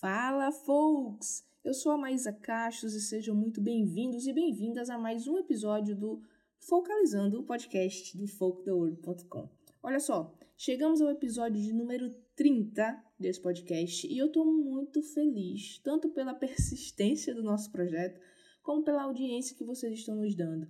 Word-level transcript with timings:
Fala, 0.00 0.52
folks! 0.52 1.42
Eu 1.64 1.72
sou 1.72 1.90
a 1.90 1.96
Maísa 1.96 2.30
Castros 2.30 2.92
e 2.92 3.00
sejam 3.00 3.34
muito 3.34 3.62
bem-vindos 3.62 4.26
e 4.26 4.32
bem-vindas 4.32 4.90
a 4.90 4.98
mais 4.98 5.26
um 5.26 5.38
episódio 5.38 5.96
do 5.96 6.22
Focalizando, 6.58 7.40
o 7.40 7.44
podcast 7.44 8.14
do 8.14 8.26
folktheworld.com. 8.26 9.48
Olha 9.82 9.98
só, 9.98 10.36
chegamos 10.54 11.00
ao 11.00 11.08
episódio 11.08 11.62
de 11.62 11.72
número 11.72 12.10
30 12.34 13.02
desse 13.18 13.40
podcast 13.40 14.06
e 14.06 14.18
eu 14.18 14.30
tô 14.30 14.44
muito 14.44 15.02
feliz, 15.02 15.78
tanto 15.78 16.10
pela 16.10 16.34
persistência 16.34 17.34
do 17.34 17.42
nosso 17.42 17.72
projeto, 17.72 18.20
como 18.62 18.84
pela 18.84 19.04
audiência 19.04 19.56
que 19.56 19.64
vocês 19.64 19.94
estão 19.94 20.16
nos 20.16 20.34
dando. 20.34 20.68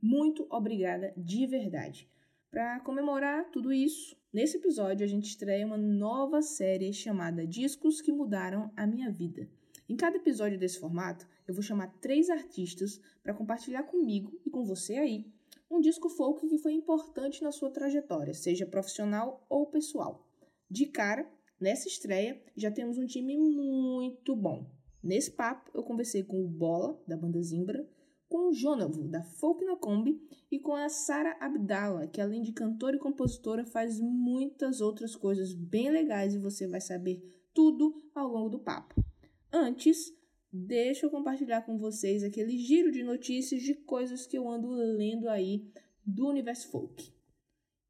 Muito 0.00 0.46
obrigada 0.48 1.12
de 1.16 1.44
verdade. 1.48 2.08
Para 2.48 2.78
comemorar 2.80 3.50
tudo 3.50 3.72
isso, 3.72 4.16
nesse 4.32 4.56
episódio 4.56 5.04
a 5.04 5.08
gente 5.08 5.28
estreia 5.28 5.66
uma 5.66 5.78
nova 5.78 6.42
série 6.42 6.92
chamada 6.92 7.46
Discos 7.46 8.00
que 8.00 8.12
Mudaram 8.12 8.70
a 8.76 8.86
Minha 8.86 9.10
Vida. 9.10 9.48
Em 9.88 9.96
cada 9.96 10.16
episódio 10.16 10.58
desse 10.58 10.78
formato, 10.78 11.26
eu 11.46 11.54
vou 11.54 11.62
chamar 11.62 11.98
três 12.00 12.28
artistas 12.28 13.00
para 13.22 13.34
compartilhar 13.34 13.84
comigo 13.84 14.38
e 14.44 14.50
com 14.50 14.64
você 14.64 14.96
aí 14.96 15.26
um 15.70 15.80
disco 15.80 16.08
folk 16.08 16.46
que 16.48 16.58
foi 16.58 16.72
importante 16.72 17.42
na 17.42 17.52
sua 17.52 17.70
trajetória, 17.70 18.32
seja 18.34 18.66
profissional 18.66 19.44
ou 19.48 19.66
pessoal. 19.66 20.26
De 20.70 20.86
cara, 20.86 21.30
nessa 21.60 21.88
estreia, 21.88 22.42
já 22.56 22.70
temos 22.70 22.98
um 22.98 23.06
time 23.06 23.36
muito 23.36 24.34
bom. 24.34 24.66
Nesse 25.02 25.30
papo, 25.30 25.70
eu 25.74 25.82
conversei 25.82 26.22
com 26.22 26.42
o 26.42 26.48
Bola, 26.48 27.00
da 27.06 27.16
banda 27.16 27.40
Zimbra, 27.42 27.88
com 28.28 28.48
o 28.48 28.52
Jonavo, 28.52 29.08
da 29.08 29.22
Folk 29.22 29.64
na 29.64 29.76
Kombi, 29.76 30.20
e 30.50 30.58
com 30.58 30.74
a 30.74 30.88
Sara 30.88 31.36
Abdala, 31.40 32.06
que 32.06 32.20
além 32.20 32.42
de 32.42 32.52
cantora 32.52 32.96
e 32.96 33.00
compositora, 33.00 33.64
faz 33.64 33.98
muitas 34.00 34.80
outras 34.80 35.16
coisas 35.16 35.54
bem 35.54 35.90
legais 35.90 36.34
e 36.34 36.38
você 36.38 36.66
vai 36.66 36.80
saber 36.80 37.22
tudo 37.54 37.94
ao 38.14 38.28
longo 38.28 38.50
do 38.50 38.58
papo. 38.58 39.02
Antes, 39.52 40.12
deixa 40.52 41.06
eu 41.06 41.10
compartilhar 41.10 41.62
com 41.62 41.78
vocês 41.78 42.22
aquele 42.22 42.58
giro 42.58 42.92
de 42.92 43.02
notícias 43.02 43.62
de 43.62 43.74
coisas 43.74 44.26
que 44.26 44.36
eu 44.36 44.48
ando 44.48 44.68
lendo 44.70 45.28
aí 45.28 45.66
do 46.04 46.28
universo 46.28 46.70
folk. 46.70 47.12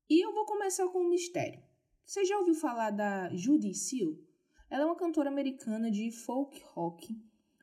E 0.08 0.24
eu 0.24 0.32
vou 0.32 0.46
começar 0.46 0.88
com 0.88 1.00
um 1.00 1.10
mistério. 1.10 1.62
Você 2.04 2.24
já 2.24 2.38
ouviu 2.38 2.54
falar 2.54 2.90
da 2.90 3.28
Judy 3.34 3.74
Seal? 3.74 4.16
Ela 4.70 4.84
é 4.84 4.86
uma 4.86 4.96
cantora 4.96 5.28
americana 5.28 5.90
de 5.90 6.10
folk 6.10 6.62
rock 6.72 7.14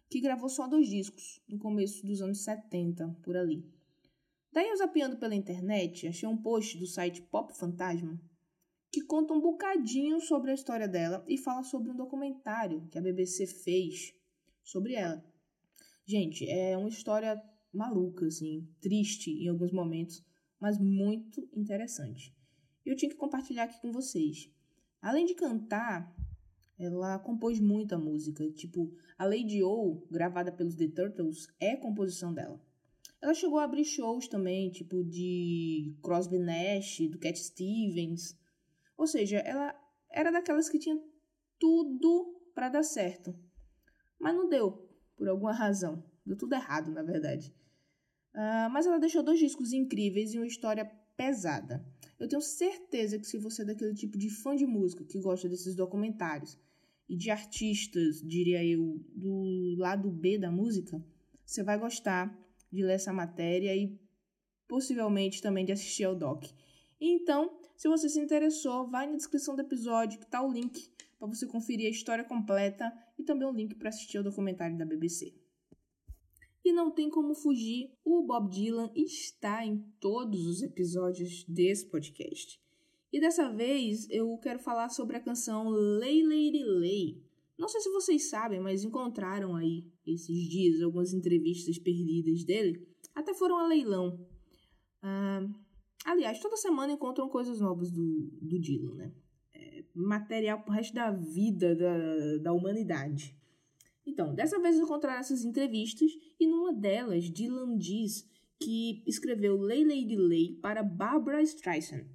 que 0.10 0.22
gravou 0.22 0.50
só 0.50 0.68
dois 0.68 0.88
discos, 0.88 1.42
no 1.48 1.58
começo 1.58 2.06
dos 2.06 2.22
anos 2.22 2.44
70, 2.44 3.18
por 3.24 3.36
ali. 3.36 3.66
Daí 4.52 4.70
eu 4.70 4.78
zapeando 4.78 5.18
pela 5.18 5.36
internet, 5.36 6.08
achei 6.08 6.28
um 6.28 6.38
post 6.38 6.78
do 6.78 6.86
site 6.86 7.22
Pop 7.24 7.54
Fantasma 7.58 8.20
que 8.96 9.02
conta 9.02 9.34
um 9.34 9.42
bocadinho 9.42 10.22
sobre 10.22 10.52
a 10.52 10.54
história 10.54 10.88
dela 10.88 11.22
e 11.28 11.38
fala 11.38 11.64
sobre 11.64 11.92
um 11.92 11.98
documentário 11.98 12.88
que 12.88 12.98
a 12.98 13.02
BBC 13.02 13.46
fez 13.46 14.14
sobre 14.64 14.94
ela. 14.94 15.22
Gente, 16.06 16.50
é 16.50 16.78
uma 16.78 16.88
história 16.88 17.38
maluca, 17.74 18.26
assim, 18.26 18.66
triste 18.80 19.32
em 19.32 19.50
alguns 19.50 19.74
momentos, 19.74 20.24
mas 20.58 20.80
muito 20.80 21.46
interessante. 21.54 22.34
Eu 22.86 22.96
tinha 22.96 23.10
que 23.10 23.18
compartilhar 23.18 23.64
aqui 23.64 23.82
com 23.82 23.92
vocês. 23.92 24.50
Além 25.02 25.26
de 25.26 25.36
cantar, 25.36 26.16
ela 26.78 27.18
compôs 27.20 27.60
muita 27.60 27.98
música, 27.98 28.50
tipo, 28.52 28.94
a 29.18 29.26
Lady 29.26 29.64
O, 29.64 30.06
gravada 30.12 30.52
pelos 30.52 30.76
The 30.76 30.90
Turtles, 30.90 31.48
é 31.60 31.76
composição 31.76 32.34
dela. 32.34 32.62
Ela 33.22 33.34
chegou 33.34 33.60
a 33.60 33.64
abrir 33.64 33.86
shows 33.86 34.28
também, 34.28 34.70
tipo 34.70 35.04
de 35.04 35.96
Crosby 36.04 36.38
Nash, 36.38 37.00
do 37.10 37.18
Cat 37.18 37.40
Stevens. 37.40 38.38
Ou 38.98 39.08
seja, 39.08 39.38
ela 39.40 39.74
era 40.12 40.32
daquelas 40.32 40.70
que 40.70 40.78
tinha 40.78 41.02
tudo 41.58 42.40
para 42.54 42.70
dar 42.70 42.84
certo. 42.84 43.34
Mas 44.20 44.36
não 44.36 44.50
deu, 44.50 44.90
por 45.16 45.28
alguma 45.30 45.54
razão. 45.54 46.04
Deu 46.26 46.38
tudo 46.38 46.54
errado, 46.54 46.92
na 46.92 47.04
verdade. 47.04 47.56
Uh, 48.34 48.70
mas 48.70 48.86
ela 48.86 49.00
deixou 49.00 49.24
dois 49.24 49.40
discos 49.40 49.72
incríveis 49.72 50.34
e 50.34 50.38
uma 50.38 50.46
história 50.46 50.86
pesada. 51.16 51.86
Eu 52.20 52.28
tenho 52.28 52.42
certeza 52.42 53.18
que 53.18 53.26
se 53.26 53.38
você 53.38 53.62
é 53.62 53.66
daquele 53.66 53.94
tipo 53.94 54.18
de 54.18 54.30
fã 54.30 54.56
de 54.56 54.66
música 54.66 55.06
que 55.06 55.20
gosta 55.20 55.48
desses 55.48 55.74
documentários 55.74 56.60
e 57.08 57.16
de 57.16 57.30
artistas, 57.30 58.22
diria 58.22 58.64
eu, 58.66 59.00
do 59.14 59.76
lado 59.78 60.10
B 60.12 60.38
da 60.38 60.52
música, 60.52 61.04
você 61.46 61.64
vai 61.64 61.78
gostar 61.78 62.36
de 62.72 62.84
ler 62.84 62.94
essa 62.96 63.14
matéria 63.14 63.76
e 63.76 64.00
possivelmente 64.68 65.42
também 65.42 65.66
de 65.66 65.72
assistir 65.72 66.04
ao 66.04 66.16
doc. 66.16 66.46
Então, 67.00 67.58
se 67.76 67.88
você 67.88 68.10
se 68.10 68.20
interessou, 68.20 68.90
vai 68.90 69.06
na 69.06 69.16
descrição 69.16 69.56
do 69.56 69.62
episódio 69.62 70.18
que 70.18 70.26
está 70.26 70.42
o 70.42 70.52
link 70.52 70.90
para 71.20 71.28
você 71.28 71.46
conferir 71.46 71.88
a 71.88 71.92
história 71.92 72.24
completa 72.24 72.92
e 73.18 73.24
também 73.24 73.48
o 73.48 73.54
link 73.54 73.76
para 73.76 73.90
assistir 73.90 74.18
ao 74.18 74.24
documentário 74.24 74.78
da 74.78 74.86
BBC. 74.86 75.34
E 76.64 76.74
não 76.74 76.90
tem 76.90 77.10
como 77.10 77.36
fugir, 77.36 77.92
o 78.04 78.24
Bob 78.24 78.50
Dylan 78.50 78.92
está 78.96 79.64
em 79.64 79.78
todos 80.00 80.48
os 80.48 80.64
episódios 80.64 81.44
desse 81.44 81.86
podcast. 81.86 82.60
E 83.12 83.20
dessa 83.20 83.50
vez 83.50 84.10
eu 84.10 84.38
quero 84.40 84.60
falar 84.60 84.90
sobre 84.90 85.16
a 85.18 85.22
canção 85.22 85.70
Lay 85.70 86.24
Lady 86.24 86.64
Lay. 86.64 87.24
Não 87.58 87.68
sei 87.68 87.80
se 87.80 87.90
vocês 87.90 88.30
sabem, 88.30 88.60
mas 88.60 88.84
encontraram 88.84 89.56
aí 89.56 89.86
esses 90.06 90.50
dias 90.50 90.82
algumas 90.82 91.14
entrevistas 91.14 91.78
perdidas 91.78 92.44
dele. 92.44 92.86
Até 93.14 93.34
foram 93.34 93.58
a 93.58 93.68
leilão. 93.68 94.20
Ah, 95.02 95.48
aliás, 96.04 96.40
toda 96.40 96.58
semana 96.58 96.94
encontram 96.94 97.30
coisas 97.30 97.60
novas 97.60 97.92
do, 97.92 98.30
do 98.42 98.60
Dylan, 98.60 98.96
né? 98.96 99.14
É 99.54 99.84
material 99.94 100.62
pro 100.62 100.74
resto 100.74 100.94
da 100.94 101.12
vida 101.12 101.74
da, 101.76 102.38
da 102.42 102.54
humanidade. 102.54 103.36
Então, 104.06 104.36
dessa 104.36 104.60
vez 104.60 104.78
encontraram 104.78 105.20
essas 105.20 105.44
entrevistas 105.44 106.12
e 106.40 106.46
numa 106.46 106.74
delas, 106.74 107.30
Dylan 107.30 107.78
diz 107.78 108.30
que 108.60 109.04
escreveu 109.08 109.58
Lay 109.58 109.84
Lady 109.84 110.16
Lay 110.16 110.60
para 110.62 110.84
Barbara 110.84 111.42
Streisand. 111.42 112.06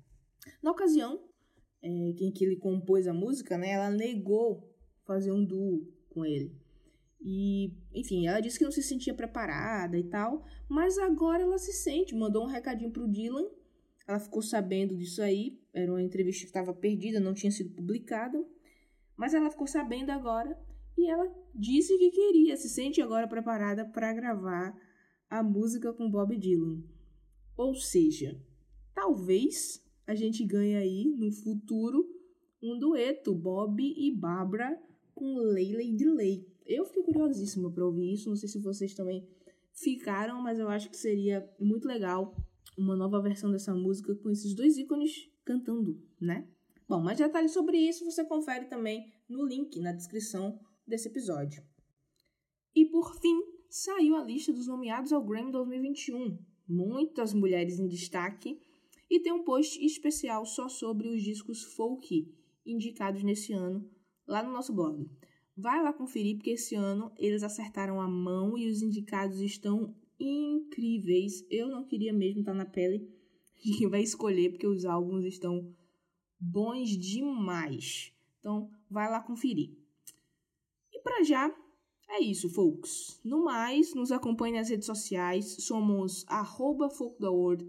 Na 0.63 0.71
ocasião 0.71 1.23
é, 1.83 1.89
em 1.89 2.31
que 2.31 2.45
ele 2.45 2.57
compôs 2.57 3.07
a 3.07 3.13
música, 3.13 3.57
né, 3.57 3.71
ela 3.71 3.91
negou 3.91 4.69
fazer 5.05 5.33
um 5.33 5.45
duo 5.45 5.87
com 6.11 6.25
ele. 6.25 6.55
E, 7.21 7.75
enfim, 7.95 8.27
ela 8.27 8.41
disse 8.41 8.59
que 8.59 8.65
não 8.65 8.73
se 8.73 8.83
sentia 8.83 9.13
preparada 9.13 9.99
e 9.99 10.05
tal, 10.05 10.45
mas 10.69 10.99
agora 10.99 11.43
ela 11.43 11.59
se 11.59 11.73
sente. 11.73 12.15
Mandou 12.15 12.45
um 12.45 12.49
recadinho 12.49 12.91
pro 12.91 13.09
Dylan. 13.09 13.47
Ela 14.09 14.19
ficou 14.19 14.41
sabendo 14.41 14.97
disso 14.97 15.23
aí. 15.23 15.61
Era 15.73 15.93
uma 15.93 16.03
entrevista 16.03 16.43
que 16.43 16.49
estava 16.49 16.73
perdida, 16.73 17.21
não 17.21 17.35
tinha 17.35 17.51
sido 17.51 17.75
publicada. 17.75 18.43
Mas 19.17 19.35
ela 19.35 19.51
ficou 19.51 19.67
sabendo 19.67 20.11
agora 20.11 20.59
e 20.97 21.11
ela 21.11 21.31
disse 21.55 21.97
que 21.99 22.11
queria, 22.11 22.57
se 22.57 22.69
sente 22.69 23.03
agora 23.03 23.29
preparada 23.29 23.85
para 23.85 24.13
gravar 24.15 24.75
a 25.29 25.43
música 25.43 25.93
com 25.93 26.11
Bob 26.11 26.37
Dylan. 26.37 26.83
Ou 27.57 27.75
seja, 27.75 28.41
talvez 28.95 29.85
a 30.11 30.15
gente 30.17 30.45
ganhe 30.45 30.75
aí 30.75 31.05
no 31.05 31.31
futuro 31.31 32.05
um 32.61 32.77
dueto 32.77 33.33
Bob 33.33 33.81
e 33.81 34.11
Barbara 34.11 34.77
com 35.15 35.39
Leila 35.39 35.81
Delay. 35.97 36.45
Eu 36.67 36.85
fiquei 36.85 37.05
curiosíssima 37.05 37.71
para 37.71 37.87
ouvir 37.87 38.15
isso, 38.15 38.29
não 38.29 38.35
sei 38.35 38.49
se 38.49 38.59
vocês 38.59 38.93
também 38.93 39.25
ficaram, 39.73 40.43
mas 40.43 40.59
eu 40.59 40.69
acho 40.69 40.91
que 40.91 40.97
seria 40.97 41.49
muito 41.61 41.87
legal 41.87 42.37
uma 42.77 42.97
nova 42.97 43.23
versão 43.23 43.53
dessa 43.53 43.73
música 43.73 44.13
com 44.17 44.29
esses 44.31 44.53
dois 44.53 44.77
ícones 44.79 45.31
cantando, 45.45 46.03
né? 46.21 46.49
Bom, 46.89 47.01
mais 47.01 47.19
detalhes 47.19 47.53
sobre 47.53 47.79
isso 47.79 48.05
você 48.05 48.25
confere 48.25 48.65
também 48.65 49.13
no 49.29 49.47
link 49.47 49.79
na 49.79 49.93
descrição 49.93 50.59
desse 50.85 51.07
episódio. 51.07 51.63
E 52.75 52.85
por 52.85 53.15
fim, 53.21 53.41
saiu 53.69 54.17
a 54.17 54.25
lista 54.25 54.53
dos 54.53 54.67
nomeados 54.67 55.13
ao 55.13 55.25
Grammy 55.25 55.53
2021. 55.53 56.37
Muitas 56.67 57.33
mulheres 57.33 57.79
em 57.79 57.87
destaque 57.87 58.61
e 59.11 59.19
tem 59.19 59.33
um 59.33 59.43
post 59.43 59.85
especial 59.85 60.47
só 60.47 60.69
sobre 60.69 61.09
os 61.09 61.23
discos 61.23 61.65
folk 61.65 62.33
indicados 62.65 63.25
nesse 63.25 63.53
ano 63.53 63.91
lá 64.27 64.43
no 64.43 64.53
nosso 64.53 64.73
blog. 64.73 65.11
Vai 65.57 65.83
lá 65.83 65.93
conferir 65.93 66.37
porque 66.37 66.51
esse 66.51 66.77
ano 66.77 67.13
eles 67.19 67.43
acertaram 67.43 68.01
a 68.01 68.09
mão 68.09 68.57
e 68.57 68.71
os 68.71 68.81
indicados 68.81 69.41
estão 69.41 69.95
incríveis. 70.19 71.45
Eu 71.51 71.69
não 71.69 71.85
queria 71.85 72.13
mesmo 72.13 72.41
estar 72.41 72.55
na 72.55 72.65
pele 72.65 73.11
de 73.63 73.77
quem 73.77 73.89
vai 73.89 74.03
escolher 74.03 74.51
porque 74.51 74.67
os 74.67 74.85
álbuns 74.85 75.25
estão 75.25 75.75
bons 76.39 76.91
demais. 76.91 78.13
Então, 78.39 78.71
vai 78.89 79.11
lá 79.11 79.21
conferir. 79.21 79.77
E 80.93 81.01
para 81.03 81.23
já, 81.25 81.55
é 82.09 82.23
isso, 82.23 82.49
folks. 82.49 83.21
No 83.23 83.45
mais, 83.45 83.95
nos 83.95 84.11
acompanhe 84.11 84.57
nas 84.57 84.71
redes 84.71 84.87
sociais. 84.87 85.57
Somos 85.61 86.25
arroba 86.27 86.89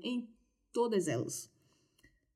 em 0.02 0.30
todas 0.74 1.08
elas. 1.08 1.52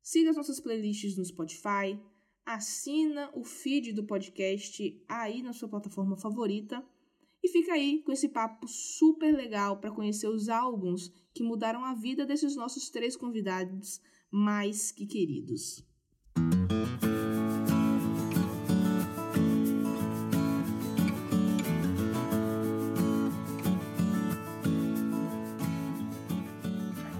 Siga 0.01 0.29
as 0.29 0.35
nossas 0.35 0.59
playlists 0.59 1.17
no 1.17 1.25
Spotify. 1.25 1.99
Assina 2.45 3.31
o 3.33 3.43
feed 3.43 3.91
do 3.93 4.03
podcast 4.03 5.03
aí 5.07 5.41
na 5.41 5.51
sua 5.51 5.67
plataforma 5.67 6.15
favorita. 6.15 6.85
E 7.43 7.49
fica 7.49 7.73
aí 7.73 8.01
com 8.03 8.11
esse 8.11 8.29
papo 8.29 8.67
super 8.67 9.35
legal 9.35 9.79
para 9.79 9.91
conhecer 9.91 10.27
os 10.27 10.49
álbuns 10.49 11.11
que 11.33 11.43
mudaram 11.43 11.83
a 11.85 11.93
vida 11.93 12.25
desses 12.25 12.55
nossos 12.55 12.89
três 12.89 13.15
convidados 13.15 14.01
mais 14.31 14.91
que 14.91 15.05
queridos. 15.05 15.85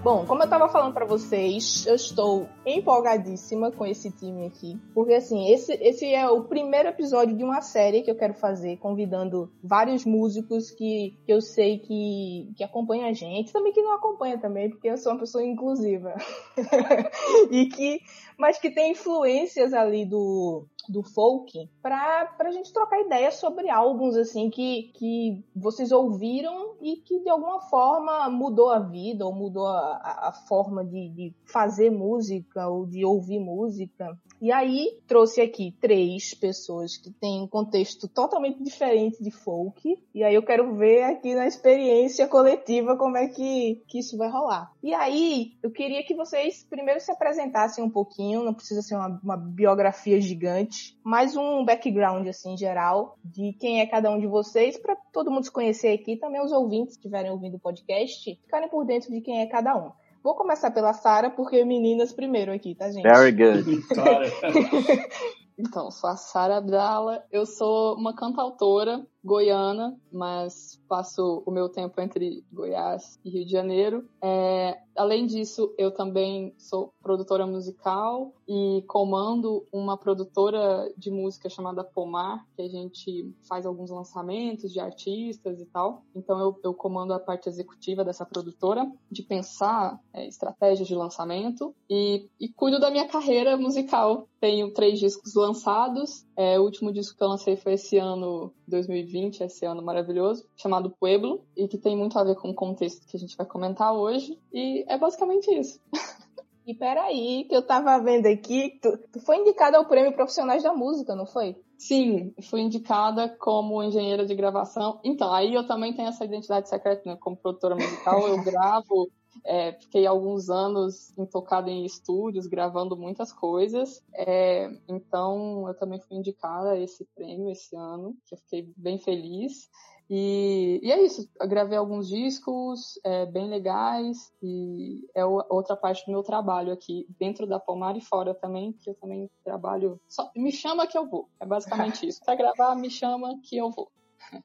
Bom, 0.06 0.24
como 0.24 0.40
eu 0.40 0.48
tava 0.48 0.68
falando 0.68 0.94
para 0.94 1.04
vocês, 1.04 1.84
eu 1.84 1.96
estou 1.96 2.48
empolgadíssima 2.64 3.72
com 3.72 3.84
esse 3.84 4.08
time 4.12 4.46
aqui, 4.46 4.78
porque 4.94 5.14
assim, 5.14 5.50
esse, 5.52 5.72
esse 5.82 6.14
é 6.14 6.30
o 6.30 6.44
primeiro 6.44 6.90
episódio 6.90 7.36
de 7.36 7.42
uma 7.42 7.60
série 7.60 8.02
que 8.02 8.10
eu 8.12 8.14
quero 8.14 8.34
fazer, 8.34 8.76
convidando 8.76 9.50
vários 9.60 10.04
músicos 10.04 10.70
que, 10.70 11.18
que 11.26 11.32
eu 11.32 11.40
sei 11.40 11.80
que, 11.80 12.52
que 12.56 12.62
acompanham 12.62 13.08
a 13.08 13.12
gente, 13.12 13.52
também 13.52 13.72
que 13.72 13.82
não 13.82 13.96
acompanha 13.96 14.38
também, 14.38 14.70
porque 14.70 14.88
eu 14.88 14.96
sou 14.96 15.10
uma 15.10 15.18
pessoa 15.18 15.42
inclusiva. 15.42 16.14
e 17.50 17.66
que 17.66 18.00
mas 18.38 18.58
que 18.58 18.70
tem 18.70 18.92
influências 18.92 19.72
ali 19.72 20.04
do, 20.04 20.66
do 20.88 21.02
folk 21.02 21.68
pra, 21.82 22.26
pra 22.36 22.50
gente 22.50 22.72
trocar 22.72 23.00
ideias 23.00 23.34
sobre 23.34 23.68
álbuns 23.70 24.16
assim 24.16 24.50
que, 24.50 24.90
que 24.94 25.44
vocês 25.54 25.92
ouviram 25.92 26.74
e 26.80 26.96
que 26.96 27.20
de 27.20 27.28
alguma 27.28 27.60
forma 27.62 28.28
mudou 28.30 28.70
a 28.70 28.78
vida 28.78 29.24
ou 29.24 29.34
mudou 29.34 29.66
a, 29.66 30.28
a 30.28 30.32
forma 30.48 30.84
de, 30.84 31.08
de 31.10 31.34
fazer 31.44 31.90
música 31.90 32.68
ou 32.68 32.86
de 32.86 33.04
ouvir 33.04 33.38
música. 33.38 34.16
E 34.40 34.52
aí 34.52 34.98
trouxe 35.06 35.40
aqui 35.40 35.74
três 35.80 36.34
pessoas 36.34 36.96
que 36.96 37.10
têm 37.10 37.42
um 37.42 37.48
contexto 37.48 38.06
totalmente 38.06 38.62
diferente 38.62 39.22
de 39.22 39.30
folk. 39.30 39.98
E 40.14 40.22
aí 40.22 40.34
eu 40.34 40.42
quero 40.42 40.74
ver 40.74 41.04
aqui 41.04 41.34
na 41.34 41.46
experiência 41.46 42.28
coletiva 42.28 42.96
como 42.96 43.16
é 43.16 43.28
que, 43.28 43.82
que 43.88 43.98
isso 43.98 44.16
vai 44.16 44.30
rolar. 44.30 44.70
E 44.82 44.92
aí 44.92 45.52
eu 45.62 45.70
queria 45.70 46.04
que 46.04 46.14
vocês 46.14 46.64
primeiro 46.68 47.00
se 47.00 47.10
apresentassem 47.10 47.82
um 47.82 47.90
pouquinho, 47.90 48.25
não 48.34 48.54
precisa 48.54 48.82
ser 48.82 48.94
uma, 48.94 49.20
uma 49.22 49.36
biografia 49.36 50.20
gigante, 50.20 50.98
mas 51.04 51.36
um 51.36 51.64
background 51.64 52.26
assim 52.28 52.56
geral 52.56 53.18
de 53.24 53.52
quem 53.60 53.80
é 53.80 53.86
cada 53.86 54.10
um 54.10 54.18
de 54.18 54.26
vocês 54.26 54.78
para 54.78 54.96
todo 55.12 55.30
mundo 55.30 55.44
se 55.44 55.52
conhecer 55.52 55.92
aqui, 55.92 56.16
também 56.16 56.42
os 56.42 56.52
ouvintes 56.52 56.96
que 56.96 57.00
estiverem 57.00 57.30
ouvindo 57.30 57.56
o 57.56 57.60
podcast, 57.60 58.34
ficarem 58.42 58.68
por 58.68 58.84
dentro 58.84 59.12
de 59.12 59.20
quem 59.20 59.40
é 59.40 59.46
cada 59.46 59.76
um. 59.76 59.90
Vou 60.22 60.34
começar 60.34 60.72
pela 60.72 60.92
Sara, 60.92 61.30
porque 61.30 61.64
meninas 61.64 62.12
primeiro 62.12 62.52
aqui, 62.52 62.74
tá, 62.74 62.90
gente? 62.90 63.04
Very 63.04 63.30
good. 63.30 63.80
então, 65.56 65.88
sou 65.92 66.10
a 66.10 66.16
Sara 66.16 66.56
Abdala, 66.56 67.22
eu 67.30 67.46
sou 67.46 67.94
uma 67.94 68.12
cantautora 68.12 69.06
goiana, 69.26 69.98
mas 70.12 70.80
passo 70.88 71.42
o 71.44 71.50
meu 71.50 71.68
tempo 71.68 72.00
entre 72.00 72.44
Goiás 72.52 73.18
e 73.24 73.30
Rio 73.30 73.44
de 73.44 73.50
Janeiro. 73.50 74.08
É, 74.22 74.78
além 74.96 75.26
disso, 75.26 75.74
eu 75.76 75.90
também 75.90 76.54
sou 76.56 76.92
produtora 77.02 77.46
musical 77.46 78.32
e 78.48 78.84
comando 78.86 79.66
uma 79.72 79.98
produtora 79.98 80.88
de 80.96 81.10
música 81.10 81.48
chamada 81.48 81.82
Pomar, 81.82 82.46
que 82.54 82.62
a 82.62 82.68
gente 82.68 83.34
faz 83.48 83.66
alguns 83.66 83.90
lançamentos 83.90 84.72
de 84.72 84.78
artistas 84.78 85.60
e 85.60 85.66
tal. 85.66 86.04
Então 86.14 86.38
eu, 86.38 86.58
eu 86.62 86.72
comando 86.72 87.12
a 87.12 87.18
parte 87.18 87.48
executiva 87.48 88.04
dessa 88.04 88.24
produtora, 88.24 88.90
de 89.10 89.22
pensar 89.22 89.98
é, 90.12 90.26
estratégias 90.26 90.86
de 90.86 90.94
lançamento 90.94 91.74
e, 91.90 92.28
e 92.40 92.48
cuido 92.48 92.78
da 92.78 92.90
minha 92.90 93.08
carreira 93.08 93.56
musical. 93.56 94.28
Tenho 94.40 94.72
três 94.72 94.98
discos 95.00 95.34
lançados. 95.34 96.25
É, 96.36 96.58
o 96.58 96.62
último 96.62 96.92
disco 96.92 97.16
que 97.16 97.24
eu 97.24 97.28
lancei 97.28 97.56
foi 97.56 97.74
esse 97.74 97.96
ano, 97.96 98.52
2020 98.68 99.06
2020, 99.06 99.40
esse 99.40 99.64
ano 99.64 99.82
maravilhoso, 99.82 100.46
chamado 100.56 100.90
Pueblo, 100.90 101.44
e 101.56 101.66
que 101.68 101.78
tem 101.78 101.96
muito 101.96 102.18
a 102.18 102.24
ver 102.24 102.36
com 102.36 102.50
o 102.50 102.54
contexto 102.54 103.06
que 103.06 103.16
a 103.16 103.20
gente 103.20 103.36
vai 103.36 103.46
comentar 103.46 103.92
hoje. 103.92 104.38
E 104.52 104.84
é 104.88 104.98
basicamente 104.98 105.50
isso. 105.50 105.80
E 106.68 106.74
peraí, 106.74 107.44
que 107.48 107.54
eu 107.54 107.64
tava 107.64 107.96
vendo 108.02 108.26
aqui, 108.26 108.80
tu, 108.82 108.98
tu 109.12 109.20
foi 109.20 109.36
indicada 109.36 109.78
ao 109.78 109.86
Prêmio 109.86 110.12
Profissionais 110.12 110.64
da 110.64 110.74
Música, 110.74 111.14
não 111.14 111.24
foi? 111.24 111.54
Sim, 111.78 112.34
fui 112.50 112.60
indicada 112.60 113.28
como 113.38 113.84
engenheira 113.84 114.26
de 114.26 114.34
gravação. 114.34 114.98
Então, 115.04 115.32
aí 115.32 115.54
eu 115.54 115.64
também 115.64 115.94
tenho 115.94 116.08
essa 116.08 116.24
identidade 116.24 116.68
secreta, 116.68 117.02
né? 117.06 117.16
Como 117.20 117.36
produtora 117.36 117.76
musical, 117.76 118.26
eu 118.26 118.42
gravo 118.42 119.08
é, 119.44 119.72
fiquei 119.72 120.06
alguns 120.06 120.50
anos 120.50 121.16
intocada 121.16 121.70
em 121.70 121.84
estúdios, 121.84 122.46
gravando 122.46 122.96
muitas 122.96 123.32
coisas. 123.32 124.02
É, 124.14 124.70
então, 124.88 125.68
eu 125.68 125.74
também 125.74 126.00
fui 126.00 126.16
indicada 126.16 126.70
a 126.70 126.78
esse 126.78 127.04
prêmio 127.14 127.50
esse 127.50 127.74
ano, 127.76 128.16
que 128.26 128.34
eu 128.34 128.38
fiquei 128.38 128.72
bem 128.76 128.98
feliz. 128.98 129.68
E, 130.08 130.78
e, 130.82 130.92
é 130.92 131.02
isso, 131.04 131.28
eu 131.40 131.48
gravei 131.48 131.76
alguns 131.76 132.08
discos 132.08 132.98
é, 133.04 133.26
bem 133.26 133.48
legais 133.48 134.32
e 134.40 135.04
é 135.12 135.24
outra 135.24 135.76
parte 135.76 136.06
do 136.06 136.12
meu 136.12 136.22
trabalho 136.22 136.72
aqui, 136.72 137.06
dentro 137.18 137.44
da 137.44 137.58
Palmar 137.58 137.96
e 137.96 138.00
fora 138.00 138.32
também, 138.32 138.72
que 138.72 138.88
eu 138.88 138.94
também 138.94 139.28
trabalho. 139.42 140.00
Só, 140.08 140.30
me 140.36 140.52
chama 140.52 140.86
que 140.86 140.96
eu 140.96 141.08
vou, 141.08 141.28
é 141.40 141.46
basicamente 141.46 142.06
isso. 142.06 142.20
Pra 142.24 142.36
gravar, 142.36 142.76
me 142.76 142.88
chama 142.88 143.40
que 143.42 143.56
eu 143.56 143.68
vou. 143.70 143.90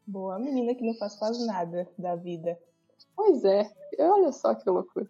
Boa, 0.05 0.39
menina 0.39 0.73
que 0.73 0.85
não 0.85 0.95
faz 0.95 1.15
quase 1.15 1.45
nada 1.45 1.87
da 1.97 2.15
vida. 2.15 2.57
Pois 3.15 3.43
é, 3.43 3.69
olha 3.99 4.31
só 4.31 4.55
que 4.55 4.69
loucura. 4.69 5.07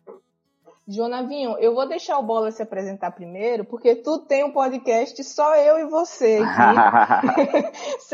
Jonavinho, 0.88 1.58
eu 1.60 1.74
vou 1.74 1.88
deixar 1.88 2.18
o 2.20 2.24
Bola 2.24 2.52
se 2.52 2.62
apresentar 2.62 3.12
primeiro, 3.12 3.64
porque 3.64 3.96
tu 3.96 4.20
tem 4.20 4.44
um 4.44 4.52
podcast 4.52 5.24
só 5.24 5.56
eu 5.56 5.80
e 5.80 5.90
você 5.90 6.40
aqui. 6.40 7.62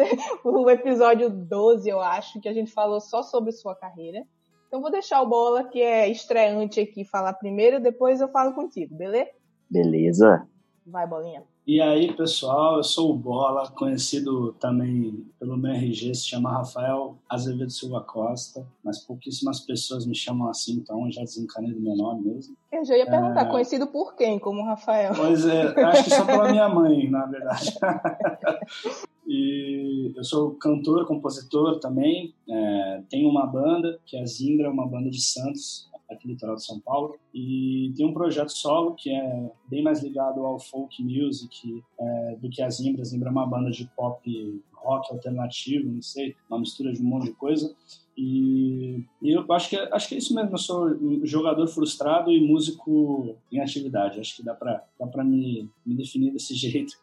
o 0.44 0.70
episódio 0.70 1.30
12, 1.30 1.90
eu 1.90 2.00
acho, 2.00 2.40
que 2.40 2.50
a 2.50 2.54
gente 2.54 2.72
falou 2.72 3.00
só 3.00 3.24
sobre 3.24 3.52
sua 3.52 3.76
carreira. 3.76 4.24
Então 4.68 4.82
vou 4.82 4.92
deixar 4.92 5.22
o 5.22 5.30
Bola, 5.30 5.64
que 5.64 5.82
é 5.82 6.10
estreante 6.10 6.80
aqui, 6.80 7.06
falar 7.06 7.34
primeiro, 7.34 7.82
depois 7.82 8.20
eu 8.20 8.28
falo 8.28 8.54
contigo, 8.54 8.96
beleza? 8.96 9.30
Beleza. 9.70 10.48
Vai, 10.86 11.08
Bolinha. 11.08 11.44
E 11.68 11.82
aí, 11.82 12.14
pessoal, 12.14 12.78
eu 12.78 12.84
sou 12.84 13.12
o 13.12 13.14
Bola, 13.14 13.70
conhecido 13.70 14.54
também 14.54 15.26
pelo 15.38 15.58
meu 15.58 15.74
RG, 15.74 16.16
se 16.16 16.26
chama 16.26 16.50
Rafael 16.50 17.18
Azevedo 17.30 17.70
Silva 17.70 18.00
Costa, 18.00 18.66
mas 18.82 19.00
pouquíssimas 19.00 19.60
pessoas 19.60 20.06
me 20.06 20.16
chamam 20.16 20.48
assim, 20.48 20.76
então 20.76 21.12
já 21.12 21.24
desencanei 21.24 21.74
do 21.74 21.82
meu 21.82 21.94
nome 21.94 22.24
mesmo. 22.24 22.56
Eu 22.72 22.86
já 22.86 22.98
ia 22.98 23.06
perguntar, 23.06 23.42
é... 23.42 23.52
conhecido 23.52 23.86
por 23.86 24.16
quem, 24.16 24.40
como 24.40 24.64
Rafael? 24.64 25.12
Pois 25.14 25.46
é, 25.46 25.64
acho 25.84 26.06
que 26.06 26.10
só 26.10 26.26
pela 26.26 26.50
minha 26.50 26.70
mãe, 26.70 27.10
na 27.10 27.26
verdade. 27.26 27.76
e 29.28 30.14
eu 30.16 30.24
sou 30.24 30.52
cantor, 30.52 31.06
compositor 31.06 31.82
também, 31.82 32.34
é, 32.50 33.02
tenho 33.10 33.28
uma 33.28 33.46
banda, 33.46 34.00
que 34.06 34.16
é 34.16 34.22
a 34.22 34.26
Zimbra, 34.26 34.72
uma 34.72 34.88
banda 34.88 35.10
de 35.10 35.20
Santos, 35.20 35.90
aqui 36.10 36.28
litoral 36.28 36.56
de 36.56 36.66
São 36.66 36.80
Paulo. 36.80 37.18
E 37.34 37.94
tem 37.96 38.06
um 38.06 38.14
projeto 38.14 38.50
solo 38.50 38.96
que 38.96 39.10
é 39.10 39.52
bem 39.70 39.84
mais 39.84 40.02
ligado 40.02 40.46
ao 40.46 40.60
folk 40.60 41.04
music 41.04 41.84
é, 42.00 42.36
do 42.40 42.50
que 42.50 42.62
a 42.62 42.70
Zimbra. 42.70 43.02
A 43.02 43.06
Zimbra 43.06 43.30
é 43.30 43.32
uma 43.32 43.46
banda 43.46 43.72
de 43.72 43.86
pop 43.96 44.62
rock 44.76 45.12
alternativo, 45.12 45.90
não 45.90 46.02
sei, 46.02 46.36
uma 46.50 46.60
mistura 46.60 46.94
de 46.94 47.02
um 47.02 47.06
monte 47.06 47.26
de 47.26 47.34
coisa. 47.34 47.76
E, 48.18 49.04
e, 49.22 49.32
eu 49.32 49.46
acho 49.52 49.70
que, 49.70 49.76
acho 49.76 50.10
que 50.10 50.16
é 50.16 50.18
isso 50.18 50.34
mesmo. 50.34 50.52
Eu 50.52 50.58
sou 50.58 51.26
jogador 51.26 51.68
frustrado 51.68 52.32
e 52.32 52.42
músico 52.42 53.36
em 53.52 53.60
atividade. 53.60 54.20
Acho 54.20 54.38
que 54.38 54.44
dá 54.44 54.56
pra, 54.56 54.84
dá 55.00 55.24
me, 55.24 55.70
me 55.86 55.96
definir 55.96 56.32
desse 56.32 56.56
jeito. 56.58 56.94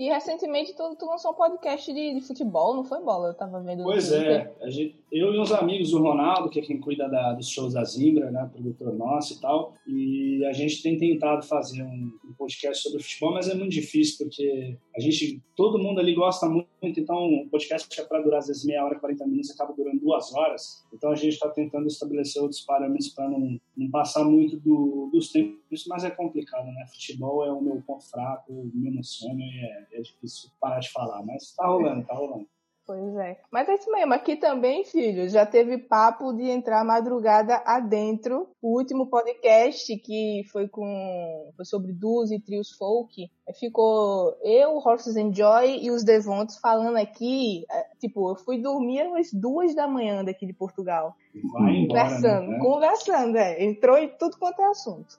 E 0.00 0.08
recentemente 0.08 0.74
tu, 0.74 0.96
tu 0.96 1.04
lançou 1.04 1.32
um 1.32 1.34
podcast 1.34 1.92
de, 1.92 2.14
de, 2.14 2.22
futebol, 2.22 2.74
não 2.74 2.82
foi 2.82 3.02
bola? 3.02 3.28
Eu 3.28 3.34
tava 3.34 3.60
vendo. 3.60 3.82
Pois 3.82 4.10
é. 4.10 4.50
Gente, 4.62 4.98
eu 5.12 5.34
e 5.34 5.38
uns 5.38 5.52
amigos, 5.52 5.92
o 5.92 6.00
Ronaldo, 6.00 6.48
que 6.48 6.58
é 6.58 6.62
quem 6.62 6.80
cuida 6.80 7.06
da, 7.06 7.34
dos 7.34 7.50
shows 7.50 7.74
da 7.74 7.84
Zimbra, 7.84 8.30
né, 8.30 8.48
produtor 8.50 8.94
nosso 8.94 9.34
e 9.34 9.40
tal. 9.42 9.74
E 9.86 10.42
a 10.46 10.54
gente 10.54 10.82
tem 10.82 10.96
tentado 10.96 11.42
fazer 11.42 11.82
um, 11.82 12.12
um 12.24 12.32
podcast 12.38 12.82
sobre 12.82 13.02
futebol, 13.02 13.34
mas 13.34 13.50
é 13.50 13.54
muito 13.54 13.72
difícil 13.72 14.24
porque 14.24 14.78
a 14.96 15.00
gente, 15.00 15.42
todo 15.54 15.78
mundo 15.78 16.00
ali 16.00 16.14
gosta 16.14 16.48
muito, 16.48 16.66
então 16.82 17.16
o 17.16 17.48
podcast 17.50 18.00
é 18.00 18.04
para 18.04 18.22
durar 18.22 18.38
às 18.38 18.46
vezes 18.46 18.64
meia 18.64 18.82
hora, 18.82 18.98
40 18.98 19.26
minutos, 19.26 19.50
acaba 19.50 19.74
durando 19.74 20.00
duas 20.00 20.32
horas. 20.32 20.82
Então 20.94 21.10
a 21.10 21.14
gente 21.14 21.34
está 21.34 21.50
tentando 21.50 21.86
estabelecer 21.86 22.40
outros 22.40 22.62
parâmetros 22.62 23.10
para 23.10 23.28
não, 23.28 23.60
não 23.76 23.90
passar 23.90 24.24
muito 24.24 24.56
do, 24.58 25.10
dos 25.12 25.30
tempos, 25.30 25.84
mas 25.88 26.04
é 26.04 26.10
complicado, 26.10 26.66
né? 26.66 26.86
Futebol 26.86 27.44
é 27.44 27.52
o 27.52 27.60
meu 27.60 27.82
ponto 27.86 28.08
fraco, 28.08 28.70
me 28.72 28.88
emociona 28.88 29.40
e 29.40 29.60
é, 29.89 29.89
é 29.92 30.00
difícil 30.00 30.50
parar 30.60 30.80
de 30.80 30.90
falar, 30.90 31.22
mas 31.24 31.42
está 31.42 31.66
rolando, 31.66 32.00
está 32.00 32.14
rolando. 32.14 32.46
Pois 32.90 33.14
é. 33.18 33.38
Mas 33.52 33.68
é 33.68 33.74
isso 33.74 33.88
mesmo. 33.92 34.12
Aqui 34.12 34.34
também, 34.34 34.84
filho, 34.84 35.28
já 35.28 35.46
teve 35.46 35.78
papo 35.78 36.32
de 36.32 36.50
entrar 36.50 36.84
madrugada 36.84 37.62
adentro. 37.64 38.48
O 38.60 38.76
último 38.76 39.08
podcast 39.08 39.96
que 39.98 40.42
foi 40.50 40.66
com 40.66 41.52
foi 41.54 41.64
sobre 41.64 41.92
duos 41.92 42.32
e 42.32 42.40
trios 42.40 42.72
folk, 42.76 43.30
é, 43.48 43.52
ficou 43.52 44.36
eu, 44.42 44.76
Horses 44.78 45.16
and 45.16 45.32
Joy 45.32 45.84
e 45.84 45.92
os 45.92 46.02
Devontos 46.02 46.58
falando 46.58 46.96
aqui. 46.96 47.64
É, 47.70 47.96
tipo, 48.00 48.28
eu 48.32 48.34
fui 48.34 48.60
dormir 48.60 49.02
às 49.16 49.32
duas 49.32 49.72
da 49.72 49.86
manhã 49.86 50.24
daqui 50.24 50.44
de 50.44 50.52
Portugal. 50.52 51.14
Vai 51.52 51.76
embora, 51.76 52.08
conversando, 52.08 52.48
né? 52.48 52.58
conversando, 52.58 53.36
é. 53.36 53.64
Entrou 53.64 53.98
em 53.98 54.08
tudo 54.18 54.36
quanto 54.36 54.60
é 54.62 54.66
assunto. 54.66 55.14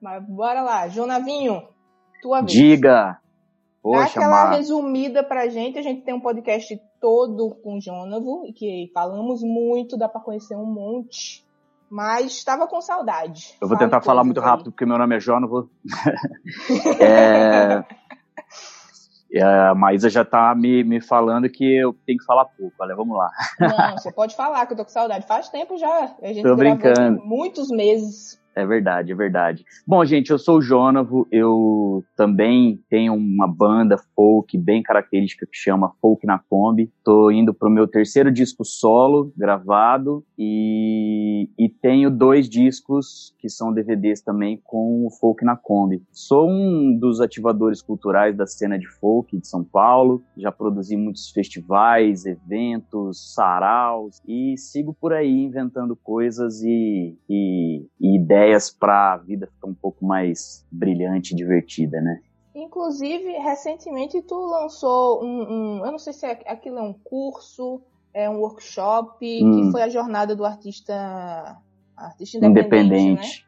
Mas 0.00 0.24
bora 0.24 0.62
lá, 0.62 0.86
Jonavinho, 0.86 1.66
tua 2.22 2.42
vez. 2.42 2.52
Diga! 2.52 3.20
Poxa, 3.86 4.00
Dá 4.00 4.06
aquela 4.06 4.44
Mar... 4.46 4.56
resumida 4.56 5.22
pra 5.22 5.46
gente. 5.48 5.78
A 5.78 5.82
gente 5.82 6.02
tem 6.02 6.12
um 6.12 6.18
podcast 6.18 6.76
todo 7.00 7.54
com 7.62 7.76
o 7.76 7.80
Jonavo, 7.80 8.52
que 8.52 8.90
falamos 8.92 9.42
muito, 9.44 9.96
dá 9.96 10.08
pra 10.08 10.20
conhecer 10.20 10.56
um 10.56 10.66
monte. 10.66 11.46
Mas 11.88 12.32
estava 12.32 12.66
com 12.66 12.80
saudade. 12.80 13.56
Eu 13.62 13.68
vou 13.68 13.78
tentar 13.78 14.00
falar 14.00 14.24
muito 14.24 14.40
aí. 14.40 14.44
rápido, 14.44 14.72
porque 14.72 14.84
meu 14.84 14.98
nome 14.98 15.14
é 15.14 15.20
Jonavo. 15.20 15.70
é... 17.00 17.84
A 19.40 19.72
Maísa 19.72 20.10
já 20.10 20.24
tá 20.24 20.52
me, 20.56 20.82
me 20.82 21.00
falando 21.00 21.48
que 21.48 21.78
eu 21.78 21.94
tenho 22.04 22.18
que 22.18 22.24
falar 22.24 22.46
pouco. 22.46 22.74
Olha, 22.80 22.96
vamos 22.96 23.16
lá. 23.16 23.30
Não, 23.60 23.98
você 23.98 24.10
pode 24.10 24.34
falar, 24.34 24.66
que 24.66 24.72
eu 24.72 24.78
tô 24.78 24.84
com 24.84 24.90
saudade. 24.90 25.28
Faz 25.28 25.48
tempo 25.48 25.76
já. 25.76 26.16
A 26.20 26.32
gente 26.32 26.42
tô 26.42 26.56
brincando. 26.56 27.22
muitos 27.24 27.68
meses 27.68 28.40
é 28.56 28.64
verdade, 28.64 29.12
é 29.12 29.14
verdade. 29.14 29.64
Bom, 29.86 30.02
gente, 30.02 30.30
eu 30.30 30.38
sou 30.38 30.56
o 30.56 30.62
Jonavo, 30.62 31.28
eu 31.30 32.02
também 32.16 32.80
tenho 32.88 33.12
uma 33.12 33.46
banda 33.46 33.98
folk 34.14 34.56
bem 34.56 34.82
característica 34.82 35.44
que 35.44 35.56
chama 35.58 35.92
Folk 36.00 36.26
na 36.26 36.38
Kombi. 36.38 36.90
Tô 37.04 37.30
indo 37.30 37.52
pro 37.52 37.68
meu 37.68 37.86
terceiro 37.86 38.32
disco 38.32 38.64
solo 38.64 39.30
gravado 39.36 40.24
e, 40.38 41.50
e 41.58 41.68
tenho 41.68 42.10
dois 42.10 42.48
discos 42.48 43.34
que 43.38 43.50
são 43.50 43.74
DVDs 43.74 44.22
também 44.22 44.58
com 44.64 45.06
o 45.06 45.10
Folk 45.10 45.44
na 45.44 45.54
Kombi. 45.54 46.02
Sou 46.10 46.48
um 46.48 46.98
dos 46.98 47.20
ativadores 47.20 47.82
culturais 47.82 48.34
da 48.34 48.46
cena 48.46 48.78
de 48.78 48.88
folk 48.88 49.36
de 49.36 49.46
São 49.46 49.62
Paulo, 49.62 50.24
já 50.34 50.50
produzi 50.50 50.96
muitos 50.96 51.30
festivais, 51.30 52.24
eventos, 52.24 53.34
saraus 53.34 54.22
e 54.26 54.56
sigo 54.56 54.96
por 54.98 55.12
aí 55.12 55.44
inventando 55.44 55.94
coisas 55.94 56.62
e, 56.62 57.14
e, 57.28 57.84
e 58.00 58.16
ideias 58.16 58.45
ideias 58.46 58.70
para 58.70 59.14
a 59.14 59.16
vida 59.16 59.46
ficar 59.46 59.68
um 59.68 59.74
pouco 59.74 60.04
mais 60.04 60.64
brilhante 60.70 61.32
e 61.32 61.36
divertida, 61.36 62.00
né? 62.00 62.20
Inclusive, 62.54 63.32
recentemente 63.38 64.22
tu 64.22 64.34
lançou 64.46 65.22
um, 65.22 65.42
um, 65.42 65.84
eu 65.84 65.92
não 65.92 65.98
sei 65.98 66.12
se 66.12 66.24
é, 66.24 66.40
aquilo 66.46 66.78
é 66.78 66.82
um 66.82 66.94
curso, 66.94 67.82
é 68.14 68.30
um 68.30 68.38
workshop, 68.38 69.44
hum. 69.44 69.64
que 69.66 69.72
foi 69.72 69.82
a 69.82 69.88
jornada 69.88 70.34
do 70.34 70.44
artista, 70.44 71.58
artista 71.94 72.38
independente, 72.38 72.86
independente. 72.86 73.40
Né? 73.40 73.45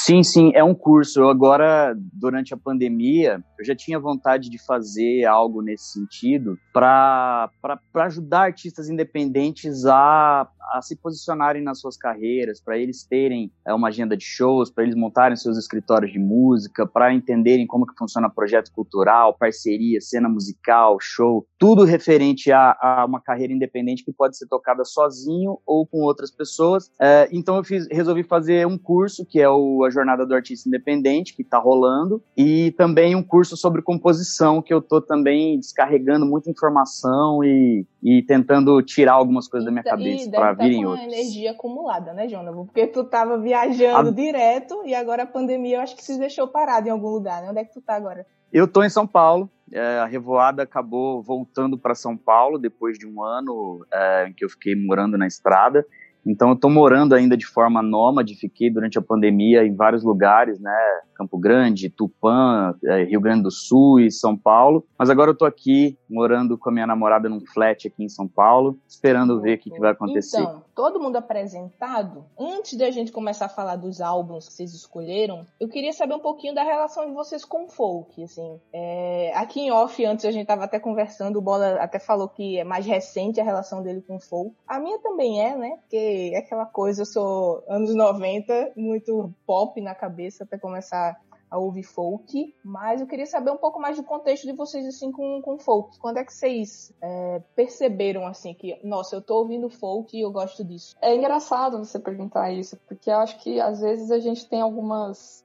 Sim, 0.00 0.22
sim, 0.22 0.52
é 0.54 0.62
um 0.62 0.74
curso. 0.74 1.20
Eu 1.20 1.28
agora, 1.28 1.92
durante 2.12 2.54
a 2.54 2.56
pandemia, 2.56 3.42
eu 3.58 3.64
já 3.64 3.74
tinha 3.74 3.98
vontade 3.98 4.48
de 4.48 4.56
fazer 4.64 5.24
algo 5.24 5.60
nesse 5.60 5.92
sentido 5.92 6.56
para 6.72 7.50
ajudar 7.94 8.42
artistas 8.42 8.88
independentes 8.88 9.84
a 9.86 10.48
a 10.72 10.82
se 10.82 10.96
posicionarem 10.96 11.62
nas 11.62 11.80
suas 11.80 11.96
carreiras, 11.96 12.60
para 12.60 12.78
eles 12.78 13.04
terem 13.04 13.50
é, 13.66 13.72
uma 13.72 13.88
agenda 13.88 14.16
de 14.16 14.24
shows, 14.24 14.70
para 14.70 14.84
eles 14.84 14.94
montarem 14.94 15.36
seus 15.36 15.56
escritórios 15.56 16.12
de 16.12 16.18
música, 16.18 16.86
para 16.86 17.12
entenderem 17.12 17.66
como 17.66 17.86
que 17.86 17.96
funciona 17.96 18.28
projeto 18.28 18.70
cultural, 18.72 19.36
parceria, 19.36 20.00
cena 20.00 20.28
musical, 20.28 20.98
show, 21.00 21.46
tudo 21.58 21.84
referente 21.84 22.52
a, 22.52 22.76
a 22.80 23.04
uma 23.06 23.20
carreira 23.20 23.52
independente 23.52 24.04
que 24.04 24.12
pode 24.12 24.36
ser 24.36 24.46
tocada 24.46 24.84
sozinho 24.84 25.58
ou 25.66 25.86
com 25.86 25.98
outras 25.98 26.30
pessoas. 26.30 26.90
É, 27.00 27.28
então 27.32 27.56
eu 27.56 27.64
fiz, 27.64 27.86
resolvi 27.90 28.22
fazer 28.22 28.66
um 28.66 28.78
curso 28.78 29.24
que 29.24 29.40
é 29.40 29.48
o 29.48 29.84
a 29.88 29.90
Jornada 29.90 30.24
do 30.24 30.34
Artista 30.34 30.68
Independente 30.68 31.34
que 31.34 31.42
está 31.42 31.58
rolando 31.58 32.22
e 32.36 32.72
também 32.72 33.14
um 33.14 33.22
curso 33.22 33.56
sobre 33.56 33.82
composição 33.82 34.62
que 34.62 34.72
eu 34.72 34.78
estou 34.78 35.00
também 35.00 35.58
descarregando 35.58 36.24
muita 36.24 36.50
informação 36.50 37.42
e, 37.42 37.86
e 38.02 38.22
tentando 38.22 38.80
tirar 38.82 39.14
algumas 39.14 39.48
coisas 39.48 39.64
da 39.64 39.72
minha 39.72 39.84
cabeça 39.84 40.30
para 40.30 40.54
tá 40.54 40.62
virem 40.62 40.82
com 40.82 40.90
outros. 40.90 41.12
energia 41.12 41.50
acumulada, 41.50 42.12
né, 42.12 42.28
Jonathan? 42.28 42.64
Porque 42.64 42.86
tu 42.86 43.04
tava 43.04 43.38
viajando 43.38 44.10
a... 44.10 44.12
direto 44.12 44.82
e 44.84 44.94
agora 44.94 45.24
a 45.24 45.26
pandemia 45.26 45.76
eu 45.76 45.80
acho 45.80 45.96
que 45.96 46.04
se 46.04 46.18
deixou 46.18 46.46
parado 46.46 46.88
em 46.88 46.90
algum 46.90 47.08
lugar, 47.08 47.42
né? 47.42 47.50
Onde 47.50 47.60
é 47.60 47.64
que 47.64 47.72
tu 47.72 47.80
tá 47.80 47.94
agora? 47.94 48.26
Eu 48.52 48.66
tô 48.66 48.82
em 48.82 48.90
São 48.90 49.06
Paulo. 49.06 49.50
É, 49.70 49.98
a 49.98 50.06
Revoada 50.06 50.62
acabou 50.62 51.22
voltando 51.22 51.76
para 51.76 51.94
São 51.94 52.16
Paulo 52.16 52.58
depois 52.58 52.98
de 52.98 53.06
um 53.06 53.22
ano 53.22 53.86
é, 53.92 54.28
em 54.28 54.32
que 54.32 54.44
eu 54.44 54.48
fiquei 54.48 54.74
morando 54.74 55.18
na 55.18 55.26
estrada. 55.26 55.84
Então 56.26 56.48
eu 56.48 56.54
estou 56.54 56.70
morando 56.70 57.14
ainda 57.14 57.36
de 57.36 57.46
forma 57.46 57.82
nômade, 57.82 58.34
fiquei 58.34 58.70
durante 58.70 58.98
a 58.98 59.02
pandemia 59.02 59.64
em 59.64 59.74
vários 59.74 60.02
lugares, 60.02 60.60
né? 60.60 60.76
Campo 61.14 61.38
Grande, 61.38 61.90
Tupã, 61.90 62.74
é, 62.84 63.04
Rio 63.04 63.20
Grande 63.20 63.42
do 63.42 63.50
Sul 63.50 63.98
e 64.00 64.10
São 64.10 64.36
Paulo. 64.36 64.86
Mas 64.96 65.10
agora 65.10 65.30
eu 65.30 65.36
tô 65.36 65.44
aqui 65.44 65.98
morando 66.08 66.56
com 66.56 66.70
a 66.70 66.72
minha 66.72 66.86
namorada 66.86 67.28
num 67.28 67.40
flat 67.40 67.88
aqui 67.88 68.04
em 68.04 68.08
São 68.08 68.28
Paulo, 68.28 68.78
esperando 68.86 69.40
ver 69.40 69.56
o 69.56 69.58
que, 69.58 69.70
que 69.70 69.80
vai 69.80 69.90
acontecer. 69.90 70.40
Então, 70.40 70.62
todo 70.78 71.00
mundo 71.00 71.16
apresentado. 71.16 72.24
Antes 72.38 72.78
da 72.78 72.88
gente 72.88 73.10
começar 73.10 73.46
a 73.46 73.48
falar 73.48 73.74
dos 73.74 74.00
álbuns 74.00 74.46
que 74.46 74.54
vocês 74.54 74.72
escolheram, 74.72 75.44
eu 75.58 75.68
queria 75.68 75.92
saber 75.92 76.14
um 76.14 76.20
pouquinho 76.20 76.54
da 76.54 76.62
relação 76.62 77.04
de 77.04 77.12
vocês 77.12 77.44
com 77.44 77.64
o 77.64 77.68
folk, 77.68 78.22
assim. 78.22 78.60
É, 78.72 79.32
aqui 79.34 79.62
em 79.62 79.72
off, 79.72 80.06
antes 80.06 80.24
a 80.24 80.30
gente 80.30 80.46
tava 80.46 80.62
até 80.62 80.78
conversando, 80.78 81.40
o 81.40 81.42
Bola 81.42 81.80
até 81.80 81.98
falou 81.98 82.28
que 82.28 82.60
é 82.60 82.62
mais 82.62 82.86
recente 82.86 83.40
a 83.40 83.44
relação 83.44 83.82
dele 83.82 84.02
com 84.02 84.18
o 84.18 84.20
folk. 84.20 84.54
A 84.68 84.78
minha 84.78 85.00
também 85.00 85.44
é, 85.44 85.56
né? 85.56 85.78
Porque 85.80 86.30
é 86.32 86.38
aquela 86.38 86.64
coisa, 86.64 87.02
eu 87.02 87.06
sou 87.06 87.64
anos 87.68 87.92
90, 87.92 88.74
muito 88.76 89.34
pop 89.44 89.80
na 89.80 89.96
cabeça 89.96 90.44
até 90.44 90.56
começar 90.56 91.20
a 91.50 91.58
ouvir 91.58 91.82
folk, 91.82 92.54
mas 92.64 93.00
eu 93.00 93.06
queria 93.06 93.26
saber 93.26 93.50
um 93.50 93.56
pouco 93.56 93.80
mais 93.80 93.96
do 93.96 94.02
contexto 94.02 94.46
de 94.46 94.52
vocês 94.52 94.86
assim 94.86 95.10
com, 95.10 95.40
com 95.42 95.58
folk. 95.58 95.98
Quando 95.98 96.18
é 96.18 96.24
que 96.24 96.32
vocês 96.32 96.92
é, 97.00 97.42
perceberam 97.54 98.26
assim 98.26 98.54
que, 98.54 98.78
nossa, 98.84 99.16
eu 99.16 99.22
tô 99.22 99.38
ouvindo 99.38 99.70
folk 99.70 100.16
e 100.16 100.20
eu 100.20 100.30
gosto 100.30 100.64
disso? 100.64 100.96
É 101.00 101.14
engraçado 101.14 101.78
você 101.78 101.98
perguntar 101.98 102.52
isso, 102.52 102.78
porque 102.86 103.10
eu 103.10 103.16
acho 103.16 103.38
que 103.38 103.60
às 103.60 103.80
vezes 103.80 104.10
a 104.10 104.18
gente 104.18 104.48
tem 104.48 104.60
algumas 104.60 105.44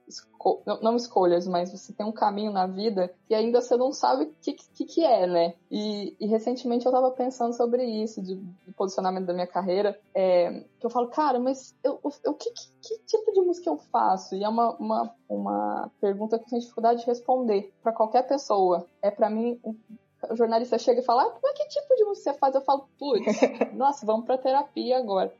não, 0.66 0.80
não, 0.80 0.96
escolhas, 0.96 1.46
mas 1.46 1.72
você 1.72 1.92
tem 1.92 2.04
um 2.04 2.12
caminho 2.12 2.52
na 2.52 2.66
vida 2.66 3.12
e 3.28 3.34
ainda 3.34 3.60
você 3.60 3.76
não 3.76 3.92
sabe 3.92 4.24
o 4.24 4.34
que, 4.42 4.52
que, 4.52 4.84
que, 4.84 5.04
é, 5.04 5.26
né? 5.26 5.54
E, 5.70 6.16
e, 6.20 6.26
recentemente 6.26 6.84
eu 6.84 6.92
tava 6.92 7.10
pensando 7.10 7.54
sobre 7.54 7.84
isso, 7.84 8.22
de, 8.22 8.36
de 8.36 8.72
posicionamento 8.72 9.26
da 9.26 9.32
minha 9.32 9.46
carreira, 9.46 9.98
é, 10.14 10.64
que 10.78 10.86
eu 10.86 10.90
falo, 10.90 11.08
cara, 11.08 11.38
mas 11.38 11.74
eu, 11.82 11.98
eu, 12.24 12.34
que, 12.34 12.50
que, 12.50 12.98
tipo 13.06 13.32
de 13.32 13.40
música 13.40 13.70
eu 13.70 13.76
faço? 13.76 14.34
E 14.34 14.44
é 14.44 14.48
uma, 14.48 14.76
uma, 14.76 15.14
uma 15.28 15.90
pergunta 16.00 16.38
que 16.38 16.44
eu 16.44 16.48
tenho 16.48 16.62
dificuldade 16.62 17.00
de 17.00 17.06
responder 17.06 17.72
para 17.82 17.92
qualquer 17.92 18.26
pessoa. 18.26 18.86
É 19.00 19.10
para 19.10 19.30
mim, 19.30 19.58
o 19.64 19.74
jornalista 20.36 20.78
chega 20.78 21.00
e 21.00 21.04
fala, 21.04 21.22
ah, 21.22 21.38
mas 21.42 21.52
que 21.54 21.68
tipo 21.68 21.94
de 21.96 22.04
música 22.04 22.32
você 22.32 22.38
faz? 22.38 22.54
Eu 22.54 22.60
falo, 22.60 22.88
putz, 22.98 23.24
nossa, 23.74 24.06
vamos 24.06 24.24
pra 24.24 24.38
terapia 24.38 24.98
agora. 24.98 25.32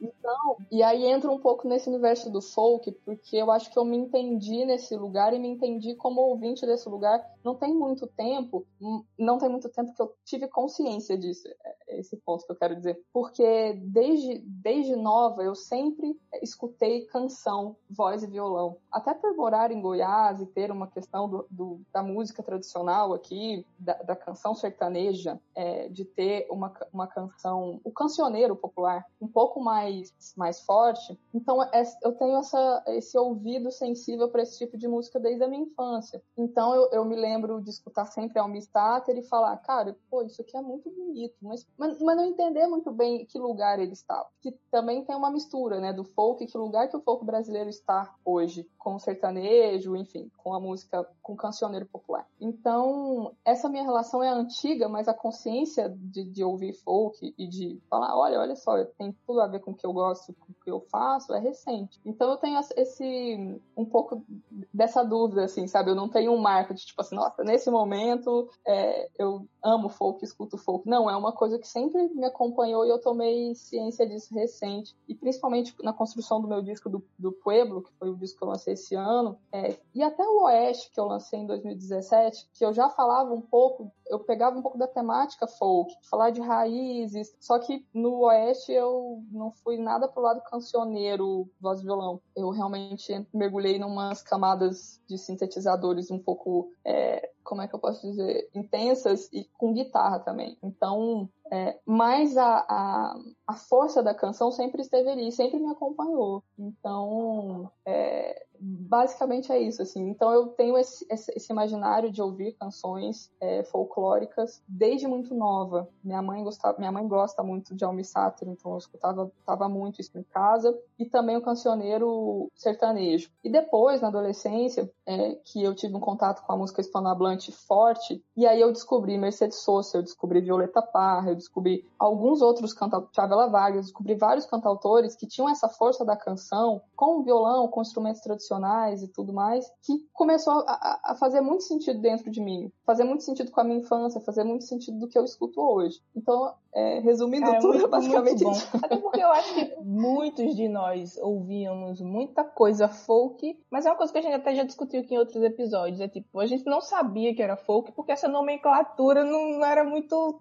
Então, 0.00 0.56
e 0.70 0.82
aí 0.82 1.04
entra 1.04 1.30
um 1.30 1.38
pouco 1.38 1.66
nesse 1.66 1.88
universo 1.88 2.30
do 2.30 2.40
folk, 2.40 2.90
porque 3.04 3.36
eu 3.36 3.50
acho 3.50 3.70
que 3.70 3.78
eu 3.78 3.84
me 3.84 3.96
entendi 3.96 4.64
nesse 4.64 4.96
lugar 4.96 5.34
e 5.34 5.38
me 5.38 5.48
entendi 5.48 5.94
como 5.94 6.20
ouvinte 6.20 6.64
desse 6.64 6.88
lugar. 6.88 7.24
Não 7.44 7.54
tem 7.54 7.74
muito 7.74 8.06
tempo, 8.06 8.66
hum, 8.80 9.02
não 9.18 9.38
tem 9.38 9.48
muito 9.48 9.68
tempo 9.68 9.94
que 9.94 10.02
eu 10.02 10.14
tive 10.24 10.46
consciência 10.48 11.16
disso, 11.16 11.48
é, 11.48 11.76
é 11.88 12.00
esse 12.00 12.16
ponto 12.18 12.44
que 12.46 12.52
eu 12.52 12.56
quero 12.56 12.76
dizer. 12.76 13.00
Porque 13.12 13.72
desde, 13.82 14.38
desde 14.38 14.94
nova 14.94 15.42
eu 15.42 15.54
sempre 15.54 16.16
escutei 16.42 17.06
canção, 17.06 17.76
voz 17.90 18.22
e 18.22 18.26
violão. 18.26 18.76
Até 18.92 19.14
por 19.14 19.34
morar 19.34 19.72
em 19.72 19.80
Goiás 19.80 20.40
e 20.40 20.46
ter 20.46 20.70
uma 20.70 20.86
questão 20.86 21.28
do, 21.28 21.46
do 21.50 21.80
da 21.92 22.02
música 22.02 22.42
tradicional 22.42 23.12
aqui, 23.12 23.66
da, 23.78 23.94
da 23.94 24.16
canção 24.16 24.54
sertaneja, 24.54 25.40
é, 25.54 25.88
de 25.88 26.04
ter 26.04 26.46
uma, 26.50 26.72
uma 26.92 27.06
canção, 27.06 27.80
o 27.82 27.90
cancioneiro 27.90 28.54
popular, 28.54 29.04
um 29.20 29.28
pouco 29.28 29.60
mais 29.60 29.87
mais, 29.88 30.34
mais 30.36 30.60
forte. 30.60 31.18
Então 31.32 31.62
é, 31.62 31.82
eu 32.02 32.12
tenho 32.12 32.36
essa, 32.36 32.84
esse 32.88 33.18
ouvido 33.18 33.70
sensível 33.70 34.28
para 34.28 34.42
esse 34.42 34.58
tipo 34.58 34.76
de 34.76 34.86
música 34.86 35.18
desde 35.18 35.42
a 35.42 35.48
minha 35.48 35.62
infância. 35.62 36.22
Então 36.36 36.74
eu, 36.74 36.90
eu 36.92 37.04
me 37.04 37.16
lembro 37.16 37.60
de 37.60 37.70
escutar 37.70 38.06
sempre 38.06 38.38
Almi 38.38 38.60
Stater 38.60 39.16
e 39.16 39.22
falar, 39.22 39.56
cara, 39.58 39.96
pô, 40.10 40.22
isso 40.22 40.42
aqui 40.42 40.56
é 40.56 40.60
muito 40.60 40.90
bonito, 40.90 41.36
mas, 41.40 41.66
mas, 41.76 42.00
mas 42.00 42.16
não 42.16 42.24
entender 42.24 42.66
muito 42.66 42.90
bem 42.90 43.24
que 43.26 43.38
lugar 43.38 43.78
ele 43.78 43.92
está. 43.92 44.26
Que 44.40 44.52
também 44.70 45.04
tem 45.04 45.16
uma 45.16 45.30
mistura, 45.30 45.80
né, 45.80 45.92
do 45.92 46.04
folk, 46.04 46.46
que 46.46 46.58
lugar 46.58 46.88
que 46.88 46.96
o 46.96 47.00
folk 47.00 47.24
brasileiro 47.24 47.68
está 47.68 48.14
hoje, 48.24 48.68
com 48.78 48.94
o 48.94 48.98
sertanejo, 48.98 49.96
enfim, 49.96 50.30
com 50.36 50.54
a 50.54 50.60
música, 50.60 51.06
com 51.22 51.32
o 51.32 51.36
cancioneiro 51.36 51.86
popular. 51.86 52.26
Então, 52.40 53.32
essa 53.44 53.68
minha 53.68 53.84
relação 53.84 54.22
é 54.22 54.28
antiga, 54.28 54.88
mas 54.88 55.08
a 55.08 55.14
consciência 55.14 55.88
de, 55.88 56.24
de 56.24 56.44
ouvir 56.44 56.72
folk 56.72 57.34
e 57.36 57.46
de 57.46 57.80
falar, 57.88 58.16
olha, 58.16 58.40
olha 58.40 58.56
só, 58.56 58.84
tem 58.84 59.14
tudo 59.26 59.40
a 59.40 59.46
ver 59.46 59.60
com 59.60 59.74
que 59.78 59.86
eu 59.86 59.92
gosto, 59.92 60.34
com 60.34 60.52
o 60.52 60.64
que 60.64 60.70
eu 60.70 60.80
faço, 60.90 61.32
é 61.32 61.38
recente. 61.38 62.00
Então 62.04 62.30
eu 62.30 62.36
tenho 62.36 62.58
esse 62.76 63.60
um 63.76 63.84
pouco 63.84 64.24
dessa 64.72 65.02
dúvida, 65.04 65.44
assim, 65.44 65.66
sabe? 65.66 65.90
Eu 65.90 65.94
não 65.94 66.08
tenho 66.08 66.32
um 66.32 66.38
marco 66.38 66.74
de 66.74 66.84
tipo 66.84 67.00
assim, 67.00 67.14
nossa, 67.14 67.44
nesse 67.44 67.70
momento 67.70 68.50
é, 68.66 69.08
eu 69.18 69.46
amo 69.62 69.88
folk, 69.88 70.24
escuto 70.24 70.58
folk. 70.58 70.88
Não, 70.88 71.08
é 71.08 71.16
uma 71.16 71.32
coisa 71.32 71.58
que 71.58 71.68
sempre 71.68 72.08
me 72.08 72.24
acompanhou 72.24 72.84
e 72.84 72.88
eu 72.88 73.00
tomei 73.00 73.54
ciência 73.54 74.06
disso 74.06 74.34
recente. 74.34 74.96
E 75.06 75.14
principalmente 75.14 75.74
na 75.82 75.92
construção 75.92 76.40
do 76.40 76.48
meu 76.48 76.62
disco 76.62 76.88
do, 76.88 77.04
do 77.18 77.32
Pueblo, 77.32 77.82
que 77.82 77.92
foi 77.98 78.10
o 78.10 78.16
disco 78.16 78.38
que 78.38 78.44
eu 78.44 78.48
lancei 78.48 78.74
esse 78.74 78.94
ano, 78.94 79.38
é, 79.52 79.76
e 79.94 80.02
até 80.02 80.22
o 80.22 80.44
Oeste, 80.44 80.90
que 80.92 81.00
eu 81.00 81.04
lancei 81.04 81.40
em 81.40 81.46
2017, 81.46 82.48
que 82.52 82.64
eu 82.64 82.72
já 82.72 82.88
falava 82.88 83.32
um 83.32 83.40
pouco, 83.40 83.92
eu 84.06 84.18
pegava 84.20 84.58
um 84.58 84.62
pouco 84.62 84.78
da 84.78 84.86
temática 84.86 85.46
folk, 85.46 85.94
falar 86.08 86.30
de 86.30 86.40
raízes, 86.40 87.34
só 87.40 87.58
que 87.58 87.86
no 87.92 88.20
Oeste 88.20 88.72
eu 88.72 89.22
não 89.30 89.50
fui 89.50 89.67
nada 89.76 90.08
pro 90.08 90.22
lado 90.22 90.42
cancioneiro, 90.42 91.48
voz 91.60 91.80
e 91.80 91.84
violão. 91.84 92.20
Eu 92.34 92.50
realmente 92.50 93.26
mergulhei 93.32 93.76
em 93.76 93.84
umas 93.84 94.22
camadas 94.22 95.00
de 95.08 95.18
sintetizadores 95.18 96.10
um 96.10 96.18
pouco, 96.18 96.70
é, 96.84 97.30
como 97.44 97.60
é 97.60 97.68
que 97.68 97.74
eu 97.74 97.78
posso 97.78 98.00
dizer, 98.06 98.48
intensas 98.54 99.28
e 99.32 99.44
com 99.58 99.74
guitarra 99.74 100.20
também. 100.20 100.56
Então, 100.62 101.28
é, 101.50 101.78
mas 101.86 102.36
a, 102.36 102.64
a, 102.68 103.16
a, 103.46 103.54
força 103.54 104.02
da 104.02 104.14
canção 104.14 104.50
sempre 104.50 104.82
esteve 104.82 105.08
ali, 105.08 105.32
sempre 105.32 105.58
me 105.58 105.68
acompanhou. 105.68 106.42
Então, 106.58 107.70
é, 107.86 108.46
basicamente 108.60 109.52
é 109.52 109.60
isso, 109.60 109.82
assim. 109.82 110.08
Então 110.08 110.32
eu 110.32 110.48
tenho 110.48 110.76
esse, 110.76 111.06
esse 111.10 111.52
imaginário 111.52 112.10
de 112.10 112.20
ouvir 112.20 112.52
canções 112.52 113.30
é, 113.40 113.62
folclóricas 113.64 114.62
desde 114.66 115.06
muito 115.06 115.34
nova. 115.34 115.88
Minha 116.02 116.22
mãe 116.22 116.42
gostava, 116.42 116.78
minha 116.78 116.92
mãe 116.92 117.06
gosta 117.06 117.42
muito 117.42 117.74
de 117.74 117.84
Almi 117.84 118.04
Sater, 118.04 118.48
então 118.48 118.72
eu 118.72 118.78
escutava 118.78 119.30
tava 119.44 119.68
muito 119.68 120.00
isso 120.00 120.16
em 120.18 120.22
casa 120.22 120.76
e 120.98 121.06
também 121.06 121.36
o 121.36 121.42
cancioneiro 121.42 122.50
sertanejo. 122.54 123.30
E 123.42 123.50
depois, 123.50 124.00
na 124.00 124.08
adolescência, 124.08 124.90
é, 125.06 125.36
que 125.44 125.62
eu 125.62 125.74
tive 125.74 125.94
um 125.94 126.00
contato 126.00 126.44
com 126.44 126.52
a 126.52 126.56
música 126.56 126.80
hispanohablante 126.80 127.52
forte, 127.52 128.22
e 128.36 128.46
aí 128.46 128.60
eu 128.60 128.72
descobri 128.72 129.16
Mercedes 129.16 129.58
Sosa, 129.58 129.98
eu 129.98 130.02
descobri 130.02 130.40
Violeta 130.40 130.82
Parra, 130.82 131.30
eu 131.30 131.36
descobri 131.38 131.84
alguns 131.98 132.42
outros 132.42 132.72
cantautores, 132.72 133.14
Chavela 133.14 133.48
Vargas, 133.48 133.86
descobri 133.86 134.14
vários 134.14 134.46
cantautores 134.46 135.16
que 135.16 135.26
tinham 135.26 135.48
essa 135.48 135.68
força 135.68 136.04
da 136.04 136.16
canção 136.16 136.80
com 136.94 137.22
violão, 137.22 137.68
com 137.68 137.80
instrumentos 137.80 138.20
tradicionais 138.20 139.02
e 139.02 139.08
tudo 139.08 139.32
mais, 139.32 139.70
que 139.82 140.06
começou 140.12 140.64
a, 140.66 141.00
a, 141.04 141.14
fazer 141.14 141.40
muito 141.40 141.64
sentido 141.64 142.00
dentro 142.00 142.30
de 142.30 142.40
mim, 142.40 142.70
fazer 142.84 143.04
muito 143.04 143.24
sentido 143.24 143.50
com 143.50 143.60
a 143.60 143.64
minha 143.64 143.80
infância, 143.80 144.20
fazer 144.20 144.44
muito 144.44 144.64
sentido 144.64 144.98
do 144.98 145.08
que 145.08 145.18
eu 145.18 145.24
escuto 145.24 145.60
hoje. 145.60 146.00
Então, 146.14 146.52
é, 146.74 147.00
resumindo 147.00 147.46
é, 147.46 147.58
tudo, 147.58 147.74
muito, 147.74 147.88
basicamente 147.88 148.44
muito 148.44 148.60
bom. 148.72 148.78
Até 148.82 148.96
porque 148.96 149.20
eu 149.20 149.30
acho 149.30 149.54
que 149.54 149.76
muitos 149.82 150.54
de 150.54 150.68
nós 150.68 151.16
ouvíamos 151.18 152.00
muita 152.00 152.44
coisa 152.44 152.88
folk, 152.88 153.58
mas 153.70 153.86
é 153.86 153.90
uma 153.90 153.96
coisa 153.96 154.12
que 154.12 154.18
a 154.18 154.22
gente 154.22 154.34
até 154.34 154.54
já 154.54 154.64
discutiu 154.64 155.00
aqui 155.00 155.14
em 155.14 155.18
outros 155.18 155.42
episódios. 155.42 156.00
É 156.00 156.08
tipo, 156.08 156.38
a 156.38 156.46
gente 156.46 156.64
não 156.66 156.80
sabia 156.80 157.34
que 157.34 157.42
era 157.42 157.56
folk 157.56 157.92
porque 157.92 158.12
essa 158.12 158.28
nomenclatura 158.28 159.24
não 159.24 159.64
era 159.64 159.82
muito 159.82 160.40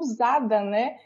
usada, 0.00 0.62
né? 0.62 0.96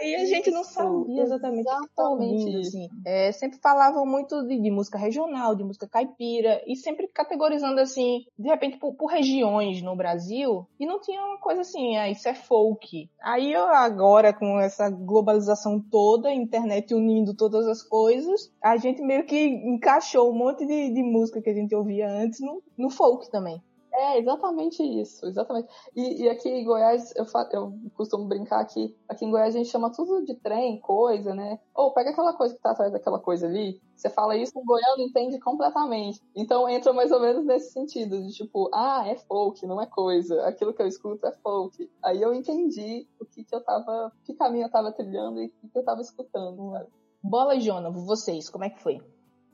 Aí 0.00 0.14
a 0.16 0.24
gente 0.24 0.50
não 0.50 0.64
sabia 0.64 1.22
exatamente, 1.22 1.68
o 1.68 2.18
que 2.18 2.56
assim. 2.60 2.88
É, 3.06 3.30
sempre 3.30 3.58
falavam 3.58 4.04
muito 4.04 4.42
de, 4.46 4.60
de, 4.60 4.70
música 4.70 4.98
regional, 4.98 5.54
de 5.54 5.62
música 5.62 5.86
caipira, 5.86 6.62
e 6.66 6.74
sempre 6.74 7.06
categorizando, 7.08 7.80
assim, 7.80 8.24
de 8.36 8.48
repente, 8.48 8.76
por, 8.78 8.94
por, 8.94 9.06
regiões 9.06 9.82
no 9.82 9.94
Brasil, 9.94 10.66
e 10.80 10.86
não 10.86 11.00
tinha 11.00 11.22
uma 11.24 11.38
coisa 11.38 11.60
assim, 11.60 11.96
ah, 11.96 12.10
isso 12.10 12.28
é 12.28 12.34
folk. 12.34 13.08
Aí 13.22 13.52
eu, 13.52 13.62
agora, 13.66 14.32
com 14.32 14.58
essa 14.58 14.90
globalização 14.90 15.80
toda, 15.80 16.32
internet 16.32 16.92
unindo 16.92 17.34
todas 17.34 17.66
as 17.66 17.82
coisas, 17.82 18.52
a 18.60 18.76
gente 18.76 19.00
meio 19.00 19.24
que 19.24 19.46
encaixou 19.46 20.30
um 20.30 20.36
monte 20.36 20.66
de, 20.66 20.92
de 20.92 21.02
música 21.02 21.40
que 21.40 21.50
a 21.50 21.54
gente 21.54 21.74
ouvia 21.74 22.08
antes 22.08 22.40
no, 22.40 22.62
no 22.76 22.90
folk 22.90 23.30
também. 23.30 23.62
É, 23.96 24.18
exatamente 24.18 24.82
isso, 24.82 25.24
exatamente. 25.24 25.68
E, 25.94 26.24
e 26.24 26.28
aqui 26.28 26.48
em 26.48 26.64
Goiás, 26.64 27.14
eu, 27.14 27.24
eu 27.52 27.72
costumo 27.94 28.26
brincar 28.26 28.64
que 28.64 28.92
aqui 29.08 29.24
em 29.24 29.30
Goiás 29.30 29.54
a 29.54 29.58
gente 29.58 29.70
chama 29.70 29.92
tudo 29.92 30.24
de 30.24 30.34
trem, 30.34 30.80
coisa, 30.80 31.32
né? 31.32 31.60
Ou 31.72 31.94
pega 31.94 32.10
aquela 32.10 32.32
coisa 32.32 32.56
que 32.56 32.60
tá 32.60 32.72
atrás 32.72 32.90
daquela 32.92 33.20
coisa 33.20 33.46
ali, 33.46 33.80
você 33.94 34.10
fala 34.10 34.36
isso, 34.36 34.52
o 34.58 34.64
goiano 34.64 35.00
entende 35.00 35.38
completamente. 35.38 36.20
Então 36.34 36.68
entra 36.68 36.92
mais 36.92 37.12
ou 37.12 37.20
menos 37.20 37.44
nesse 37.46 37.70
sentido, 37.72 38.20
de 38.20 38.32
tipo, 38.32 38.68
ah, 38.74 39.06
é 39.06 39.16
folk, 39.16 39.64
não 39.64 39.80
é 39.80 39.86
coisa. 39.86 40.44
Aquilo 40.44 40.74
que 40.74 40.82
eu 40.82 40.88
escuto 40.88 41.24
é 41.26 41.32
folk. 41.32 41.88
Aí 42.02 42.20
eu 42.20 42.34
entendi 42.34 43.06
o 43.20 43.24
que, 43.24 43.44
que 43.44 43.54
eu 43.54 43.62
tava, 43.62 44.12
que 44.24 44.34
caminho 44.34 44.66
eu 44.66 44.70
tava 44.70 44.90
trilhando 44.90 45.40
e 45.40 45.46
o 45.46 45.50
que, 45.50 45.68
que 45.68 45.78
eu 45.78 45.84
tava 45.84 46.00
escutando, 46.00 46.72
sabe? 46.72 46.88
Bola 47.22 47.54
e 47.54 47.60
vocês, 48.04 48.50
como 48.50 48.64
é 48.64 48.70
que 48.70 48.82
foi? 48.82 49.00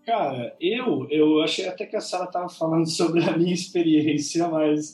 Cara, 0.05 0.57
eu, 0.61 1.07
eu 1.11 1.43
achei 1.43 1.67
até 1.69 1.85
que 1.85 1.97
a 1.97 2.01
Sara 2.01 2.25
estava 2.25 2.49
falando 2.49 2.87
sobre 2.91 3.23
a 3.23 3.37
minha 3.37 3.53
experiência, 3.53 4.49
mas 4.49 4.93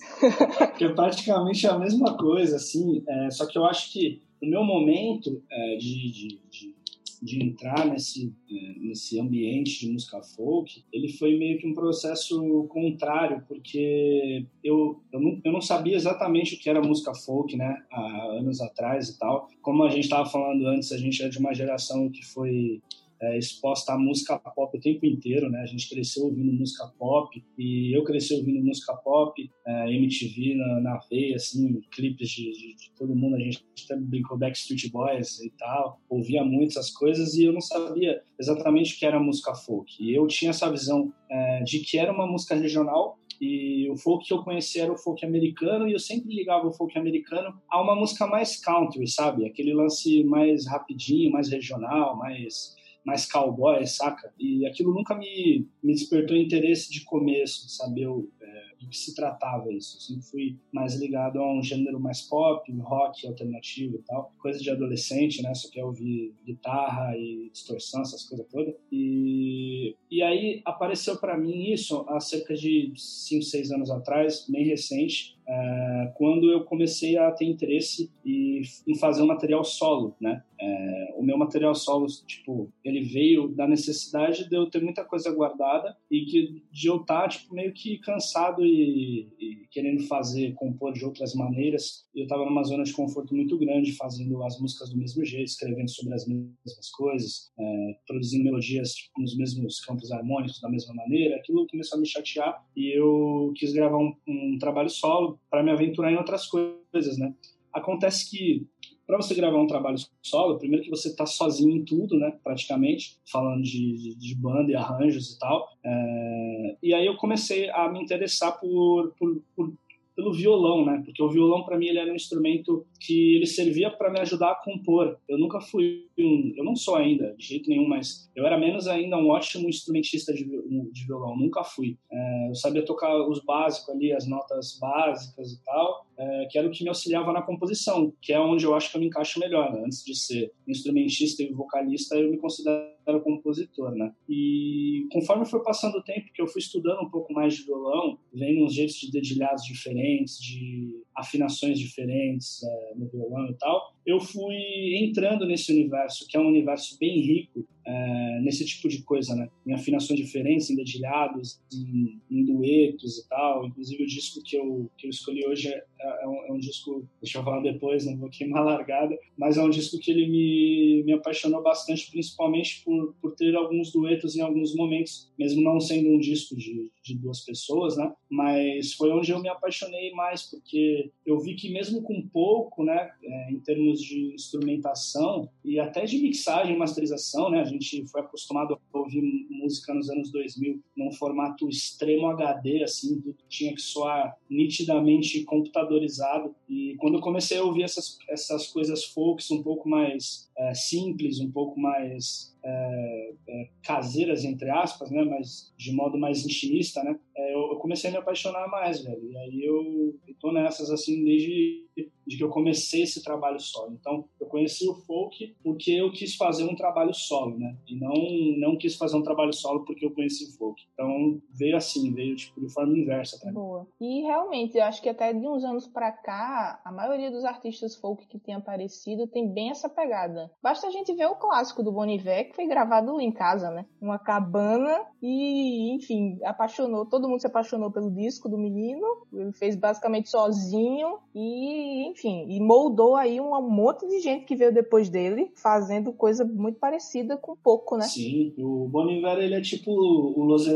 que 0.76 0.84
é 0.84 0.88
praticamente 0.88 1.66
a 1.66 1.78
mesma 1.78 2.16
coisa, 2.16 2.56
assim. 2.56 3.02
É, 3.06 3.30
só 3.30 3.46
que 3.46 3.56
eu 3.56 3.64
acho 3.64 3.92
que 3.92 4.20
o 4.42 4.46
meu 4.46 4.64
momento 4.64 5.42
é, 5.50 5.76
de, 5.76 6.10
de, 6.10 6.40
de, 6.50 6.74
de, 7.22 7.42
entrar 7.42 7.86
nesse, 7.86 8.32
é, 8.50 8.78
nesse 8.78 9.18
ambiente 9.18 9.80
de 9.80 9.90
música 9.90 10.20
folk, 10.22 10.84
ele 10.92 11.08
foi 11.08 11.38
meio 11.38 11.58
que 11.58 11.66
um 11.66 11.74
processo 11.74 12.64
contrário, 12.68 13.42
porque 13.48 14.44
eu, 14.62 15.00
eu, 15.12 15.20
não, 15.20 15.40
eu 15.42 15.52
não 15.52 15.60
sabia 15.60 15.96
exatamente 15.96 16.54
o 16.54 16.58
que 16.58 16.68
era 16.68 16.82
música 16.82 17.14
folk, 17.14 17.56
né, 17.56 17.82
há 17.90 18.24
anos 18.32 18.60
atrás 18.60 19.08
e 19.08 19.18
tal. 19.18 19.48
Como 19.62 19.82
a 19.84 19.88
gente 19.88 20.04
estava 20.04 20.28
falando 20.28 20.66
antes, 20.66 20.92
a 20.92 20.98
gente 20.98 21.22
é 21.22 21.28
de 21.28 21.38
uma 21.38 21.54
geração 21.54 22.10
que 22.10 22.24
foi 22.24 22.82
é, 23.20 23.38
exposta 23.38 23.92
à 23.92 23.98
música 23.98 24.38
pop 24.38 24.76
o 24.76 24.80
tempo 24.80 25.06
inteiro, 25.06 25.50
né? 25.50 25.60
A 25.60 25.66
gente 25.66 25.88
cresceu 25.88 26.24
ouvindo 26.24 26.52
música 26.52 26.86
pop 26.98 27.42
e 27.58 27.96
eu 27.96 28.04
cresci 28.04 28.34
ouvindo 28.34 28.64
música 28.64 28.94
pop, 28.94 29.50
é, 29.66 29.92
MTV 29.92 30.54
na, 30.54 30.80
na 30.80 31.00
veia, 31.10 31.36
assim, 31.36 31.80
clipes 31.90 32.28
de, 32.28 32.50
de, 32.52 32.74
de, 32.76 32.90
todo 32.96 33.14
mundo. 33.14 33.36
A 33.36 33.40
gente 33.40 33.64
também 33.88 34.06
brincou 34.06 34.38
Backstreet 34.38 34.90
Boys 34.90 35.40
e 35.40 35.50
tal, 35.58 36.00
ouvia 36.08 36.44
muitas 36.44 36.90
coisas 36.90 37.34
e 37.34 37.44
eu 37.44 37.52
não 37.52 37.60
sabia 37.60 38.22
exatamente 38.38 38.94
o 38.94 38.98
que 38.98 39.06
era 39.06 39.18
música 39.18 39.54
folk. 39.54 39.92
E 40.00 40.14
eu 40.14 40.26
tinha 40.26 40.50
essa 40.50 40.70
visão 40.70 41.12
é, 41.30 41.62
de 41.62 41.80
que 41.80 41.98
era 41.98 42.12
uma 42.12 42.26
música 42.26 42.54
regional 42.54 43.18
e 43.40 43.88
o 43.90 43.96
folk 43.96 44.26
que 44.26 44.32
eu 44.32 44.42
conhecia 44.42 44.84
era 44.84 44.92
o 44.92 44.96
folk 44.96 45.24
americano 45.24 45.88
e 45.88 45.92
eu 45.92 45.98
sempre 45.98 46.34
ligava 46.34 46.66
o 46.66 46.72
folk 46.72 46.96
americano 46.98 47.60
a 47.68 47.82
uma 47.82 47.94
música 47.94 48.26
mais 48.26 48.58
country, 48.58 49.06
sabe? 49.06 49.46
Aquele 49.46 49.74
lance 49.74 50.24
mais 50.24 50.66
rapidinho, 50.66 51.30
mais 51.30 51.50
regional, 51.50 52.16
mais 52.16 52.74
mais 53.06 53.24
cowboy, 53.24 53.86
saca? 53.86 54.32
E 54.36 54.66
aquilo 54.66 54.92
nunca 54.92 55.14
me, 55.14 55.68
me 55.80 55.94
despertou 55.94 56.36
interesse 56.36 56.90
de 56.90 57.04
começo, 57.04 57.66
de 57.66 57.72
saber 57.72 58.08
o, 58.08 58.28
é, 58.46 58.74
do 58.80 58.88
que 58.88 58.96
se 58.96 59.14
tratava 59.14 59.72
isso. 59.72 59.96
Eu 59.96 60.00
sempre 60.00 60.22
fui 60.22 60.56
mais 60.72 60.94
ligado 60.94 61.40
a 61.40 61.52
um 61.52 61.62
gênero 61.62 61.98
mais 61.98 62.22
pop, 62.22 62.70
rock 62.78 63.26
alternativo 63.26 63.96
e 63.96 64.02
tal. 64.02 64.32
Coisa 64.38 64.58
de 64.60 64.70
adolescente, 64.70 65.42
né? 65.42 65.52
Só 65.54 65.70
quer 65.70 65.84
ouvir 65.84 66.34
guitarra 66.44 67.16
e 67.16 67.50
distorção, 67.52 68.02
essas 68.02 68.24
coisas 68.24 68.46
todas. 68.48 68.74
E, 68.92 69.96
e 70.10 70.22
aí 70.22 70.62
apareceu 70.64 71.16
para 71.18 71.36
mim 71.36 71.72
isso 71.72 72.04
há 72.08 72.20
cerca 72.20 72.54
de 72.54 72.92
5, 72.96 73.42
6 73.42 73.72
anos 73.72 73.90
atrás, 73.90 74.46
bem 74.48 74.64
recente, 74.64 75.36
é, 75.48 76.12
quando 76.16 76.50
eu 76.50 76.64
comecei 76.64 77.16
a 77.16 77.30
ter 77.30 77.44
interesse 77.44 78.10
em 78.24 78.98
fazer 78.98 79.22
um 79.22 79.26
material 79.26 79.62
solo, 79.62 80.16
né? 80.20 80.42
É, 80.60 81.14
o 81.16 81.22
meu 81.22 81.38
material 81.38 81.74
solo, 81.74 82.06
tipo, 82.26 82.72
ele 82.84 83.02
veio 83.02 83.48
da 83.48 83.66
necessidade 83.66 84.48
de 84.48 84.56
eu 84.56 84.68
ter 84.68 84.82
muita 84.82 85.04
coisa 85.04 85.30
guardada 85.30 85.96
e 86.10 86.24
que, 86.24 86.62
de 86.72 86.88
eu 86.88 86.96
estar, 86.96 87.22
tá, 87.22 87.28
tipo, 87.28 87.54
meio 87.54 87.72
que 87.72 87.98
cansado 87.98 88.35
e, 88.64 89.28
e 89.38 89.66
querendo 89.70 90.02
fazer, 90.04 90.54
compor 90.54 90.92
de 90.92 91.04
outras 91.04 91.34
maneiras. 91.34 92.06
Eu 92.14 92.24
estava 92.24 92.44
numa 92.44 92.62
zona 92.62 92.84
de 92.84 92.92
conforto 92.92 93.34
muito 93.34 93.58
grande, 93.58 93.92
fazendo 93.92 94.42
as 94.42 94.58
músicas 94.60 94.90
do 94.90 94.98
mesmo 94.98 95.24
jeito, 95.24 95.48
escrevendo 95.48 95.90
sobre 95.90 96.14
as 96.14 96.26
mesmas 96.26 96.90
coisas, 96.96 97.50
é, 97.58 97.96
produzindo 98.06 98.44
melodias 98.44 98.94
tipo, 98.94 99.20
nos 99.20 99.36
mesmos 99.36 99.80
campos 99.80 100.10
harmônicos 100.12 100.60
da 100.60 100.68
mesma 100.68 100.94
maneira. 100.94 101.36
Aquilo 101.36 101.66
começou 101.66 101.98
a 101.98 102.00
me 102.00 102.06
chatear 102.06 102.64
e 102.76 102.98
eu 102.98 103.52
quis 103.56 103.72
gravar 103.72 103.98
um, 103.98 104.14
um 104.26 104.58
trabalho 104.58 104.90
solo 104.90 105.38
para 105.50 105.62
me 105.62 105.70
aventurar 105.70 106.12
em 106.12 106.16
outras 106.16 106.46
coisas, 106.46 107.18
né? 107.18 107.34
Acontece 107.72 108.30
que 108.30 108.66
para 109.06 109.16
você 109.16 109.34
gravar 109.34 109.58
um 109.58 109.66
trabalho 109.66 109.96
solo, 110.20 110.58
primeiro 110.58 110.84
que 110.84 110.90
você 110.90 111.08
está 111.08 111.24
sozinho 111.24 111.76
em 111.76 111.84
tudo, 111.84 112.18
né, 112.18 112.36
praticamente, 112.42 113.18
falando 113.30 113.62
de, 113.62 113.96
de, 113.96 114.14
de 114.16 114.34
banda 114.34 114.70
e 114.70 114.74
arranjos 114.74 115.34
e 115.34 115.38
tal. 115.38 115.68
É... 115.84 116.76
e 116.82 116.92
aí 116.92 117.06
eu 117.06 117.16
comecei 117.16 117.70
a 117.70 117.88
me 117.88 118.02
interessar 118.02 118.58
por, 118.58 119.14
por, 119.18 119.40
por 119.54 119.72
pelo 120.16 120.32
violão, 120.32 120.84
né? 120.84 121.02
Porque 121.04 121.22
o 121.22 121.28
violão 121.28 121.62
para 121.62 121.76
mim 121.76 121.88
ele 121.88 121.98
era 121.98 122.10
um 122.10 122.16
instrumento 122.16 122.86
que 122.98 123.36
ele 123.36 123.46
servia 123.46 123.90
para 123.90 124.10
me 124.10 124.18
ajudar 124.20 124.52
a 124.52 124.54
compor. 124.54 125.18
Eu 125.28 125.38
nunca 125.38 125.60
fui 125.60 126.06
um, 126.18 126.54
eu 126.56 126.64
não 126.64 126.74
sou 126.74 126.96
ainda 126.96 127.34
de 127.36 127.46
jeito 127.46 127.68
nenhum, 127.68 127.86
mas 127.86 128.30
eu 128.34 128.46
era 128.46 128.58
menos 128.58 128.88
ainda 128.88 129.18
um 129.18 129.28
ótimo 129.28 129.68
instrumentista 129.68 130.32
de, 130.32 130.44
de 130.44 131.06
violão. 131.06 131.36
Nunca 131.36 131.62
fui. 131.62 131.98
É, 132.10 132.48
eu 132.48 132.54
sabia 132.54 132.84
tocar 132.84 133.14
os 133.28 133.44
básicos 133.44 133.90
ali, 133.94 134.12
as 134.12 134.26
notas 134.26 134.78
básicas 134.80 135.52
e 135.52 135.62
tal, 135.62 136.06
é, 136.16 136.46
que 136.50 136.58
era 136.58 136.66
o 136.66 136.70
que 136.70 136.82
me 136.82 136.88
auxiliava 136.88 137.32
na 137.32 137.42
composição, 137.42 138.12
que 138.22 138.32
é 138.32 138.40
onde 138.40 138.64
eu 138.64 138.74
acho 138.74 138.90
que 138.90 138.96
eu 138.96 139.00
me 139.00 139.08
encaixo 139.08 139.38
melhor. 139.38 139.70
Né? 139.72 139.82
Antes 139.84 140.02
de 140.02 140.16
ser 140.16 140.50
instrumentista 140.66 141.42
e 141.42 141.52
vocalista, 141.52 142.16
eu 142.16 142.30
me 142.30 142.38
considero 142.38 142.95
compositor, 143.20 143.94
né? 143.94 144.12
E 144.28 145.06
conforme 145.12 145.46
foi 145.46 145.62
passando 145.62 145.96
o 145.98 146.02
tempo 146.02 146.32
que 146.32 146.42
eu 146.42 146.46
fui 146.46 146.60
estudando 146.60 147.02
um 147.02 147.10
pouco 147.10 147.32
mais 147.32 147.54
de 147.54 147.64
violão, 147.64 148.18
vendo 148.32 148.64
uns 148.64 148.74
jeitos 148.74 148.96
de 148.96 149.10
dedilhados 149.10 149.64
diferentes, 149.64 150.38
de 150.38 151.02
afinações 151.14 151.78
diferentes 151.78 152.62
é, 152.62 152.94
no 152.96 153.08
violão 153.08 153.48
e 153.48 153.54
tal, 153.54 153.95
eu 154.06 154.20
fui 154.20 154.96
entrando 155.02 155.44
nesse 155.44 155.72
universo, 155.72 156.26
que 156.28 156.36
é 156.36 156.40
um 156.40 156.46
universo 156.46 156.96
bem 156.98 157.20
rico 157.20 157.66
é, 157.86 158.40
nesse 158.40 158.64
tipo 158.64 158.88
de 158.88 159.02
coisa, 159.02 159.34
né? 159.36 159.48
Em 159.64 159.72
afinações 159.72 160.18
diferentes, 160.18 160.68
em 160.68 160.74
dedilhados, 160.76 161.60
em, 161.72 162.20
em, 162.30 162.44
duetos 162.44 163.18
e 163.18 163.28
tal. 163.28 163.66
Inclusive 163.66 164.02
o 164.02 164.06
disco 164.06 164.42
que 164.44 164.56
eu, 164.56 164.90
que 164.98 165.06
eu 165.06 165.10
escolhi 165.10 165.46
hoje 165.46 165.68
é, 165.68 165.84
é, 166.00 166.26
um, 166.26 166.46
é, 166.46 166.52
um, 166.52 166.58
disco, 166.58 167.08
deixa 167.22 167.38
eu 167.38 167.44
falar 167.44 167.60
depois, 167.60 168.04
não 168.04 168.16
vou 168.16 168.28
queimar 168.28 168.62
a 168.62 168.64
largada, 168.64 169.16
mas 169.38 169.56
é 169.56 169.62
um 169.62 169.70
disco 169.70 170.00
que 170.00 170.10
ele 170.10 170.28
me, 170.28 171.04
me 171.04 171.12
apaixonou 171.12 171.62
bastante, 171.62 172.10
principalmente 172.10 172.82
por, 172.84 173.14
por 173.20 173.36
ter 173.36 173.54
alguns 173.54 173.92
duetos 173.92 174.34
em 174.34 174.40
alguns 174.40 174.74
momentos, 174.74 175.32
mesmo 175.38 175.62
não 175.62 175.78
sendo 175.78 176.10
um 176.10 176.18
disco 176.18 176.56
de, 176.56 176.90
de 177.04 177.16
duas 177.16 177.44
pessoas, 177.44 177.96
né? 177.96 178.12
Mas 178.28 178.94
foi 178.94 179.10
onde 179.12 179.30
eu 179.30 179.40
me 179.40 179.48
apaixonei 179.48 180.10
mais, 180.10 180.42
porque 180.42 181.10
eu 181.24 181.38
vi 181.38 181.54
que 181.54 181.70
mesmo 181.70 182.02
com 182.02 182.20
pouco, 182.28 182.82
né, 182.82 183.10
é, 183.22 183.52
em 183.52 183.60
termos 183.60 183.95
termos 183.96 184.02
de 184.02 184.34
instrumentação 184.34 185.48
e 185.64 185.80
até 185.80 186.04
de 186.04 186.18
mixagem 186.18 186.74
e 186.74 186.78
masterização, 186.78 187.50
né? 187.50 187.60
A 187.60 187.64
gente 187.64 188.06
foi 188.06 188.20
acostumado 188.20 188.74
a 188.74 188.98
ouvir 188.98 189.22
música 189.50 189.94
nos 189.94 190.10
anos 190.10 190.30
2000 190.30 190.82
num 190.96 191.12
formato 191.12 191.68
extremo 191.68 192.28
HD, 192.28 192.82
assim, 192.82 193.20
tudo 193.20 193.36
tinha 193.48 193.74
que 193.74 193.80
soar 193.80 194.36
nitidamente 194.48 195.42
computadorizado. 195.44 196.54
E 196.68 196.94
quando 196.98 197.14
eu 197.14 197.20
comecei 197.20 197.58
a 197.58 197.64
ouvir 197.64 197.82
essas, 197.82 198.18
essas 198.28 198.68
coisas 198.68 199.04
folks 199.04 199.50
um 199.50 199.62
pouco 199.62 199.88
mais 199.88 200.48
é, 200.58 200.74
simples, 200.74 201.40
um 201.40 201.50
pouco 201.50 201.78
mais 201.78 202.56
é, 202.64 203.34
é, 203.46 203.68
caseiras, 203.82 204.44
entre 204.44 204.70
aspas, 204.70 205.10
né? 205.10 205.22
Mas 205.24 205.72
de 205.76 205.92
modo 205.92 206.18
mais 206.18 206.44
intimista, 206.44 207.02
né? 207.02 207.18
É, 207.36 207.54
eu, 207.54 207.72
eu, 207.72 207.76
comecei 207.76 208.08
a 208.08 208.12
me 208.12 208.18
apaixonar 208.18 208.68
mais, 208.68 209.02
velho. 209.02 209.30
E 209.30 209.36
aí 209.36 209.64
eu, 209.64 210.14
eu 210.26 210.34
tô 210.40 210.52
nessas, 210.52 210.90
assim, 210.90 211.22
desde 211.24 211.86
de 212.26 212.36
que 212.36 212.44
eu 212.44 212.50
comecei 212.50 213.02
esse 213.02 213.22
trabalho 213.22 213.58
solo. 213.60 213.96
Então, 213.98 214.24
eu 214.40 214.46
conheci 214.46 214.88
o 214.88 214.94
folk 214.94 215.56
porque 215.62 215.92
eu 215.92 216.12
quis 216.12 216.34
fazer 216.34 216.64
um 216.64 216.74
trabalho 216.74 217.14
solo, 217.14 217.56
né? 217.56 217.76
E 217.86 217.94
não 217.96 218.14
não 218.58 218.76
quis 218.76 218.96
fazer 218.96 219.16
um 219.16 219.22
trabalho 219.22 219.52
solo 219.52 219.84
porque 219.84 220.04
eu 220.04 220.10
conheci 220.10 220.44
o 220.44 220.58
folk. 220.58 220.82
Então, 220.92 221.40
veio 221.50 221.76
assim, 221.76 222.12
veio 222.12 222.36
tipo 222.36 222.60
de 222.60 222.72
forma 222.72 222.98
inversa 222.98 223.38
pra 223.38 223.52
Boa. 223.52 223.86
E 224.00 224.22
realmente, 224.22 224.76
eu 224.76 224.84
acho 224.84 225.00
que 225.00 225.08
até 225.08 225.32
de 225.32 225.46
uns 225.46 225.64
anos 225.64 225.86
para 225.86 226.10
cá, 226.10 226.80
a 226.84 226.90
maioria 226.90 227.30
dos 227.30 227.44
artistas 227.44 227.96
folk 227.96 228.26
que 228.26 228.38
tem 228.38 228.54
aparecido 228.54 229.26
tem 229.28 229.48
bem 229.48 229.70
essa 229.70 229.88
pegada. 229.88 230.45
Basta 230.62 230.86
a 230.86 230.90
gente 230.90 231.14
ver 231.14 231.26
o 231.26 231.36
clássico 231.36 231.82
do 231.82 231.92
Bon 231.92 232.06
Iver, 232.06 232.48
que 232.48 232.56
foi 232.56 232.66
gravado 232.66 233.20
em 233.20 233.32
casa, 233.32 233.70
né? 233.70 233.86
Uma 234.00 234.18
cabana 234.18 235.00
e, 235.22 235.94
enfim, 235.94 236.38
apaixonou, 236.44 237.06
todo 237.06 237.28
mundo 237.28 237.40
se 237.40 237.46
apaixonou 237.46 237.90
pelo 237.90 238.10
disco 238.10 238.48
do 238.48 238.58
menino. 238.58 239.06
Ele 239.32 239.52
fez 239.52 239.76
basicamente 239.76 240.28
sozinho 240.28 241.18
e, 241.34 242.08
enfim, 242.10 242.46
e 242.48 242.60
moldou 242.60 243.16
aí 243.16 243.40
um, 243.40 243.60
monte 243.62 244.06
de 244.06 244.20
gente 244.20 244.44
que 244.44 244.56
veio 244.56 244.72
depois 244.72 245.08
dele, 245.08 245.52
fazendo 245.56 246.12
coisa 246.12 246.44
muito 246.44 246.78
parecida 246.78 247.36
com 247.36 247.56
pouco, 247.56 247.96
né? 247.96 248.04
Sim, 248.04 248.54
o 248.58 248.88
Bon 248.88 249.08
Iver, 249.08 249.38
ele 249.38 249.54
é 249.54 249.60
tipo 249.60 249.90
o 249.90 250.44
Los 250.44 250.66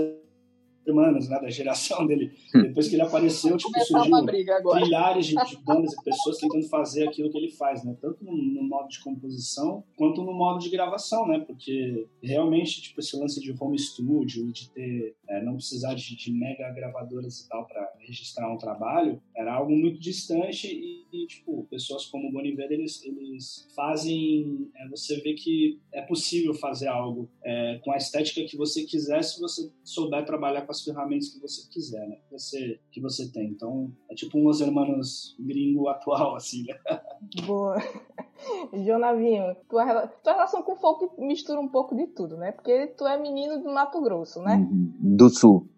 Hermanos, 0.91 1.29
né, 1.29 1.41
da 1.41 1.49
geração 1.51 2.07
dele. 2.07 2.33
Hum. 2.55 2.63
Depois 2.63 2.89
que 2.89 2.95
ele 2.95 3.03
apareceu, 3.03 3.57
tipo, 3.57 3.79
surgiu 3.81 4.25
milhares 4.25 5.27
de, 5.27 5.35
de, 5.35 5.57
bandas 5.65 5.93
e 5.93 6.05
pessoas 6.05 6.39
tentando 6.39 6.69
fazer 6.69 7.09
aquilo 7.09 7.31
que 7.31 7.39
ele 7.39 7.51
faz, 7.51 7.85
né? 7.85 7.97
Tanto 8.01 8.25
no, 8.25 8.37
no, 8.37 8.63
modo 8.63 8.89
de 8.89 9.01
composição, 9.01 9.85
quanto 9.97 10.23
no 10.23 10.33
modo 10.33 10.59
de 10.59 10.71
gravação, 10.71 11.27
né? 11.27 11.41
Porque 11.47 12.07
realmente, 12.23 12.83
tipo, 12.83 13.01
esse 13.01 13.17
lance 13.17 13.41
de 13.41 13.55
home 13.59 13.79
studio 13.79 14.49
e 14.49 14.53
de 14.53 14.71
ter, 14.71 15.17
é, 15.29 15.43
não 15.43 15.55
precisar 15.55 15.95
de, 15.95 16.17
de, 16.17 16.33
mega 16.33 16.71
gravadoras 16.71 17.41
e 17.41 17.49
tal 17.49 17.67
para 17.67 17.89
registrar 18.01 18.53
um 18.53 18.59
trabalho, 18.59 19.21
era 19.35 19.55
algo 19.55 19.73
muito 19.73 20.01
distante 20.01 20.67
e, 20.67 21.05
e 21.13 21.27
tipo, 21.27 21.67
pessoas 21.71 22.07
como 22.07 22.29
o 22.29 22.33
Boniver, 22.33 22.71
eles, 22.71 23.05
eles 23.05 23.69
fazem, 23.75 24.71
é, 24.77 24.89
você 24.89 25.21
vê 25.21 25.35
que 25.35 25.79
é 25.93 26.03
possível 26.03 26.55
fazer 26.55 26.89
algo 26.89 27.29
é, 27.45 27.81
com 27.85 27.93
a 27.93 27.97
estética 27.97 28.45
que 28.45 28.57
você 28.57 28.85
quiser 28.85 29.23
se 29.23 29.41
você 29.41 29.71
souber 29.85 30.25
trabalhar 30.25 30.63
com 30.63 30.73
as 30.73 30.80
ferramentas 30.85 31.29
que 31.29 31.41
você 31.41 31.69
quiser, 31.69 32.09
né? 32.09 32.17
Que 32.17 32.33
você, 32.33 32.81
que 32.91 33.01
você 33.01 33.31
tem. 33.31 33.51
Então, 33.51 33.91
é 34.11 34.15
tipo 34.15 34.39
um 34.39 34.45
Los 34.45 34.61
Hermanos 34.61 35.37
gringo 35.39 35.89
atual, 35.89 36.37
assim, 36.37 36.65
né? 36.65 36.75
Boa. 37.47 37.77
Jonavinho, 38.85 39.55
tua, 39.69 40.07
tua 40.09 40.33
relação 40.33 40.63
com 40.63 40.73
o 40.73 40.77
folk 40.77 41.09
mistura 41.19 41.61
um 41.61 41.69
pouco 41.69 41.95
de 41.95 42.07
tudo, 42.07 42.37
né? 42.37 42.53
Porque 42.53 42.89
tu 42.89 43.07
é 43.07 43.19
menino 43.19 43.63
do 43.63 43.73
Mato 43.73 44.01
Grosso, 44.01 44.41
né? 44.43 44.57
Uhum. 44.57 45.17
Do 45.17 45.29
Sul. 45.29 45.69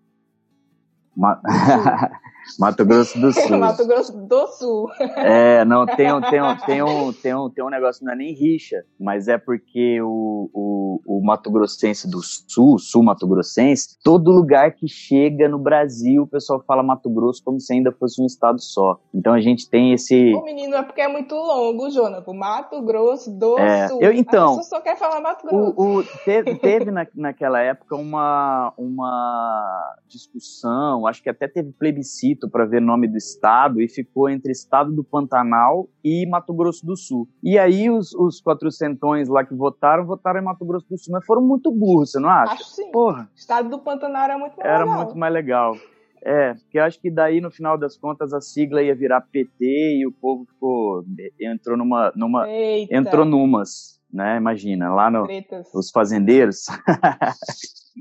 Ma... 1.17 1.41
Mato 2.59 2.85
Grosso 2.85 3.19
do 3.19 3.33
Sul. 3.33 3.59
Mato 3.59 3.87
Grosso 3.87 4.12
do 4.12 4.47
Sul. 4.49 4.88
É, 5.17 5.65
não, 5.65 5.87
tem 5.87 6.12
um, 6.12 6.21
tem 6.21 6.43
um, 6.43 6.57
tem 6.57 6.83
um, 6.83 7.12
tem 7.12 7.35
um, 7.35 7.51
tem 7.51 7.65
um 7.65 7.69
negócio, 7.69 8.05
não 8.05 8.12
é 8.12 8.17
nem 8.17 8.35
rixa, 8.35 8.85
mas 8.99 9.29
é 9.29 9.38
porque 9.38 10.01
o, 10.03 10.51
o, 10.53 11.01
o 11.07 11.25
Mato 11.25 11.51
Grossense 11.51 12.09
do 12.09 12.21
Sul, 12.23 12.79
Sul 12.79 13.03
Mato 13.03 13.27
Grossense, 13.27 13.99
todo 14.03 14.31
lugar 14.31 14.73
que 14.73 14.88
chega 14.88 15.49
no 15.49 15.59
Brasil, 15.59 16.23
o 16.23 16.27
pessoal 16.27 16.62
fala 16.67 16.83
Mato 16.83 17.11
Grosso 17.11 17.43
como 17.45 17.61
se 17.61 17.73
ainda 17.73 17.93
fosse 17.93 18.21
um 18.23 18.27
estado 18.27 18.61
só. 18.61 19.01
Então 19.15 19.33
a 19.33 19.41
gente 19.41 19.69
tem 19.69 19.93
esse. 19.93 20.35
O 20.35 20.45
menino 20.45 20.75
é 20.77 20.83
porque 20.83 21.01
é 21.01 21.09
muito 21.09 21.35
longo, 21.35 21.91
Jonas. 21.91 22.25
O 22.27 22.35
Mato 22.35 22.81
Grosso 22.83 23.31
do 23.31 23.59
é, 23.59 23.88
Sul. 23.88 24.01
Eu, 24.01 24.12
então. 24.12 24.59
A 24.59 24.62
só 24.62 24.81
quer 24.81 24.97
falar 24.97 25.21
Mato 25.21 25.47
Grosso. 25.47 25.75
O, 25.77 25.99
o 25.99 26.05
teve 26.25 26.55
teve 26.57 26.91
na, 26.91 27.07
naquela 27.15 27.61
época 27.61 27.97
uma, 27.97 28.73
uma 28.77 29.97
discussão, 30.09 31.07
acho 31.07 31.23
que 31.23 31.31
até 31.31 31.49
teve 31.49 31.73
plebiscito 31.73 32.42
para 32.49 32.65
ver 32.65 32.81
nome 32.81 33.09
do 33.09 33.17
estado 33.17 33.81
e 33.81 33.89
ficou 33.89 34.29
entre 34.29 34.53
estado 34.53 34.93
do 34.93 35.03
Pantanal 35.05 35.89
e 36.05 36.27
Mato 36.27 36.55
Grosso 36.55 36.85
do 36.85 36.97
Sul. 36.97 37.29
E 37.43 37.59
aí 37.59 37.91
os, 37.91 38.15
os 38.15 38.43
quatrocentões 38.43 39.29
lá 39.29 39.45
que 39.45 39.55
votaram, 39.55 40.07
votaram 40.07 40.41
em 40.41 40.45
Mato 40.45 40.65
Grosso 40.65 40.87
do 40.89 40.99
Sul, 40.99 41.13
mas 41.13 41.25
foram 41.25 41.43
muito 41.43 41.71
burros, 41.71 42.11
você 42.11 42.21
não 42.21 42.29
acha? 42.29 42.55
Acho 42.55 42.65
sim. 42.65 42.91
Porra. 42.91 43.29
O 43.35 43.39
estado 43.39 43.69
do 43.69 43.79
Pantanal 43.79 44.25
era 44.25 44.39
muito 44.39 44.57
mais 44.57 44.69
era 44.69 44.79
legal. 44.79 44.95
Era 44.95 45.05
muito 45.05 45.19
mais 45.19 45.33
legal. 45.33 45.77
É, 46.25 46.55
porque 46.55 46.79
eu 46.79 46.85
acho 46.85 47.01
que 47.01 47.11
daí 47.11 47.41
no 47.41 47.51
final 47.51 47.77
das 47.77 47.97
contas 47.97 48.33
a 48.33 48.41
sigla 48.41 48.81
ia 48.81 48.95
virar 48.95 49.23
PT 49.23 49.99
e 49.99 50.07
o 50.07 50.13
povo 50.13 50.45
ficou 50.45 51.05
entrou 51.41 51.77
numa 51.77 52.13
numa 52.15 52.49
Eita. 52.49 52.95
entrou 52.95 53.25
numas, 53.25 54.01
né? 54.13 54.37
Imagina, 54.37 54.95
lá 54.95 55.11
no 55.11 55.25
Tretas. 55.25 55.69
os 55.75 55.91
fazendeiros. 55.91 56.67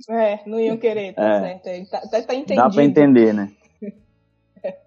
é, 0.07 0.39
não 0.47 0.59
iam 0.59 0.77
querer, 0.77 1.15
tá 1.15 1.23
é. 1.23 1.39
certo. 1.39 1.89
Tá, 1.89 2.01
tá, 2.01 2.21
tá 2.21 2.35
entendido. 2.35 2.61
Dá 2.61 2.69
para 2.69 2.83
entender, 2.83 3.33
né? 3.33 3.51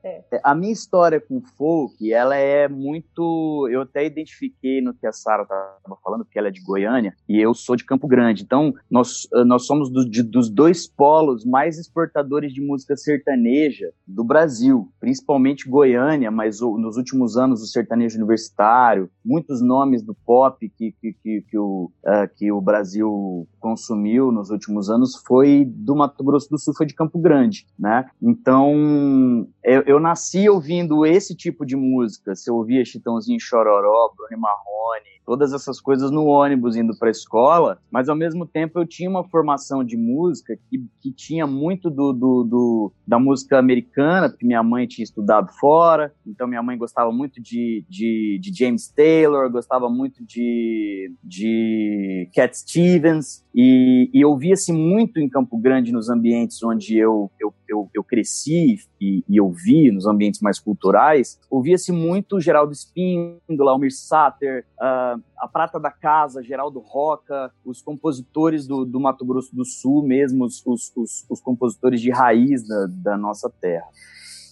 É, 0.05 0.41
a 0.43 0.55
minha 0.55 0.73
história 0.73 1.21
com 1.21 1.41
folk, 1.41 2.13
ela 2.13 2.37
é 2.37 2.69
muito. 2.69 3.69
Eu 3.71 3.83
até 3.83 4.05
identifiquei 4.05 4.81
no 4.81 4.95
que 4.95 5.07
a 5.07 5.13
Sara 5.13 5.43
estava 5.43 5.99
falando, 6.03 6.25
porque 6.25 6.39
ela 6.39 6.49
é 6.49 6.51
de 6.51 6.63
Goiânia 6.63 7.15
e 7.29 7.41
eu 7.41 7.55
sou 7.55 7.75
de 7.75 7.85
Campo 7.85 8.07
Grande. 8.07 8.43
Então, 8.43 8.75
nós, 8.91 9.27
eh, 9.33 9.45
nós 9.45 9.67
somos 9.67 9.91
do, 9.91 10.09
de, 10.09 10.23
dos 10.23 10.51
dois 10.51 10.87
polos 10.87 11.45
mais 11.45 11.79
exportadores 11.79 12.53
de 12.53 12.61
música 12.61 12.97
sertaneja 12.97 13.93
do 14.07 14.23
Brasil, 14.23 14.93
principalmente 15.01 15.69
Goiânia, 15.69 16.31
mas 16.31 16.61
o, 16.61 16.77
nos 16.77 16.97
últimos 16.97 17.37
anos 17.37 17.63
o 17.63 17.67
sertanejo 17.67 18.17
universitário, 18.17 19.11
muitos 19.25 19.63
nomes 19.63 20.03
do 20.03 20.15
pop 20.15 20.69
que, 20.77 20.93
que, 20.93 21.13
que, 21.13 21.41
que 21.43 21.59
o, 21.59 21.91
uh, 22.05 22.29
que 22.37 22.53
o 22.53 22.61
Brasil 22.61 23.49
consumiu 23.59 24.31
nos 24.31 24.51
últimos 24.51 24.91
anos 24.91 25.17
foi 25.27 25.65
do 25.65 25.97
Mato 25.97 26.23
Grosso 26.23 26.51
do 26.51 26.59
Sul, 26.59 26.75
foi 26.75 26.87
de 26.87 26.95
Campo 26.95 27.19
Grande, 27.19 27.67
né? 27.79 28.07
Então, 28.21 29.47
eu, 29.65 29.83
eu, 29.87 29.99
nasci 29.99 30.49
ouvindo 30.49 31.07
esse 31.07 31.35
tipo 31.35 31.65
de 31.65 31.75
música. 31.75 32.35
Se 32.35 32.51
eu 32.51 32.57
ouvia 32.57 32.85
Chitãozinho 32.85 33.41
Chororó, 33.41 34.13
Bruno 34.15 34.41
Marrone, 34.41 35.15
todas 35.25 35.53
essas 35.53 35.81
coisas 35.81 36.11
no 36.11 36.27
ônibus 36.27 36.77
indo 36.77 36.97
para 36.99 37.09
a 37.09 37.11
escola, 37.11 37.79
mas 37.91 38.09
ao 38.09 38.17
mesmo 38.17 38.47
tempo 38.47 38.79
eu 38.79 38.87
tinha 38.87 39.09
uma 39.09 39.25
formação 39.25 39.83
de 39.83 39.97
música 39.97 40.57
que, 40.69 40.85
que 41.01 41.11
tinha 41.11 41.47
muito 41.47 41.89
do, 41.89 42.13
do, 42.13 42.45
do, 42.45 42.93
da 43.07 43.19
música 43.19 43.59
americana, 43.59 44.29
porque 44.29 44.47
minha 44.47 44.63
mãe 44.63 44.87
tinha 44.87 45.05
estudado 45.05 45.51
fora, 45.59 46.13
então 46.27 46.47
minha 46.47 46.63
mãe 46.63 46.77
gostava 46.77 47.11
muito 47.11 47.41
de, 47.41 47.85
de, 47.89 48.39
de 48.41 48.53
James 48.55 48.89
Taylor, 48.89 49.51
gostava 49.51 49.89
muito 49.89 50.23
de, 50.25 51.11
de 51.23 52.29
Cat 52.35 52.57
Stevens, 52.59 53.45
e, 53.55 54.11
e 54.13 54.25
ouvia-se 54.25 54.73
muito 54.73 55.21
em 55.21 55.29
Campo 55.29 55.57
Grande 55.57 55.93
nos 55.93 56.11
ambientes 56.11 56.63
onde 56.63 56.99
eu, 56.99 57.31
eu, 57.41 57.55
eu, 57.69 57.89
eu 57.95 58.03
cresci 58.03 58.77
e, 59.01 59.25
e 59.29 59.37
eu 59.37 59.54
nos 59.93 60.07
ambientes 60.07 60.41
mais 60.41 60.59
culturais, 60.59 61.39
ouvia-se 61.51 61.93
muito 61.93 62.41
Geraldo 62.41 62.73
Espíndola, 62.73 63.73
Almir 63.73 63.95
Sater, 63.95 64.67
uh, 64.79 65.23
a 65.39 65.49
Prata 65.49 65.79
da 65.79 65.91
Casa, 65.91 66.43
Geraldo 66.43 66.81
Roca, 66.81 67.53
os 67.65 67.83
compositores 67.83 68.67
do, 68.67 68.85
do 68.85 69.01
Mato 69.01 69.25
Grosso 69.25 69.55
do 69.55 69.65
Sul 69.65 70.03
mesmo, 70.07 70.45
os, 70.45 70.63
os, 70.67 70.93
os, 70.97 71.27
os 71.29 71.41
compositores 71.41 72.01
de 72.01 72.11
raiz 72.11 72.67
da, 72.67 72.87
da 72.89 73.17
nossa 73.17 73.51
terra. 73.61 73.87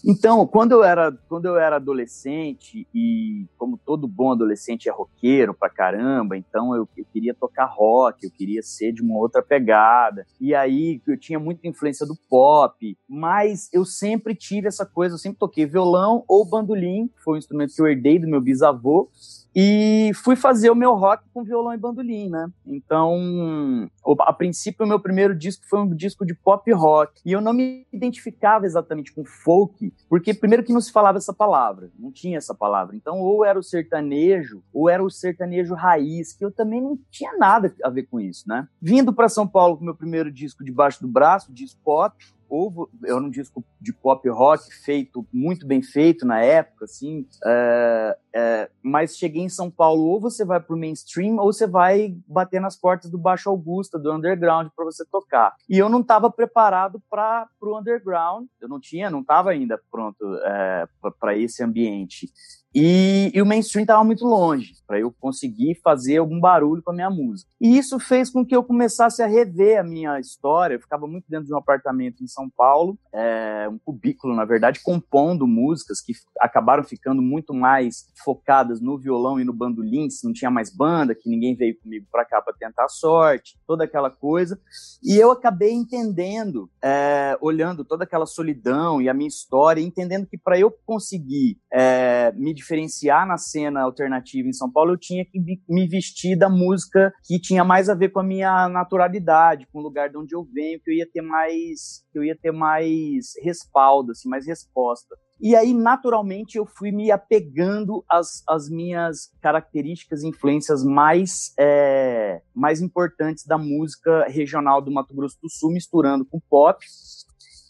Então, 0.05 0.45
quando 0.47 0.73
eu 0.73 0.83
era, 0.83 1.13
quando 1.29 1.47
eu 1.47 1.57
era 1.57 1.77
adolescente, 1.77 2.89
e 2.93 3.47
como 3.57 3.79
todo 3.79 4.09
bom 4.09 4.33
adolescente 4.33 4.89
é 4.89 4.93
roqueiro 4.93 5.55
pra 5.55 5.71
caramba, 5.71 6.37
então 6.37 6.75
eu, 6.75 6.89
eu, 6.97 7.05
queria 7.13 7.33
tocar 7.33 7.67
rock, 7.67 8.25
eu 8.25 8.31
queria 8.31 8.63
ser 8.63 8.93
de 8.93 9.01
uma 9.01 9.17
outra 9.17 9.41
pegada. 9.41 10.27
E 10.41 10.55
aí 10.55 11.01
eu 11.07 11.19
tinha 11.19 11.39
muita 11.39 11.69
influência 11.69 12.05
do 12.05 12.17
pop, 12.29 12.99
mas 13.09 13.69
eu 13.73 13.85
sempre 13.85 14.35
tive 14.35 14.67
essa 14.67 14.85
coisa, 14.85 15.15
eu 15.15 15.19
sempre 15.19 15.39
toquei 15.39 15.67
violão 15.67 16.25
ou 16.27 16.45
bandolim, 16.45 17.07
que 17.07 17.23
foi 17.23 17.35
um 17.35 17.39
instrumento 17.39 17.75
que 17.75 17.81
eu 17.81 17.87
herdei 17.87 18.19
do 18.19 18.29
meu 18.29 18.41
bisavô, 18.41 19.09
e 19.55 20.13
fui 20.15 20.35
fazer 20.35 20.71
o 20.71 20.75
meu 20.75 20.95
rock 20.95 21.25
com 21.33 21.45
violão 21.45 21.75
e 21.75 21.79
bandolim, 21.79 22.29
né? 22.29 22.49
Então, 22.67 23.89
a 24.21 24.33
princípio, 24.33 24.85
o 24.85 24.89
meu 24.89 24.99
primeiro 24.99 25.35
disco 25.35 25.65
foi 25.69 25.81
um 25.81 25.95
disco 25.95 26.25
de 26.25 26.35
pop 26.35 26.71
rock. 26.73 27.21
E 27.25 27.33
eu 27.33 27.41
não 27.41 27.53
me 27.53 27.87
identificava 27.93 28.65
exatamente 28.65 29.13
com 29.13 29.25
folk, 29.25 29.93
porque 30.09 30.33
primeiro 30.33 30.65
que 30.65 30.73
não 30.73 30.81
se 30.81 30.93
falava 30.93 31.19
essa 31.19 31.33
palavra, 31.33 31.91
não 31.99 32.11
tinha 32.11 32.39
essa 32.39 32.55
palavra. 32.55 32.97
Então, 32.97 33.21
ou 33.21 33.45
era 33.45 33.59
o 33.59 33.63
sertanejo, 33.63 34.63
ou 34.73 34.89
era 34.89 35.03
o 35.03 35.11
sertanejo 35.11 35.75
raiz, 35.75 36.33
que 36.33 36.45
eu 36.45 36.51
também 36.51 36.81
não 36.81 36.99
tinha 37.11 37.37
nada 37.37 37.75
a 37.83 37.91
ver 37.91 38.05
com 38.05 38.19
isso, 38.21 38.49
né? 38.49 38.67
Vindo 38.81 39.13
para 39.13 39.29
São 39.29 39.47
Paulo 39.47 39.77
com 39.77 39.85
meu 39.85 39.95
primeiro 39.95 40.31
disco 40.31 40.65
debaixo 40.65 41.01
do 41.03 41.09
braço, 41.09 41.53
disco 41.53 41.81
pop, 41.85 42.17
ou 42.53 42.91
era 43.03 43.17
um 43.17 43.31
disco 43.31 43.65
de 43.81 43.95
pop 43.95 44.29
rock 44.29 44.63
feito, 44.85 45.27
muito 45.33 45.67
bem 45.67 45.83
feito 45.83 46.27
na 46.27 46.43
época, 46.43 46.85
assim, 46.85 47.27
é, 47.47 48.19
é, 48.35 48.71
mas 48.83 49.17
cheguei 49.17 49.43
em 49.43 49.49
São 49.49 49.71
Paulo, 49.71 50.03
ou 50.03 50.21
você 50.21 50.45
vai 50.45 50.61
pro 50.61 50.77
mainstream, 50.77 51.39
ou 51.39 51.51
você 51.51 51.67
vai 51.67 52.15
bater 52.29 52.61
nas 52.61 52.77
portas 52.77 53.11
do 53.11 53.17
Baixo 53.17 53.49
Augusta, 53.49 53.99
do 53.99 54.13
underground, 54.13 54.69
para 54.77 54.85
você 54.85 55.03
tocar. 55.07 55.55
E 55.67 55.79
eu 55.79 55.89
não 55.89 56.01
estava 56.01 56.31
preparado 56.31 57.03
para 57.09 57.49
o 57.59 57.79
underground, 57.79 58.47
eu 58.61 58.69
não 58.69 58.79
tinha, 58.79 59.11
não 59.11 59.21
estava 59.21 59.51
ainda 59.51 59.81
pronto 59.91 60.23
é, 60.45 60.87
para 61.19 61.35
esse 61.35 61.65
ambiente. 61.65 62.31
E, 62.75 63.31
e, 63.35 63.43
o 63.43 63.47
mainstream 63.47 63.83
estava 63.83 64.03
muito 64.03 64.25
longe 64.25 64.73
para 64.87 64.99
eu 64.99 65.13
conseguir 65.21 65.79
fazer 65.83 66.19
algum 66.19 66.41
barulho 66.41 66.83
com 66.83 66.91
a 66.91 66.95
minha 66.95 67.11
música. 67.11 67.51
E 67.61 67.77
isso 67.77 67.99
fez 67.99 68.31
com 68.31 68.45
que 68.45 68.57
eu 68.57 68.65
começasse 68.65 69.23
a 69.23 69.27
rever 69.27 69.79
a 69.79 69.85
minha 69.85 70.19
história. 70.19 70.75
Eu 70.75 70.81
ficava 70.81 71.07
muito 71.07 71.25
dentro 71.29 71.47
de 71.47 71.55
um 71.55 71.59
apartamento 71.59 72.23
em 72.23 72.27
São 72.27 72.49
Paulo, 72.49 72.99
é, 73.13 73.69
um 73.71 73.79
cubículo, 73.79 74.35
na 74.35 74.45
verdade, 74.45 74.81
compondo 74.83 75.47
músicas 75.47 76.01
que 76.01 76.13
acabaram 76.41 76.83
ficando 76.83 77.21
muito 77.21 77.53
mais 77.53 78.07
focadas 78.25 78.81
no 78.81 78.99
violão 78.99 79.39
e 79.39 79.45
no 79.45 79.53
bandolim, 79.53 80.09
se 80.09 80.27
não 80.27 80.33
tinha 80.33 80.51
mais 80.51 80.75
banda, 80.75 81.15
que 81.15 81.29
ninguém 81.29 81.55
veio 81.55 81.79
comigo 81.79 82.07
para 82.11 82.25
cá 82.25 82.41
para 82.41 82.55
tentar 82.55 82.89
sorte, 82.89 83.59
toda 83.67 83.85
aquela 83.85 84.11
coisa. 84.11 84.59
E 85.03 85.17
eu 85.17 85.31
acabei 85.31 85.73
entendendo, 85.73 86.71
é, 86.83 87.37
olhando 87.41 87.85
toda 87.85 88.05
aquela 88.05 88.27
solidão 88.27 89.01
e 89.01 89.09
a 89.09 89.15
minha 89.15 89.29
história, 89.29 89.81
entendendo 89.81 90.27
que 90.27 90.39
para 90.39 90.59
eu 90.59 90.71
conseguir 90.87 91.59
é, 91.73 92.33
me 92.33 92.55
diferenciar 92.63 93.27
na 93.27 93.37
cena 93.37 93.83
alternativa 93.83 94.49
em 94.49 94.53
São 94.53 94.71
Paulo, 94.71 94.93
eu 94.93 94.99
tinha 94.99 95.25
que 95.25 95.39
me 95.69 95.89
vestir 95.89 96.39
da 96.39 96.49
música 96.49 97.13
que 97.25 97.41
tinha 97.41 97.65
mais 97.65 97.89
a 97.89 97.95
ver 97.95 98.11
com 98.11 98.21
a 98.21 98.25
minha 98.25 98.69
naturalidade, 98.69 99.67
com 99.73 99.81
o 99.81 99.83
lugar 99.83 100.09
de 100.09 100.17
onde 100.17 100.35
eu 100.35 100.45
venho, 100.45 100.81
que 100.81 100.91
eu 100.91 100.95
ia 100.95 101.09
ter 101.11 101.23
mais, 101.23 102.05
que 102.13 102.19
eu 102.19 102.25
ia 102.25 102.37
ter 102.37 102.53
mais 102.53 103.33
respaldo, 103.43 104.13
assim, 104.13 104.29
mais 104.29 104.47
resposta. 104.47 105.17
E 105.41 105.57
aí, 105.57 105.75
naturalmente, 105.75 106.57
eu 106.57 106.65
fui 106.65 106.93
me 106.93 107.11
apegando 107.11 108.05
às, 108.09 108.45
às 108.49 108.71
minhas 108.71 109.33
características 109.41 110.23
e 110.23 110.29
influências 110.29 110.85
mais, 110.85 111.53
é, 111.59 112.41
mais 112.55 112.81
importantes 112.81 113.45
da 113.45 113.59
música 113.59 114.25
regional 114.29 114.81
do 114.81 114.93
Mato 114.93 115.13
Grosso 115.13 115.37
do 115.43 115.51
Sul, 115.51 115.73
misturando 115.73 116.25
com 116.25 116.39
pop. 116.49 116.79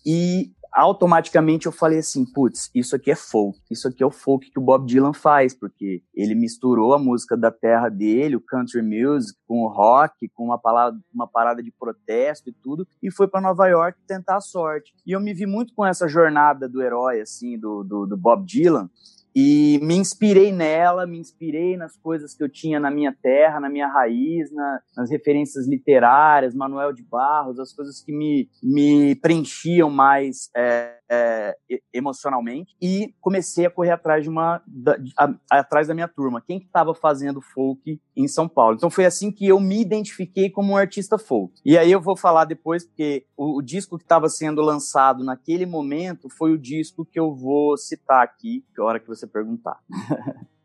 E 0.05 0.52
automaticamente 0.72 1.66
eu 1.66 1.72
falei 1.72 1.98
assim, 1.98 2.24
putz, 2.24 2.70
isso 2.74 2.96
aqui 2.96 3.11
é 3.11 3.14
folk, 3.14 3.58
isso 3.70 3.87
aqui 3.87 4.02
é 4.02 4.06
o 4.06 4.11
folk 4.11 4.50
que 4.50 4.58
o 4.58 4.62
Bob 4.62 4.87
Dylan 4.87 5.12
faz, 5.12 5.54
porque 5.54 6.02
ele 6.14 6.35
misturou 6.35 6.94
a 6.94 6.98
música 6.98 7.37
da 7.37 7.50
terra 7.50 7.88
dele, 7.88 8.37
o 8.37 8.40
country 8.40 8.82
music, 8.82 9.38
com 9.46 9.62
o 9.62 9.68
rock, 9.68 10.28
com 10.30 10.44
uma, 10.44 10.58
palavra, 10.58 10.98
uma 11.12 11.26
parada 11.26 11.62
de 11.62 11.70
protesto 11.70 12.48
e 12.48 12.52
tudo, 12.52 12.87
e 13.02 13.11
foi 13.11 13.28
para 13.28 13.40
Nova 13.40 13.66
York 13.68 13.98
tentar 14.06 14.37
a 14.37 14.40
sorte. 14.40 14.94
E 15.06 15.12
eu 15.12 15.20
me 15.20 15.35
vi 15.35 15.46
muito 15.46 15.74
com 15.74 15.85
essa 15.85 16.08
jornada 16.08 16.68
do 16.68 16.82
herói, 16.82 17.20
assim, 17.20 17.58
do, 17.58 17.85
do, 17.85 18.06
do 18.06 18.16
Bob 18.16 18.46
Dylan, 18.46 18.88
e 19.35 19.79
me 19.83 19.97
inspirei 19.97 20.53
nela, 20.53 21.07
me 21.07 21.18
inspirei 21.18 21.77
nas 21.77 21.97
coisas 21.97 22.35
que 22.35 22.42
eu 22.42 22.49
tinha 22.49 22.79
na 22.79 22.90
minha 22.90 23.14
terra, 23.23 23.61
na 23.61 23.68
minha 23.68 23.88
raiz, 23.88 24.53
na, 24.53 24.81
nas 24.97 25.11
referências 25.11 25.66
literárias, 25.66 26.55
Manuel 26.55 26.92
de 26.92 27.03
Barros, 27.03 27.59
as 27.59 27.73
coisas 27.73 28.01
que 28.01 28.12
me, 28.12 28.49
me 28.62 29.14
preenchiam 29.16 29.90
mais 29.90 30.51
é, 30.57 30.99
é, 31.11 31.57
emocionalmente. 31.92 32.75
E 32.81 33.14
comecei 33.21 33.66
a 33.66 33.71
correr 33.71 33.90
atrás 33.90 34.23
de 34.23 34.31
uma 34.31 34.62
da, 34.66 34.97
a, 35.18 35.59
atrás 35.59 35.88
da 35.88 35.95
minha 35.95 36.09
turma, 36.09 36.40
quem 36.40 36.59
que 36.59 36.66
estava 36.66 36.95
fazendo 36.95 37.40
folk 37.40 38.01
em 38.16 38.29
São 38.29 38.49
Paulo. 38.49 38.77
Então 38.77 38.90
foi 38.90 39.05
assim 39.05 39.31
que 39.31 39.47
eu 39.47 39.59
me 39.61 39.81
identifiquei 39.81 40.51
como 40.51 40.73
um 40.73 40.77
artista 40.77 41.18
folk. 41.18 41.53
E 41.64 41.77
aí 41.77 41.90
eu 41.90 42.01
vou 42.01 42.16
falar 42.16 42.45
depois, 42.45 42.85
porque 42.85 43.27
o, 43.37 43.59
o 43.59 43.62
disco 43.62 43.99
que 43.99 44.05
estava 44.05 44.29
sendo 44.29 44.62
lançado 44.62 45.25
naquele 45.25 45.66
momento 45.66 46.29
foi 46.29 46.53
o 46.53 46.59
disco 46.59 47.05
que 47.05 47.18
eu 47.18 47.35
vou 47.35 47.77
citar 47.77 48.23
aqui, 48.23 48.64
que 48.75 48.81
é 48.81 48.85
hora 48.85 49.01
que 49.01 49.09
você 49.09 49.21
você 49.22 49.26
perguntar. 49.26 49.78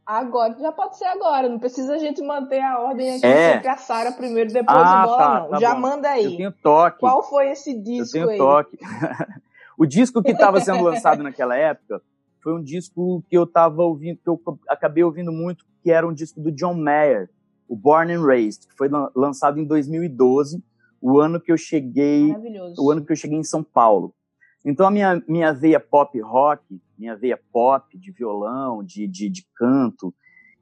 Agora, 0.05 0.55
já 0.57 0.71
pode 0.71 0.97
ser 0.97 1.05
agora, 1.05 1.49
não 1.49 1.59
precisa 1.59 1.95
a 1.95 1.97
gente 1.97 2.21
manter 2.21 2.61
a 2.61 2.79
ordem 2.79 3.17
aqui 3.17 3.25
é. 3.25 3.53
sempre 3.53 3.67
a 3.67 3.75
Sara 3.75 4.11
primeiro, 4.13 4.53
depois 4.53 4.77
ah, 4.77 5.03
o 5.03 5.05
bola, 5.05 5.17
tá, 5.17 5.39
não. 5.41 5.49
Tá 5.49 5.59
já 5.59 5.73
bom. 5.75 5.81
manda 5.81 6.09
aí. 6.09 6.23
Eu 6.23 6.37
tenho 6.37 6.51
toque. 6.51 6.99
Qual 6.99 7.21
foi 7.23 7.49
esse 7.49 7.77
disco 7.77 8.17
Eu 8.17 8.27
tenho 8.27 8.29
aí? 8.29 8.37
toque. 8.37 8.77
o 9.77 9.85
disco 9.85 10.23
que 10.23 10.31
estava 10.31 10.61
sendo 10.61 10.81
lançado 10.85 11.21
naquela 11.21 11.57
época 11.57 12.01
foi 12.41 12.53
um 12.53 12.63
disco 12.63 13.21
que 13.29 13.37
eu 13.37 13.43
estava 13.43 13.83
ouvindo, 13.83 14.17
que 14.23 14.29
eu 14.29 14.41
acabei 14.69 15.03
ouvindo 15.03 15.31
muito, 15.33 15.65
que 15.83 15.91
era 15.91 16.07
um 16.07 16.13
disco 16.13 16.39
do 16.39 16.53
John 16.53 16.75
Mayer, 16.75 17.29
o 17.67 17.75
Born 17.75 18.13
and 18.13 18.25
Raised, 18.25 18.65
que 18.65 18.77
foi 18.77 18.89
lançado 19.13 19.59
em 19.59 19.65
2012, 19.65 20.63
o 21.01 21.19
ano 21.19 21.37
que 21.41 21.51
eu 21.51 21.57
cheguei, 21.57 22.33
o 22.79 22.89
ano 22.89 23.03
que 23.03 23.11
eu 23.11 23.15
cheguei 23.17 23.37
em 23.37 23.43
São 23.43 23.61
Paulo. 23.61 24.13
Então 24.67 24.85
a 24.85 24.91
minha, 24.91 25.23
minha 25.25 25.53
veia 25.53 25.79
pop 25.79 26.19
rock, 26.19 26.61
minha 26.99 27.15
veia 27.15 27.39
pop 27.53 27.97
de 27.97 28.11
violão, 28.11 28.83
de, 28.83 29.07
de, 29.07 29.29
de 29.29 29.47
canto, 29.55 30.13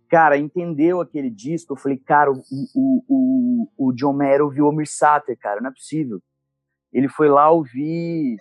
cara, 0.08 0.38
entendeu 0.38 1.02
aquele 1.02 1.28
disco? 1.28 1.74
Eu 1.74 1.78
falei, 1.78 1.98
cara, 1.98 2.32
o, 2.32 2.39
o, 2.76 3.04
o, 3.10 3.68
o 3.76 3.94
John 3.94 4.13
Mayer 4.13 4.44
ouviu 4.44 4.68
Omir 4.68 4.88
Sater, 4.88 5.36
cara, 5.36 5.60
não 5.60 5.72
é 5.72 5.74
possível. 5.74 6.22
Ele 6.94 7.10
foi 7.10 7.28
lá 7.30 7.50
ouvir, 7.50 8.38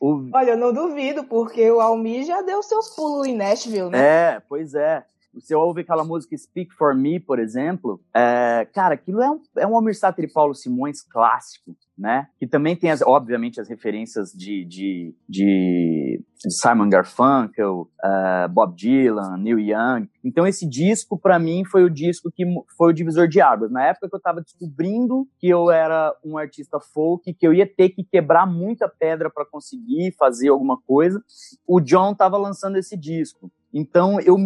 ouvir... 0.00 0.30
Olha, 0.34 0.52
eu 0.52 0.56
não 0.56 0.72
duvido, 0.72 1.24
porque 1.24 1.70
o 1.70 1.82
Almir 1.82 2.24
já 2.24 2.40
deu 2.40 2.62
seus 2.62 2.88
pulos 2.96 3.26
em 3.26 3.36
Nashville, 3.36 3.90
né? 3.90 3.98
É, 3.98 4.40
pois 4.48 4.74
é. 4.74 5.04
Você 5.34 5.54
ouve 5.54 5.80
aquela 5.80 6.04
música 6.04 6.36
Speak 6.36 6.74
For 6.74 6.94
Me, 6.94 7.18
por 7.18 7.38
exemplo, 7.38 8.00
é, 8.14 8.66
cara, 8.72 8.94
aquilo 8.94 9.22
é 9.22 9.30
um, 9.30 9.40
é 9.56 9.66
um 9.66 9.74
Almir 9.74 9.96
Sater 9.98 10.24
e 10.24 10.32
Paulo 10.32 10.54
Simões 10.54 11.02
clássico 11.02 11.74
né? 12.02 12.26
Que 12.38 12.46
também 12.46 12.74
tem, 12.74 12.90
as, 12.90 13.02
obviamente, 13.02 13.60
as 13.60 13.68
referências 13.68 14.32
de, 14.32 14.64
de, 14.64 15.14
de 15.28 16.20
Simon 16.48 16.88
Garfunkel, 16.88 17.88
uh, 18.04 18.48
Bob 18.50 18.74
Dylan, 18.74 19.36
Neil 19.38 19.60
Young. 19.60 20.08
Então, 20.24 20.46
esse 20.46 20.68
disco, 20.68 21.18
para 21.18 21.38
mim, 21.38 21.64
foi 21.64 21.84
o 21.84 21.90
disco 21.90 22.30
que 22.34 22.44
foi 22.76 22.90
o 22.90 22.92
divisor 22.92 23.28
de 23.28 23.40
águas. 23.40 23.70
Na 23.70 23.86
época 23.86 24.08
que 24.08 24.14
eu 24.14 24.18
estava 24.18 24.40
descobrindo 24.40 25.28
que 25.38 25.48
eu 25.48 25.70
era 25.70 26.12
um 26.24 26.36
artista 26.36 26.80
folk, 26.80 27.32
que 27.34 27.46
eu 27.46 27.54
ia 27.54 27.66
ter 27.66 27.90
que 27.90 28.02
quebrar 28.02 28.46
muita 28.46 28.88
pedra 28.88 29.30
para 29.30 29.46
conseguir 29.46 30.12
fazer 30.18 30.48
alguma 30.48 30.80
coisa, 30.80 31.22
o 31.66 31.80
John 31.80 32.12
estava 32.12 32.36
lançando 32.36 32.76
esse 32.78 32.96
disco. 32.96 33.50
Então, 33.72 34.20
eu, 34.20 34.36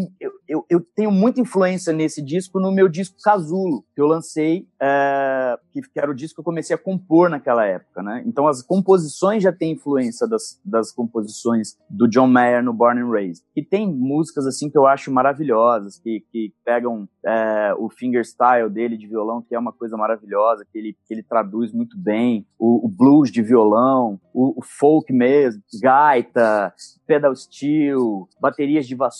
eu, 0.48 0.64
eu, 0.70 0.80
tenho 0.94 1.10
muita 1.10 1.40
influência 1.40 1.92
nesse 1.92 2.22
disco 2.22 2.60
no 2.60 2.70
meu 2.70 2.88
disco 2.88 3.16
Casulo, 3.22 3.84
que 3.94 4.00
eu 4.00 4.06
lancei, 4.06 4.68
é, 4.80 5.58
que, 5.72 5.80
que, 5.82 5.98
era 5.98 6.10
o 6.10 6.14
disco 6.14 6.36
que 6.36 6.40
eu 6.40 6.44
comecei 6.44 6.74
a 6.76 6.78
compor 6.78 7.28
naquela 7.28 7.66
época, 7.66 8.02
né? 8.02 8.22
Então, 8.24 8.46
as 8.46 8.62
composições 8.62 9.42
já 9.42 9.52
têm 9.52 9.72
influência 9.72 10.28
das, 10.28 10.60
das 10.64 10.92
composições 10.92 11.76
do 11.90 12.06
John 12.06 12.28
Mayer 12.28 12.62
no 12.62 12.72
Born 12.72 13.00
and 13.00 13.10
Raised. 13.10 13.44
E 13.56 13.64
tem 13.64 13.92
músicas, 13.92 14.46
assim, 14.46 14.70
que 14.70 14.78
eu 14.78 14.86
acho 14.86 15.10
maravilhosas, 15.10 15.98
que, 15.98 16.24
que 16.30 16.52
pegam 16.64 17.08
é, 17.24 17.74
o 17.78 17.88
fingerstyle 17.90 18.70
dele 18.70 18.96
de 18.96 19.08
violão, 19.08 19.42
que 19.42 19.54
é 19.54 19.58
uma 19.58 19.72
coisa 19.72 19.96
maravilhosa, 19.96 20.64
que 20.70 20.78
ele, 20.78 20.96
que 21.06 21.14
ele 21.14 21.22
traduz 21.22 21.72
muito 21.72 21.98
bem, 21.98 22.46
o, 22.58 22.86
o 22.86 22.88
blues 22.88 23.30
de 23.30 23.42
violão, 23.42 24.20
o, 24.32 24.60
o 24.60 24.62
folk 24.62 25.12
mesmo, 25.12 25.62
gaita, 25.82 26.72
pedal 27.06 27.34
steel, 27.34 28.28
baterias 28.40 28.86
de 28.86 28.94
vassoura. 28.94 29.15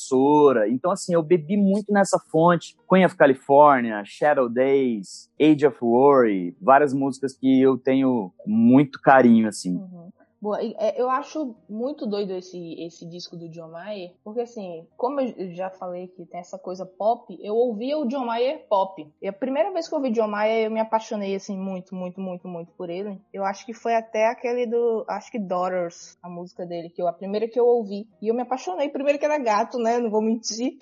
Então, 0.68 0.90
assim, 0.90 1.14
eu 1.14 1.22
bebi 1.22 1.56
muito 1.56 1.92
nessa 1.92 2.18
fonte. 2.30 2.76
Queen 2.88 3.04
of 3.04 3.16
California, 3.16 4.02
Shadow 4.04 4.48
Days, 4.48 5.30
Age 5.40 5.66
of 5.66 5.78
Worry, 5.82 6.56
várias 6.60 6.92
músicas 6.92 7.36
que 7.36 7.60
eu 7.60 7.76
tenho 7.76 8.32
muito 8.46 9.00
carinho, 9.00 9.48
assim. 9.48 9.76
Uhum. 9.76 10.10
Boa, 10.40 10.58
é, 10.62 11.00
eu 11.00 11.08
acho 11.08 11.56
muito 11.68 12.06
doido 12.06 12.32
esse, 12.34 12.74
esse 12.82 13.06
disco 13.06 13.36
do 13.36 13.48
John 13.48 13.68
Mayer, 13.68 14.12
porque 14.22 14.42
assim, 14.42 14.86
como 14.96 15.20
eu 15.20 15.50
já 15.54 15.70
falei 15.70 16.08
que 16.08 16.26
tem 16.26 16.40
essa 16.40 16.58
coisa 16.58 16.84
pop, 16.84 17.36
eu 17.40 17.54
ouvia 17.54 17.98
o 17.98 18.06
John 18.06 18.26
Mayer 18.26 18.66
pop. 18.68 19.10
E 19.20 19.28
a 19.28 19.32
primeira 19.32 19.72
vez 19.72 19.88
que 19.88 19.94
eu 19.94 19.98
ouvi 19.98 20.10
John 20.10 20.28
Mayer, 20.28 20.66
eu 20.66 20.70
me 20.70 20.80
apaixonei 20.80 21.34
assim 21.34 21.56
muito, 21.56 21.94
muito, 21.94 22.20
muito, 22.20 22.46
muito 22.46 22.70
por 22.72 22.90
ele. 22.90 23.18
Eu 23.32 23.44
acho 23.44 23.64
que 23.64 23.72
foi 23.72 23.94
até 23.94 24.26
aquele 24.26 24.66
do, 24.66 25.04
acho 25.08 25.30
que 25.30 25.38
Daughters, 25.38 26.18
a 26.22 26.28
música 26.28 26.66
dele, 26.66 26.90
que 26.90 27.00
eu 27.00 27.08
a 27.08 27.12
primeira 27.12 27.48
que 27.48 27.58
eu 27.58 27.64
ouvi. 27.64 28.06
E 28.20 28.28
eu 28.28 28.34
me 28.34 28.42
apaixonei, 28.42 28.90
primeiro 28.90 29.18
que 29.18 29.24
era 29.24 29.38
gato, 29.38 29.78
né? 29.78 29.98
Não 29.98 30.10
vou 30.10 30.20
mentir. 30.20 30.76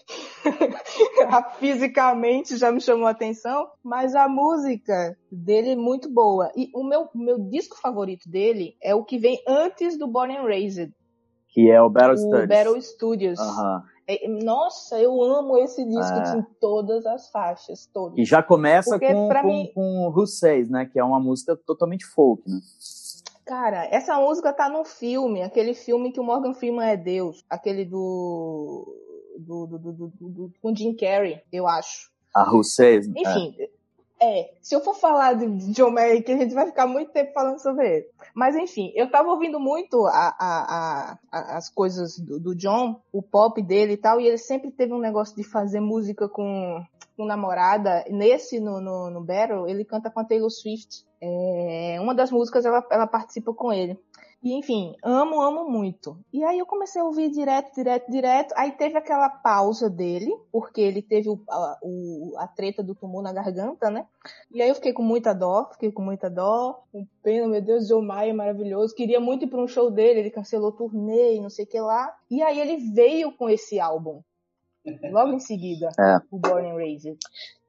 Fisicamente 1.58 2.56
já 2.56 2.72
me 2.72 2.80
chamou 2.80 3.06
a 3.06 3.10
atenção, 3.10 3.70
mas 3.82 4.14
a 4.14 4.28
música 4.28 5.16
dele 5.34 5.70
é 5.70 5.76
muito 5.76 6.12
boa. 6.12 6.50
E 6.56 6.70
o 6.74 6.84
meu, 6.84 7.08
meu 7.14 7.38
disco 7.38 7.76
favorito 7.80 8.28
dele 8.28 8.76
é 8.82 8.94
o 8.94 9.04
que 9.04 9.18
vem 9.18 9.42
antes 9.46 9.98
do 9.98 10.06
Born 10.06 10.36
and 10.36 10.42
Raised. 10.42 10.92
Que 11.48 11.70
é 11.70 11.80
o 11.80 11.88
Battle 11.88 12.14
o 12.14 12.18
Studios. 12.18 12.48
Battle 12.48 12.82
Studios. 12.82 13.38
Uhum. 13.38 13.82
É, 14.06 14.28
nossa, 14.28 15.00
eu 15.00 15.22
amo 15.22 15.56
esse 15.58 15.84
disco 15.84 16.18
é. 16.18 16.38
em 16.38 16.42
todas 16.60 17.06
as 17.06 17.30
faixas, 17.30 17.86
todas. 17.86 18.18
E 18.18 18.24
já 18.24 18.42
começa 18.42 18.90
Porque, 18.90 19.12
com, 19.12 19.28
com, 19.28 19.46
mim... 19.46 19.70
com 19.74 20.12
Who 20.14 20.26
Says, 20.26 20.68
né? 20.68 20.84
Que 20.84 20.98
é 20.98 21.04
uma 21.04 21.20
música 21.20 21.56
totalmente 21.56 22.04
folk, 22.04 22.42
né? 22.46 22.60
Cara, 23.46 23.86
essa 23.90 24.18
música 24.18 24.52
tá 24.52 24.68
no 24.68 24.84
filme, 24.84 25.42
aquele 25.42 25.74
filme 25.74 26.12
que 26.12 26.20
o 26.20 26.24
Morgan 26.24 26.54
Freeman 26.54 26.88
é 26.88 26.96
Deus, 26.96 27.44
aquele 27.48 27.84
do 27.84 28.84
do, 29.38 29.66
do, 29.66 29.78
do, 29.78 29.92
do, 29.92 30.28
do 30.28 30.52
com 30.62 30.74
Jim 30.74 30.94
Carrey, 30.94 31.40
eu 31.52 31.66
acho. 31.66 32.10
A 32.34 32.50
Who 32.50 32.64
Says. 32.64 33.06
Enfim, 33.06 33.54
é. 33.58 33.68
É, 34.20 34.54
se 34.62 34.74
eu 34.74 34.80
for 34.80 34.94
falar 34.94 35.34
de 35.34 35.46
John 35.72 35.94
que 36.24 36.32
a 36.32 36.38
gente 36.38 36.54
vai 36.54 36.66
ficar 36.66 36.86
muito 36.86 37.12
tempo 37.12 37.32
falando 37.32 37.58
sobre 37.58 37.96
ele. 37.96 38.06
Mas 38.34 38.56
enfim, 38.56 38.92
eu 38.94 39.10
tava 39.10 39.28
ouvindo 39.28 39.58
muito 39.60 40.06
a, 40.06 40.34
a, 40.38 41.18
a, 41.32 41.56
as 41.56 41.68
coisas 41.68 42.18
do, 42.18 42.38
do, 42.40 42.54
John, 42.54 43.00
o 43.12 43.22
pop 43.22 43.60
dele 43.62 43.94
e 43.94 43.96
tal, 43.96 44.20
e 44.20 44.26
ele 44.26 44.38
sempre 44.38 44.70
teve 44.70 44.92
um 44.92 45.00
negócio 45.00 45.36
de 45.36 45.44
fazer 45.44 45.80
música 45.80 46.28
com, 46.28 46.82
com 47.16 47.24
namorada. 47.24 48.04
Nesse, 48.08 48.60
no, 48.60 48.80
no, 48.80 49.10
no 49.10 49.20
Battle, 49.20 49.68
ele 49.68 49.84
canta 49.84 50.10
com 50.10 50.20
a 50.20 50.24
Taylor 50.24 50.50
Swift. 50.50 51.04
É, 51.26 51.98
uma 52.00 52.14
das 52.14 52.30
músicas 52.30 52.66
ela, 52.66 52.86
ela 52.90 53.06
participa 53.06 53.54
com 53.54 53.72
ele. 53.72 53.98
E 54.42 54.52
enfim, 54.52 54.94
amo, 55.02 55.40
amo 55.40 55.70
muito. 55.70 56.18
E 56.30 56.44
aí 56.44 56.58
eu 56.58 56.66
comecei 56.66 57.00
a 57.00 57.04
ouvir 57.04 57.30
direto, 57.30 57.74
direto, 57.74 58.10
direto. 58.10 58.52
Aí 58.58 58.72
teve 58.72 58.98
aquela 58.98 59.30
pausa 59.30 59.88
dele, 59.88 60.30
porque 60.52 60.82
ele 60.82 61.00
teve 61.00 61.30
o, 61.30 61.40
a, 61.48 61.78
o, 61.82 62.34
a 62.36 62.46
treta 62.46 62.82
do 62.82 62.94
tumor 62.94 63.22
na 63.22 63.32
garganta, 63.32 63.90
né? 63.90 64.06
E 64.52 64.60
aí 64.60 64.68
eu 64.68 64.74
fiquei 64.74 64.92
com 64.92 65.02
muita 65.02 65.32
dó, 65.32 65.70
fiquei 65.72 65.90
com 65.90 66.02
muita 66.02 66.28
dó. 66.28 66.82
Com 66.92 67.06
pena, 67.22 67.48
meu 67.48 67.62
Deus, 67.62 67.88
Joe 67.88 68.04
Maia 68.04 68.34
maravilhoso. 68.34 68.94
Queria 68.94 69.18
muito 69.18 69.46
ir 69.46 69.48
para 69.48 69.62
um 69.62 69.66
show 69.66 69.90
dele, 69.90 70.20
ele 70.20 70.30
cancelou 70.30 70.72
turnê, 70.72 71.40
não 71.40 71.48
sei 71.48 71.64
o 71.64 71.68
que 71.68 71.80
lá. 71.80 72.14
E 72.30 72.42
aí 72.42 72.60
ele 72.60 72.76
veio 72.92 73.32
com 73.32 73.48
esse 73.48 73.80
álbum. 73.80 74.20
Logo 75.10 75.32
em 75.32 75.40
seguida, 75.40 75.88
é. 75.98 76.18
o 76.30 76.38
Born 76.38 76.70
and 76.70 76.74
Raised. 76.74 77.16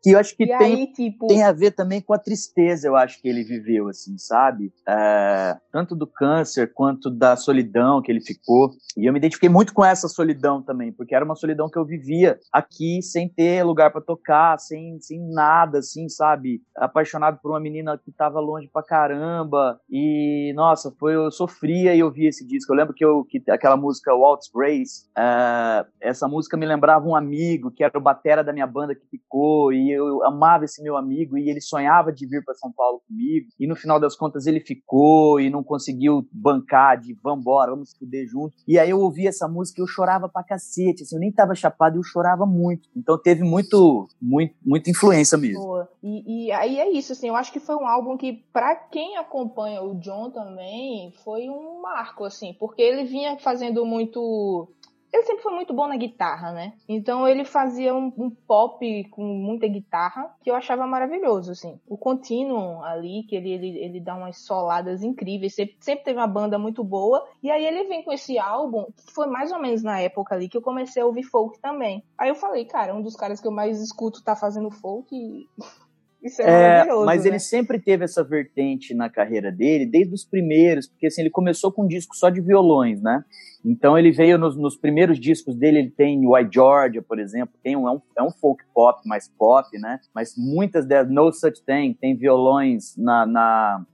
E 0.06 0.12
eu 0.12 0.20
acho 0.20 0.36
que 0.36 0.46
tem, 0.46 0.58
aí, 0.58 0.88
tipo... 0.88 1.28
tem 1.28 1.44
a 1.44 1.52
ver 1.52 1.72
também 1.72 2.02
com 2.02 2.14
a 2.14 2.20
tristeza, 2.20 2.88
eu 2.88 2.96
acho 2.96 3.22
que 3.22 3.28
ele 3.28 3.44
viveu, 3.44 3.88
assim, 3.88 4.18
sabe? 4.18 4.72
É, 4.88 5.58
tanto 5.72 5.96
do 5.96 6.06
câncer 6.06 6.72
quanto 6.74 7.10
da 7.10 7.36
solidão 7.36 8.02
que 8.02 8.12
ele 8.12 8.22
ficou. 8.22 8.72
E 8.98 9.06
eu 9.06 9.14
me 9.14 9.20
identifiquei 9.20 9.50
muito 9.50 9.74
com 9.74 9.84
essa 9.84 10.08
solidão 10.08 10.62
também, 10.62 10.92
porque 10.92 11.16
era 11.16 11.26
uma 11.26 11.36
solidão 11.36 11.70
que 11.70 11.78
eu 11.78 11.86
vivia 11.86 12.40
aqui 12.52 13.02
sem 13.02 13.28
ter 13.28 13.64
lugar 13.64 13.92
para 13.92 14.02
tocar, 14.02 14.60
sem, 14.60 15.00
sem 15.00 15.20
nada, 15.32 15.80
assim, 15.80 16.08
sabe? 16.08 16.62
Apaixonado 16.78 17.40
por 17.42 17.52
uma 17.52 17.60
menina 17.60 17.98
que 17.98 18.12
tava 18.12 18.40
longe 18.40 18.70
pra 18.72 18.84
caramba. 18.84 19.80
E, 19.90 20.54
nossa, 20.56 20.94
foi, 21.00 21.16
eu 21.16 21.32
sofria 21.32 21.96
e 21.96 22.00
eu 22.00 22.12
via 22.12 22.30
esse 22.30 22.46
disco. 22.46 22.72
Eu 22.72 22.78
lembro 22.78 22.94
que, 22.94 23.04
eu, 23.04 23.24
que 23.26 23.42
aquela 23.50 23.78
música 23.78 24.14
Waltz 24.14 24.50
Grace, 24.54 25.06
é, 25.18 25.86
essa 26.02 26.28
música 26.28 26.58
me 26.58 26.66
lembrava 26.66 27.08
um 27.08 27.16
amigo 27.16 27.72
que 27.72 27.84
era 27.84 27.98
o 27.98 28.02
batera 28.02 28.44
da 28.44 28.54
minha 28.54 28.68
banda 28.68 28.96
que 28.96 29.06
ficou. 29.08 29.74
E 29.74 29.95
eu 29.96 30.24
amava 30.24 30.66
esse 30.66 30.82
meu 30.82 30.98
amigo 30.98 31.38
e 31.38 31.50
ele 31.50 31.62
sonhava 31.62 32.12
de 32.12 32.26
vir 32.28 32.44
para 32.44 32.54
São 32.54 32.72
Paulo 32.72 33.02
comigo. 33.08 33.48
E 33.60 33.68
no 33.68 33.76
final 33.76 34.00
das 34.00 34.16
contas 34.16 34.46
ele 34.46 34.60
ficou 34.60 35.40
e 35.40 35.50
não 35.50 35.64
conseguiu 35.64 36.28
bancar 36.32 37.00
de 37.00 37.14
vambora, 37.14 37.72
vamos 37.72 37.94
fuder 37.98 38.28
junto. 38.28 38.56
E 38.68 38.78
aí 38.78 38.90
eu 38.90 39.00
ouvi 39.00 39.28
essa 39.28 39.48
música 39.48 39.80
e 39.80 39.84
eu 39.84 39.88
chorava 39.88 40.28
pra 40.30 40.44
cacete, 40.44 41.04
assim, 41.04 41.16
eu 41.16 41.20
nem 41.20 41.32
tava 41.32 41.56
chapado 41.56 41.96
e 41.96 42.00
eu 42.00 42.04
chorava 42.04 42.46
muito. 42.46 42.90
Então 42.96 43.18
teve 43.18 43.44
muito, 43.44 44.08
muito 44.22 44.56
muita 44.66 44.90
influência 44.90 45.38
mesmo. 45.38 45.88
E, 46.04 46.48
e 46.48 46.52
aí 46.52 46.80
é 46.80 46.92
isso, 46.92 47.14
assim, 47.14 47.30
eu 47.30 47.36
acho 47.36 47.52
que 47.52 47.60
foi 47.60 47.76
um 47.76 47.88
álbum 47.88 48.18
que, 48.18 48.34
para 48.52 48.76
quem 48.76 49.18
acompanha 49.18 49.82
o 49.82 49.96
John 49.96 50.30
também, 50.30 51.14
foi 51.24 51.50
um 51.50 51.82
marco, 51.82 52.26
assim, 52.26 52.54
porque 52.60 52.82
ele 52.82 53.06
vinha 53.06 53.38
fazendo 53.38 53.86
muito 53.86 54.70
ele 55.16 55.24
sempre 55.24 55.44
foi 55.44 55.54
muito 55.54 55.74
bom 55.74 55.88
na 55.88 55.96
guitarra, 55.96 56.52
né? 56.52 56.74
Então 56.88 57.28
ele 57.28 57.46
fazia 57.46 57.94
um, 57.94 58.12
um, 58.18 58.30
pop 58.30 59.04
com 59.10 59.24
muita 59.24 59.68
guitarra 59.68 60.36
que 60.42 60.50
eu 60.50 60.56
achava 60.56 60.86
maravilhoso, 60.86 61.52
assim. 61.52 61.80
O 61.88 61.98
Continuum 61.98 62.84
ali, 62.84 63.24
que 63.24 63.36
ele, 63.36 63.52
ele, 63.52 63.68
ele 63.80 64.00
dá 64.00 64.16
umas 64.16 64.38
soladas 64.40 65.04
incríveis, 65.04 65.56
sempre, 65.56 65.76
sempre 65.80 66.04
teve 66.04 66.20
uma 66.20 66.28
banda 66.28 66.60
muito 66.60 66.84
boa. 66.84 67.26
E 67.42 67.50
aí 67.50 67.66
ele 67.66 67.86
vem 67.86 68.04
com 68.04 68.12
esse 68.12 68.38
álbum, 68.38 68.86
que 68.96 69.14
foi 69.14 69.28
mais 69.28 69.52
ou 69.52 69.60
menos 69.60 69.82
na 69.82 70.00
época 70.00 70.36
ali 70.36 70.50
que 70.50 70.58
eu 70.58 70.62
comecei 70.62 71.02
a 71.02 71.06
ouvir 71.06 71.24
folk 71.24 71.60
também. 71.60 72.04
Aí 72.18 72.30
eu 72.30 72.36
falei, 72.36 72.66
cara, 72.66 72.94
um 72.94 73.02
dos 73.02 73.16
caras 73.16 73.40
que 73.40 73.48
eu 73.48 73.52
mais 73.52 73.82
escuto 73.82 74.24
tá 74.24 74.36
fazendo 74.36 74.70
folk 74.70 75.16
e... 75.16 75.48
Isso 76.24 76.42
é, 76.42 76.46
é 76.46 76.50
maravilhoso. 76.50 77.06
Mas 77.06 77.24
né? 77.24 77.30
ele 77.30 77.40
sempre 77.40 77.80
teve 77.80 78.04
essa 78.04 78.24
vertente 78.24 78.96
na 78.96 79.12
carreira 79.12 79.52
dele, 79.52 79.86
desde 79.86 80.12
os 80.12 80.26
primeiros, 80.26 80.88
porque 80.88 81.06
assim, 81.06 81.22
ele 81.22 81.30
começou 81.30 81.72
com 81.72 81.84
um 81.84 81.88
disco 81.88 82.16
só 82.16 82.32
de 82.32 82.42
violões, 82.42 83.00
né? 83.00 83.24
Então 83.66 83.98
ele 83.98 84.12
veio 84.12 84.38
nos, 84.38 84.56
nos 84.56 84.78
primeiros 84.78 85.20
discos 85.20 85.56
dele, 85.56 85.80
ele 85.80 85.92
tem 85.92 86.28
White 86.28 86.54
Georgia, 86.54 87.02
por 87.02 87.20
exemplo, 87.20 87.56
tem 87.64 87.76
um, 87.76 87.90
é, 87.90 87.92
um, 87.92 88.02
é 88.18 88.24
um 88.24 88.32
folk 88.32 88.64
pop, 88.74 89.02
mais 89.08 89.28
pop, 89.28 89.68
né? 89.80 90.00
Mas 90.14 90.36
muitas 90.38 90.86
delas, 90.86 91.10
No 91.10 91.32
Such 91.34 91.64
Thing, 91.66 91.94
tem 92.00 92.16
violões 92.16 92.96
na, 92.96 93.26
na 93.26 93.86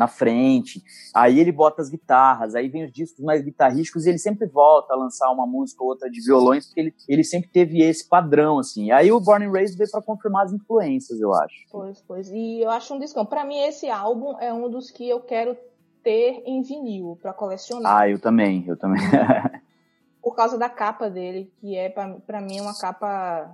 na 0.00 0.08
frente. 0.08 0.82
Aí 1.14 1.38
ele 1.38 1.52
bota 1.52 1.82
as 1.82 1.90
guitarras, 1.90 2.54
aí 2.54 2.68
vem 2.68 2.86
os 2.86 2.92
discos 2.92 3.22
mais 3.22 3.42
guitarrísticos 3.42 4.06
e 4.06 4.08
ele 4.08 4.18
sempre 4.18 4.46
volta 4.46 4.94
a 4.94 4.96
lançar 4.96 5.30
uma 5.30 5.46
música 5.46 5.82
ou 5.82 5.90
outra 5.90 6.10
de 6.10 6.22
violões, 6.22 6.66
porque 6.66 6.80
ele, 6.80 6.94
ele 7.06 7.22
sempre 7.22 7.50
teve 7.50 7.82
esse 7.82 8.08
padrão, 8.08 8.58
assim. 8.58 8.90
Aí 8.90 9.12
o 9.12 9.20
Born 9.20 9.44
and 9.44 9.52
Raised 9.52 9.76
veio 9.76 9.90
para 9.90 10.00
confirmar 10.00 10.46
as 10.46 10.52
influências, 10.54 11.20
eu 11.20 11.34
acho. 11.34 11.66
Pois, 11.70 12.02
pois. 12.06 12.30
E 12.30 12.62
eu 12.62 12.70
acho 12.70 12.94
um 12.94 12.98
discão. 12.98 13.26
Para 13.26 13.44
mim, 13.44 13.58
esse 13.60 13.90
álbum 13.90 14.38
é 14.38 14.50
um 14.52 14.70
dos 14.70 14.90
que 14.90 15.06
eu 15.06 15.20
quero 15.20 15.54
ter 16.02 16.42
em 16.46 16.62
vinil 16.62 17.18
para 17.20 17.32
colecionar. 17.32 17.96
Ah, 17.96 18.08
eu 18.08 18.18
também, 18.18 18.64
eu 18.66 18.76
também. 18.76 19.00
Por 20.22 20.34
causa 20.34 20.58
da 20.58 20.68
capa 20.68 21.08
dele, 21.08 21.50
que 21.60 21.76
é 21.76 21.88
para 21.88 22.40
mim 22.40 22.60
uma 22.60 22.78
capa 22.78 23.50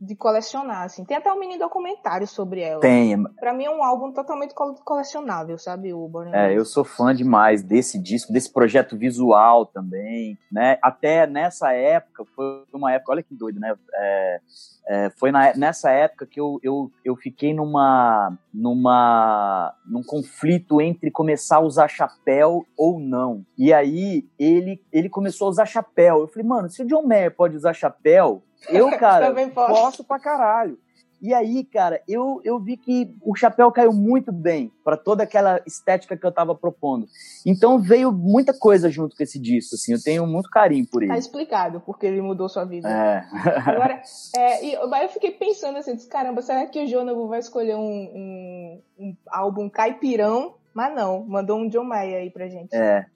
de 0.00 0.14
colecionar, 0.14 0.82
assim. 0.82 1.04
Tem 1.04 1.16
até 1.16 1.32
um 1.32 1.38
mini 1.38 1.58
documentário 1.58 2.26
sobre 2.26 2.60
ela. 2.60 2.80
Tem. 2.80 3.22
Pra 3.34 3.52
mim 3.52 3.64
é 3.64 3.70
um 3.70 3.82
álbum 3.82 4.12
totalmente 4.12 4.54
colecionável, 4.54 5.58
sabe, 5.58 5.92
o 5.92 6.06
Born 6.08 6.34
É, 6.34 6.56
eu 6.56 6.64
sou 6.64 6.84
fã 6.84 7.14
demais 7.14 7.62
desse 7.62 7.98
disco, 7.98 8.32
desse 8.32 8.52
projeto 8.52 8.96
visual 8.96 9.66
também, 9.66 10.38
né? 10.50 10.78
Até 10.82 11.26
nessa 11.26 11.72
época, 11.72 12.24
foi 12.34 12.64
uma 12.72 12.92
época, 12.92 13.12
olha 13.12 13.22
que 13.22 13.34
doido, 13.34 13.58
né? 13.58 13.74
É, 13.94 14.40
é, 14.88 15.10
foi 15.10 15.32
na, 15.32 15.54
nessa 15.56 15.90
época 15.90 16.26
que 16.26 16.38
eu, 16.38 16.60
eu, 16.62 16.90
eu 17.04 17.16
fiquei 17.16 17.52
numa, 17.52 18.38
numa, 18.54 19.74
num 19.84 20.02
conflito 20.02 20.80
entre 20.80 21.10
começar 21.10 21.56
a 21.56 21.60
usar 21.60 21.88
chapéu 21.88 22.64
ou 22.76 23.00
não. 23.00 23.44
E 23.58 23.72
aí 23.72 24.28
ele, 24.38 24.80
ele 24.92 25.08
começou 25.08 25.46
a 25.46 25.50
usar 25.50 25.66
chapéu. 25.66 26.20
Eu 26.20 26.28
falei, 26.28 26.46
mano, 26.46 26.70
se 26.70 26.82
o 26.82 26.86
John 26.86 27.02
Mayer 27.02 27.34
pode 27.34 27.56
usar 27.56 27.72
chapéu, 27.72 28.42
eu, 28.68 28.90
cara, 28.98 29.32
posso. 29.50 29.72
posso 29.72 30.04
pra 30.04 30.18
caralho. 30.18 30.78
E 31.20 31.32
aí, 31.32 31.64
cara, 31.64 32.02
eu, 32.06 32.40
eu 32.44 32.60
vi 32.60 32.76
que 32.76 33.16
o 33.22 33.34
chapéu 33.34 33.72
caiu 33.72 33.92
muito 33.92 34.30
bem 34.30 34.70
para 34.84 34.96
toda 34.96 35.22
aquela 35.22 35.60
estética 35.66 36.16
que 36.16 36.26
eu 36.26 36.32
tava 36.32 36.54
propondo. 36.54 37.08
Então 37.44 37.78
veio 37.78 38.12
muita 38.12 38.52
coisa 38.52 38.90
junto 38.90 39.16
com 39.16 39.22
esse 39.22 39.38
disco, 39.38 39.74
assim. 39.74 39.92
Eu 39.92 40.02
tenho 40.02 40.26
muito 40.26 40.50
carinho 40.50 40.86
por 40.86 41.02
ele. 41.02 41.10
Tá 41.10 41.18
explicado 41.18 41.80
porque 41.80 42.06
ele 42.06 42.20
mudou 42.20 42.48
sua 42.48 42.64
vida. 42.64 42.88
É. 42.88 43.24
Agora, 43.66 44.02
é, 44.36 44.64
e, 44.64 44.74
eu 44.74 45.08
fiquei 45.08 45.30
pensando 45.30 45.78
assim, 45.78 45.96
caramba, 46.08 46.42
será 46.42 46.66
que 46.66 46.84
o 46.84 46.86
Jonathan 46.86 47.26
vai 47.26 47.38
escolher 47.38 47.76
um, 47.76 47.80
um, 47.80 48.82
um 48.98 49.16
álbum 49.28 49.70
caipirão? 49.70 50.54
Mas 50.74 50.94
não, 50.94 51.24
mandou 51.26 51.58
um 51.58 51.68
John 51.68 51.84
Mayer 51.84 52.20
aí 52.20 52.30
pra 52.30 52.48
gente. 52.48 52.74
É. 52.74 53.06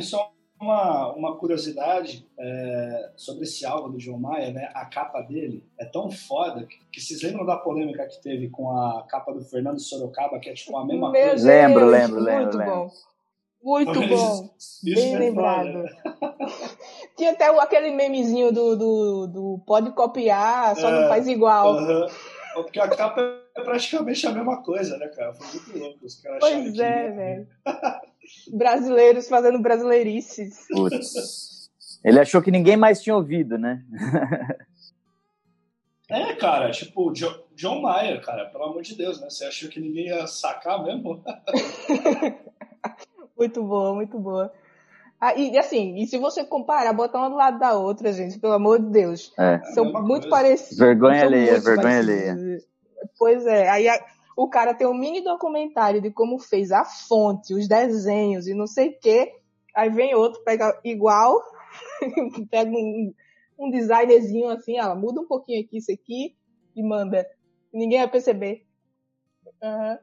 só 0.00 0.32
uma, 0.60 1.12
uma 1.12 1.36
curiosidade 1.36 2.26
é, 2.38 3.10
sobre 3.16 3.44
esse 3.44 3.64
álbum 3.66 3.90
do 3.90 4.00
João 4.00 4.18
Maia, 4.18 4.52
né? 4.52 4.70
A 4.74 4.86
capa 4.86 5.20
dele 5.20 5.62
é 5.78 5.84
tão 5.84 6.10
foda 6.10 6.64
que, 6.64 6.78
que 6.92 7.00
vocês 7.00 7.22
lembram 7.22 7.44
da 7.44 7.56
polêmica 7.56 8.06
que 8.06 8.20
teve 8.22 8.48
com 8.48 8.70
a 8.70 9.06
capa 9.08 9.32
do 9.32 9.44
Fernando 9.44 9.80
Sorocaba, 9.80 10.38
que 10.38 10.48
é 10.48 10.54
tipo 10.54 10.76
a 10.76 10.84
mesma 10.84 11.10
Meu 11.10 11.28
coisa? 11.28 11.46
Lembro, 11.46 11.86
lembro, 11.86 12.20
lembro. 12.20 12.42
Muito 12.42 12.58
lembro. 12.58 12.74
bom. 12.74 12.90
Muito 13.62 14.08
bom. 14.08 14.50
Bem 14.84 15.14
é 15.14 15.18
lembrado. 15.18 15.84
Tinha 17.16 17.32
até 17.32 17.46
aquele 17.46 17.90
memezinho 17.90 18.52
do, 18.52 18.76
do, 18.76 19.26
do 19.26 19.62
pode 19.66 19.90
copiar, 19.90 20.76
só 20.76 20.88
é, 20.88 21.00
não 21.00 21.08
faz 21.08 21.26
igual. 21.26 21.74
Uh 21.74 21.80
-huh. 21.80 22.10
Porque 22.54 22.80
a 22.80 22.88
capa 22.88 23.20
é 23.54 23.62
praticamente 23.62 24.26
a 24.26 24.32
mesma 24.32 24.62
coisa, 24.62 24.96
né, 24.96 25.08
cara? 25.08 25.34
Foi 25.34 25.46
muito 25.46 25.78
louco. 25.78 26.06
Os 26.06 26.14
caras 26.14 26.38
pois 26.40 26.78
é, 26.78 27.10
velho. 27.10 27.48
Brasileiros 28.52 29.28
fazendo 29.28 29.58
brasileirices. 29.58 30.66
Putz. 30.70 31.70
Ele 32.04 32.20
achou 32.20 32.40
que 32.40 32.50
ninguém 32.50 32.76
mais 32.76 33.02
tinha 33.02 33.16
ouvido, 33.16 33.58
né? 33.58 33.82
É, 36.08 36.34
cara, 36.34 36.70
tipo, 36.70 37.12
John 37.12 37.82
Mayer, 37.82 38.24
cara, 38.24 38.46
pelo 38.46 38.64
amor 38.64 38.82
de 38.82 38.94
Deus, 38.94 39.20
né? 39.20 39.28
Você 39.28 39.44
achou 39.44 39.68
que 39.68 39.80
ninguém 39.80 40.06
ia 40.06 40.26
sacar 40.26 40.82
mesmo? 40.84 41.22
muito 43.36 43.62
boa, 43.64 43.92
muito 43.92 44.18
boa. 44.18 44.52
Ah, 45.20 45.34
e 45.34 45.58
assim, 45.58 45.96
e 45.96 46.06
se 46.06 46.18
você 46.18 46.44
comparar, 46.44 46.92
botar 46.92 47.18
uma 47.18 47.30
do 47.30 47.36
lado 47.36 47.58
da 47.58 47.72
outra, 47.72 48.12
gente, 48.12 48.38
pelo 48.38 48.52
amor 48.52 48.78
de 48.78 48.90
Deus. 48.90 49.32
É. 49.38 49.60
São 49.72 49.86
é 49.86 50.00
muito 50.00 50.28
parecidos. 50.28 50.78
Vergonha 50.78 51.24
alheia, 51.24 51.58
vergonha 51.58 51.98
alheia. 51.98 52.36
Pois 53.18 53.46
é, 53.46 53.68
aí 53.68 53.88
o 54.36 54.48
cara 54.48 54.74
tem 54.74 54.86
um 54.86 54.94
mini 54.94 55.22
documentário 55.22 56.02
de 56.02 56.10
como 56.10 56.38
fez 56.38 56.70
a 56.70 56.84
fonte, 56.84 57.54
os 57.54 57.66
desenhos 57.66 58.46
e 58.46 58.54
não 58.54 58.66
sei 58.66 58.90
o 58.90 59.00
quê. 59.00 59.32
Aí 59.74 59.88
vem 59.88 60.14
outro, 60.14 60.44
pega 60.44 60.78
igual, 60.84 61.42
pega 62.50 62.70
um, 62.70 63.14
um 63.58 63.70
designerzinho 63.70 64.50
assim, 64.50 64.76
ela 64.76 64.94
muda 64.94 65.22
um 65.22 65.26
pouquinho 65.26 65.64
aqui, 65.64 65.78
isso 65.78 65.90
aqui, 65.90 66.36
e 66.74 66.82
manda. 66.82 67.26
Ninguém 67.72 67.98
vai 67.98 68.10
perceber. 68.10 68.66
Uhum. 69.62 69.98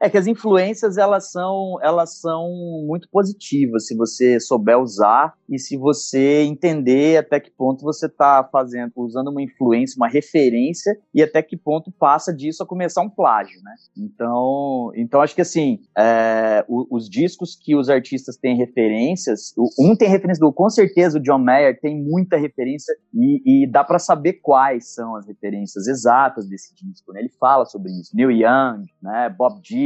É 0.00 0.10
que 0.10 0.18
as 0.18 0.26
influências 0.26 0.98
elas 0.98 1.30
são 1.30 1.78
elas 1.82 2.20
são 2.20 2.48
muito 2.86 3.08
positivas 3.10 3.86
se 3.86 3.96
você 3.96 4.38
souber 4.38 4.78
usar 4.78 5.34
e 5.48 5.58
se 5.58 5.76
você 5.76 6.42
entender 6.42 7.16
até 7.16 7.40
que 7.40 7.50
ponto 7.50 7.82
você 7.82 8.06
está 8.06 8.46
fazendo 8.52 8.92
usando 8.96 9.28
uma 9.28 9.42
influência, 9.42 9.96
uma 9.96 10.08
referência 10.08 10.98
e 11.14 11.22
até 11.22 11.42
que 11.42 11.56
ponto 11.56 11.90
passa 11.92 12.34
disso 12.34 12.62
a 12.62 12.66
começar 12.66 13.02
um 13.02 13.08
plágio, 13.08 13.58
né? 13.62 13.74
Então, 13.96 14.90
então 14.94 15.20
acho 15.22 15.34
que 15.34 15.40
assim 15.40 15.80
é, 15.96 16.64
os 16.68 17.08
discos 17.08 17.56
que 17.56 17.74
os 17.74 17.88
artistas 17.88 18.36
têm 18.36 18.56
referências, 18.56 19.54
um 19.78 19.96
tem 19.96 20.08
referência 20.08 20.44
do 20.44 20.52
com 20.52 20.68
certeza 20.68 21.18
o 21.18 21.22
John 21.22 21.38
Mayer 21.38 21.78
tem 21.80 22.00
muita 22.02 22.36
referência 22.36 22.94
e, 23.14 23.64
e 23.64 23.70
dá 23.70 23.82
para 23.82 23.98
saber 23.98 24.34
quais 24.34 24.94
são 24.94 25.16
as 25.16 25.26
referências 25.26 25.86
exatas 25.86 26.48
desse 26.48 26.74
disco. 26.74 27.12
Né? 27.12 27.20
Ele 27.20 27.30
fala 27.38 27.64
sobre 27.64 27.90
isso. 27.92 28.14
Neil 28.14 28.30
Young, 28.30 28.84
né? 29.02 29.34
Bob 29.36 29.60
Dylan, 29.62 29.85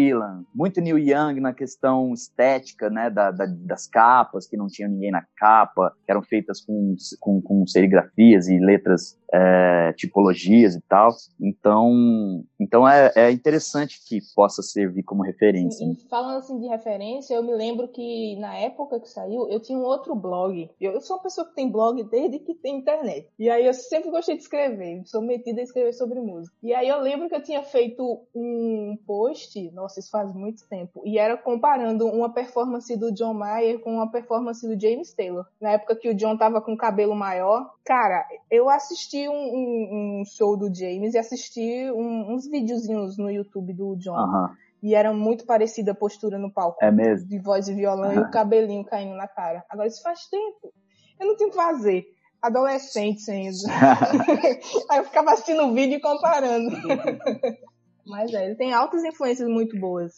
muito 0.54 0.80
Neil 0.80 0.98
Young 0.98 1.40
na 1.40 1.52
questão 1.52 2.12
estética, 2.14 2.88
né? 2.88 3.10
Da, 3.10 3.30
da, 3.30 3.46
das 3.46 3.86
capas 3.86 4.46
que 4.46 4.56
não 4.56 4.66
tinha 4.66 4.88
ninguém 4.88 5.10
na 5.10 5.24
capa, 5.36 5.94
que 6.04 6.10
eram 6.10 6.22
feitas 6.22 6.60
com, 6.60 6.94
com, 7.18 7.40
com 7.42 7.66
serigrafias 7.66 8.48
e 8.48 8.58
letras 8.58 9.18
é, 9.32 9.92
tipologias 9.96 10.74
e 10.74 10.80
tal. 10.82 11.10
Então, 11.40 12.44
então 12.58 12.88
é, 12.88 13.12
é, 13.14 13.30
interessante 13.30 14.00
que 14.06 14.20
possa 14.34 14.62
servir 14.62 15.02
como 15.02 15.22
referência. 15.22 15.84
E, 15.84 16.08
falando 16.08 16.38
assim 16.38 16.58
de 16.58 16.66
referência, 16.66 17.34
eu 17.34 17.42
me 17.42 17.54
lembro 17.54 17.88
que 17.88 18.36
na 18.36 18.56
época 18.56 19.00
que 19.00 19.08
saiu, 19.08 19.48
eu 19.48 19.60
tinha 19.60 19.78
um 19.78 19.84
outro 19.84 20.14
blog. 20.14 20.70
Eu, 20.80 20.92
eu 20.92 21.00
sou 21.00 21.16
uma 21.16 21.22
pessoa 21.22 21.46
que 21.46 21.54
tem 21.54 21.70
blog 21.70 22.02
desde 22.04 22.38
que 22.38 22.54
tem 22.54 22.78
internet. 22.78 23.28
E 23.38 23.48
aí 23.48 23.66
eu 23.66 23.74
sempre 23.74 24.10
gostei 24.10 24.36
de 24.36 24.42
escrever, 24.42 25.02
sou 25.06 25.22
metida 25.22 25.60
a 25.60 25.64
escrever 25.64 25.92
sobre 25.92 26.20
música. 26.20 26.54
E 26.62 26.74
aí 26.74 26.88
eu 26.88 27.00
lembro 27.00 27.28
que 27.28 27.34
eu 27.34 27.42
tinha 27.42 27.62
feito 27.62 28.20
um 28.34 28.98
post, 29.06 29.70
nossa, 29.72 30.00
isso 30.00 30.10
faz 30.10 30.32
muito 30.34 30.66
tempo, 30.68 31.02
e 31.04 31.18
era 31.18 31.36
comparando 31.36 32.06
uma 32.06 32.32
performance 32.32 32.96
do 32.96 33.12
John 33.12 33.34
Mayer 33.34 33.80
com 33.80 33.94
uma 33.94 34.10
performance 34.10 34.66
do 34.66 34.80
James 34.80 35.12
Taylor. 35.12 35.46
Na 35.60 35.72
época 35.72 35.96
que 35.96 36.08
o 36.08 36.14
John 36.14 36.36
tava 36.36 36.60
com 36.60 36.76
cabelo 36.76 37.14
maior. 37.14 37.70
Cara, 37.84 38.26
eu 38.50 38.68
assisti 38.68 39.19
um, 39.28 39.32
um, 39.32 40.20
um 40.20 40.24
show 40.24 40.56
do 40.56 40.72
James 40.74 41.14
e 41.14 41.18
assisti 41.18 41.90
um, 41.90 42.34
uns 42.34 42.48
videozinhos 42.48 43.16
no 43.16 43.30
YouTube 43.30 43.72
do 43.72 43.96
John. 43.96 44.16
Uhum. 44.16 44.48
E 44.82 44.94
era 44.94 45.12
muito 45.12 45.44
parecida 45.44 45.92
a 45.92 45.94
postura 45.94 46.38
no 46.38 46.50
palco. 46.50 46.82
É 46.82 46.90
mesmo? 46.90 47.28
De 47.28 47.38
voz 47.38 47.68
e 47.68 47.74
violão 47.74 48.10
uhum. 48.10 48.20
e 48.20 48.22
o 48.22 48.30
cabelinho 48.30 48.84
caindo 48.84 49.14
na 49.14 49.28
cara. 49.28 49.64
Agora, 49.68 49.88
isso 49.88 50.02
faz 50.02 50.26
tempo. 50.26 50.72
Eu 51.18 51.26
não 51.26 51.36
tenho 51.36 51.48
o 51.48 51.52
que 51.52 51.56
fazer 51.56 52.06
adolescente 52.40 53.30
ainda. 53.30 53.56
Aí 54.88 54.98
eu 54.98 55.04
ficava 55.04 55.32
assistindo 55.32 55.64
o 55.64 55.74
vídeo 55.74 55.96
e 55.96 56.00
comparando. 56.00 56.70
Mas 58.06 58.32
é, 58.32 58.46
ele 58.46 58.54
tem 58.54 58.72
altas 58.72 59.04
influências 59.04 59.48
muito 59.48 59.78
boas. 59.78 60.12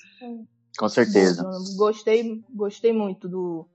Com 0.78 0.88
certeza. 0.88 1.44
Gostei, 1.76 2.42
gostei 2.54 2.92
muito 2.92 3.28
do, 3.28 3.66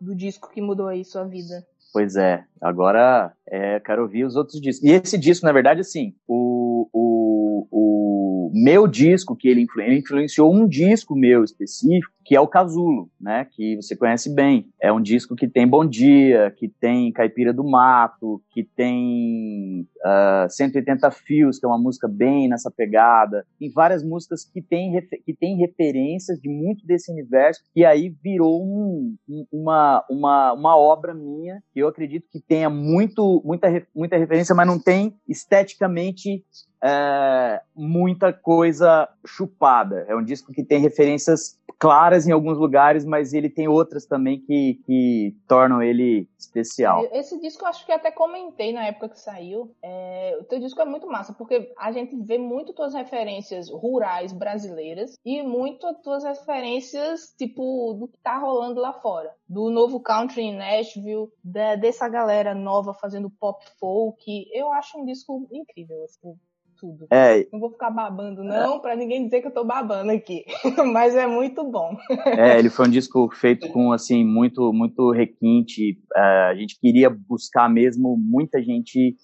do 0.00 0.14
disco 0.14 0.50
que 0.50 0.60
mudou 0.60 0.86
aí 0.86 1.04
sua 1.04 1.24
vida. 1.24 1.66
Pois 1.92 2.14
é, 2.14 2.44
agora 2.60 3.32
é, 3.48 3.80
quero 3.80 4.02
ouvir 4.02 4.24
os 4.24 4.36
outros 4.36 4.60
discos. 4.60 4.88
E 4.88 4.92
esse 4.92 5.18
disco, 5.18 5.44
na 5.44 5.52
verdade, 5.52 5.80
assim, 5.80 6.14
o, 6.26 6.88
o, 6.92 7.66
o 7.70 8.52
meu 8.54 8.86
disco 8.86 9.34
que 9.36 9.48
ele, 9.48 9.62
influ, 9.62 9.82
ele 9.82 9.98
influenciou 9.98 10.54
um 10.54 10.68
disco 10.68 11.16
meu 11.16 11.42
específico, 11.42 12.12
que 12.30 12.36
é 12.36 12.40
o 12.40 12.46
Casulo, 12.46 13.10
né? 13.20 13.44
Que 13.50 13.74
você 13.74 13.96
conhece 13.96 14.32
bem. 14.32 14.68
É 14.80 14.92
um 14.92 15.02
disco 15.02 15.34
que 15.34 15.48
tem 15.48 15.66
Bom 15.66 15.84
Dia, 15.84 16.54
que 16.56 16.68
tem 16.68 17.10
Caipira 17.10 17.52
do 17.52 17.68
Mato, 17.68 18.40
que 18.52 18.62
tem 18.62 19.84
uh, 19.96 20.44
ah, 20.44 20.46
180 20.48 21.10
Fios, 21.10 21.58
que 21.58 21.66
é 21.66 21.68
uma 21.68 21.76
música 21.76 22.06
bem 22.06 22.48
nessa 22.48 22.70
pegada. 22.70 23.44
Tem 23.58 23.68
várias 23.72 24.04
músicas 24.04 24.44
que 24.44 24.62
têm 24.62 24.92
que 25.26 25.34
tem 25.34 25.56
referências 25.56 26.38
de 26.38 26.48
muito 26.48 26.86
desse 26.86 27.10
universo, 27.10 27.62
e 27.74 27.84
aí 27.84 28.14
virou 28.22 28.62
um, 28.62 29.16
uma, 29.50 30.04
uma, 30.08 30.52
uma 30.52 30.76
obra 30.76 31.12
minha, 31.12 31.60
que 31.72 31.80
eu 31.80 31.88
acredito 31.88 32.28
que 32.30 32.40
tenha 32.40 32.70
muito, 32.70 33.42
muita, 33.44 33.66
muita 33.92 34.16
referência, 34.16 34.54
mas 34.54 34.68
não 34.68 34.78
tem 34.78 35.16
esteticamente 35.28 36.44
é, 36.82 37.60
muita 37.74 38.32
coisa 38.32 39.08
chupada. 39.26 40.06
É 40.08 40.14
um 40.14 40.22
disco 40.22 40.52
que 40.52 40.64
tem 40.64 40.80
referências 40.80 41.58
claras 41.80 42.19
em 42.26 42.32
alguns 42.32 42.58
lugares, 42.58 43.04
mas 43.04 43.32
ele 43.32 43.48
tem 43.48 43.68
outras 43.68 44.06
também 44.06 44.40
que, 44.40 44.80
que 44.84 45.36
tornam 45.46 45.82
ele 45.82 46.28
especial. 46.38 47.06
Esse 47.12 47.40
disco 47.40 47.64
eu 47.64 47.68
acho 47.68 47.84
que 47.84 47.92
até 47.92 48.10
comentei 48.10 48.72
na 48.72 48.86
época 48.86 49.10
que 49.10 49.20
saiu. 49.20 49.74
É, 49.82 50.36
o 50.40 50.44
teu 50.44 50.58
disco 50.58 50.80
é 50.80 50.84
muito 50.84 51.06
massa, 51.06 51.32
porque 51.32 51.72
a 51.78 51.92
gente 51.92 52.16
vê 52.16 52.38
muito 52.38 52.72
tuas 52.72 52.94
referências 52.94 53.70
rurais 53.70 54.32
brasileiras 54.32 55.14
e 55.24 55.42
muito 55.42 55.92
tuas 56.02 56.24
referências, 56.24 57.34
tipo, 57.36 57.94
do 57.94 58.08
que 58.08 58.18
tá 58.18 58.38
rolando 58.38 58.80
lá 58.80 58.92
fora. 58.92 59.34
Do 59.48 59.70
novo 59.70 60.00
country 60.00 60.42
em 60.42 60.56
Nashville, 60.56 61.28
da, 61.42 61.76
dessa 61.76 62.08
galera 62.08 62.54
nova 62.54 62.94
fazendo 62.94 63.30
pop 63.30 63.64
folk. 63.78 64.48
Eu 64.52 64.70
acho 64.72 64.98
um 64.98 65.04
disco 65.04 65.48
incrível, 65.50 66.04
assim 66.04 66.38
tudo. 66.80 67.06
É, 67.10 67.46
não 67.52 67.60
vou 67.60 67.70
ficar 67.70 67.90
babando, 67.90 68.42
não, 68.42 68.76
é. 68.76 68.80
para 68.80 68.96
ninguém 68.96 69.24
dizer 69.24 69.40
que 69.42 69.48
eu 69.48 69.54
tô 69.54 69.64
babando 69.64 70.10
aqui. 70.10 70.44
Mas 70.92 71.14
é 71.14 71.26
muito 71.26 71.62
bom. 71.64 71.96
É, 72.24 72.58
ele 72.58 72.70
foi 72.70 72.86
um 72.86 72.90
disco 72.90 73.28
feito 73.32 73.68
com, 73.68 73.92
assim, 73.92 74.24
muito, 74.24 74.72
muito 74.72 75.10
requinte. 75.10 75.98
Uh, 76.16 76.50
a 76.50 76.54
gente 76.54 76.78
queria 76.80 77.10
buscar 77.10 77.68
mesmo 77.68 78.16
muita 78.16 78.62
gente 78.62 79.16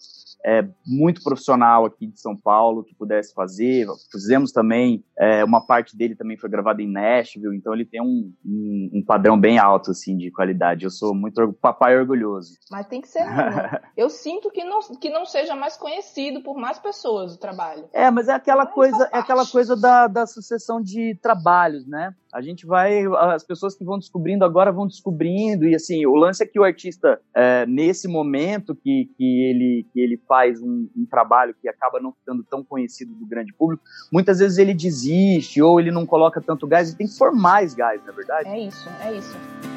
é, 0.45 0.67
muito 0.87 1.23
profissional 1.23 1.85
aqui 1.85 2.07
de 2.07 2.21
São 2.21 2.37
Paulo 2.37 2.85
que 2.85 2.95
pudesse 2.95 3.35
fazer. 3.35 3.87
Fizemos 4.11 4.53
também, 4.53 5.05
é, 5.19 5.45
uma 5.45 5.65
parte 5.65 5.97
dele 5.97 6.15
também 6.15 6.37
foi 6.37 6.49
gravada 6.49 6.83
em 6.83 6.91
Nashville, 6.91 7.57
então 7.57 7.75
ele 7.75 7.85
tem 7.85 8.01
um, 8.01 8.33
um, 8.45 8.91
um, 8.95 9.05
padrão 9.05 9.39
bem 9.39 9.59
alto, 9.59 9.91
assim, 9.91 10.17
de 10.17 10.31
qualidade. 10.31 10.85
Eu 10.85 10.91
sou 10.91 11.15
muito 11.15 11.53
papai 11.55 11.99
orgulhoso. 11.99 12.55
Mas 12.71 12.87
tem 12.87 13.01
que 13.01 13.09
ser 13.09 13.25
né? 13.25 13.81
Eu 13.97 14.09
sinto 14.09 14.51
que 14.51 14.65
não, 14.65 14.81
que 15.01 15.11
não 15.11 15.25
seja 15.25 15.57
mais 15.57 15.77
conhecido 15.77 16.43
por 16.43 16.57
mais 16.57 16.79
pessoas 16.79 17.35
o 17.35 17.39
trabalho. 17.39 17.89
É, 17.93 18.11
mas 18.11 18.29
é 18.29 18.33
aquela 18.33 18.67
coisa, 18.67 19.09
é 19.13 19.19
aquela 19.19 19.47
coisa 19.47 19.77
da, 19.77 20.07
da 20.07 20.27
sucessão 20.27 20.81
de 20.81 21.19
trabalhos, 21.21 21.87
né? 21.87 22.15
A 22.37 22.43
gente 22.43 22.67
vai, 22.67 23.07
as 23.33 23.43
pessoas 23.43 23.75
que 23.75 23.83
vão 23.83 23.99
descobrindo 23.99 24.45
agora 24.45 24.71
vão 24.71 24.87
descobrindo, 24.87 25.65
e 25.65 25.75
assim, 25.75 26.05
o 26.05 26.15
lance 26.15 26.43
é 26.43 26.47
que 26.47 26.61
o 26.61 26.65
artista, 26.65 27.19
é, 27.35 27.65
nesse 27.65 28.07
momento 28.07 28.75
que, 28.75 29.11
que, 29.17 29.43
ele, 29.43 29.87
que 29.91 29.99
ele 29.99 30.21
faz 30.29 30.61
um, 30.61 30.87
um, 30.95 31.07
trabalho 31.07 31.57
que 31.63 31.67
acaba 31.67 31.99
não 31.99 32.13
ficando 32.13 32.45
tão 32.45 32.63
conhecido 32.63 33.15
do 33.15 33.25
grande 33.25 33.55
público, 33.55 33.83
muitas 34.13 34.39
vezes 34.39 34.59
ele 34.59 34.75
desiste 34.75 35.63
ou 35.63 35.81
ele 35.81 35.91
não 35.91 36.05
coloca 36.05 36.39
tanto 36.39 36.67
gás, 36.67 36.89
ele 36.89 36.99
tem 36.99 37.07
que 37.07 37.17
formar 37.17 37.41
mais 37.41 37.73
gás, 37.73 38.05
na 38.05 38.13
é 38.13 38.15
verdade? 38.15 38.49
É 38.51 38.61
isso, 38.61 38.87
é 39.03 39.15
isso. 39.15 39.76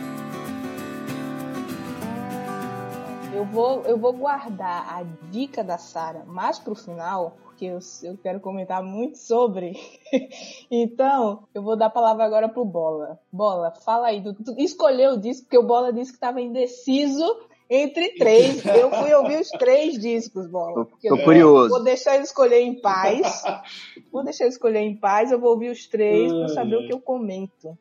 Eu 3.40 3.46
vou, 3.46 3.84
eu 3.84 3.98
vou 3.98 4.12
guardar 4.12 4.86
a 4.94 5.02
dica 5.32 5.64
da 5.64 5.78
Sara 5.78 6.26
mais 6.26 6.60
pro 6.60 6.76
final, 6.76 7.38
que 7.56 7.68
eu, 7.68 7.80
eu 8.04 8.18
quero 8.18 8.42
comentar 8.42 8.84
muito 8.84 9.18
sobre. 9.18 9.78
então, 10.70 11.48
eu 11.54 11.64
vou 11.64 11.78
dar 11.78 11.86
a 11.86 11.90
palavra 11.90 12.26
agora 12.26 12.50
pro 12.50 12.66
Bola. 12.66 13.18
Bola, 13.32 13.72
fala 13.86 14.08
aí. 14.08 14.22
Tu, 14.22 14.34
tu 14.44 14.56
escolheu 14.58 15.16
disso 15.16 15.44
porque 15.44 15.58
o 15.58 15.64
Bola 15.64 15.94
disse 15.94 16.12
que 16.12 16.18
estava 16.18 16.42
indeciso 16.42 17.24
entre 17.70 18.16
três. 18.16 18.66
Eu 18.66 18.92
fui 18.92 19.14
ouvir 19.14 19.40
os 19.40 19.50
três 19.52 19.98
discos, 19.98 20.46
Bola. 20.46 20.74
Tô, 20.74 21.16
tô 21.16 21.24
curioso. 21.24 21.70
Vou 21.70 21.82
deixar 21.82 22.16
ele 22.16 22.26
escolher 22.26 22.60
em 22.60 22.82
paz. 22.82 23.42
vou 24.12 24.22
deixar 24.22 24.44
ele 24.44 24.54
escolher 24.54 24.80
em 24.80 24.98
paz. 24.98 25.32
Eu 25.32 25.40
vou 25.40 25.52
ouvir 25.52 25.72
os 25.72 25.88
três 25.88 26.30
para 26.30 26.50
saber 26.50 26.76
o 26.76 26.86
que 26.86 26.94
eu 26.94 27.00
comento. 27.00 27.78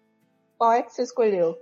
Qual 0.57 0.71
é 0.71 0.85
que 0.85 0.95
você 0.95 1.03
escolheu? 1.03 1.59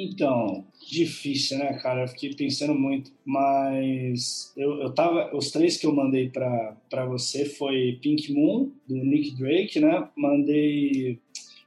Então, 0.00 0.64
difícil, 0.88 1.58
né, 1.58 1.72
cara? 1.82 2.02
Eu 2.02 2.08
fiquei 2.08 2.32
pensando 2.32 2.72
muito, 2.72 3.10
mas 3.24 4.52
eu, 4.56 4.80
eu 4.80 4.94
tava. 4.94 5.34
Os 5.36 5.50
três 5.50 5.76
que 5.76 5.86
eu 5.86 5.92
mandei 5.92 6.28
pra, 6.28 6.76
pra 6.88 7.04
você 7.04 7.44
foi 7.44 7.98
Pink 8.00 8.32
Moon, 8.32 8.70
do 8.86 8.94
Nick 8.94 9.34
Drake, 9.34 9.80
né? 9.80 10.08
Mandei 10.16 11.18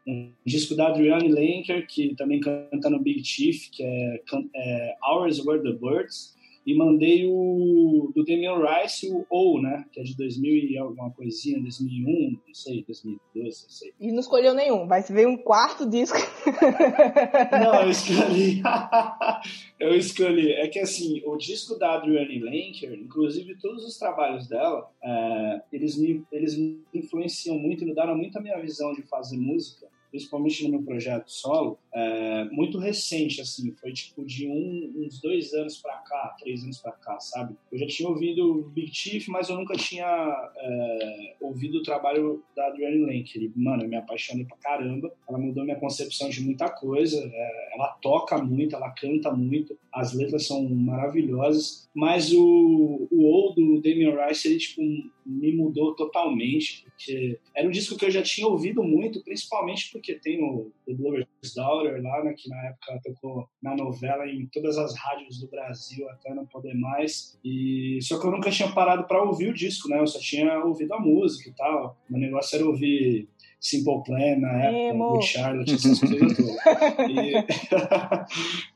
um 0.08 0.32
disco 0.46 0.76
da 0.76 0.88
Adrienne 0.88 1.28
Lenker, 1.28 1.86
que 1.86 2.16
também 2.16 2.40
canta 2.40 2.90
no 2.90 3.02
Big 3.02 3.22
Chief, 3.22 3.70
que 3.70 3.84
é, 3.84 4.22
é 4.56 4.96
Hours 5.06 5.46
Were 5.46 5.62
the 5.62 5.74
Birds 5.74 6.34
e 6.66 6.76
mandei 6.76 7.26
o 7.26 8.12
do 8.16 8.24
Damian 8.24 8.60
Rice, 8.60 9.12
o 9.12 9.26
Ou, 9.30 9.62
né? 9.62 9.86
Que 9.92 10.00
é 10.00 10.04
de 10.04 10.16
2000 10.16 10.72
e 10.72 10.78
alguma 10.78 11.10
coisinha, 11.12 11.60
2001, 11.60 12.32
não 12.32 12.54
sei, 12.54 12.84
2002, 12.86 13.64
não 13.64 13.70
sei. 13.70 13.94
E 14.00 14.12
não 14.12 14.20
escolheu 14.20 14.54
nenhum, 14.54 14.88
vai 14.88 15.02
se 15.02 15.12
ver 15.12 15.28
um 15.28 15.38
quarto 15.38 15.90
disco. 15.90 16.18
não, 17.52 17.82
eu 17.82 17.90
escolhi. 17.92 18.62
eu 19.80 19.96
escolhi. 19.96 20.52
É 20.54 20.68
que 20.68 20.80
assim, 20.80 21.22
o 21.26 21.36
disco 21.36 21.78
da 21.78 21.96
Adrienne 21.96 22.40
Lenker, 22.40 22.94
inclusive 22.94 23.56
todos 23.56 23.84
os 23.86 23.98
trabalhos 23.98 24.48
dela, 24.48 24.90
é, 25.04 25.62
eles, 25.74 25.98
me, 25.98 26.24
eles 26.32 26.58
me 26.58 26.82
influenciam 26.94 27.58
muito 27.58 27.84
e 27.84 27.88
mudaram 27.88 28.16
muito 28.16 28.38
a 28.38 28.42
minha 28.42 28.60
visão 28.60 28.94
de 28.94 29.02
fazer 29.04 29.38
música, 29.38 29.88
principalmente 30.12 30.64
no 30.64 30.70
meu 30.70 30.84
projeto 30.84 31.32
solo 31.32 31.80
é, 31.94 32.46
muito 32.52 32.78
recente, 32.78 33.42
assim, 33.42 33.74
foi 33.80 33.92
tipo 33.94 34.24
de 34.26 34.48
um, 34.48 34.94
uns 34.98 35.20
dois 35.20 35.54
anos 35.54 35.78
para 35.78 35.94
cá, 35.98 36.36
três 36.40 36.64
anos 36.64 36.80
para 36.80 36.92
cá, 36.92 37.20
sabe? 37.20 37.56
Eu 37.72 37.80
já 37.80 37.88
tinha 37.88 38.10
ouvido 38.10 38.70
Big 38.74 38.94
Chief, 38.94 39.28
mas 39.30 39.50
eu 39.50 39.56
nunca 39.56 39.76
tinha 39.76 40.06
é, 40.06 41.36
ouvido 41.42 41.80
o 41.80 41.84
trabalho 41.84 42.44
da 42.56 42.68
Adrienne 42.68 43.06
Lake. 43.06 43.52
Mano, 43.56 43.84
eu 43.84 43.90
me 43.90 43.96
apaixonei 43.96 44.46
pra 44.46 44.58
caramba, 44.58 45.12
ela 45.28 45.38
mudou 45.38 45.64
minha 45.64 45.80
concepção 45.80 46.30
de 46.30 46.42
muita 46.42 46.70
coisa, 46.70 47.18
é, 47.18 47.74
ela 47.74 47.88
toca 48.02 48.38
muito, 48.38 48.76
ela 48.76 48.92
canta 48.92 49.32
muito, 49.32 49.78
as 49.92 50.14
letras 50.14 50.46
são 50.46 50.68
maravilhosas, 50.70 51.90
mas 51.94 52.32
o, 52.34 53.08
o 53.12 53.32
do 53.56 53.82
Damien 53.82 54.16
Rice, 54.16 54.48
ele, 54.48 54.58
tipo, 54.58 54.82
me 55.26 55.54
mudou 55.54 55.96
totalmente, 55.96 56.84
porque 56.84 57.40
era 57.56 57.68
um 57.68 57.72
disco 57.72 57.98
que 57.98 58.06
eu 58.06 58.12
já 58.12 58.22
tinha 58.22 58.48
ouvido 58.48 58.84
muito, 58.84 59.24
principalmente 59.24 59.92
porque 59.92 60.01
tem 60.02 60.44
o 60.44 60.72
The 60.86 60.94
Blower's 60.94 61.28
Daughter 61.56 62.02
lá, 62.02 62.24
né, 62.24 62.34
que 62.38 62.50
na 62.50 62.68
época 62.68 63.02
tocou 63.04 63.48
na 63.62 63.76
novela 63.76 64.28
em 64.28 64.48
todas 64.48 64.78
as 64.78 64.98
rádios 64.98 65.40
do 65.40 65.48
Brasil 65.50 66.10
até 66.10 66.34
não 66.34 66.46
poder 66.46 66.74
mais. 66.74 67.40
E 67.44 68.00
só 68.02 68.20
que 68.20 68.28
eu 68.28 68.32
nunca 68.32 68.52
tinha 68.52 68.72
parado 68.72 69.06
para 69.06 69.24
ouvir 69.24 69.50
o 69.50 69.54
disco, 69.54 69.90
né? 69.90 70.00
Eu 70.00 70.08
só 70.08 70.20
tinha 70.20 70.64
ouvido 70.64 70.94
a 70.94 71.00
música 71.00 71.50
e 71.50 71.54
tal. 71.54 71.98
O 72.10 72.18
negócio 72.18 72.56
era 72.56 72.66
ouvir 72.66 73.30
Simple 73.60 74.04
Plan 74.04 74.38
na 74.38 74.64
época, 74.64 74.98
Good 74.98 75.26
Charlotte, 75.26 75.74
essas 75.76 76.00
coisas 76.00 76.36
todas. 76.36 76.56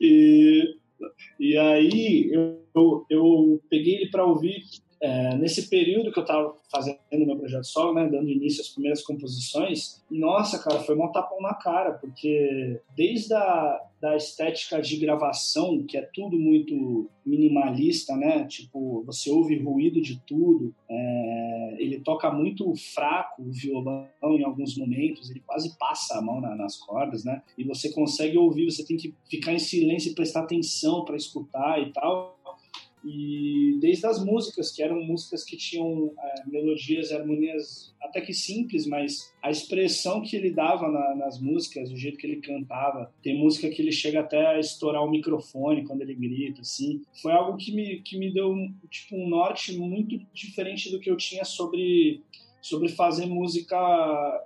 e, 0.00 0.76
e 1.40 1.56
aí 1.58 2.30
eu, 2.32 2.62
eu, 2.74 3.06
eu 3.10 3.62
peguei 3.68 3.96
ele 3.96 4.10
para 4.10 4.24
ouvir 4.24 4.62
é, 5.00 5.36
nesse 5.36 5.68
período 5.68 6.12
que 6.12 6.18
eu 6.18 6.22
estava 6.22 6.54
fazendo 6.70 6.98
meu 7.12 7.36
projeto 7.36 7.64
solo, 7.64 7.94
né, 7.94 8.08
dando 8.08 8.30
início 8.30 8.62
às 8.62 8.68
primeiras 8.68 9.02
composições, 9.02 10.02
nossa, 10.10 10.58
cara, 10.58 10.80
foi 10.80 10.96
um 10.96 11.10
tapão 11.12 11.40
na 11.40 11.54
cara, 11.54 11.92
porque 11.92 12.80
desde 12.96 13.34
a 13.34 13.80
da 14.00 14.14
estética 14.14 14.80
de 14.80 14.96
gravação, 14.98 15.82
que 15.82 15.96
é 15.96 16.02
tudo 16.02 16.38
muito 16.38 17.08
minimalista, 17.24 18.14
né, 18.14 18.44
tipo, 18.44 19.02
você 19.04 19.30
ouve 19.30 19.56
ruído 19.58 20.00
de 20.00 20.20
tudo, 20.26 20.74
é, 20.88 21.76
ele 21.78 22.00
toca 22.00 22.30
muito 22.30 22.72
fraco 22.76 23.42
o 23.42 23.50
violão 23.50 24.06
em 24.22 24.44
alguns 24.44 24.76
momentos, 24.76 25.30
ele 25.30 25.42
quase 25.46 25.76
passa 25.78 26.18
a 26.18 26.22
mão 26.22 26.40
na, 26.40 26.54
nas 26.54 26.76
cordas, 26.76 27.24
né, 27.24 27.42
e 27.56 27.64
você 27.64 27.90
consegue 27.90 28.36
ouvir, 28.36 28.70
você 28.70 28.84
tem 28.84 28.96
que 28.96 29.14
ficar 29.30 29.52
em 29.52 29.58
silêncio 29.58 30.12
e 30.12 30.14
prestar 30.14 30.42
atenção 30.42 31.04
para 31.04 31.16
escutar 31.16 31.80
e 31.80 31.90
tal, 31.92 32.35
e 33.06 33.78
desde 33.80 34.04
as 34.06 34.24
músicas, 34.24 34.72
que 34.72 34.82
eram 34.82 35.00
músicas 35.04 35.44
que 35.44 35.56
tinham 35.56 36.12
é, 36.18 36.50
melodias 36.50 37.12
harmonias 37.12 37.94
até 38.02 38.20
que 38.20 38.34
simples, 38.34 38.86
mas 38.86 39.32
a 39.40 39.50
expressão 39.50 40.22
que 40.22 40.34
ele 40.34 40.50
dava 40.50 40.90
na, 40.90 41.14
nas 41.14 41.40
músicas, 41.40 41.90
o 41.92 41.96
jeito 41.96 42.18
que 42.18 42.26
ele 42.26 42.40
cantava, 42.40 43.12
tem 43.22 43.38
música 43.38 43.70
que 43.70 43.80
ele 43.80 43.92
chega 43.92 44.20
até 44.20 44.44
a 44.46 44.58
estourar 44.58 45.04
o 45.04 45.10
microfone 45.10 45.84
quando 45.84 46.02
ele 46.02 46.14
grita, 46.14 46.62
assim, 46.62 47.02
foi 47.22 47.32
algo 47.32 47.56
que 47.56 47.72
me, 47.72 48.00
que 48.00 48.18
me 48.18 48.32
deu 48.32 48.52
tipo, 48.90 49.16
um 49.16 49.28
norte 49.28 49.76
muito 49.76 50.18
diferente 50.34 50.90
do 50.90 50.98
que 50.98 51.10
eu 51.10 51.16
tinha 51.16 51.44
sobre 51.44 52.22
sobre 52.68 52.88
fazer 52.88 53.26
música 53.26 53.76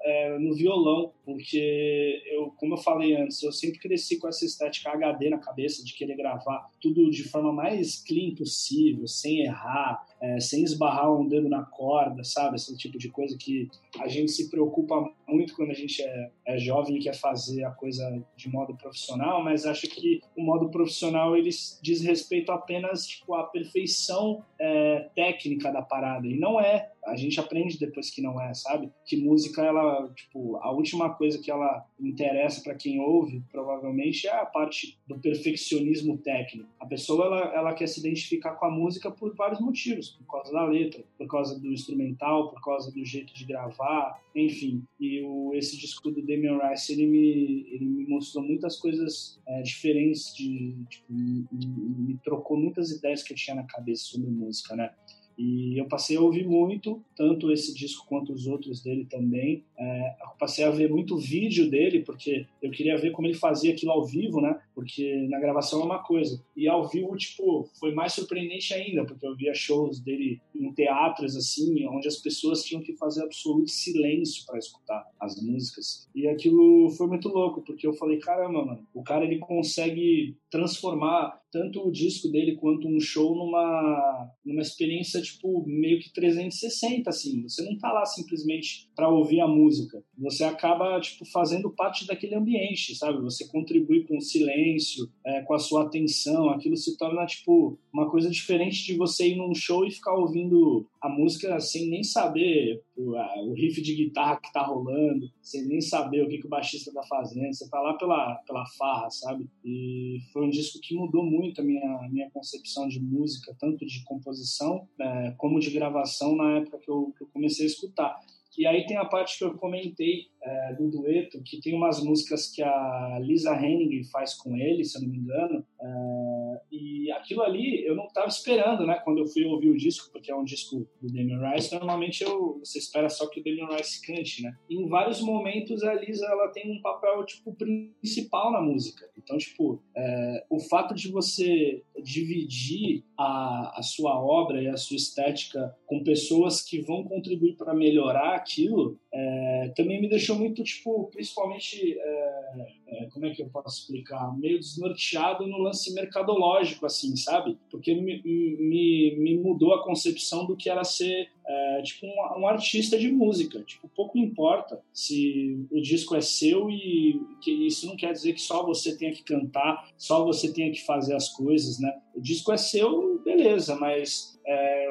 é, 0.02 0.38
no 0.38 0.54
violão, 0.54 1.10
porque 1.24 2.22
eu, 2.30 2.52
como 2.58 2.74
eu 2.74 2.78
falei 2.78 3.16
antes, 3.16 3.42
eu 3.42 3.50
sempre 3.50 3.78
cresci 3.78 4.18
com 4.18 4.28
essa 4.28 4.44
estética 4.44 4.90
HD 4.90 5.30
na 5.30 5.38
cabeça 5.38 5.82
de 5.82 5.94
querer 5.94 6.16
gravar 6.16 6.70
tudo 6.80 7.10
de 7.10 7.24
forma 7.24 7.50
mais 7.50 8.04
clean 8.04 8.34
possível, 8.34 9.06
sem 9.06 9.40
errar, 9.40 10.06
é, 10.20 10.38
sem 10.38 10.62
esbarrar 10.62 11.10
um 11.10 11.26
dedo 11.26 11.48
na 11.48 11.62
corda, 11.62 12.22
sabe? 12.22 12.56
Esse 12.56 12.76
tipo 12.76 12.98
de 12.98 13.08
coisa 13.08 13.38
que 13.38 13.70
a 13.98 14.06
gente 14.06 14.30
se 14.30 14.50
preocupa 14.50 15.10
muito 15.30 15.54
quando 15.54 15.70
a 15.70 15.74
gente 15.74 16.02
é, 16.02 16.30
é 16.46 16.58
jovem 16.58 16.96
e 16.96 17.00
quer 17.00 17.14
fazer 17.14 17.64
a 17.64 17.70
coisa 17.70 18.22
de 18.36 18.48
modo 18.48 18.76
profissional, 18.76 19.42
mas 19.42 19.64
acho 19.64 19.88
que 19.88 20.20
o 20.36 20.42
modo 20.42 20.70
profissional 20.70 21.36
ele 21.36 21.50
diz 21.82 22.02
respeito 22.02 22.52
apenas 22.52 23.06
tipo, 23.06 23.34
à 23.34 23.44
perfeição 23.44 24.44
é, 24.58 25.08
técnica 25.14 25.72
da 25.72 25.82
parada, 25.82 26.26
e 26.26 26.38
não 26.38 26.60
é. 26.60 26.90
A 27.06 27.16
gente 27.16 27.40
aprende 27.40 27.78
depois 27.78 28.10
que 28.10 28.20
não 28.20 28.38
é, 28.40 28.52
sabe? 28.52 28.90
Que 29.06 29.16
música, 29.16 29.64
ela, 29.64 30.06
tipo, 30.14 30.56
a 30.56 30.70
última 30.70 31.08
coisa 31.14 31.40
que 31.40 31.50
ela 31.50 31.86
interessa 31.98 32.62
para 32.62 32.74
quem 32.74 33.00
ouve, 33.00 33.42
provavelmente, 33.50 34.26
é 34.26 34.32
a 34.32 34.44
parte 34.44 34.98
do 35.08 35.18
perfeccionismo 35.18 36.18
técnico. 36.18 36.68
A 36.78 36.84
pessoa, 36.84 37.24
ela, 37.24 37.54
ela 37.54 37.74
quer 37.74 37.86
se 37.86 38.00
identificar 38.00 38.52
com 38.52 38.66
a 38.66 38.70
música 38.70 39.10
por 39.10 39.34
vários 39.34 39.60
motivos 39.60 40.10
por 40.10 40.26
causa 40.26 40.52
da 40.52 40.64
letra, 40.64 41.02
por 41.16 41.26
causa 41.26 41.58
do 41.58 41.72
instrumental, 41.72 42.50
por 42.50 42.60
causa 42.62 42.92
do 42.92 43.04
jeito 43.04 43.32
de 43.34 43.44
gravar, 43.44 44.20
enfim. 44.34 44.84
E 44.98 45.19
o, 45.22 45.54
esse 45.54 45.76
disco 45.76 46.10
do 46.10 46.22
Damien 46.22 46.58
Rice, 46.58 46.92
ele 46.92 47.06
me, 47.06 47.66
ele 47.70 47.84
me 47.84 48.06
mostrou 48.06 48.44
muitas 48.44 48.76
coisas 48.76 49.40
é, 49.46 49.62
diferentes, 49.62 50.34
de, 50.34 50.74
tipo, 50.88 51.12
me, 51.12 51.46
me, 51.52 52.18
trocou 52.24 52.56
muitas 52.56 52.90
ideias 52.90 53.22
que 53.22 53.32
eu 53.32 53.36
tinha 53.36 53.56
na 53.56 53.64
cabeça 53.64 54.04
sobre 54.04 54.30
música, 54.30 54.76
né? 54.76 54.92
E 55.38 55.80
eu 55.80 55.88
passei 55.88 56.16
a 56.16 56.20
ouvir 56.20 56.46
muito, 56.46 57.02
tanto 57.16 57.50
esse 57.50 57.74
disco 57.74 58.06
quanto 58.06 58.32
os 58.32 58.46
outros 58.46 58.82
dele 58.82 59.06
também. 59.06 59.64
É, 59.80 60.14
passei 60.38 60.64
a 60.64 60.70
ver 60.70 60.90
muito 60.90 61.16
vídeo 61.16 61.70
dele, 61.70 62.00
porque 62.00 62.46
eu 62.62 62.70
queria 62.70 62.96
ver 62.96 63.12
como 63.12 63.28
ele 63.28 63.34
fazia 63.34 63.72
aquilo 63.72 63.92
ao 63.92 64.04
vivo, 64.04 64.40
né? 64.40 64.58
Porque 64.74 65.26
na 65.28 65.38
gravação 65.38 65.80
é 65.80 65.84
uma 65.84 66.02
coisa. 66.02 66.42
E 66.56 66.66
ao 66.66 66.88
vivo, 66.88 67.16
tipo, 67.16 67.68
foi 67.78 67.92
mais 67.94 68.14
surpreendente 68.14 68.72
ainda, 68.72 69.04
porque 69.04 69.26
eu 69.26 69.36
via 69.36 69.54
shows 69.54 70.00
dele 70.00 70.40
em 70.54 70.72
teatros, 70.72 71.36
assim, 71.36 71.86
onde 71.86 72.08
as 72.08 72.16
pessoas 72.16 72.64
tinham 72.64 72.82
que 72.82 72.96
fazer 72.96 73.22
absoluto 73.22 73.70
silêncio 73.70 74.44
para 74.46 74.58
escutar 74.58 75.06
as 75.20 75.40
músicas. 75.40 76.08
E 76.14 76.26
aquilo 76.26 76.90
foi 76.90 77.06
muito 77.06 77.28
louco, 77.28 77.62
porque 77.62 77.86
eu 77.86 77.92
falei, 77.92 78.18
caramba, 78.18 78.64
mano, 78.64 78.86
o 78.94 79.02
cara 79.02 79.24
ele 79.24 79.38
consegue 79.38 80.36
transformar 80.50 81.40
tanto 81.50 81.86
o 81.86 81.90
disco 81.90 82.28
dele 82.28 82.56
quanto 82.56 82.88
um 82.88 83.00
show 83.00 83.34
numa, 83.34 84.30
numa 84.44 84.62
experiência, 84.62 85.20
tipo, 85.20 85.64
meio 85.66 86.00
que 86.00 86.12
360, 86.12 87.10
assim. 87.10 87.42
Você 87.42 87.62
não 87.62 87.76
tá 87.76 87.92
lá 87.92 88.04
simplesmente 88.06 88.88
para 89.00 89.08
ouvir 89.08 89.40
a 89.40 89.48
música. 89.48 90.04
Você 90.18 90.44
acaba, 90.44 91.00
tipo, 91.00 91.24
fazendo 91.24 91.70
parte 91.70 92.06
daquele 92.06 92.34
ambiente, 92.34 92.94
sabe? 92.94 93.18
Você 93.22 93.48
contribui 93.48 94.04
com 94.04 94.18
o 94.18 94.20
silêncio, 94.20 95.08
é, 95.24 95.40
com 95.40 95.54
a 95.54 95.58
sua 95.58 95.84
atenção. 95.84 96.50
Aquilo 96.50 96.76
se 96.76 96.98
torna, 96.98 97.24
tipo, 97.24 97.78
uma 97.90 98.10
coisa 98.10 98.28
diferente 98.28 98.84
de 98.84 98.94
você 98.98 99.28
ir 99.28 99.36
num 99.36 99.54
show 99.54 99.86
e 99.86 99.90
ficar 99.90 100.12
ouvindo 100.12 100.86
a 101.00 101.08
música 101.08 101.58
sem 101.60 101.88
nem 101.88 102.02
saber 102.02 102.82
o, 102.94 103.16
a, 103.16 103.42
o 103.42 103.54
riff 103.54 103.80
de 103.80 103.94
guitarra 103.94 104.36
que 104.36 104.52
tá 104.52 104.62
rolando, 104.66 105.30
sem 105.40 105.66
nem 105.66 105.80
saber 105.80 106.22
o 106.22 106.28
que, 106.28 106.36
que 106.36 106.46
o 106.46 106.50
baixista 106.50 106.92
tá 106.92 107.02
fazendo. 107.08 107.54
Você 107.54 107.70
tá 107.70 107.80
lá 107.80 107.94
pela, 107.94 108.34
pela 108.46 108.66
farra, 108.78 109.08
sabe? 109.08 109.48
E 109.64 110.18
foi 110.30 110.44
um 110.44 110.50
disco 110.50 110.78
que 110.78 110.94
mudou 110.94 111.24
muito 111.24 111.62
a 111.62 111.64
minha, 111.64 112.06
minha 112.10 112.30
concepção 112.32 112.86
de 112.86 113.00
música, 113.00 113.56
tanto 113.58 113.86
de 113.86 114.04
composição 114.04 114.86
é, 115.00 115.34
como 115.38 115.58
de 115.58 115.70
gravação 115.70 116.36
na 116.36 116.58
época 116.58 116.78
que 116.78 116.90
eu, 116.90 117.14
que 117.16 117.24
eu 117.24 117.28
comecei 117.32 117.64
a 117.64 117.68
escutar. 117.68 118.20
E 118.58 118.66
aí 118.66 118.86
tem 118.86 118.96
a 118.96 119.04
parte 119.04 119.38
que 119.38 119.44
eu 119.44 119.56
comentei 119.56 120.28
é, 120.42 120.74
do 120.74 120.88
dueto, 120.88 121.42
que 121.42 121.60
tem 121.60 121.74
umas 121.74 122.02
músicas 122.02 122.50
que 122.50 122.62
a 122.62 123.18
Lisa 123.22 123.54
Hennig 123.54 124.04
faz 124.10 124.34
com 124.34 124.56
ele, 124.56 124.84
se 124.84 124.98
eu 124.98 125.02
não 125.02 125.08
me 125.08 125.18
engano. 125.18 125.64
É, 125.80 126.60
e 126.72 127.10
aquilo 127.12 127.42
ali 127.42 127.84
eu 127.84 127.94
não 127.94 128.06
estava 128.06 128.28
esperando, 128.28 128.86
né? 128.86 129.00
Quando 129.04 129.18
eu 129.18 129.26
fui 129.26 129.44
ouvir 129.44 129.68
o 129.68 129.76
disco, 129.76 130.10
porque 130.12 130.30
é 130.30 130.36
um 130.36 130.44
disco 130.44 130.86
do 131.00 131.12
Damien 131.12 131.38
Rice, 131.52 131.74
normalmente 131.74 132.22
eu, 132.22 132.58
você 132.58 132.78
espera 132.78 133.08
só 133.08 133.28
que 133.28 133.40
o 133.40 133.44
Damien 133.44 133.68
Rice 133.76 134.00
cante, 134.04 134.42
né? 134.42 134.54
E 134.68 134.76
em 134.76 134.88
vários 134.88 135.20
momentos 135.20 135.82
a 135.82 135.94
Lisa 135.94 136.26
ela 136.26 136.48
tem 136.48 136.70
um 136.70 136.80
papel 136.80 137.24
tipo 137.24 137.54
principal 137.54 138.52
na 138.52 138.60
música. 138.60 139.08
Então, 139.16 139.36
tipo, 139.36 139.82
é, 139.96 140.44
o 140.50 140.58
fato 140.60 140.94
de 140.94 141.10
você 141.10 141.82
dividir 142.02 143.04
a, 143.18 143.78
a 143.78 143.82
sua 143.82 144.18
obra 144.20 144.62
e 144.62 144.68
a 144.68 144.76
sua 144.76 144.96
estética 144.96 145.74
com 145.86 146.02
pessoas 146.02 146.62
que 146.62 146.80
vão 146.80 147.04
contribuir 147.04 147.56
para 147.56 147.74
melhorar 147.74 148.34
aquilo, 148.34 148.98
é, 149.12 149.72
também 149.76 150.00
me 150.00 150.08
muito, 150.34 150.62
tipo, 150.62 151.04
principalmente, 151.12 151.98
é, 151.98 152.66
é, 152.88 153.06
como 153.12 153.26
é 153.26 153.30
que 153.30 153.42
eu 153.42 153.48
posso 153.48 153.80
explicar? 153.80 154.36
Meio 154.38 154.58
desnorteado 154.58 155.46
no 155.46 155.58
lance 155.58 155.92
mercadológico, 155.94 156.86
assim, 156.86 157.16
sabe? 157.16 157.58
Porque 157.70 157.94
me, 157.94 158.22
me, 158.22 159.16
me 159.18 159.38
mudou 159.38 159.74
a 159.74 159.84
concepção 159.84 160.46
do 160.46 160.56
que 160.56 160.68
era 160.68 160.84
ser, 160.84 161.28
é, 161.46 161.82
tipo, 161.82 162.06
um, 162.06 162.40
um, 162.40 162.46
artista 162.46 162.98
de 162.98 163.10
música. 163.10 163.62
Tipo, 163.62 163.88
pouco 163.88 164.18
importa 164.18 164.80
se 164.92 165.66
o 165.70 165.80
disco 165.80 166.14
é 166.14 166.20
seu 166.20 166.70
e 166.70 167.20
que 167.42 167.66
isso 167.66 167.86
não 167.86 167.96
quer 167.96 168.12
dizer 168.12 168.32
que 168.32 168.40
só 168.40 168.64
você 168.64 168.96
tenha 168.96 169.12
que 169.12 169.22
cantar, 169.22 169.88
só 169.96 170.24
você 170.24 170.52
tenha 170.52 170.70
que 170.70 170.84
fazer 170.84 171.14
as 171.14 171.28
coisas, 171.28 171.78
né? 171.78 171.92
O 172.14 172.20
disco 172.20 172.52
é 172.52 172.56
seu, 172.56 173.20
beleza, 173.24 173.76
mas 173.76 174.40
é, 174.46 174.88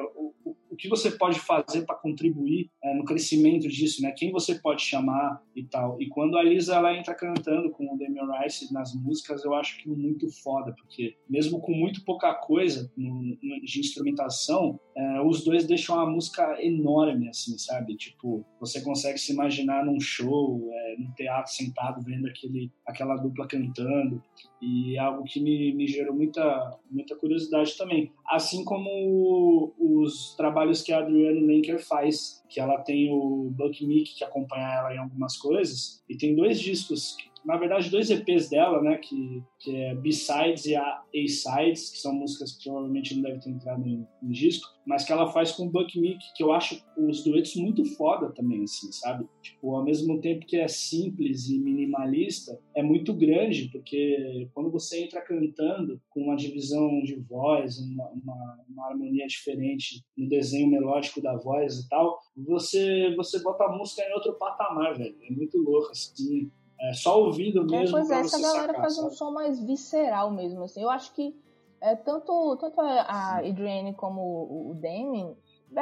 que 0.80 0.88
você 0.88 1.10
pode 1.10 1.38
fazer 1.38 1.84
para 1.84 1.96
contribuir 1.96 2.70
é, 2.82 2.94
no 2.94 3.04
crescimento 3.04 3.68
disso, 3.68 4.02
né? 4.02 4.12
Quem 4.16 4.32
você 4.32 4.54
pode 4.54 4.82
chamar 4.82 5.42
e 5.54 5.64
tal. 5.64 6.00
E 6.00 6.08
quando 6.08 6.38
a 6.38 6.42
Lisa 6.42 6.74
ela 6.74 6.96
entra 6.96 7.14
cantando 7.14 7.70
com 7.70 7.84
o 7.84 7.98
Damian 7.98 8.26
Rice 8.40 8.72
nas 8.72 8.94
músicas, 8.94 9.44
eu 9.44 9.54
acho 9.54 9.78
que 9.78 9.88
muito 9.88 10.28
foda, 10.42 10.74
porque 10.74 11.16
mesmo 11.28 11.60
com 11.60 11.72
muito 11.72 12.04
pouca 12.04 12.32
coisa 12.34 12.90
no, 12.96 13.36
no, 13.42 13.60
de 13.62 13.80
instrumentação, 13.80 14.80
é, 14.96 15.20
os 15.20 15.44
dois 15.44 15.66
deixam 15.66 15.98
a 15.98 16.08
música 16.08 16.56
enorme, 16.62 17.28
assim, 17.28 17.56
sabe? 17.58 17.96
Tipo, 17.96 18.44
você 18.58 18.80
consegue 18.80 19.18
se 19.18 19.32
imaginar 19.32 19.84
num 19.84 20.00
show, 20.00 20.68
é, 20.72 20.96
num 20.98 21.12
teatro 21.12 21.52
sentado 21.52 22.02
vendo 22.02 22.26
aquele, 22.26 22.70
aquela 22.86 23.16
dupla 23.16 23.46
cantando 23.46 24.22
e 24.60 24.96
é 24.96 25.00
algo 25.00 25.24
que 25.24 25.40
me, 25.40 25.74
me 25.74 25.86
gerou 25.86 26.14
muita, 26.14 26.78
muita 26.90 27.16
curiosidade 27.16 27.76
também. 27.76 28.12
Assim 28.26 28.64
como 28.64 29.72
os 29.78 30.34
trabalhos 30.36 30.69
que 30.78 30.92
a 30.92 30.98
Adrienne 30.98 31.46
Lenker 31.46 31.78
faz, 31.78 32.42
que 32.48 32.60
ela 32.60 32.78
tem 32.78 33.12
o 33.12 33.50
Buck 33.50 33.84
Meek 33.84 34.14
que 34.14 34.24
acompanha 34.24 34.74
ela 34.74 34.94
em 34.94 34.98
algumas 34.98 35.36
coisas, 35.36 36.02
e 36.08 36.16
tem 36.16 36.34
dois 36.34 36.60
discos 36.60 37.16
na 37.44 37.56
verdade, 37.56 37.90
dois 37.90 38.10
EPs 38.10 38.48
dela, 38.48 38.82
né, 38.82 38.96
que, 38.98 39.42
que 39.58 39.74
é 39.74 39.94
B-Sides 39.94 40.66
e 40.66 40.76
A-Sides, 40.76 41.90
que 41.90 41.98
são 41.98 42.12
músicas 42.12 42.52
que 42.52 42.64
provavelmente 42.64 43.14
não 43.14 43.22
devem 43.22 43.40
ter 43.40 43.50
entrado 43.50 43.86
em, 43.86 44.06
em, 44.22 44.30
disco, 44.30 44.68
mas 44.86 45.04
que 45.04 45.12
ela 45.12 45.30
faz 45.32 45.52
com 45.52 45.66
o 45.66 45.70
Buck 45.70 45.98
Meek, 45.98 46.18
que 46.34 46.42
eu 46.42 46.52
acho 46.52 46.82
os 46.96 47.24
duetos 47.24 47.56
muito 47.56 47.84
foda 47.96 48.30
também, 48.30 48.64
assim, 48.64 48.90
sabe? 48.92 49.26
Tipo, 49.42 49.74
ao 49.74 49.84
mesmo 49.84 50.20
tempo 50.20 50.46
que 50.46 50.56
é 50.56 50.68
simples 50.68 51.48
e 51.48 51.58
minimalista, 51.58 52.58
é 52.74 52.82
muito 52.82 53.14
grande, 53.14 53.68
porque 53.70 54.48
quando 54.52 54.70
você 54.70 55.04
entra 55.04 55.20
cantando 55.20 56.00
com 56.10 56.22
uma 56.22 56.36
divisão 56.36 57.02
de 57.02 57.16
voz, 57.16 57.78
uma, 57.78 58.08
uma, 58.10 58.58
uma 58.68 58.86
harmonia 58.88 59.26
diferente 59.26 60.02
no 60.16 60.28
desenho 60.28 60.68
melódico 60.68 61.22
da 61.22 61.36
voz 61.36 61.78
e 61.78 61.88
tal, 61.88 62.18
você, 62.36 63.14
você 63.16 63.42
bota 63.42 63.64
a 63.64 63.76
música 63.76 64.02
em 64.02 64.12
outro 64.12 64.34
patamar, 64.34 64.96
velho. 64.96 65.16
É 65.22 65.32
muito 65.32 65.58
louco, 65.58 65.90
assim 65.90 66.50
é, 66.80 66.92
só 66.94 67.22
ouvindo 67.22 67.64
mesmo. 67.64 67.98
É, 67.98 68.00
pois 68.00 68.10
é, 68.10 68.20
essa 68.20 68.40
galera 68.40 68.68
sacar, 68.68 68.80
faz 68.82 68.96
sabe? 68.96 69.08
um 69.08 69.10
som 69.10 69.30
mais 69.30 69.60
visceral 69.60 70.30
mesmo, 70.30 70.62
assim. 70.62 70.82
Eu 70.82 70.90
acho 70.90 71.12
que 71.14 71.36
é, 71.80 71.94
tanto, 71.94 72.56
tanto 72.58 72.80
a 72.80 73.38
Adrienne 73.38 73.94
como 73.94 74.70
o 74.70 74.74
Damien, 74.74 75.36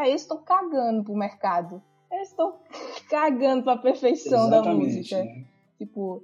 eles 0.06 0.22
estão 0.22 0.42
cagando 0.42 1.04
pro 1.04 1.14
mercado. 1.14 1.82
Eles 2.10 2.30
estão 2.30 2.58
cagando 3.10 3.64
pra 3.64 3.76
perfeição 3.76 4.46
Exatamente, 4.46 4.64
da 4.64 4.96
música. 4.96 5.24
Né? 5.24 5.44
Tipo, 5.78 6.22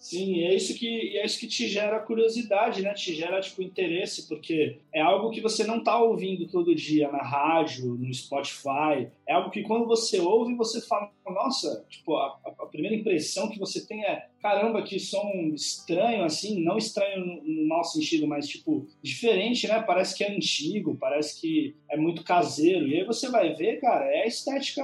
Sim, 0.00 0.40
é 0.44 0.54
isso 0.54 0.74
que 0.78 1.18
é 1.18 1.26
isso 1.26 1.38
que 1.38 1.46
te 1.46 1.68
gera 1.68 2.00
curiosidade, 2.00 2.80
né? 2.80 2.94
Te 2.94 3.14
gera 3.14 3.38
tipo 3.38 3.62
interesse, 3.62 4.26
porque 4.26 4.78
é 4.94 5.00
algo 5.02 5.30
que 5.30 5.42
você 5.42 5.62
não 5.62 5.84
tá 5.84 6.02
ouvindo 6.02 6.48
todo 6.48 6.74
dia 6.74 7.12
na 7.12 7.22
rádio, 7.22 7.96
no 7.96 8.12
Spotify. 8.14 9.10
É 9.28 9.34
algo 9.34 9.50
que 9.50 9.62
quando 9.62 9.86
você 9.86 10.18
ouve, 10.18 10.54
você 10.54 10.80
fala, 10.80 11.12
nossa, 11.26 11.84
tipo, 11.90 12.16
a, 12.16 12.40
a 12.46 12.66
primeira 12.66 12.96
impressão 12.96 13.50
que 13.50 13.58
você 13.58 13.86
tem 13.86 14.02
é, 14.02 14.29
caramba, 14.40 14.82
que 14.82 14.98
som 14.98 15.52
estranho 15.54 16.24
assim, 16.24 16.62
não 16.62 16.78
estranho 16.78 17.42
no 17.44 17.68
mau 17.68 17.84
sentido, 17.84 18.26
mas 18.26 18.48
tipo, 18.48 18.86
diferente, 19.02 19.68
né? 19.68 19.82
Parece 19.82 20.16
que 20.16 20.24
é 20.24 20.34
antigo, 20.34 20.96
parece 20.96 21.40
que 21.40 21.76
é 21.90 21.96
muito 21.96 22.24
caseiro. 22.24 22.86
E 22.88 22.96
aí 22.96 23.04
você 23.04 23.28
vai 23.28 23.54
ver, 23.54 23.80
cara, 23.80 24.04
é 24.06 24.22
a 24.22 24.26
estética 24.26 24.82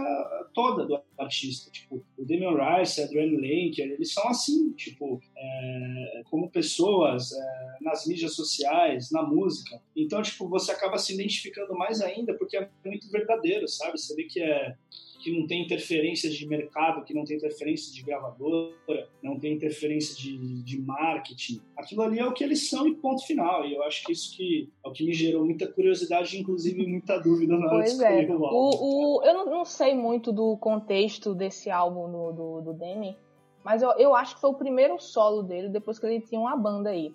toda 0.53 0.85
do 0.85 1.01
artista, 1.19 1.71
tipo, 1.71 2.05
o 2.19 2.25
Damian 2.25 2.55
Rice, 2.55 3.01
a 3.01 3.05
Adrienne 3.05 3.37
Lenker, 3.37 3.91
eles 3.91 4.13
são 4.13 4.29
assim, 4.29 4.73
tipo, 4.73 5.21
é, 5.37 6.23
como 6.31 6.51
pessoas 6.51 7.33
é, 7.33 7.77
nas 7.81 8.07
mídias 8.07 8.35
sociais, 8.35 9.11
na 9.11 9.23
música. 9.23 9.81
Então, 9.97 10.21
tipo, 10.21 10.49
você 10.49 10.73
acaba 10.73 10.99
se 10.99 11.15
identificando 11.15 11.75
mais 11.75 12.01
ainda 12.01 12.35
porque 12.35 12.57
é 12.57 12.69
muito 12.85 13.11
verdadeiro, 13.11 13.67
sabe? 13.69 13.99
Você 13.99 14.15
vê 14.15 14.25
que 14.25 14.43
é 14.43 14.75
que 15.27 15.37
não 15.37 15.45
tem 15.45 15.65
interferência 15.65 16.31
de 16.31 16.47
mercado, 16.47 17.05
que 17.05 17.13
não 17.13 17.25
tem 17.25 17.37
interferência 17.37 17.93
de 17.93 18.01
gravadora, 18.01 19.09
não 19.21 19.37
tem 19.41 19.55
interferência 19.55 20.15
de, 20.15 20.63
de 20.63 20.81
marketing. 20.81 21.61
Aquilo 21.77 22.03
ali 22.03 22.21
é 22.21 22.25
o 22.25 22.33
que 22.33 22.45
eles 22.45 22.71
são 22.71 22.87
e 22.87 22.95
ponto 22.95 23.27
final. 23.27 23.67
E 23.67 23.75
eu 23.75 23.83
acho 23.83 24.05
que 24.05 24.13
isso 24.13 24.37
que 24.37 24.71
é 24.85 24.89
o 24.89 24.93
que 24.93 25.05
me 25.05 25.13
gerou 25.13 25.45
muita 25.45 25.67
curiosidade, 25.67 26.39
inclusive 26.39 26.87
muita 26.87 27.19
dúvida 27.19 27.59
na 27.59 27.67
hora 27.67 27.79
pois 27.79 27.97
de 27.99 28.05
é. 28.05 28.21
escolher 28.21 28.31
é. 28.31 28.37
o 28.37 28.45
álbum. 28.45 28.57
O, 28.57 29.19
o, 29.19 29.25
eu 29.25 29.35
não, 29.35 29.47
não, 29.47 29.65
sei 29.65 29.95
muito 29.95 30.33
do 30.33 30.57
contexto 30.59 31.35
desse 31.35 31.71
álbum 31.71 32.09
do, 32.09 32.33
do, 32.33 32.61
do 32.61 32.73
Demi, 32.73 33.17
mas 33.65 33.83
eu, 33.83 33.91
eu 33.99 34.15
acho 34.15 34.37
que 34.37 34.41
foi 34.41 34.51
o 34.51 34.55
primeiro 34.55 35.01
solo 35.01 35.43
dele 35.43 35.69
depois 35.69 35.99
que 35.99 36.07
ele 36.07 36.21
tinha 36.21 36.41
uma 36.41 36.57
banda 36.57 36.91
aí. 36.91 37.13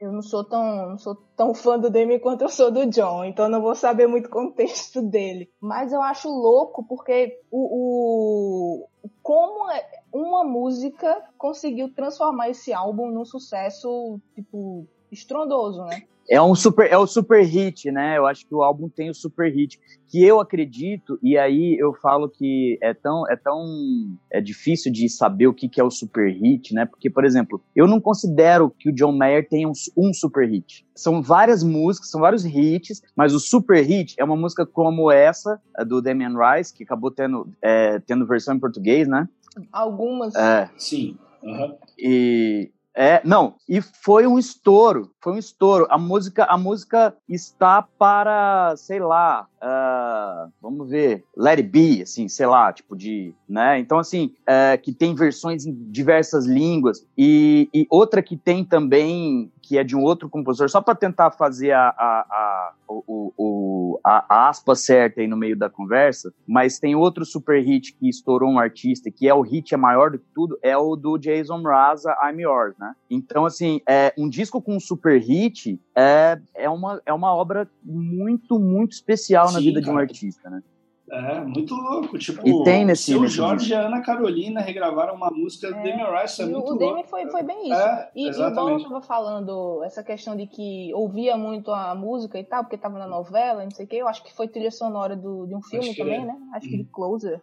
Eu 0.00 0.10
não 0.10 0.22
sou 0.22 0.42
tão, 0.42 0.88
não 0.88 0.98
sou 0.98 1.14
tão 1.36 1.52
fã 1.52 1.78
do 1.78 1.90
Demi 1.90 2.18
quanto 2.18 2.42
eu 2.42 2.48
sou 2.48 2.70
do 2.70 2.86
John, 2.86 3.22
então 3.22 3.50
não 3.50 3.60
vou 3.60 3.74
saber 3.74 4.06
muito 4.06 4.30
contexto 4.30 5.02
dele. 5.02 5.52
Mas 5.60 5.92
eu 5.92 6.00
acho 6.00 6.28
louco 6.28 6.82
porque 6.86 7.38
o, 7.50 8.86
o 8.86 8.88
como 9.22 9.70
é, 9.70 9.86
uma 10.10 10.42
música 10.42 11.22
conseguiu 11.36 11.92
transformar 11.94 12.48
esse 12.48 12.72
álbum 12.72 13.10
num 13.10 13.26
sucesso 13.26 14.18
tipo 14.34 14.88
estrondoso, 15.10 15.84
né? 15.84 16.02
é 16.30 16.40
um 16.40 16.54
super 16.54 16.88
é 16.88 16.96
o 16.96 17.08
super 17.08 17.44
hit, 17.44 17.90
né? 17.90 18.16
Eu 18.16 18.24
acho 18.24 18.46
que 18.46 18.54
o 18.54 18.62
álbum 18.62 18.88
tem 18.88 19.10
o 19.10 19.14
super 19.14 19.52
hit 19.52 19.80
que 20.06 20.22
eu 20.22 20.38
acredito 20.38 21.18
e 21.20 21.36
aí 21.36 21.76
eu 21.76 21.92
falo 21.92 22.28
que 22.28 22.78
é 22.80 22.94
tão 22.94 23.28
é 23.28 23.34
tão 23.34 24.16
é 24.30 24.40
difícil 24.40 24.92
de 24.92 25.08
saber 25.08 25.48
o 25.48 25.52
que, 25.52 25.68
que 25.68 25.80
é 25.80 25.84
o 25.84 25.90
super 25.90 26.32
hit, 26.32 26.72
né? 26.72 26.86
Porque 26.86 27.10
por 27.10 27.24
exemplo, 27.24 27.60
eu 27.74 27.88
não 27.88 28.00
considero 28.00 28.70
que 28.70 28.90
o 28.90 28.94
John 28.94 29.12
Mayer 29.12 29.48
tenha 29.48 29.68
um, 29.68 29.72
um 29.96 30.14
super 30.14 30.48
hit. 30.48 30.86
São 30.94 31.20
várias 31.20 31.64
músicas, 31.64 32.10
são 32.10 32.20
vários 32.20 32.44
hits, 32.44 33.02
mas 33.16 33.34
o 33.34 33.40
super 33.40 33.84
hit 33.84 34.14
é 34.16 34.22
uma 34.22 34.36
música 34.36 34.64
como 34.64 35.10
essa 35.10 35.60
do 35.84 36.00
Damian 36.00 36.34
Rice 36.38 36.72
que 36.72 36.84
acabou 36.84 37.10
tendo 37.10 37.48
é, 37.60 37.98
tendo 37.98 38.24
versão 38.24 38.54
em 38.54 38.60
português, 38.60 39.08
né? 39.08 39.28
Algumas. 39.72 40.32
É. 40.36 40.70
Sim. 40.76 41.18
Uhum. 41.42 41.76
E 41.98 42.70
é, 42.94 43.20
não, 43.24 43.54
e 43.68 43.80
foi 43.80 44.26
um 44.26 44.38
estouro, 44.38 45.10
foi 45.22 45.34
um 45.34 45.38
estouro. 45.38 45.86
A 45.88 45.96
música, 45.96 46.44
a 46.44 46.58
música 46.58 47.14
está 47.28 47.82
para, 47.82 48.74
sei 48.76 48.98
lá, 48.98 49.46
uh, 49.62 50.52
vamos 50.60 50.88
ver, 50.88 51.24
Let 51.36 51.58
It 51.58 51.68
Be, 51.68 52.02
assim, 52.02 52.28
sei 52.28 52.46
lá, 52.46 52.72
tipo 52.72 52.96
de, 52.96 53.32
né? 53.48 53.78
Então, 53.78 53.98
assim, 53.98 54.34
uh, 54.42 54.80
que 54.82 54.92
tem 54.92 55.14
versões 55.14 55.64
em 55.66 55.72
diversas 55.90 56.46
línguas 56.46 57.06
e, 57.16 57.68
e 57.72 57.86
outra 57.88 58.22
que 58.22 58.36
tem 58.36 58.64
também 58.64 59.50
que 59.70 59.78
é 59.78 59.84
de 59.84 59.94
um 59.94 60.02
outro 60.02 60.28
compositor, 60.28 60.68
só 60.68 60.80
para 60.80 60.96
tentar 60.96 61.30
fazer 61.30 61.70
a, 61.70 61.90
a, 61.90 62.26
a, 62.28 62.72
o, 62.88 63.32
o, 63.38 64.00
a, 64.02 64.48
aspa 64.48 64.74
certa 64.74 65.20
aí 65.20 65.28
no 65.28 65.36
meio 65.36 65.56
da 65.56 65.70
conversa, 65.70 66.34
mas 66.44 66.80
tem 66.80 66.96
outro 66.96 67.24
super 67.24 67.62
hit 67.62 67.94
que 67.94 68.08
estourou 68.08 68.50
um 68.50 68.58
artista, 68.58 69.12
que 69.12 69.28
é 69.28 69.32
o 69.32 69.42
hit 69.42 69.72
é 69.72 69.76
maior 69.76 70.10
do 70.10 70.18
que 70.18 70.24
tudo, 70.34 70.58
é 70.60 70.76
o 70.76 70.96
do 70.96 71.16
Jason 71.16 71.58
Mraz, 71.58 72.02
I'm 72.04 72.42
Yours, 72.42 72.76
né? 72.80 72.94
Então, 73.08 73.46
assim, 73.46 73.80
é, 73.88 74.12
um 74.18 74.28
disco 74.28 74.60
com 74.60 74.74
um 74.74 74.80
super 74.80 75.20
hit 75.20 75.80
é, 75.94 76.40
é, 76.52 76.68
uma, 76.68 77.00
é 77.06 77.12
uma 77.12 77.32
obra 77.32 77.70
muito, 77.84 78.58
muito 78.58 78.90
especial 78.90 79.46
Sim, 79.46 79.54
na 79.54 79.60
vida 79.60 79.80
cara. 79.80 79.84
de 79.84 79.90
um 79.92 79.98
artista, 79.98 80.50
né? 80.50 80.64
É, 81.10 81.40
muito 81.40 81.74
louco. 81.74 82.16
Tipo, 82.16 82.46
e 82.46 82.64
tem 82.64 82.84
nesse, 82.84 83.04
seu 83.10 83.20
nesse 83.20 83.34
Jorge 83.34 83.72
e 83.72 83.74
a 83.74 83.80
Ana 83.86 84.00
Carolina 84.00 84.60
regravaram 84.60 85.14
uma 85.14 85.28
música 85.28 85.68
do 85.68 85.74
é, 85.78 85.82
Damian 85.82 86.20
Rice, 86.20 86.40
é 86.40 86.46
muito 86.46 86.72
o 86.72 86.78
louco. 86.78 87.00
O 87.00 87.04
foi, 87.04 87.26
foi 87.26 87.42
bem 87.42 87.68
isso. 87.68 87.80
É, 87.80 88.10
e, 88.14 88.28
e 88.28 88.30
o 88.30 88.54
Bola 88.54 88.76
estava 88.76 89.02
falando 89.02 89.82
essa 89.82 90.04
questão 90.04 90.36
de 90.36 90.46
que 90.46 90.94
ouvia 90.94 91.36
muito 91.36 91.72
a 91.72 91.94
música 91.96 92.38
e 92.38 92.44
tal, 92.44 92.62
porque 92.62 92.76
estava 92.76 92.96
na 92.96 93.08
novela, 93.08 93.64
não 93.64 93.70
sei 93.72 93.86
o 93.86 93.88
quê. 93.88 93.96
Eu 93.96 94.06
acho 94.06 94.22
que 94.22 94.32
foi 94.32 94.46
trilha 94.46 94.70
sonora 94.70 95.16
do, 95.16 95.46
de 95.46 95.54
um 95.54 95.62
filme 95.62 95.96
também, 95.96 96.22
é. 96.22 96.26
né? 96.26 96.36
Acho 96.54 96.68
que 96.68 96.76
de 96.76 96.82
uhum. 96.82 96.88
Closer. 96.92 97.42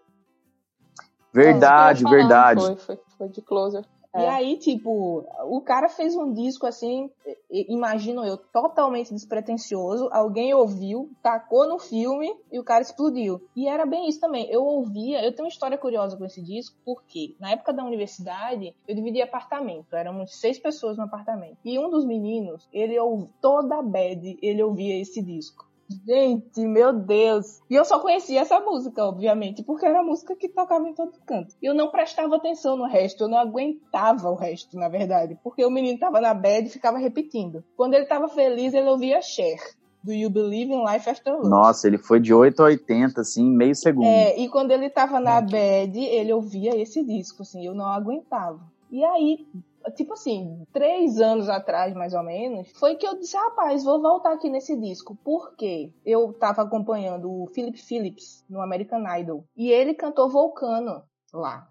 Verdade, 1.34 2.06
verdade. 2.06 2.62
Foi, 2.62 2.76
foi, 2.78 3.00
foi 3.18 3.30
de 3.30 3.42
Closer. 3.42 3.84
É. 4.18 4.24
E 4.24 4.28
aí, 4.28 4.58
tipo, 4.58 5.24
o 5.46 5.62
cara 5.62 5.88
fez 5.88 6.16
um 6.16 6.34
disco 6.34 6.66
assim, 6.66 7.10
imagino 7.50 8.26
eu, 8.26 8.38
totalmente 8.38 9.14
despretensioso. 9.14 10.10
Alguém 10.12 10.54
ouviu, 10.54 11.12
tacou 11.22 11.68
no 11.68 11.78
filme 11.78 12.36
e 12.52 12.60
o 12.60 12.64
cara 12.64 12.82
explodiu. 12.82 13.40
E 13.56 13.68
era 13.68 13.86
bem 13.86 14.10
isso 14.10 14.20
também. 14.20 14.50
Eu 14.50 14.64
ouvia, 14.64 15.24
eu 15.24 15.32
tenho 15.32 15.46
uma 15.46 15.52
história 15.52 15.78
curiosa 15.78 16.18
com 16.18 16.26
esse 16.26 16.42
disco, 16.42 16.76
porque 16.84 17.36
na 17.40 17.52
época 17.52 17.72
da 17.72 17.84
universidade 17.84 18.74
eu 18.88 18.96
dividia 18.96 19.26
apartamento, 19.26 19.96
éramos 19.96 20.40
seis 20.40 20.58
pessoas 20.58 20.98
no 20.98 21.04
apartamento. 21.04 21.58
E 21.64 21.78
um 21.78 21.90
dos 21.90 22.06
meninos, 22.06 22.68
ele 22.74 23.00
ouviu 23.00 23.30
toda 23.40 23.78
a 23.78 23.84
bad, 23.84 24.38
ele 24.42 24.64
ouvia 24.64 25.00
esse 25.00 25.22
disco. 25.22 25.68
Gente, 26.06 26.66
meu 26.66 26.92
Deus. 26.92 27.62
E 27.70 27.76
eu 27.76 27.86
só 27.86 28.00
conhecia 28.00 28.42
essa 28.42 28.60
música, 28.60 29.06
obviamente, 29.06 29.64
porque 29.64 29.86
era 29.86 30.02
a 30.02 30.04
música 30.04 30.36
que 30.36 30.50
tocava 30.50 30.88
em 30.88 30.94
todo 30.94 31.14
canto. 31.26 31.56
E 31.62 31.66
eu 31.66 31.74
não 31.74 31.90
prestava 31.90 32.36
atenção 32.36 32.76
no 32.76 32.86
resto, 32.86 33.24
eu 33.24 33.28
não 33.28 33.38
aguentava 33.38 34.30
o 34.30 34.36
resto, 34.36 34.78
na 34.78 34.90
verdade, 34.90 35.38
porque 35.44 35.66
o 35.66 35.72
menino 35.72 35.98
tava 35.98 36.20
na 36.20 36.34
bed 36.34 36.68
e 36.68 36.72
ficava 36.72 36.98
repetindo. 36.98 37.64
Quando 37.76 37.94
ele 37.94 38.06
tava 38.06 38.28
feliz, 38.28 38.74
ele 38.74 38.90
ouvia 38.90 39.22
Cher. 39.22 39.60
Do 40.04 40.14
You 40.14 40.30
Believe 40.30 40.72
in 40.72 40.86
Life 40.86 41.10
After 41.10 41.34
Love? 41.34 41.50
Nossa, 41.50 41.88
ele 41.88 41.98
foi 41.98 42.20
de 42.20 42.34
8 42.34 42.62
a 42.62 42.66
80, 42.66 43.20
assim, 43.20 43.44
meio 43.44 43.76
segundo. 43.76 44.06
É, 44.06 44.40
e 44.40 44.48
quando 44.48 44.72
ele 44.72 44.90
tava 44.90 45.20
na 45.20 45.42
bed, 45.42 46.00
ele 46.00 46.32
ouvia 46.32 46.80
esse 46.80 47.04
disco, 47.04 47.42
assim, 47.42 47.66
eu 47.66 47.74
não 47.74 47.88
aguentava. 47.88 48.60
E 48.90 49.04
aí, 49.04 49.46
tipo 49.92 50.14
assim, 50.14 50.64
três 50.72 51.20
anos 51.20 51.50
atrás, 51.50 51.94
mais 51.94 52.14
ou 52.14 52.24
menos, 52.24 52.72
foi 52.78 52.96
que 52.96 53.08
eu 53.08 53.18
disse, 53.18 53.36
rapaz, 53.36 53.84
vou 53.84 54.02
voltar 54.02 54.34
aqui 54.34 54.50
nesse 54.50 54.76
disco. 54.80 55.18
Porque 55.24 55.92
eu 56.06 56.34
tava 56.34 56.62
acompanhando 56.62 57.30
o 57.30 57.48
Philip 57.48 57.78
Phillips 57.82 58.46
no 58.50 58.62
American 58.62 59.04
Idol. 59.20 59.44
E 59.56 59.72
ele 59.72 59.94
cantou 59.94 60.30
Volcano 60.30 61.04
lá. 61.34 61.68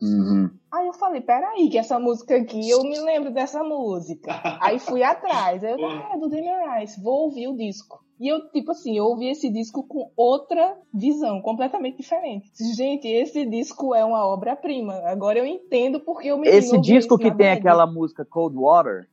Uhum. 0.00 0.50
Aí 0.72 0.86
eu 0.86 0.92
falei, 0.94 1.20
peraí, 1.20 1.68
que 1.68 1.76
essa 1.76 1.98
música 1.98 2.36
aqui, 2.36 2.70
eu 2.70 2.82
me 2.82 2.98
lembro 3.00 3.32
dessa 3.32 3.62
música. 3.62 4.30
Aí 4.60 4.78
fui 4.78 5.02
atrás. 5.02 5.62
Aí 5.62 5.72
eu, 5.72 5.86
ah, 5.86 6.10
é 6.14 6.18
do 6.18 6.28
Daniel 6.28 6.72
Rice, 6.72 7.02
vou 7.02 7.24
ouvir 7.24 7.48
o 7.48 7.56
disco. 7.56 8.02
E 8.18 8.28
eu, 8.28 8.50
tipo 8.50 8.70
assim, 8.70 8.96
eu 8.96 9.04
ouvi 9.04 9.30
esse 9.30 9.50
disco 9.50 9.82
com 9.82 10.10
outra 10.14 10.76
visão, 10.92 11.40
completamente 11.40 11.96
diferente. 11.96 12.50
Gente, 12.76 13.08
esse 13.08 13.46
disco 13.46 13.94
é 13.94 14.04
uma 14.04 14.26
obra-prima. 14.26 14.92
Agora 15.06 15.38
eu 15.38 15.46
entendo 15.46 16.00
porque 16.00 16.28
eu 16.28 16.38
me 16.38 16.46
Esse 16.46 16.78
disco 16.78 17.16
que 17.16 17.34
tem 17.34 17.50
aquela 17.50 17.86
música 17.86 18.24
Cold 18.24 18.56
Water? 18.56 19.08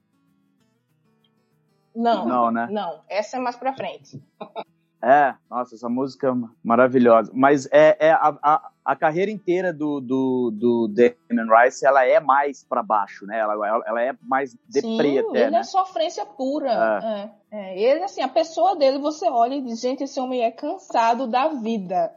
Não, 1.95 2.27
não, 2.27 2.51
né? 2.51 2.67
Não, 2.69 2.99
essa 3.09 3.37
é 3.37 3.39
mais 3.39 3.55
pra 3.55 3.73
frente. 3.73 4.21
É, 5.01 5.35
nossa, 5.49 5.75
essa 5.75 5.87
música 5.87 6.27
é 6.27 6.49
maravilhosa. 6.63 7.31
Mas 7.33 7.67
é, 7.71 7.95
é 7.99 8.11
a, 8.11 8.35
a, 8.41 8.71
a, 8.83 8.95
carreira 8.95 9.29
inteira 9.29 9.71
do, 9.71 10.01
do, 10.01 10.51
do 10.51 10.87
Damon 10.87 11.55
Rice, 11.55 11.85
ela 11.85 12.03
é 12.03 12.19
mais 12.19 12.63
para 12.63 12.81
baixo, 12.81 13.25
né? 13.27 13.37
Ela, 13.37 13.53
ela 13.85 14.01
é 14.01 14.15
mais 14.23 14.57
deprê 14.67 15.11
Sim, 15.11 15.19
até, 15.19 15.41
ele 15.43 15.51
né? 15.51 15.59
é 15.59 15.63
sofrência 15.63 16.25
pura. 16.25 16.71
É. 16.71 17.57
É, 17.57 17.57
é. 17.59 17.79
Ele, 17.79 18.03
assim, 18.03 18.21
a 18.21 18.27
pessoa 18.27 18.75
dele, 18.75 18.97
você 18.97 19.29
olha 19.29 19.53
e 19.55 19.61
diz, 19.61 19.79
gente, 19.79 20.03
esse 20.03 20.19
homem 20.19 20.41
é 20.41 20.49
cansado 20.49 21.27
da 21.27 21.49
vida. 21.49 22.11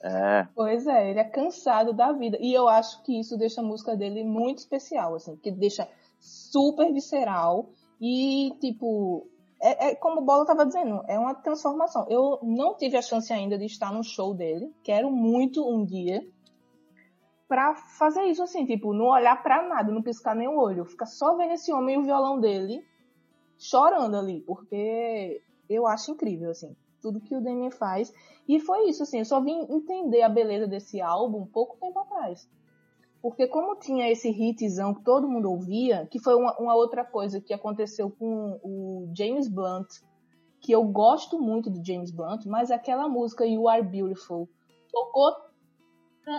É. 0.00 0.46
Pois 0.54 0.86
é, 0.86 1.10
ele 1.10 1.18
é 1.18 1.24
cansado 1.24 1.92
da 1.92 2.12
vida. 2.12 2.38
E 2.40 2.54
eu 2.54 2.68
acho 2.68 3.02
que 3.02 3.18
isso 3.18 3.36
deixa 3.36 3.60
a 3.60 3.64
música 3.64 3.96
dele 3.96 4.22
muito 4.22 4.58
especial, 4.58 5.16
assim, 5.16 5.34
que 5.36 5.50
deixa 5.50 5.88
super 6.20 6.92
visceral 6.92 7.70
e, 8.00 8.52
tipo, 8.60 9.28
é, 9.60 9.88
é, 9.88 9.94
como 9.94 10.20
o 10.20 10.24
Bola 10.24 10.42
estava 10.42 10.64
dizendo, 10.64 11.02
é 11.08 11.18
uma 11.18 11.34
transformação. 11.34 12.06
Eu 12.08 12.38
não 12.42 12.76
tive 12.76 12.96
a 12.96 13.02
chance 13.02 13.32
ainda 13.32 13.58
de 13.58 13.66
estar 13.66 13.92
no 13.92 14.04
show 14.04 14.34
dele. 14.34 14.72
Quero 14.82 15.10
muito 15.10 15.68
um 15.68 15.84
dia 15.84 16.24
para 17.48 17.74
fazer 17.74 18.24
isso 18.24 18.42
assim, 18.42 18.66
tipo, 18.66 18.92
não 18.92 19.06
olhar 19.06 19.42
para 19.42 19.66
nada, 19.66 19.90
não 19.90 20.02
piscar 20.02 20.36
nem 20.36 20.46
o 20.46 20.58
olho, 20.58 20.84
ficar 20.84 21.06
só 21.06 21.34
vendo 21.34 21.54
esse 21.54 21.72
homem 21.72 21.94
e 21.94 21.98
o 21.98 22.02
violão 22.02 22.38
dele 22.38 22.84
chorando 23.56 24.16
ali, 24.16 24.42
porque 24.42 25.42
eu 25.68 25.86
acho 25.86 26.12
incrível 26.12 26.50
assim, 26.50 26.76
tudo 27.00 27.20
que 27.20 27.34
o 27.34 27.40
Demi 27.40 27.70
faz. 27.70 28.12
E 28.46 28.60
foi 28.60 28.88
isso 28.88 29.02
assim, 29.02 29.20
eu 29.20 29.24
só 29.24 29.40
vim 29.40 29.66
entender 29.70 30.22
a 30.22 30.28
beleza 30.28 30.66
desse 30.66 31.00
álbum 31.00 31.46
pouco 31.46 31.78
tempo 31.78 31.98
atrás. 31.98 32.48
Porque 33.20 33.48
como 33.48 33.76
tinha 33.76 34.10
esse 34.10 34.28
hitzão 34.28 34.94
que 34.94 35.02
todo 35.02 35.28
mundo 35.28 35.50
ouvia, 35.50 36.06
que 36.10 36.20
foi 36.20 36.34
uma, 36.34 36.56
uma, 36.58 36.74
outra 36.74 37.04
coisa 37.04 37.40
que 37.40 37.52
aconteceu 37.52 38.10
com 38.10 38.60
o 38.62 39.12
James 39.16 39.48
Blunt, 39.48 39.88
que 40.60 40.72
eu 40.72 40.84
gosto 40.84 41.40
muito 41.40 41.68
do 41.68 41.84
James 41.84 42.10
Blunt, 42.10 42.46
mas 42.46 42.70
aquela 42.70 43.08
música 43.08 43.44
You 43.44 43.68
Are 43.68 43.82
Beautiful 43.82 44.48
tocou. 44.92 45.32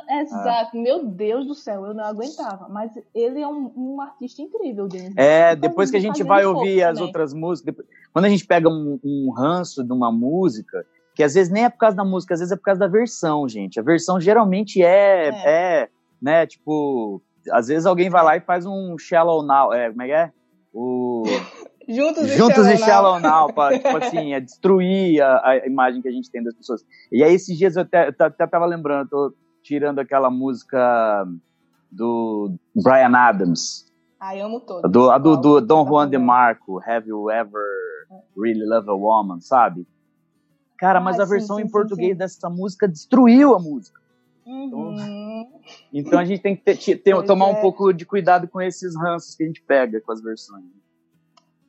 Exato, 0.08 0.78
ah. 0.78 0.82
meu 0.82 1.08
Deus 1.08 1.48
do 1.48 1.56
céu, 1.56 1.86
eu 1.86 1.96
não 1.96 2.04
aguentava. 2.04 2.70
Mas 2.70 2.92
ele 3.14 3.42
é 3.42 3.48
um, 3.48 3.74
um 3.76 4.02
artista 4.02 4.42
incrível, 4.42 4.88
James 4.92 5.16
É, 5.18 5.56
depois 5.56 5.90
que 5.90 5.98
a 5.98 6.00
gente 6.00 6.24
vai 6.24 6.46
ouvir 6.46 6.84
as 6.84 6.94
também. 6.94 7.08
outras 7.08 7.34
músicas, 7.34 7.76
quando 8.14 8.26
a 8.26 8.30
gente 8.30 8.46
pega 8.46 8.70
um, 8.70 9.00
um 9.04 9.32
ranço 9.32 9.84
de 9.84 9.92
uma 9.92 10.12
música, 10.12 10.86
que 11.16 11.24
às 11.24 11.34
vezes 11.34 11.52
nem 11.52 11.66
é 11.66 11.70
por 11.70 11.80
causa 11.80 11.98
da 11.98 12.06
música, 12.06 12.36
às 12.36 12.40
vezes 12.40 12.52
é 12.52 12.56
por 12.56 12.64
causa 12.64 12.80
da 12.80 12.88
versão, 12.88 13.50
gente. 13.50 13.80
A 13.80 13.84
versão 13.84 14.20
geralmente 14.20 14.82
é, 14.82 15.30
é. 15.30 15.82
é 15.84 15.90
né? 16.22 16.46
Tipo, 16.46 17.22
às 17.52 17.68
vezes 17.68 17.86
alguém 17.86 18.10
vai 18.10 18.24
lá 18.24 18.38
e 18.38 18.42
faz 18.42 18.66
um 18.66 18.98
Shallow 18.98 19.44
Now, 19.44 19.74
é, 19.74 19.90
como 19.90 20.02
é 20.02 20.06
que 20.06 20.12
é? 20.12 20.32
O... 20.74 21.24
Juntos, 21.88 22.28
Juntos 22.34 22.68
e 22.68 22.78
Shallow 22.78 23.20
Now, 23.20 23.52
pra, 23.54 23.78
tipo 23.78 23.98
assim, 23.98 24.34
é 24.34 24.40
destruir 24.40 25.22
a, 25.22 25.50
a, 25.50 25.68
imagem 25.68 26.02
que 26.02 26.08
a 26.08 26.12
gente 26.12 26.30
tem 26.30 26.44
das 26.44 26.56
pessoas. 26.56 26.86
E 27.12 27.24
aí 27.24 27.34
esses 27.34 27.58
dias 27.58 27.76
eu 27.76 27.84
até, 27.84 28.14
até 28.20 28.48
tava 28.48 28.66
lembrando, 28.66 29.10
tô 29.10 29.34
tirando 29.64 30.00
aquela 30.00 30.30
música 30.30 31.26
do 31.92 32.54
Brian 32.76 33.16
Adams. 33.16 33.90
Ai, 34.20 34.42
amo 34.42 34.60
todas. 34.60 34.92
Do, 34.92 35.10
a 35.10 35.18
do, 35.18 35.38
do 35.38 35.62
Don 35.62 35.86
Juan 35.86 36.10
de 36.10 36.18
Marco, 36.18 36.82
Have 36.86 37.08
You 37.08 37.32
Ever 37.32 37.64
Really 38.38 38.66
Loved 38.66 38.90
a 38.90 38.94
Woman, 38.94 39.40
sabe? 39.40 39.88
Cara, 40.78 41.00
mas 41.00 41.20
a 41.20 41.26
versão 41.26 41.58
sim, 41.58 41.64
em 41.64 41.70
português 41.70 42.12
sim. 42.12 42.18
dessa 42.18 42.50
música 42.50 42.88
destruiu 42.88 43.54
a 43.54 43.60
música. 43.60 44.00
Uhum. 44.50 45.62
Então 45.94 46.18
a 46.18 46.26
gente 46.26 46.42
tem 46.42 46.56
que 46.56 46.64
ter, 46.64 46.98
ter, 46.98 47.24
tomar 47.24 47.50
é. 47.50 47.52
um 47.52 47.62
pouco 47.62 47.94
de 47.94 48.04
cuidado 48.04 48.48
com 48.48 48.60
esses 48.60 48.98
ranços 48.98 49.36
que 49.36 49.44
a 49.44 49.46
gente 49.46 49.62
pega 49.62 50.02
com 50.02 50.12
as 50.12 50.22
versões. 50.22 50.66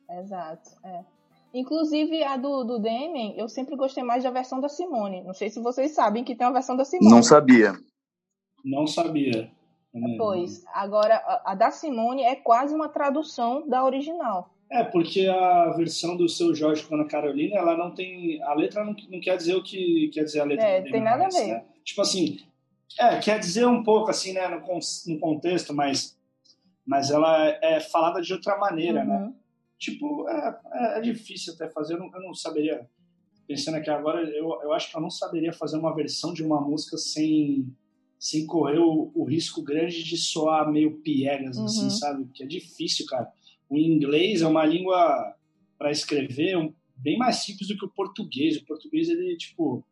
Exato, 0.09 0.71
é. 0.83 1.05
Inclusive 1.53 2.23
a 2.23 2.39
do, 2.39 2.65
do 2.65 2.79
Demian, 2.79 3.35
eu 3.37 3.49
sempre 3.49 3.77
gostei 3.77 4.03
mais 4.03 4.25
da 4.25 4.31
versão 4.31 4.61
da 4.61 4.69
Simone. 4.69 5.23
Não 5.23 5.35
sei 5.35 5.51
se 5.51 5.61
vocês 5.61 5.91
sabem 5.91 6.25
que 6.25 6.35
tem 6.35 6.47
uma 6.47 6.55
versão 6.55 6.77
da 6.77 6.85
Simone. 6.85 7.11
Não 7.11 7.23
sabia. 7.23 7.75
Não 8.65 8.87
sabia. 8.87 9.51
Pois, 10.17 10.65
agora 10.73 11.17
a, 11.17 11.53
a 11.53 11.55
da 11.55 11.71
Simone 11.71 12.23
é 12.23 12.37
quase 12.37 12.75
uma 12.75 12.89
tradução 12.89 13.69
da 13.69 13.85
original. 13.85 14.55
É, 14.71 14.85
porque 14.85 15.27
a 15.27 15.71
versão 15.71 16.17
do 16.17 16.29
seu 16.29 16.55
Jorge 16.55 16.85
com 16.85 16.95
a 16.95 17.09
Carolina, 17.09 17.57
ela 17.57 17.77
não 17.77 17.93
tem. 17.93 18.41
A 18.45 18.55
letra 18.55 18.85
não, 18.85 18.95
não 19.11 19.21
quer 19.21 19.37
dizer 19.37 19.57
o 19.57 19.63
que 19.63 20.09
quer 20.15 20.23
dizer 20.23 20.41
a 20.41 20.45
letra 20.45 20.65
É, 20.65 20.83
tem 20.83 21.03
nada 21.03 21.25
mais, 21.25 21.35
a 21.35 21.39
ver. 21.41 21.47
Né? 21.49 21.65
Tipo 21.85 22.03
assim, 22.03 22.39
é, 22.99 23.19
quer 23.19 23.39
dizer 23.39 23.67
um 23.67 23.83
pouco 23.83 24.11
assim, 24.11 24.33
né, 24.33 24.49
no, 24.49 24.59
no 24.59 25.21
contexto, 25.21 25.73
mas, 25.75 26.19
mas 26.87 27.11
ela 27.11 27.49
é 27.63 27.81
falada 27.81 28.21
de 28.21 28.33
outra 28.33 28.59
maneira, 28.59 29.05
né? 29.05 29.15
uhum. 29.15 29.27
né? 29.27 29.35
Tipo, 29.79 30.29
é, 30.29 30.61
é, 30.73 30.99
é, 30.99 31.01
difícil 31.01 31.55
até 31.55 31.69
fazer, 31.71 31.95
eu 31.95 31.99
não, 31.99 32.15
eu 32.15 32.21
não, 32.21 32.35
saberia, 32.35 32.87
pensando 33.47 33.77
aqui 33.77 33.89
agora, 33.89 34.23
eu, 34.29 34.61
eu 34.63 34.73
acho 34.73 34.91
que 34.91 34.97
eu 34.97 35.01
não 35.01 35.09
saberia 35.09 35.53
fazer 35.53 35.79
uma 35.79 35.95
versão 35.95 36.35
de 36.35 36.45
uma 36.45 36.61
música 36.61 36.99
sem, 36.99 37.75
sem 38.19 38.47
correr 38.47 38.79
o, 38.79 39.11
o 39.15 39.25
risco 39.25 39.63
grande 39.63 40.05
de 40.05 40.19
soar 40.19 40.71
meio 40.71 40.99
piegas, 40.99 41.57
assim, 41.57 41.81
uhum. 41.81 41.87
assim, 41.87 41.99
sabe? 41.99 42.29
Que 42.35 42.43
é 42.43 42.47
difícil, 42.47 43.07
cara. 43.07 43.33
O 43.71 43.79
inglês 43.79 44.43
é 44.43 44.47
uma 44.47 44.67
língua 44.67 45.35
para 45.79 45.91
escrever 45.91 46.57
bem 46.95 47.17
mais 47.17 47.37
simples 47.37 47.69
do 47.69 47.77
que 47.79 47.87
o 47.87 47.91
português. 47.91 48.59
O 48.59 48.67
português, 48.67 49.09
ele, 49.09 49.35
tipo, 49.39 49.83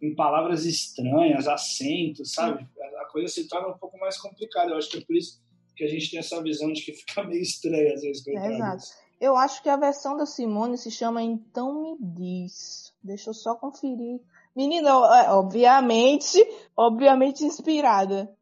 em 0.00 0.14
palavras 0.14 0.64
estranhas, 0.64 1.48
acentos, 1.48 2.32
sabe? 2.32 2.66
A 3.00 3.04
coisa 3.06 3.28
se 3.28 3.48
torna 3.48 3.68
um 3.68 3.78
pouco 3.78 3.98
mais 3.98 4.18
complicada. 4.18 4.70
Eu 4.70 4.76
acho 4.76 4.90
que 4.90 4.98
é 4.98 5.04
por 5.04 5.16
isso 5.16 5.40
que 5.74 5.84
a 5.84 5.88
gente 5.88 6.10
tem 6.10 6.18
essa 6.18 6.42
visão 6.42 6.72
de 6.72 6.82
que 6.82 6.92
fica 6.92 7.24
meio 7.24 7.42
estranha 7.42 7.94
às 7.94 8.02
vezes. 8.02 8.26
É, 8.26 8.54
exato. 8.54 8.84
Eu 9.20 9.36
acho 9.36 9.62
que 9.62 9.68
a 9.68 9.76
versão 9.76 10.16
da 10.16 10.26
Simone 10.26 10.76
se 10.76 10.90
chama 10.90 11.22
Então 11.22 11.82
Me 11.82 11.96
Diz. 12.00 12.92
Deixa 13.02 13.30
eu 13.30 13.34
só 13.34 13.54
conferir. 13.54 14.20
Menina, 14.54 14.90
é, 14.90 15.30
obviamente, 15.32 16.38
obviamente 16.76 17.44
inspirada. 17.44 18.34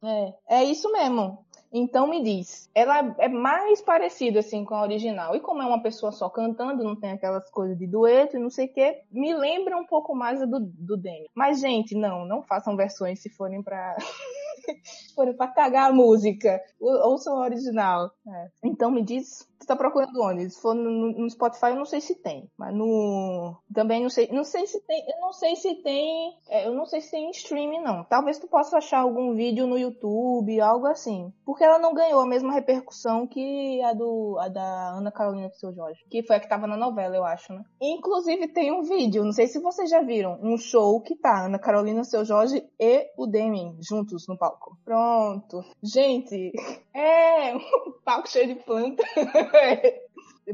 É, 0.49 0.59
é 0.61 0.65
isso 0.65 0.91
mesmo. 0.93 1.44
Então 1.77 2.07
me 2.07 2.23
diz, 2.23 2.71
ela 2.73 3.17
é 3.19 3.29
mais 3.29 3.83
parecida 3.83 4.39
assim 4.39 4.65
com 4.65 4.77
a 4.77 4.83
original. 4.83 5.35
E 5.35 5.41
como 5.41 5.61
é 5.61 5.67
uma 5.67 5.83
pessoa 5.83 6.13
só 6.13 6.31
cantando, 6.31 6.85
não 6.85 6.95
tem 6.95 7.11
aquelas 7.11 7.51
coisas 7.51 7.77
de 7.77 7.85
dueto 7.85 8.37
e 8.37 8.41
não 8.41 8.49
sei 8.49 8.67
o 8.67 8.73
que, 8.73 9.03
me 9.11 9.35
lembra 9.35 9.77
um 9.77 9.85
pouco 9.85 10.15
mais 10.15 10.39
do, 10.39 10.61
do 10.61 10.97
Demi. 10.97 11.27
Mas, 11.35 11.59
gente, 11.59 11.97
não, 11.97 12.25
não 12.25 12.45
façam 12.45 12.77
versões 12.77 13.21
se 13.21 13.29
forem 13.29 13.61
pra. 13.61 13.97
forem 15.17 15.37
pra 15.37 15.49
cagar 15.49 15.91
a 15.91 15.93
música. 15.93 16.63
Ouçam 16.81 17.39
a 17.39 17.45
original. 17.45 18.09
É. 18.25 18.49
Então 18.63 18.93
me 18.93 19.03
diz 19.03 19.45
você 19.65 19.69
tá 19.69 19.77
procurando 19.77 20.21
onde? 20.23 20.51
Se 20.51 20.61
for 20.61 20.75
no, 20.75 21.13
no, 21.13 21.31
Spotify, 21.31 21.69
eu 21.69 21.77
não 21.77 21.85
sei 21.85 22.01
se 22.01 22.15
tem. 22.15 22.51
Mas 22.57 22.75
no. 22.75 23.57
Também 23.73 24.03
não 24.03 24.11
sei. 24.11 24.29
Não 24.31 24.45
sei 24.45 24.67
se 24.67 24.81
tem. 24.87 25.05
Eu 25.09 25.21
não 25.21 25.33
sei 25.33 25.57
se 25.57 25.75
tem. 25.77 26.39
É, 26.49 26.67
eu 26.67 26.75
não 26.75 26.85
sei 26.85 27.01
se 27.01 27.11
tem 27.11 27.31
streaming, 27.31 27.81
não. 27.81 28.05
Talvez 28.05 28.39
tu 28.39 28.47
possa 28.47 28.79
achar 28.79 29.01
algum 29.01 29.35
vídeo 29.35 29.67
no 29.67 29.79
YouTube, 29.79 30.61
algo 30.61 30.87
assim. 30.87 31.33
Porque 31.45 31.65
ela 31.65 31.79
não 31.79 31.95
ganhou 31.95 32.21
a 32.21 32.27
mesma 32.27 32.53
repercussão 32.53 33.27
que 33.27 33.83
a 33.83 33.93
do. 33.93 34.37
a 34.39 34.49
da 34.49 34.91
Ana 34.91 35.11
Carolina 35.11 35.49
do 35.49 35.57
seu 35.57 35.73
Jorge. 35.73 36.05
Que 36.11 36.23
foi 36.23 36.37
a 36.37 36.41
que 36.41 36.49
tava 36.49 36.67
na 36.67 36.77
novela, 36.77 37.17
eu 37.17 37.25
acho, 37.25 37.53
né? 37.53 37.63
Inclusive 37.81 38.49
tem 38.49 38.71
um 38.73 38.83
vídeo, 38.83 39.25
não 39.25 39.33
sei 39.33 39.47
se 39.47 39.59
vocês 39.61 39.89
já 39.89 40.01
viram, 40.03 40.39
um 40.43 40.57
show 40.57 41.01
que 41.01 41.17
tá 41.17 41.47
Ana 41.47 41.59
Carolina 41.59 42.05
seu 42.05 42.25
Jorge 42.25 42.63
e 42.79 43.11
o 43.17 43.27
Demi 43.27 43.77
juntos 43.81 44.27
no 44.29 44.37
palco. 44.37 44.77
Pronto. 44.85 45.65
Gente, 45.83 46.53
é 46.95 47.55
um 47.57 47.61
palco 48.05 48.29
cheio 48.29 48.49
de 48.49 48.55
planta. 48.57 49.03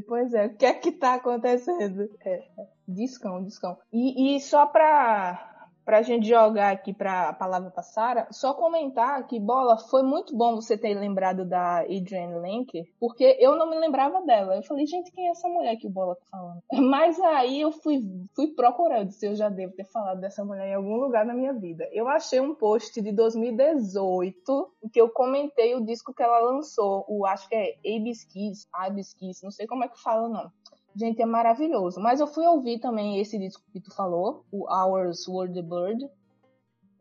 Pois 0.07 0.33
é, 0.33 0.45
o 0.45 0.55
que 0.55 0.65
é 0.65 0.73
que 0.73 0.91
tá 0.93 1.15
acontecendo? 1.15 2.09
É, 2.23 2.35
é, 2.35 2.67
discão, 2.87 3.43
discão. 3.43 3.77
E, 3.91 4.37
e 4.37 4.39
só 4.39 4.65
pra, 4.65 5.50
pra 5.85 6.01
gente 6.01 6.27
jogar 6.27 6.71
aqui 6.71 6.93
para 6.93 7.29
a 7.29 7.33
palavra 7.33 7.71
para 7.71 7.83
Sara, 7.83 8.27
só 8.31 8.53
comentar 8.53 9.25
que 9.27 9.39
Bola 9.39 9.77
foi 9.77 10.03
muito 10.03 10.35
bom 10.35 10.55
você 10.55 10.77
ter 10.77 10.93
lembrado 10.93 11.45
da 11.45 11.79
Adrienne 11.79 12.39
Lenker, 12.39 12.85
porque 12.99 13.37
eu 13.39 13.55
não 13.55 13.69
me 13.69 13.77
lembrava 13.77 14.21
dela. 14.21 14.55
Eu 14.55 14.63
falei, 14.63 14.85
gente, 14.85 15.11
quem 15.11 15.27
é 15.27 15.31
essa 15.31 15.47
mulher 15.47 15.75
que 15.77 15.87
o 15.87 15.89
Bola 15.89 16.15
tá 16.15 16.25
falando? 16.29 16.61
Mas 16.89 17.19
aí 17.19 17.61
eu 17.61 17.71
fui 17.71 18.01
fui 18.35 18.47
procurando 18.47 19.11
se 19.11 19.25
eu 19.25 19.35
já 19.35 19.49
devo 19.49 19.73
ter 19.73 19.85
falado 19.85 20.19
dessa 20.19 20.43
mulher 20.43 20.67
em 20.67 20.75
algum 20.75 20.95
lugar 20.95 21.25
na 21.25 21.33
minha 21.33 21.53
vida. 21.53 21.87
Eu 21.91 22.07
achei 22.07 22.39
um 22.39 22.55
post 22.55 23.01
de 23.01 23.11
2018 23.11 24.71
em 24.83 24.89
que 24.89 25.01
eu 25.01 25.09
comentei 25.09 25.75
o 25.75 25.85
disco 25.85 26.13
que 26.13 26.23
ela 26.23 26.39
lançou, 26.39 27.05
o 27.07 27.25
acho 27.25 27.47
que 27.47 27.55
é 27.55 27.75
Abis 27.85 28.23
Kiss, 28.25 28.67
Abis 28.73 29.13
Kiss, 29.13 29.43
não 29.43 29.51
sei 29.51 29.67
como 29.67 29.83
é 29.83 29.87
que 29.87 30.01
fala 30.01 30.27
não. 30.27 30.51
Gente, 30.95 31.21
é 31.21 31.25
maravilhoso. 31.25 31.99
Mas 31.99 32.19
eu 32.19 32.27
fui 32.27 32.45
ouvir 32.45 32.79
também 32.79 33.19
esse 33.19 33.37
disco 33.37 33.63
que 33.71 33.79
tu 33.79 33.93
falou, 33.95 34.45
o 34.51 34.67
Hours 34.69 35.27
Were 35.27 35.53
the 35.53 35.61
Bird. 35.61 36.09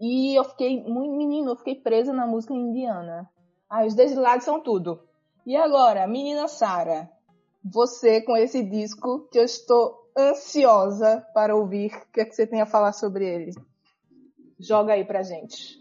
E 0.00 0.38
eu 0.38 0.44
fiquei, 0.44 0.82
muito 0.82 1.14
menino, 1.14 1.50
eu 1.50 1.56
fiquei 1.56 1.74
presa 1.74 2.12
na 2.12 2.26
música 2.26 2.54
indiana. 2.54 3.28
Ah, 3.68 3.84
os 3.84 3.94
desilados 3.94 4.44
são 4.44 4.60
tudo. 4.60 5.00
E 5.44 5.56
agora, 5.56 6.06
menina 6.06 6.48
Sara, 6.48 7.10
você 7.64 8.22
com 8.22 8.36
esse 8.36 8.62
disco 8.62 9.28
que 9.30 9.38
eu 9.38 9.44
estou 9.44 10.10
ansiosa 10.16 11.26
para 11.34 11.54
ouvir, 11.54 11.92
o 11.92 12.12
que 12.12 12.20
é 12.20 12.24
que 12.24 12.34
você 12.34 12.46
tem 12.46 12.60
a 12.60 12.66
falar 12.66 12.92
sobre 12.92 13.26
ele? 13.26 13.52
Joga 14.58 14.94
aí 14.94 15.04
pra 15.04 15.22
gente. 15.22 15.79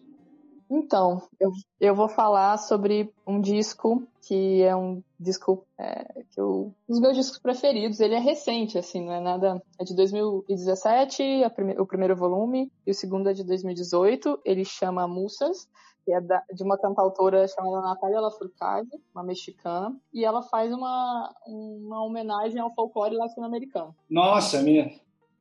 Então, 0.70 1.22
eu, 1.40 1.52
eu 1.80 1.96
vou 1.96 2.08
falar 2.08 2.58
sobre 2.58 3.12
um 3.26 3.42
disco 3.42 4.08
que 4.30 4.62
é 4.62 4.76
um 4.76 5.02
disco 5.20 5.66
é, 5.76 6.24
que 6.30 6.40
eu, 6.40 6.72
um 6.88 6.94
dos 6.94 7.00
meus 7.00 7.16
discos 7.16 7.40
preferidos. 7.40 8.00
Ele 8.00 8.14
é 8.14 8.20
recente, 8.20 8.78
assim, 8.78 9.04
não 9.04 9.14
é 9.14 9.20
nada. 9.20 9.60
É 9.80 9.84
de 9.84 9.96
2017, 9.96 11.24
prime, 11.56 11.74
o 11.80 11.86
primeiro 11.88 12.16
volume, 12.16 12.72
e 12.86 12.92
o 12.92 12.94
segundo 12.94 13.28
é 13.28 13.34
de 13.34 13.44
2018. 13.44 14.42
Ele 14.46 14.64
chama 14.64 15.08
Musas, 15.08 15.68
que 16.06 16.14
é 16.14 16.22
da, 16.22 16.44
de 16.54 16.62
uma 16.64 16.78
cantautora 16.78 17.48
chamada 17.48 17.82
Natália 17.82 18.22
Lafourcade, 18.22 18.90
uma 19.16 19.24
mexicana, 19.24 19.96
e 20.14 20.24
ela 20.24 20.44
faz 20.44 20.72
uma, 20.72 21.34
uma 21.48 22.04
homenagem 22.04 22.62
ao 22.62 22.72
folclore 22.76 23.16
latino-americano. 23.16 23.96
Nossa, 24.08 24.62
minha, 24.62 24.92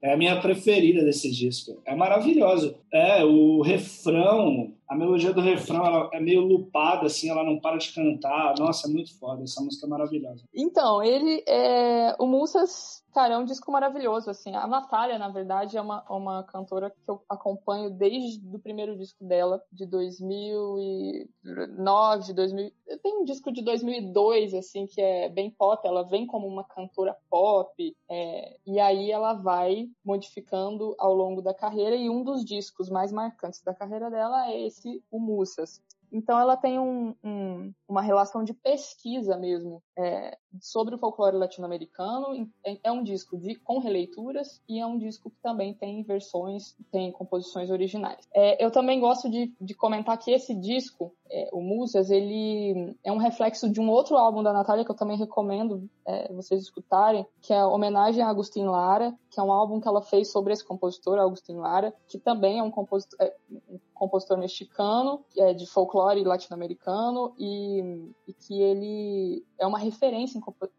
é 0.00 0.14
a 0.14 0.16
minha 0.16 0.40
preferida 0.40 1.04
desse 1.04 1.30
disco. 1.30 1.82
É 1.84 1.94
maravilhoso. 1.94 2.74
É, 2.90 3.22
o 3.22 3.60
refrão 3.60 4.72
a 4.88 4.96
melodia 4.96 5.34
do 5.34 5.42
refrão 5.42 5.84
ela 5.84 6.08
é 6.14 6.20
meio 6.20 6.40
lupada, 6.40 7.06
assim, 7.06 7.28
ela 7.28 7.44
não 7.44 7.60
para 7.60 7.76
de 7.76 7.92
cantar. 7.92 8.54
Nossa, 8.58 8.88
é 8.88 8.90
muito 8.90 9.14
foda, 9.18 9.42
essa 9.42 9.62
música 9.62 9.86
é 9.86 9.88
maravilhosa. 9.88 10.44
Então, 10.54 11.02
ele 11.02 11.44
é. 11.46 12.16
O 12.18 12.26
Mussas, 12.26 13.04
cara, 13.12 13.34
é 13.34 13.38
um 13.38 13.44
disco 13.44 13.70
maravilhoso, 13.70 14.30
assim. 14.30 14.54
A 14.54 14.66
Natália, 14.66 15.18
na 15.18 15.28
verdade, 15.28 15.76
é 15.76 15.80
uma, 15.80 16.02
uma 16.10 16.42
cantora 16.44 16.90
que 16.90 16.96
eu 17.06 17.20
acompanho 17.28 17.90
desde 17.90 18.40
o 18.54 18.58
primeiro 18.58 18.96
disco 18.96 19.22
dela, 19.24 19.62
de 19.70 19.84
2009, 19.84 22.32
2000. 22.32 22.72
Tem 23.02 23.18
um 23.18 23.24
disco 23.24 23.52
de 23.52 23.60
2002, 23.62 24.54
assim, 24.54 24.86
que 24.86 25.02
é 25.02 25.28
bem 25.28 25.50
pop. 25.50 25.86
Ela 25.86 26.04
vem 26.04 26.26
como 26.26 26.46
uma 26.46 26.64
cantora 26.64 27.14
pop, 27.28 27.94
é... 28.10 28.56
e 28.66 28.80
aí 28.80 29.10
ela 29.10 29.34
vai 29.34 29.86
modificando 30.02 30.94
ao 30.98 31.14
longo 31.14 31.42
da 31.42 31.52
carreira. 31.52 31.94
E 31.94 32.08
um 32.08 32.24
dos 32.24 32.42
discos 32.42 32.88
mais 32.88 33.12
marcantes 33.12 33.60
da 33.60 33.74
carreira 33.74 34.10
dela 34.10 34.50
é 34.50 34.66
esse 34.66 34.77
esse 34.78 35.02
o 35.10 35.18
Mussas. 35.18 35.82
Então 36.10 36.38
ela 36.38 36.56
tem 36.56 36.78
um, 36.78 37.14
um, 37.22 37.72
uma 37.86 38.00
relação 38.00 38.42
de 38.42 38.54
pesquisa 38.54 39.36
mesmo 39.36 39.82
é, 39.98 40.38
sobre 40.60 40.94
o 40.94 40.98
folclore 40.98 41.36
latino-americano. 41.36 42.48
É, 42.64 42.78
é 42.84 42.92
um 42.92 43.02
disco 43.02 43.36
de, 43.36 43.56
com 43.56 43.78
releituras 43.78 44.62
e 44.68 44.78
é 44.78 44.86
um 44.86 44.96
disco 44.96 45.30
que 45.30 45.40
também 45.42 45.74
tem 45.74 46.02
versões, 46.02 46.76
tem 46.90 47.10
composições 47.10 47.70
originais. 47.70 48.26
É, 48.32 48.64
eu 48.64 48.70
também 48.70 49.00
gosto 49.00 49.28
de, 49.28 49.52
de, 49.60 49.74
comentar 49.74 50.16
que 50.18 50.30
esse 50.30 50.54
disco, 50.54 51.12
é, 51.30 51.50
o 51.52 51.60
Musas, 51.60 52.10
ele 52.10 52.96
é 53.04 53.12
um 53.12 53.18
reflexo 53.18 53.68
de 53.68 53.80
um 53.80 53.90
outro 53.90 54.16
álbum 54.16 54.42
da 54.42 54.52
Natália 54.52 54.84
que 54.84 54.90
eu 54.90 54.96
também 54.96 55.16
recomendo 55.16 55.88
é, 56.06 56.32
vocês 56.32 56.62
escutarem, 56.62 57.26
que 57.42 57.52
é 57.52 57.58
a 57.58 57.66
Homenagem 57.66 58.22
a 58.22 58.28
Agustin 58.28 58.64
Lara, 58.64 59.14
que 59.30 59.40
é 59.40 59.42
um 59.42 59.52
álbum 59.52 59.80
que 59.80 59.88
ela 59.88 60.00
fez 60.00 60.30
sobre 60.30 60.52
esse 60.52 60.64
compositor, 60.64 61.18
Agustin 61.18 61.56
Lara, 61.56 61.92
que 62.06 62.18
também 62.18 62.58
é 62.58 62.62
um 62.62 62.70
compositor, 62.70 63.18
é, 63.20 63.34
um 63.50 63.78
compositor 63.94 64.38
mexicano, 64.38 65.24
de 65.56 65.66
folclore 65.66 66.22
latino-americano 66.22 67.34
e, 67.36 68.12
e, 68.28 68.32
que 68.32 68.60
ele 68.60 69.44
é 69.58 69.66
uma 69.66 69.78
referência 69.88 70.38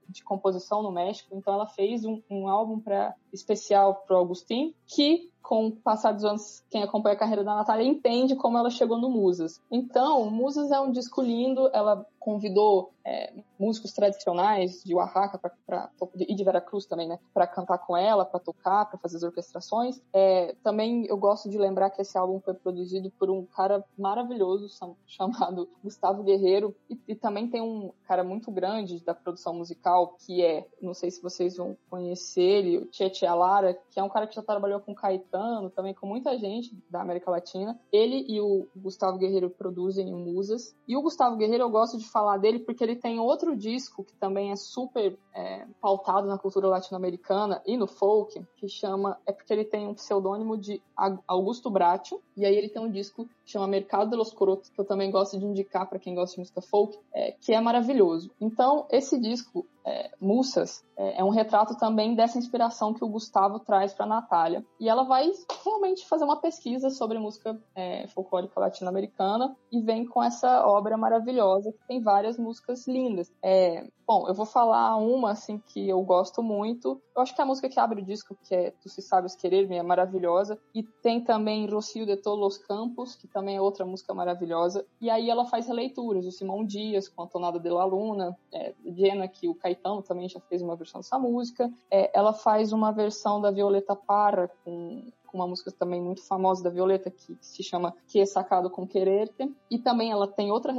de 0.10 0.24
composição 0.24 0.82
no 0.82 0.91
México. 0.91 1.36
Então 1.36 1.53
ela 1.53 1.68
fez 1.68 2.03
um, 2.03 2.22
um 2.30 2.47
álbum 2.47 2.80
para 2.80 3.16
especial 3.32 4.03
para 4.07 4.18
o 4.18 4.22
Agustin, 4.22 4.74
que 4.88 5.30
com 5.41 5.68
o 5.68 5.72
passar 5.72 6.12
dos 6.12 6.24
anos, 6.24 6.64
quem 6.70 6.84
acompanha 6.84 7.16
a 7.16 7.20
carreira 7.20 7.43
da 7.43 7.55
Natália 7.55 7.84
entende 7.84 8.36
como 8.36 8.55
ela 8.55 8.70
chegou 8.70 8.99
no 8.99 9.10
Musas. 9.10 9.60
Então, 9.72 10.30
Musas 10.30 10.70
é 10.70 10.80
um 10.80 10.91
disco 10.91 11.24
lindo, 11.24 11.72
ela 11.74 12.05
convidou 12.20 12.91
é, 13.03 13.34
músicos 13.57 13.91
tradicionais 13.91 14.84
de 14.84 14.93
Oaxaca 14.93 15.39
pra, 15.39 15.49
pra, 15.66 15.89
e 16.16 16.36
de 16.36 16.43
Veracruz 16.43 16.86
também, 16.86 17.07
né, 17.07 17.18
para 17.34 17.47
cantar 17.47 17.80
com 17.80 17.97
ela, 17.97 18.26
para 18.26 18.39
tocar, 18.39 18.86
para 18.86 18.99
fazer 18.99 19.18
as 19.18 19.24
orquestrações. 19.24 19.99
É, 20.14 20.53
também 20.64 21.05
eu 21.07 21.18
gosto 21.18 21.49
de 21.49 21.57
lembrar 21.57 21.89
que 21.89 22.01
esse 22.01 22.16
álbum 22.16 22.39
foi 22.39 22.53
produzido 22.53 23.10
por 23.18 23.32
um 23.32 23.45
cara 23.45 23.84
maravilhoso 23.97 24.68
chamado 25.07 25.68
Gustavo 25.84 26.22
Guerreiro 26.22 26.76
e, 26.88 26.99
e 27.07 27.16
também 27.16 27.47
tem 27.49 27.62
um 27.62 27.91
cara 28.03 28.24
muito 28.24 28.51
grande 28.51 29.03
da 29.03 29.16
produção 29.16 29.55
musical 29.55 29.99
que 30.08 30.43
é, 30.43 30.68
não 30.82 30.93
sei 30.93 31.12
se 31.12 31.22
vocês 31.22 31.58
vão 31.58 31.78
conhecer 31.89 32.41
ele, 32.41 32.78
o 32.78 32.86
Tietchan 32.86 33.30
Alara, 33.30 33.80
que 33.89 34.00
é 34.00 34.04
um 34.04 34.10
cara 34.10 34.28
que 34.28 34.36
já 34.36 34.41
trabalhou 34.41 34.80
com 34.80 34.95
Caetano, 34.95 35.70
também 35.70 35.93
com 35.93 36.08
muita 36.08 36.38
gente 36.38 36.76
da 36.89 37.02
América 37.02 37.32
Latina. 37.32 37.80
Ele 37.91 38.26
e 38.28 38.41
o 38.41 38.68
Gustavo 38.76 39.18
Guerreiro 39.18 39.50
produzem 39.50 40.14
o 40.14 40.18
Musas. 40.18 40.76
E 40.88 40.95
o 40.95 41.02
Gustavo 41.02 41.36
Guerreiro 41.36 41.64
eu 41.64 41.70
gosto 41.70 41.97
de 41.97 42.08
falar 42.10 42.38
dele 42.38 42.60
porque 42.60 42.84
ele 42.84 42.95
tem 42.95 43.20
outro 43.20 43.56
disco 43.56 44.04
que 44.04 44.16
também 44.16 44.52
é 44.52 44.56
super 44.56 45.18
é, 45.34 45.66
pautado 45.82 46.28
na 46.28 46.38
cultura 46.38 46.68
latino-americana 46.68 47.62
e 47.66 47.78
no 47.78 47.88
folk, 47.88 48.41
que 48.58 48.68
chama. 48.68 49.18
É 49.26 49.32
porque 49.32 49.54
ele 49.54 49.66
tem 49.66 49.88
um 49.88 49.93
pseudônimo 49.93 50.58
de 50.58 50.82
Augusto 51.28 51.70
Bracho, 51.70 52.20
e 52.36 52.45
aí 52.45 52.56
ele 52.56 52.70
tem 52.70 52.82
um 52.82 52.91
disco 52.91 53.26
que 53.45 53.52
chama 53.52 53.68
Mercado 53.68 54.10
de 54.10 54.16
los 54.16 54.34
Corotos, 54.34 54.70
que 54.70 54.80
eu 54.80 54.86
também 54.86 55.10
gosto 55.12 55.38
de 55.39 55.45
indicar 55.45 55.88
para 55.88 56.00
quem 56.00 56.16
gosta 56.16 56.36
de 56.36 56.41
música 56.41 56.62
folk, 56.62 56.97
é, 57.14 57.32
que 57.32 57.54
é 57.54 57.62
maravilhoso. 57.62 58.32
Então, 58.39 58.86
esse 58.89 59.20
disco 59.20 59.66
é, 59.90 60.12
Mussas, 60.22 60.84
é, 60.96 61.22
é, 61.22 61.24
um 61.24 61.30
retrato 61.30 61.76
também 61.78 62.14
dessa 62.14 62.38
inspiração 62.38 62.94
que 62.94 63.04
o 63.04 63.08
Gustavo 63.08 63.60
traz 63.60 63.94
para 63.94 64.06
Natália. 64.06 64.66
E 64.80 64.88
ela 64.88 65.04
vai 65.04 65.32
realmente 65.64 66.06
fazer 66.08 66.26
uma 66.26 66.40
pesquisa 66.40 66.90
sobre 66.90 67.18
música 67.18 67.60
é, 67.74 68.08
folclórica 68.10 68.60
latino-americana 68.60 69.56
e 69.72 69.82
vem 69.82 70.06
com 70.06 70.22
essa 70.22 70.68
obra 70.68 70.98
maravilhosa 70.98 71.72
que 71.72 71.88
tem 71.88 72.02
várias 72.02 72.38
músicas 72.38 72.86
lindas. 72.88 73.32
É, 73.42 73.88
bom, 74.06 74.28
eu 74.28 74.34
vou 74.34 74.46
falar 74.46 74.98
uma 74.98 75.32
assim 75.32 75.58
que 75.68 75.88
eu 75.88 76.02
gosto 76.02 76.44
muito. 76.44 77.02
Eu 77.16 77.22
acho 77.22 77.36
que 77.36 77.42
a 77.42 77.46
música 77.46 77.70
que 77.70 77.80
abre 77.80 78.02
o 78.02 78.06
disco, 78.06 78.38
que 78.44 78.54
é 78.54 78.72
Tu 78.72 78.90
Se 78.90 79.02
Sabes 79.02 79.36
Querer-me, 79.36 79.78
é 79.78 79.84
maravilhosa. 79.84 80.60
E 80.76 80.84
tem 80.84 81.24
também 81.24 81.66
Rocio 81.70 82.06
de 82.06 82.18
Todos 82.18 82.46
os 82.46 82.58
Campos, 82.58 83.16
que 83.16 83.28
também 83.28 83.56
é 83.56 83.62
outra 83.62 83.86
música 83.86 84.14
maravilhosa. 84.14 84.86
E 85.00 85.10
aí 85.10 85.30
ela 85.30 85.46
faz 85.46 85.68
releituras, 85.68 86.26
o 86.26 86.32
Simão 86.32 86.66
Dias 86.66 87.08
com 87.08 87.24
a 87.24 87.28
Tonada 87.28 87.60
de 87.60 87.70
la 87.70 87.86
Luna, 87.86 88.38
é, 88.54 88.74
Jenna, 88.86 89.28
que 89.28 89.48
o 89.48 89.56
Caetano 89.56 89.79
Caetano 89.80 90.02
também 90.02 90.28
já 90.30 90.40
fez 90.42 90.62
uma 90.62 90.76
versão 90.76 91.00
dessa 91.02 91.18
música. 91.18 91.72
É, 91.90 92.12
ela 92.18 92.34
faz 92.34 92.72
uma 92.72 92.92
versão 92.92 93.42
da 93.42 93.52
Violeta 93.52 93.96
Parra 93.96 94.50
com 94.64 95.12
com 95.30 95.38
uma 95.38 95.48
música 95.48 95.72
também 95.72 96.02
muito 96.02 96.26
famosa 96.26 96.64
da 96.64 96.70
Violeta 96.70 97.10
que 97.10 97.38
se 97.42 97.64
chama 97.64 97.94
Que 98.08 98.20
é 98.20 98.26
Sacado 98.26 98.70
com 98.70 98.88
Quererte. 98.88 99.54
E 99.70 99.78
também 99.78 100.12
ela 100.12 100.28
tem 100.28 100.52
outra 100.52 100.74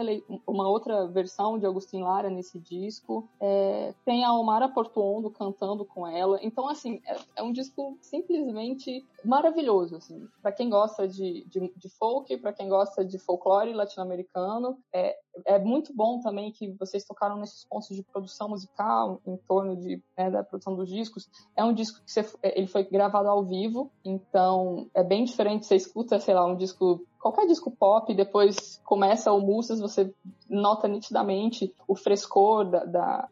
uma 0.46 0.68
outra 0.68 1.06
versão 1.06 1.58
de 1.58 1.66
Agustin 1.66 2.02
Lara 2.02 2.30
nesse 2.30 2.58
disco. 2.58 3.28
É, 3.40 3.94
tem 4.04 4.24
a 4.24 4.32
Omara 4.32 4.68
Portuondo 4.68 5.30
cantando 5.30 5.84
com 5.84 6.06
ela. 6.06 6.38
Então, 6.42 6.68
assim, 6.68 7.00
é, 7.06 7.16
é 7.36 7.42
um 7.42 7.52
disco 7.52 7.96
simplesmente 8.00 9.04
maravilhoso, 9.24 9.96
assim. 9.96 10.28
Para 10.42 10.52
quem 10.52 10.68
gosta 10.68 11.06
de, 11.06 11.44
de, 11.48 11.72
de 11.76 11.88
folk, 11.90 12.36
para 12.38 12.52
quem 12.52 12.68
gosta 12.68 13.04
de 13.04 13.18
folclore 13.18 13.72
latino-americano, 13.72 14.78
é, 14.92 15.16
é 15.44 15.58
muito 15.58 15.94
bom 15.94 16.20
também 16.20 16.50
que 16.52 16.70
vocês 16.72 17.04
tocaram 17.04 17.36
nesses 17.36 17.64
pontos 17.64 17.88
de 17.88 18.02
produção 18.02 18.48
musical 18.48 19.20
em 19.26 19.36
torno 19.36 19.76
de, 19.76 20.02
né, 20.16 20.30
da 20.30 20.42
produção 20.42 20.74
dos 20.74 20.88
discos. 20.88 21.28
É 21.56 21.64
um 21.64 21.72
disco 21.72 22.02
que 22.04 22.10
você, 22.10 22.26
ele 22.42 22.66
foi 22.66 22.84
gravado 22.84 23.28
ao 23.28 23.44
vivo, 23.44 23.90
então 24.04 24.39
então, 24.40 24.88
é 24.94 25.04
bem 25.04 25.24
diferente. 25.24 25.66
Você 25.66 25.76
escuta, 25.76 26.18
sei 26.18 26.32
lá, 26.32 26.46
um 26.46 26.56
disco, 26.56 27.04
qualquer 27.20 27.46
disco 27.46 27.70
pop, 27.70 28.12
depois 28.14 28.80
começa 28.84 29.30
o 29.30 29.40
Mussas, 29.40 29.80
você 29.80 30.12
nota 30.48 30.88
nitidamente 30.88 31.74
o 31.86 31.94
frescor 31.94 32.64
da, 32.64 32.84
da 32.84 33.28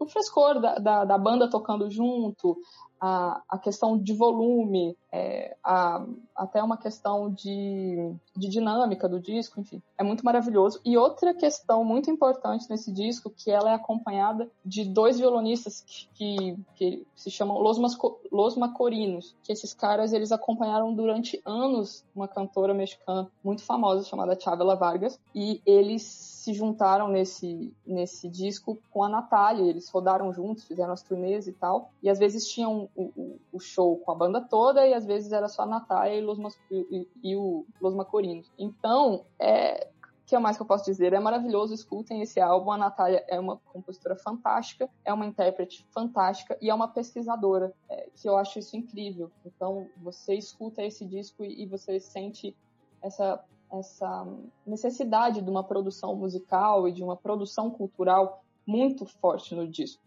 o 0.00 0.06
frescor 0.06 0.60
da, 0.60 0.76
da, 0.76 1.04
da, 1.04 1.18
banda 1.18 1.50
tocando 1.50 1.90
junto, 1.90 2.56
a, 3.00 3.42
a 3.48 3.58
questão 3.58 3.98
de 3.98 4.12
volume, 4.14 4.96
é, 5.12 5.56
a, 5.64 6.04
até 6.36 6.62
uma 6.62 6.76
questão 6.76 7.30
de, 7.30 8.12
de 8.36 8.48
dinâmica 8.48 9.08
do 9.08 9.20
disco, 9.20 9.60
enfim, 9.60 9.82
é 9.96 10.02
muito 10.02 10.24
maravilhoso. 10.24 10.80
E 10.84 10.96
outra 10.96 11.34
questão 11.34 11.84
muito 11.84 12.10
importante 12.10 12.66
nesse 12.68 12.92
disco, 12.92 13.30
que 13.30 13.50
ela 13.50 13.70
é 13.70 13.74
acompanhada 13.74 14.50
de 14.64 14.84
dois 14.84 15.18
violonistas 15.18 15.82
que, 15.86 16.06
que, 16.14 16.56
que 16.76 17.06
se 17.14 17.30
chamam 17.30 17.58
Los, 17.58 17.78
Masco, 17.78 18.20
Los 18.30 18.56
Macorinos, 18.56 19.34
que 19.42 19.52
esses 19.52 19.72
caras 19.72 20.12
eles 20.12 20.32
acompanharam 20.32 20.94
durante 20.94 21.40
anos 21.44 22.04
uma 22.14 22.28
cantora 22.28 22.74
mexicana 22.74 23.30
muito 23.42 23.62
famosa 23.62 24.04
chamada 24.04 24.38
Chavela 24.38 24.76
Vargas, 24.76 25.18
e 25.34 25.62
eles 25.64 26.02
se 26.02 26.52
juntaram 26.52 27.08
nesse, 27.08 27.72
nesse 27.86 28.28
disco 28.28 28.78
com 28.90 29.02
a 29.02 29.08
Natália, 29.08 29.68
eles 29.68 29.88
rodaram 29.90 30.32
juntos, 30.32 30.64
fizeram 30.64 30.92
as 30.92 31.02
turnês 31.02 31.46
e 31.46 31.52
tal, 31.52 31.90
e 32.02 32.08
às 32.08 32.18
vezes 32.18 32.48
tinham 32.48 32.88
o, 32.94 33.04
o, 33.14 33.40
o 33.52 33.60
show 33.60 33.96
com 33.98 34.10
a 34.10 34.14
banda 34.14 34.40
toda, 34.40 34.86
e 34.86 34.94
às 34.98 35.06
vezes 35.06 35.32
era 35.32 35.48
só 35.48 35.62
a 35.62 35.66
Natália 35.66 36.14
e, 36.14 36.20
Los, 36.20 36.38
e, 36.70 37.08
e 37.22 37.36
o 37.36 37.64
Los 37.80 37.94
Macorinos. 37.94 38.50
Então, 38.58 39.24
é, 39.38 39.88
o 40.04 40.26
que 40.26 40.38
mais 40.38 40.56
que 40.56 40.62
eu 40.62 40.66
posso 40.66 40.84
dizer? 40.84 41.12
É 41.12 41.20
maravilhoso, 41.20 41.72
escutem 41.72 42.20
esse 42.20 42.40
álbum. 42.40 42.70
A 42.70 42.76
Natália 42.76 43.24
é 43.28 43.40
uma 43.40 43.56
compositora 43.56 44.16
fantástica, 44.16 44.88
é 45.04 45.12
uma 45.12 45.26
intérprete 45.26 45.86
fantástica 45.90 46.58
e 46.60 46.68
é 46.68 46.74
uma 46.74 46.88
pesquisadora, 46.88 47.72
é, 47.88 48.08
que 48.14 48.28
eu 48.28 48.36
acho 48.36 48.58
isso 48.58 48.76
incrível. 48.76 49.30
Então, 49.44 49.88
você 49.96 50.34
escuta 50.34 50.82
esse 50.82 51.06
disco 51.06 51.44
e, 51.44 51.62
e 51.62 51.66
você 51.66 51.98
sente 51.98 52.56
essa 53.00 53.42
essa 53.70 54.26
necessidade 54.66 55.42
de 55.42 55.50
uma 55.50 55.62
produção 55.62 56.16
musical 56.16 56.88
e 56.88 56.92
de 56.92 57.02
uma 57.02 57.16
produção 57.16 57.70
cultural 57.70 58.42
muito 58.66 59.04
forte 59.04 59.54
no 59.54 59.68
disco. 59.68 60.02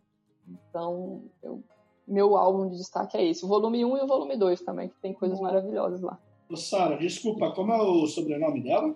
Então, 0.48 1.24
eu, 1.42 1.64
meu 2.12 2.36
álbum 2.36 2.68
de 2.68 2.78
destaque 2.78 3.18
é 3.18 3.26
esse, 3.26 3.46
o 3.46 3.48
volume 3.48 3.86
1 3.86 3.98
e 3.98 4.02
o 4.02 4.08
volume 4.08 4.38
2 4.38 4.62
também, 4.62 4.90
que 4.90 4.96
tem 5.02 5.14
coisas 5.14 5.40
maravilhosas 5.40 6.02
lá. 6.02 6.20
Sara, 6.56 6.98
desculpa, 6.98 7.52
como 7.52 7.72
é 7.72 7.82
o 7.82 8.06
sobrenome 8.08 8.62
dela? 8.62 8.94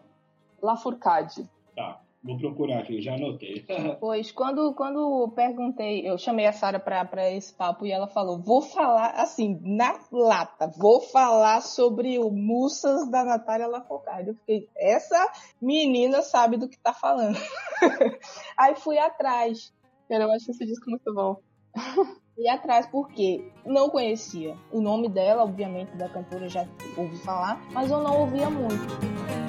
Lafourcade. 0.61 1.47
Tá. 1.76 2.01
Vou 2.26 2.39
procurar 2.39 2.80
aqui, 2.80 2.99
já 3.01 3.13
anotei. 3.13 3.63
pois, 3.99 4.32
quando, 4.32 4.74
quando 4.74 5.32
perguntei, 5.36 6.09
eu 6.09 6.18
chamei 6.18 6.47
a 6.47 6.51
Sara 6.51 6.80
para 6.80 7.32
esse 7.32 7.53
papo 7.53 7.86
e 7.86 7.91
ela 7.91 8.07
falou: 8.07 8.41
vou 8.41 8.63
falar, 8.63 9.11
assim, 9.11 9.59
na 9.61 9.99
lata, 10.11 10.72
vou 10.76 11.01
falar 11.01 11.61
sobre 11.61 12.18
o 12.18 12.32
Mussas 12.32 13.07
da 13.11 13.24
Natália 13.24 13.68
Lafocardi. 13.68 14.30
Eu 14.30 14.36
fiquei, 14.36 14.68
essa 14.76 15.32
menina 15.61 16.24
sabe 16.24 16.57
do 16.57 16.68
que 16.68 16.80
tá 16.80 16.93
falando. 16.93 17.38
Aí 18.57 18.76
fui 18.76 18.97
atrás. 18.97 19.72
Cara, 20.09 20.24
eu 20.24 20.32
acho 20.32 20.49
esse 20.49 20.66
disco 20.66 20.89
muito 20.89 21.13
bom. 21.13 21.38
Fui 22.36 22.49
atrás 22.49 22.86
porque 22.88 23.49
não 23.65 23.89
conhecia 23.89 24.57
o 24.69 24.81
nome 24.81 25.07
dela, 25.07 25.43
obviamente, 25.43 25.95
da 25.95 26.09
cantora 26.09 26.49
já 26.49 26.67
ouvi 26.97 27.17
falar, 27.19 27.61
mas 27.71 27.89
eu 27.89 28.03
não 28.03 28.19
ouvia 28.19 28.49
muito 28.49 29.44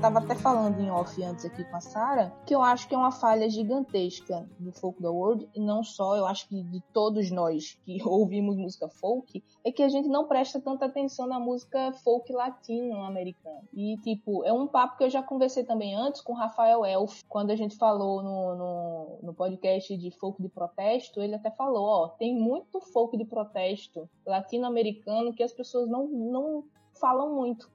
estava 0.00 0.18
até 0.18 0.34
falando 0.34 0.80
em 0.80 0.90
off 0.90 1.22
antes 1.22 1.44
aqui 1.44 1.62
com 1.62 1.76
a 1.76 1.80
Sara, 1.80 2.32
que 2.46 2.54
eu 2.54 2.62
acho 2.62 2.88
que 2.88 2.94
é 2.94 2.98
uma 2.98 3.12
falha 3.12 3.50
gigantesca 3.50 4.48
do 4.58 4.72
folk 4.72 5.00
da 5.02 5.10
world, 5.10 5.46
e 5.54 5.60
não 5.60 5.84
só, 5.84 6.16
eu 6.16 6.24
acho 6.24 6.48
que 6.48 6.62
de 6.62 6.80
todos 6.90 7.30
nós 7.30 7.78
que 7.84 8.00
ouvimos 8.08 8.56
música 8.56 8.88
folk, 8.88 9.44
é 9.62 9.70
que 9.70 9.82
a 9.82 9.90
gente 9.90 10.08
não 10.08 10.26
presta 10.26 10.58
tanta 10.58 10.86
atenção 10.86 11.26
na 11.26 11.38
música 11.38 11.92
folk 12.02 12.32
latino-americana. 12.32 13.60
E, 13.74 13.98
tipo, 13.98 14.42
é 14.42 14.52
um 14.54 14.66
papo 14.66 14.96
que 14.96 15.04
eu 15.04 15.10
já 15.10 15.22
conversei 15.22 15.64
também 15.64 15.94
antes 15.94 16.22
com 16.22 16.32
o 16.32 16.36
Rafael 16.36 16.82
Elf, 16.82 17.20
quando 17.28 17.50
a 17.50 17.56
gente 17.56 17.76
falou 17.76 18.22
no, 18.22 18.54
no, 18.54 19.18
no 19.22 19.34
podcast 19.34 19.94
de 19.98 20.10
folk 20.12 20.40
de 20.40 20.48
protesto, 20.48 21.20
ele 21.20 21.34
até 21.34 21.50
falou, 21.50 21.84
ó, 21.84 22.08
tem 22.08 22.34
muito 22.34 22.80
folk 22.80 23.18
de 23.18 23.26
protesto 23.26 24.08
latino-americano 24.24 25.34
que 25.34 25.42
as 25.42 25.52
pessoas 25.52 25.90
não, 25.90 26.06
não 26.06 26.64
falam 26.98 27.34
muito 27.34 27.70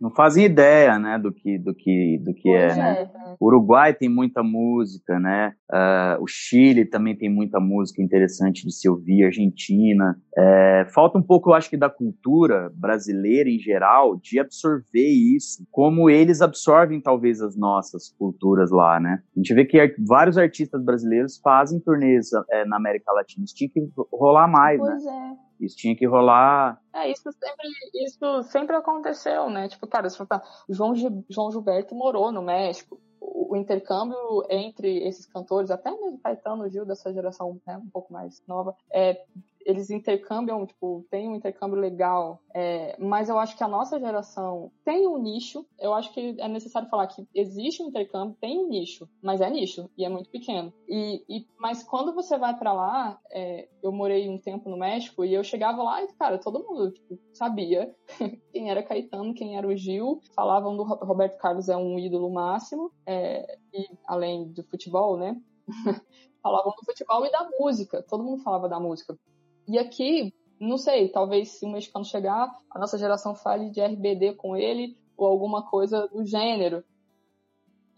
não 0.00 0.10
fazem 0.10 0.44
ideia, 0.44 0.98
né, 0.98 1.18
do 1.18 1.32
que 1.32 1.58
do 1.58 1.74
que 1.74 2.18
do 2.22 2.34
que 2.34 2.50
é, 2.50 2.74
né? 2.74 3.02
É. 3.02 3.34
O 3.40 3.46
Uruguai 3.46 3.92
tem 3.94 4.08
muita 4.08 4.42
música, 4.42 5.18
né? 5.18 5.54
Uh, 5.70 6.22
o 6.22 6.26
Chile 6.26 6.84
também 6.84 7.16
tem 7.16 7.28
muita 7.28 7.58
música 7.58 8.02
interessante 8.02 8.64
de 8.64 8.72
se 8.72 8.88
ouvir. 8.88 9.24
Argentina. 9.24 10.16
É, 10.36 10.86
falta 10.94 11.18
um 11.18 11.22
pouco, 11.22 11.50
eu 11.50 11.54
acho 11.54 11.70
que 11.70 11.76
da 11.76 11.88
cultura 11.88 12.70
brasileira 12.74 13.48
em 13.48 13.58
geral 13.58 14.16
de 14.16 14.38
absorver 14.38 15.08
isso, 15.08 15.66
como 15.70 16.08
eles 16.08 16.40
absorvem 16.40 17.00
talvez 17.00 17.40
as 17.40 17.56
nossas 17.56 18.10
culturas 18.18 18.70
lá, 18.70 19.00
né? 19.00 19.22
A 19.36 19.38
gente 19.38 19.54
vê 19.54 19.64
que 19.64 19.94
vários 20.06 20.38
artistas 20.38 20.82
brasileiros 20.82 21.38
fazem 21.38 21.80
turnês 21.80 22.30
é, 22.50 22.64
na 22.64 22.76
América 22.76 23.12
Latina. 23.12 23.44
Isso 23.44 23.54
tinha 23.54 23.70
que 23.70 23.80
rolar 24.12 24.48
mais, 24.48 24.78
pois 24.78 25.04
né? 25.04 25.36
É. 25.40 25.43
Isso 25.64 25.76
tinha 25.76 25.96
que 25.96 26.06
rolar. 26.06 26.80
É, 26.92 27.10
isso 27.10 27.30
sempre, 27.32 27.68
isso 27.94 28.42
sempre 28.44 28.76
aconteceu, 28.76 29.48
né? 29.50 29.68
Tipo, 29.68 29.86
cara, 29.86 30.08
se 30.08 30.16
for 30.16 30.26
João, 30.68 30.94
João 31.28 31.50
Gilberto 31.50 31.94
morou 31.94 32.30
no 32.30 32.42
México. 32.42 33.00
O, 33.20 33.54
o 33.54 33.56
intercâmbio 33.56 34.16
entre 34.50 35.06
esses 35.06 35.26
cantores, 35.26 35.70
até 35.70 35.90
mesmo 35.90 36.18
Caetano 36.18 36.68
Gil, 36.68 36.84
dessa 36.84 37.12
geração 37.12 37.60
né, 37.66 37.76
um 37.78 37.88
pouco 37.88 38.12
mais 38.12 38.42
nova, 38.46 38.76
é, 38.92 39.24
eles 39.64 39.90
intercambiam, 39.90 40.66
tipo, 40.66 41.06
tem 41.10 41.28
um 41.28 41.34
intercâmbio 41.34 41.78
legal, 41.78 42.40
é, 42.54 42.96
mas 42.98 43.28
eu 43.28 43.38
acho 43.38 43.56
que 43.56 43.64
a 43.64 43.68
nossa 43.68 43.98
geração 43.98 44.70
tem 44.84 45.06
um 45.06 45.18
nicho. 45.18 45.66
Eu 45.78 45.94
acho 45.94 46.12
que 46.12 46.36
é 46.38 46.48
necessário 46.48 46.88
falar 46.88 47.06
que 47.06 47.26
existe 47.34 47.82
um 47.82 47.88
intercâmbio, 47.88 48.36
tem 48.40 48.58
um 48.58 48.68
nicho, 48.68 49.08
mas 49.22 49.40
é 49.40 49.50
nicho 49.50 49.90
e 49.96 50.04
é 50.04 50.08
muito 50.08 50.30
pequeno. 50.30 50.72
E, 50.88 51.24
e 51.28 51.46
mas 51.58 51.82
quando 51.82 52.14
você 52.14 52.38
vai 52.38 52.56
para 52.56 52.72
lá, 52.72 53.18
é, 53.32 53.68
eu 53.82 53.92
morei 53.92 54.28
um 54.28 54.38
tempo 54.38 54.68
no 54.68 54.76
México 54.76 55.24
e 55.24 55.34
eu 55.34 55.42
chegava 55.42 55.82
lá 55.82 56.02
e, 56.02 56.08
cara, 56.14 56.38
todo 56.38 56.62
mundo 56.62 56.90
tipo, 56.92 57.18
sabia 57.32 57.94
quem 58.52 58.70
era 58.70 58.82
Caetano, 58.82 59.34
quem 59.34 59.56
era 59.56 59.66
o 59.66 59.76
Gil, 59.76 60.20
falavam 60.34 60.76
do 60.76 60.82
Roberto 60.82 61.38
Carlos 61.38 61.68
é 61.68 61.76
um 61.76 61.98
ídolo 61.98 62.30
máximo, 62.30 62.90
é, 63.06 63.58
e 63.72 63.88
além 64.06 64.52
do 64.52 64.62
futebol, 64.64 65.16
né? 65.16 65.40
falavam 66.44 66.74
do 66.76 66.84
futebol 66.84 67.24
e 67.24 67.30
da 67.30 67.48
música. 67.58 68.02
Todo 68.02 68.22
mundo 68.22 68.42
falava 68.42 68.68
da 68.68 68.78
música. 68.78 69.18
E 69.66 69.78
aqui, 69.78 70.34
não 70.60 70.76
sei, 70.76 71.08
talvez 71.08 71.58
se 71.58 71.66
o 71.66 71.70
mexicano 71.70 72.04
chegar, 72.04 72.54
a 72.70 72.78
nossa 72.78 72.98
geração 72.98 73.34
fale 73.34 73.70
de 73.70 73.80
RBD 73.80 74.34
com 74.34 74.56
ele 74.56 74.96
ou 75.16 75.26
alguma 75.26 75.68
coisa 75.68 76.06
do 76.08 76.24
gênero. 76.24 76.84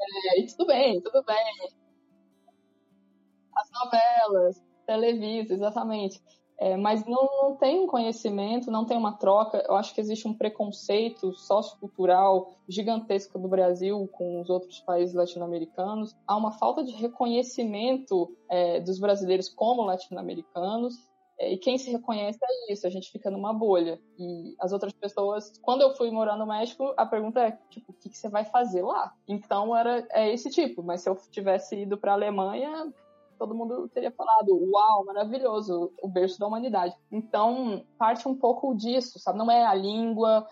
É, 0.01 0.41
e 0.41 0.47
tudo 0.47 0.67
bem, 0.67 1.01
tudo 1.01 1.23
bem. 1.25 1.37
As 3.55 3.71
novelas, 3.71 4.63
Televisa, 4.87 5.55
exatamente. 5.55 6.23
É, 6.59 6.75
mas 6.77 7.05
não, 7.05 7.29
não 7.43 7.57
tem 7.57 7.81
um 7.81 7.87
conhecimento, 7.87 8.71
não 8.71 8.87
tem 8.87 8.97
uma 8.97 9.13
troca. 9.13 9.63
Eu 9.69 9.75
acho 9.75 9.95
que 9.95 10.01
existe 10.01 10.27
um 10.27 10.33
preconceito 10.33 11.33
sociocultural 11.35 12.55
gigantesco 12.67 13.39
do 13.39 13.47
Brasil 13.47 14.09
com 14.13 14.41
os 14.41 14.49
outros 14.49 14.81
países 14.81 15.15
latino-americanos. 15.15 16.17
Há 16.27 16.35
uma 16.37 16.53
falta 16.53 16.83
de 16.83 16.93
reconhecimento 16.93 18.35
é, 18.49 18.81
dos 18.81 18.99
brasileiros 18.99 19.49
como 19.49 19.83
latino-americanos. 19.83 20.95
É, 21.39 21.53
e 21.53 21.59
quem 21.59 21.77
se 21.77 21.91
reconhece 21.91 22.39
é 22.43 22.73
isso, 22.73 22.87
a 22.87 22.91
gente 22.91 23.11
fica 23.11 23.31
numa 23.31 23.53
bolha. 23.53 24.01
E 24.19 24.55
as 24.61 24.73
outras 24.73 24.93
pessoas, 24.93 25.53
quando 25.63 25.83
eu 25.83 25.95
fui 25.95 26.11
morar 26.11 26.37
no 26.37 26.47
México, 26.47 26.95
a 26.97 27.05
pergunta 27.05 27.41
é, 27.41 27.59
tipo, 27.71 27.93
o 27.93 27.95
que, 27.95 28.09
que 28.09 28.17
você 28.17 28.29
vai 28.29 28.45
fazer 28.45 28.83
lá? 28.83 29.15
Então 29.29 29.77
era 29.77 30.07
é 30.11 30.33
esse 30.33 30.51
tipo, 30.51 30.83
mas 30.83 31.03
se 31.03 31.09
eu 31.09 31.17
tivesse 31.31 31.83
ido 31.83 31.99
para 31.99 32.13
a 32.13 32.15
Alemanha, 32.15 32.93
todo 33.39 33.55
mundo 33.55 33.89
teria 33.89 34.11
falado, 34.11 34.57
uau, 34.73 35.05
maravilhoso, 35.05 35.93
o 36.03 36.09
berço 36.09 36.39
da 36.39 36.47
humanidade. 36.47 36.97
Então, 37.13 37.85
parte 37.99 38.27
um 38.27 38.35
pouco 38.35 38.75
disso, 38.75 39.19
sabe? 39.19 39.39
Não 39.39 39.51
é 39.51 39.65
a 39.65 39.75
língua, 39.75 40.47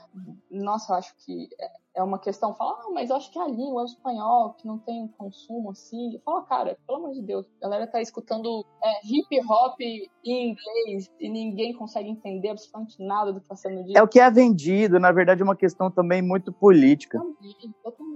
nossa, 0.51 0.93
eu 0.93 0.97
acho 0.99 1.15
que 1.25 1.49
é, 1.95 2.03
uma 2.03 2.19
questão, 2.19 2.55
fala, 2.55 2.73
ah, 2.73 2.91
mas 2.93 3.11
eu 3.11 3.17
acho 3.17 3.31
que 3.31 3.39
é 3.39 3.43
a 3.43 3.49
língua, 3.49 3.83
é 3.83 3.85
o 3.85 3.87
espanhol, 3.87 4.55
que 4.55 4.67
não 4.67 4.79
tem 4.79 5.07
consumo 5.17 5.71
assim. 5.71 6.21
Fala, 6.25 6.43
cara, 6.43 6.79
pelo 6.87 6.99
amor 6.99 7.13
de 7.13 7.23
Deus, 7.23 7.47
a 7.59 7.65
galera 7.65 7.87
tá 7.87 8.01
escutando 8.01 8.65
é, 8.83 9.07
hip 9.07 9.41
hop 9.49 9.81
em 9.81 10.09
inglês 10.25 11.11
e 11.21 11.29
ninguém 11.29 11.73
consegue 11.73 12.09
entender 12.09 12.51
absolutamente 12.51 13.03
nada 13.03 13.33
do 13.33 13.41
que 13.41 13.49
tá 13.49 13.57
sendo 13.57 13.85
dito. 13.85 13.97
É 13.97 14.03
o 14.03 14.09
que 14.09 14.19
é 14.19 14.31
vendido, 14.31 14.99
na 14.99 15.13
verdade 15.13 15.43
é 15.43 15.45
uma 15.45 15.57
questão 15.57 15.91
também 15.91 16.21
muito 16.21 16.53
política. 16.53 17.19
Também, 17.19 17.75
totalmente 17.83 18.14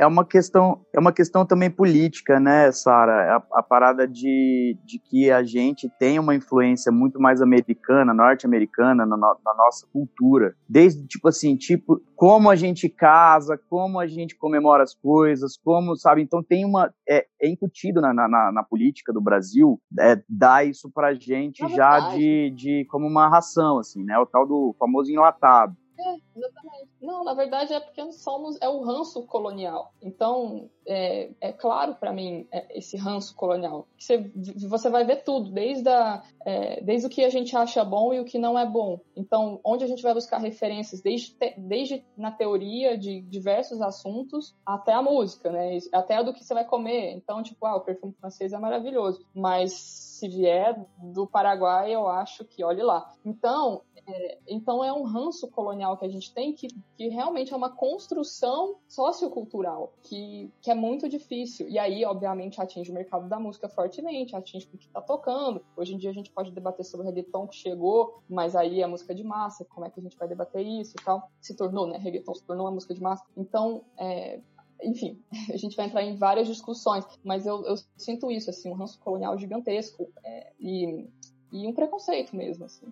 é 0.00 0.06
uma 0.06 0.24
questão 0.24 0.80
é 0.94 0.98
uma 0.98 1.12
questão 1.12 1.44
também 1.44 1.70
política, 1.70 2.40
né, 2.40 2.72
Sara? 2.72 3.36
A, 3.36 3.58
a, 3.58 3.62
parada 3.62 4.08
de, 4.08 4.74
de 4.82 4.98
que 4.98 5.30
a 5.30 5.42
gente 5.42 5.90
tem 5.98 6.18
uma 6.18 6.34
influência 6.34 6.90
muito 6.90 7.20
mais 7.20 7.42
americana, 7.42 8.14
norte-americana 8.14 9.04
na, 9.04 9.16
na, 9.18 9.54
nossa 9.54 9.86
cultura, 9.92 10.54
desde 10.66 11.06
tipo 11.06 11.28
assim, 11.28 11.54
tipo 11.54 12.00
como 12.16 12.48
a 12.48 12.56
gente 12.56 12.88
casa, 12.88 13.60
como 13.68 14.00
a 14.00 14.06
gente 14.06 14.34
comemora 14.36 14.82
as 14.82 14.94
coisas, 14.94 15.58
como 15.62 15.94
sabe. 15.94 16.22
Então 16.22 16.42
tem 16.42 16.64
uma 16.64 16.90
é, 17.06 17.26
é 17.38 17.48
incutido 17.50 18.00
na, 18.00 18.14
na, 18.14 18.50
na, 18.50 18.62
política 18.62 19.12
do 19.12 19.20
Brasil 19.20 19.78
é, 19.98 20.18
dar 20.26 20.66
isso 20.66 20.90
para 20.90 21.12
gente 21.12 21.60
já 21.76 22.14
de, 22.14 22.50
de 22.56 22.86
como 22.90 23.06
uma 23.06 23.28
ração, 23.28 23.78
assim, 23.78 24.02
né? 24.02 24.18
O 24.18 24.24
tal 24.24 24.46
do 24.46 24.74
famoso 24.78 25.12
enlatado. 25.12 25.76
É, 26.00 26.16
exatamente. 26.36 26.88
Não, 27.00 27.24
na 27.24 27.34
verdade 27.34 27.74
é 27.74 27.80
porque 27.80 28.12
somos 28.12 28.56
é 28.60 28.68
o 28.68 28.82
ranço 28.82 29.22
colonial. 29.26 29.92
Então, 30.00 30.70
é, 30.86 31.30
é 31.40 31.52
claro 31.52 31.94
para 31.94 32.12
mim 32.12 32.48
é, 32.50 32.78
esse 32.78 32.96
ranço 32.96 33.34
colonial. 33.34 33.86
Você, 33.98 34.30
você 34.68 34.88
vai 34.88 35.04
ver 35.04 35.22
tudo, 35.22 35.50
desde, 35.50 35.88
a, 35.88 36.22
é, 36.46 36.80
desde 36.80 37.06
o 37.06 37.10
que 37.10 37.22
a 37.22 37.28
gente 37.28 37.54
acha 37.56 37.84
bom 37.84 38.14
e 38.14 38.20
o 38.20 38.24
que 38.24 38.38
não 38.38 38.58
é 38.58 38.64
bom. 38.64 38.98
Então, 39.14 39.60
onde 39.62 39.84
a 39.84 39.86
gente 39.86 40.02
vai 40.02 40.14
buscar 40.14 40.38
referências, 40.38 41.02
desde, 41.02 41.36
desde 41.56 42.04
na 42.16 42.30
teoria 42.30 42.96
de 42.96 43.20
diversos 43.22 43.82
assuntos 43.82 44.56
até 44.64 44.92
a 44.92 45.02
música, 45.02 45.50
né? 45.50 45.78
Até 45.92 46.16
a 46.16 46.22
do 46.22 46.32
que 46.32 46.42
você 46.42 46.54
vai 46.54 46.64
comer. 46.64 47.12
Então, 47.12 47.42
tipo, 47.42 47.66
ah, 47.66 47.76
o 47.76 47.80
perfume 47.80 48.14
francês 48.18 48.52
é 48.52 48.58
maravilhoso, 48.58 49.24
mas 49.34 50.09
se 50.20 50.28
vier 50.28 50.78
do 50.98 51.26
Paraguai, 51.26 51.94
eu 51.94 52.06
acho 52.06 52.44
que 52.44 52.62
olhe 52.62 52.82
lá. 52.82 53.10
Então, 53.24 53.82
é, 54.06 54.38
então 54.46 54.84
é 54.84 54.92
um 54.92 55.02
ranço 55.02 55.48
colonial 55.48 55.96
que 55.96 56.04
a 56.04 56.08
gente 56.08 56.32
tem 56.34 56.52
que, 56.52 56.68
que 56.96 57.08
realmente 57.08 57.54
é 57.54 57.56
uma 57.56 57.70
construção 57.70 58.76
sociocultural 58.86 59.94
que, 60.02 60.52
que 60.60 60.70
é 60.70 60.74
muito 60.74 61.08
difícil. 61.08 61.68
E 61.68 61.78
aí, 61.78 62.04
obviamente, 62.04 62.60
atinge 62.60 62.90
o 62.90 62.94
mercado 62.94 63.28
da 63.28 63.38
música 63.38 63.66
fortemente, 63.68 64.36
atinge 64.36 64.68
o 64.72 64.76
que 64.76 64.86
está 64.86 65.00
tocando. 65.00 65.64
Hoje 65.74 65.94
em 65.94 65.98
dia 65.98 66.10
a 66.10 66.14
gente 66.14 66.30
pode 66.30 66.50
debater 66.50 66.84
sobre 66.84 67.06
o 67.06 67.08
reggaeton 67.08 67.46
que 67.48 67.56
chegou, 67.56 68.22
mas 68.28 68.54
aí 68.54 68.82
é 68.82 68.86
música 68.86 69.14
de 69.14 69.24
massa, 69.24 69.64
como 69.64 69.86
é 69.86 69.90
que 69.90 70.00
a 70.00 70.02
gente 70.02 70.18
vai 70.18 70.28
debater 70.28 70.66
isso 70.66 70.96
e 71.00 71.04
tal. 71.04 71.30
Se 71.40 71.56
tornou, 71.56 71.86
né? 71.86 71.96
Reggaeton 71.96 72.34
se 72.34 72.44
tornou 72.44 72.66
uma 72.66 72.72
música 72.72 72.92
de 72.92 73.00
massa. 73.00 73.24
Então, 73.34 73.84
é, 73.96 74.40
enfim, 74.82 75.22
a 75.52 75.56
gente 75.56 75.76
vai 75.76 75.86
entrar 75.86 76.02
em 76.02 76.16
várias 76.16 76.46
discussões, 76.46 77.04
mas 77.24 77.46
eu, 77.46 77.64
eu 77.64 77.76
sinto 77.96 78.30
isso, 78.30 78.50
assim, 78.50 78.70
um 78.70 78.74
ranço 78.74 78.98
colonial 79.00 79.38
gigantesco. 79.38 80.08
É, 80.24 80.52
e 80.58 81.08
e 81.52 81.66
um 81.66 81.72
preconceito 81.72 82.34
mesmo, 82.36 82.64
assim, 82.64 82.86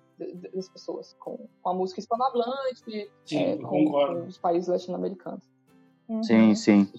das 0.52 0.68
pessoas 0.68 1.14
com, 1.20 1.48
com 1.62 1.70
a 1.70 1.74
música 1.74 2.00
hispanohablante, 2.00 3.08
é, 3.32 3.56
com, 3.56 3.84
com, 3.84 4.26
os 4.26 4.36
países 4.36 4.68
latino-americanos. 4.68 5.44
Uhum. 6.08 6.22
Sim, 6.24 6.54
sim. 6.56 6.92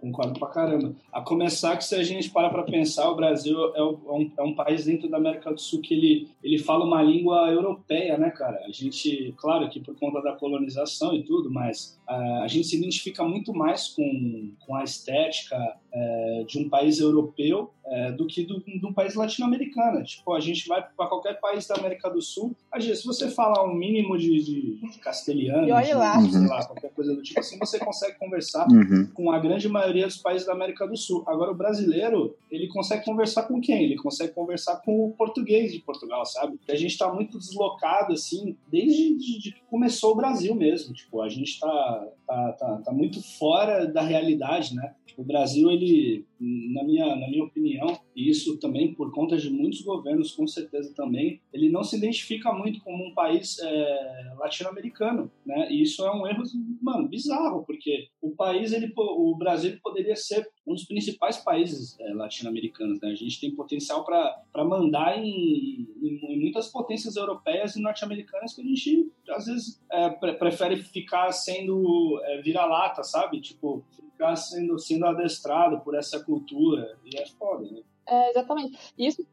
Concordo 0.00 0.38
pra 0.38 0.48
caramba. 0.48 0.94
A 1.12 1.20
começar 1.20 1.76
que 1.76 1.84
se 1.84 1.94
a 1.94 2.02
gente 2.02 2.30
para 2.30 2.48
para 2.48 2.62
pensar, 2.62 3.10
o 3.10 3.16
Brasil 3.16 3.74
é, 3.74 3.78
é 3.78 3.82
um, 3.82 4.30
é 4.38 4.42
um, 4.42 4.54
país 4.54 4.86
dentro 4.86 5.10
da 5.10 5.18
América 5.18 5.52
do 5.52 5.60
Sul 5.60 5.82
que 5.82 5.92
ele, 5.92 6.28
ele 6.42 6.58
fala 6.58 6.86
uma 6.86 7.02
língua 7.02 7.50
europeia, 7.50 8.16
né, 8.16 8.30
cara? 8.30 8.64
A 8.64 8.72
gente, 8.72 9.34
claro 9.36 9.68
que 9.68 9.78
por 9.78 9.94
conta 9.96 10.22
da 10.22 10.32
colonização 10.32 11.14
e 11.14 11.22
tudo, 11.22 11.50
mas 11.50 12.00
uh, 12.08 12.42
a 12.42 12.48
gente 12.48 12.68
se 12.68 12.78
identifica 12.78 13.22
muito 13.24 13.52
mais 13.52 13.88
com, 13.88 14.52
com 14.60 14.74
a 14.74 14.82
estética 14.84 15.58
uh, 15.94 16.44
de 16.46 16.58
um 16.58 16.68
país 16.70 16.98
europeu 16.98 17.70
uh, 17.90 18.16
do 18.16 18.26
que 18.26 18.44
do, 18.44 18.62
do 18.80 18.94
país 18.94 19.14
latino-americano. 19.14 20.02
Tipo, 20.04 20.32
a 20.32 20.40
gente 20.40 20.66
vai 20.68 20.82
para 20.82 21.06
qualquer 21.06 21.40
país 21.40 21.66
da 21.66 21.74
América 21.74 22.08
do 22.08 22.22
Sul, 22.22 22.56
a 22.72 22.78
gente, 22.78 22.96
se 22.96 23.06
você 23.06 23.28
falar 23.30 23.64
um 23.64 23.74
mínimo 23.74 24.16
de, 24.16 24.42
de, 24.42 24.76
de 24.76 24.98
castelhano, 24.98 25.66
de, 25.82 25.94
lá. 25.94 26.20
sei 26.20 26.46
lá, 26.46 26.64
qualquer 26.64 26.90
coisa 26.92 27.14
do 27.14 27.22
tipo 27.22 27.40
assim, 27.40 27.58
você 27.58 27.78
consegue 27.78 28.18
conversar 28.18 28.66
uhum. 28.68 29.08
com 29.12 29.30
a 29.32 29.38
grande 29.38 29.68
maioria 29.68 30.06
dos 30.06 30.16
países 30.16 30.46
da 30.46 30.52
América 30.52 30.86
do 30.86 30.96
Sul. 30.96 31.24
Agora, 31.26 31.50
o 31.50 31.54
brasileiro, 31.54 32.36
ele 32.50 32.68
consegue 32.68 33.04
conversar 33.04 33.44
com 33.44 33.60
quem? 33.60 33.84
Ele 33.84 33.96
consegue 33.96 34.32
conversar 34.32 34.76
com 34.76 35.06
o 35.06 35.10
português 35.12 35.72
de 35.72 35.80
Portugal, 35.80 36.24
sabe? 36.24 36.58
A 36.68 36.76
gente 36.76 36.92
está 36.92 37.12
muito 37.12 37.38
deslocado, 37.38 38.12
assim, 38.12 38.56
desde 38.70 39.16
de, 39.16 39.38
de 39.38 39.52
que 39.52 39.62
começou 39.68 40.12
o 40.12 40.16
Brasil 40.16 40.54
mesmo. 40.54 40.94
Tipo, 40.94 41.22
a 41.22 41.28
gente 41.28 41.52
está 41.52 42.08
tá, 42.26 42.52
tá, 42.52 42.76
tá 42.84 42.92
muito 42.92 43.20
fora 43.38 43.86
da 43.86 44.02
realidade, 44.02 44.74
né? 44.74 44.94
O 45.20 45.22
Brasil, 45.22 45.70
ele, 45.70 46.24
na 46.40 46.82
minha, 46.82 47.14
na 47.14 47.28
minha 47.28 47.44
opinião, 47.44 48.00
e 48.16 48.30
isso 48.30 48.58
também 48.58 48.94
por 48.94 49.12
conta 49.12 49.36
de 49.36 49.50
muitos 49.50 49.82
governos, 49.82 50.32
com 50.32 50.46
certeza 50.46 50.94
também, 50.94 51.42
ele 51.52 51.68
não 51.68 51.84
se 51.84 51.94
identifica 51.98 52.50
muito 52.54 52.80
como 52.80 53.04
um 53.06 53.12
país 53.12 53.58
é, 53.58 54.32
latino-americano, 54.38 55.30
né? 55.44 55.70
E 55.70 55.82
isso 55.82 56.02
é 56.06 56.10
um 56.10 56.26
erro, 56.26 56.42
mano, 56.80 57.06
bizarro, 57.06 57.62
porque 57.66 58.08
o 58.18 58.30
país, 58.30 58.72
ele, 58.72 58.90
o 58.96 59.36
Brasil 59.36 59.78
poderia 59.82 60.16
ser 60.16 60.48
um 60.66 60.72
dos 60.72 60.86
principais 60.86 61.36
países 61.36 62.00
é, 62.00 62.14
latino-americanos. 62.14 62.98
Né? 63.02 63.10
A 63.10 63.14
gente 63.14 63.38
tem 63.38 63.54
potencial 63.54 64.06
para 64.06 64.64
mandar 64.64 65.18
em, 65.18 65.86
em, 66.02 66.32
em, 66.32 66.40
muitas 66.40 66.68
potências 66.68 67.16
europeias 67.16 67.76
e 67.76 67.82
norte-americanas 67.82 68.54
que 68.54 68.62
a 68.62 68.64
gente, 68.64 69.12
às 69.28 69.44
vezes, 69.44 69.82
é, 69.92 70.08
pre 70.08 70.32
prefere 70.32 70.76
ficar 70.78 71.30
sendo 71.32 72.18
é, 72.24 72.40
vira-lata, 72.40 73.02
sabe? 73.02 73.38
Tipo, 73.42 73.84
ficar 74.20 74.36
sendo, 74.36 74.78
sendo 74.78 75.06
adestrado 75.06 75.80
por 75.80 75.94
essa 75.94 76.22
cultura. 76.22 76.98
E 77.04 77.16
é 77.18 77.26
foda, 77.26 77.64
né? 77.70 77.80
É, 78.06 78.30
exatamente. 78.30 78.78
Isso, 78.98 79.24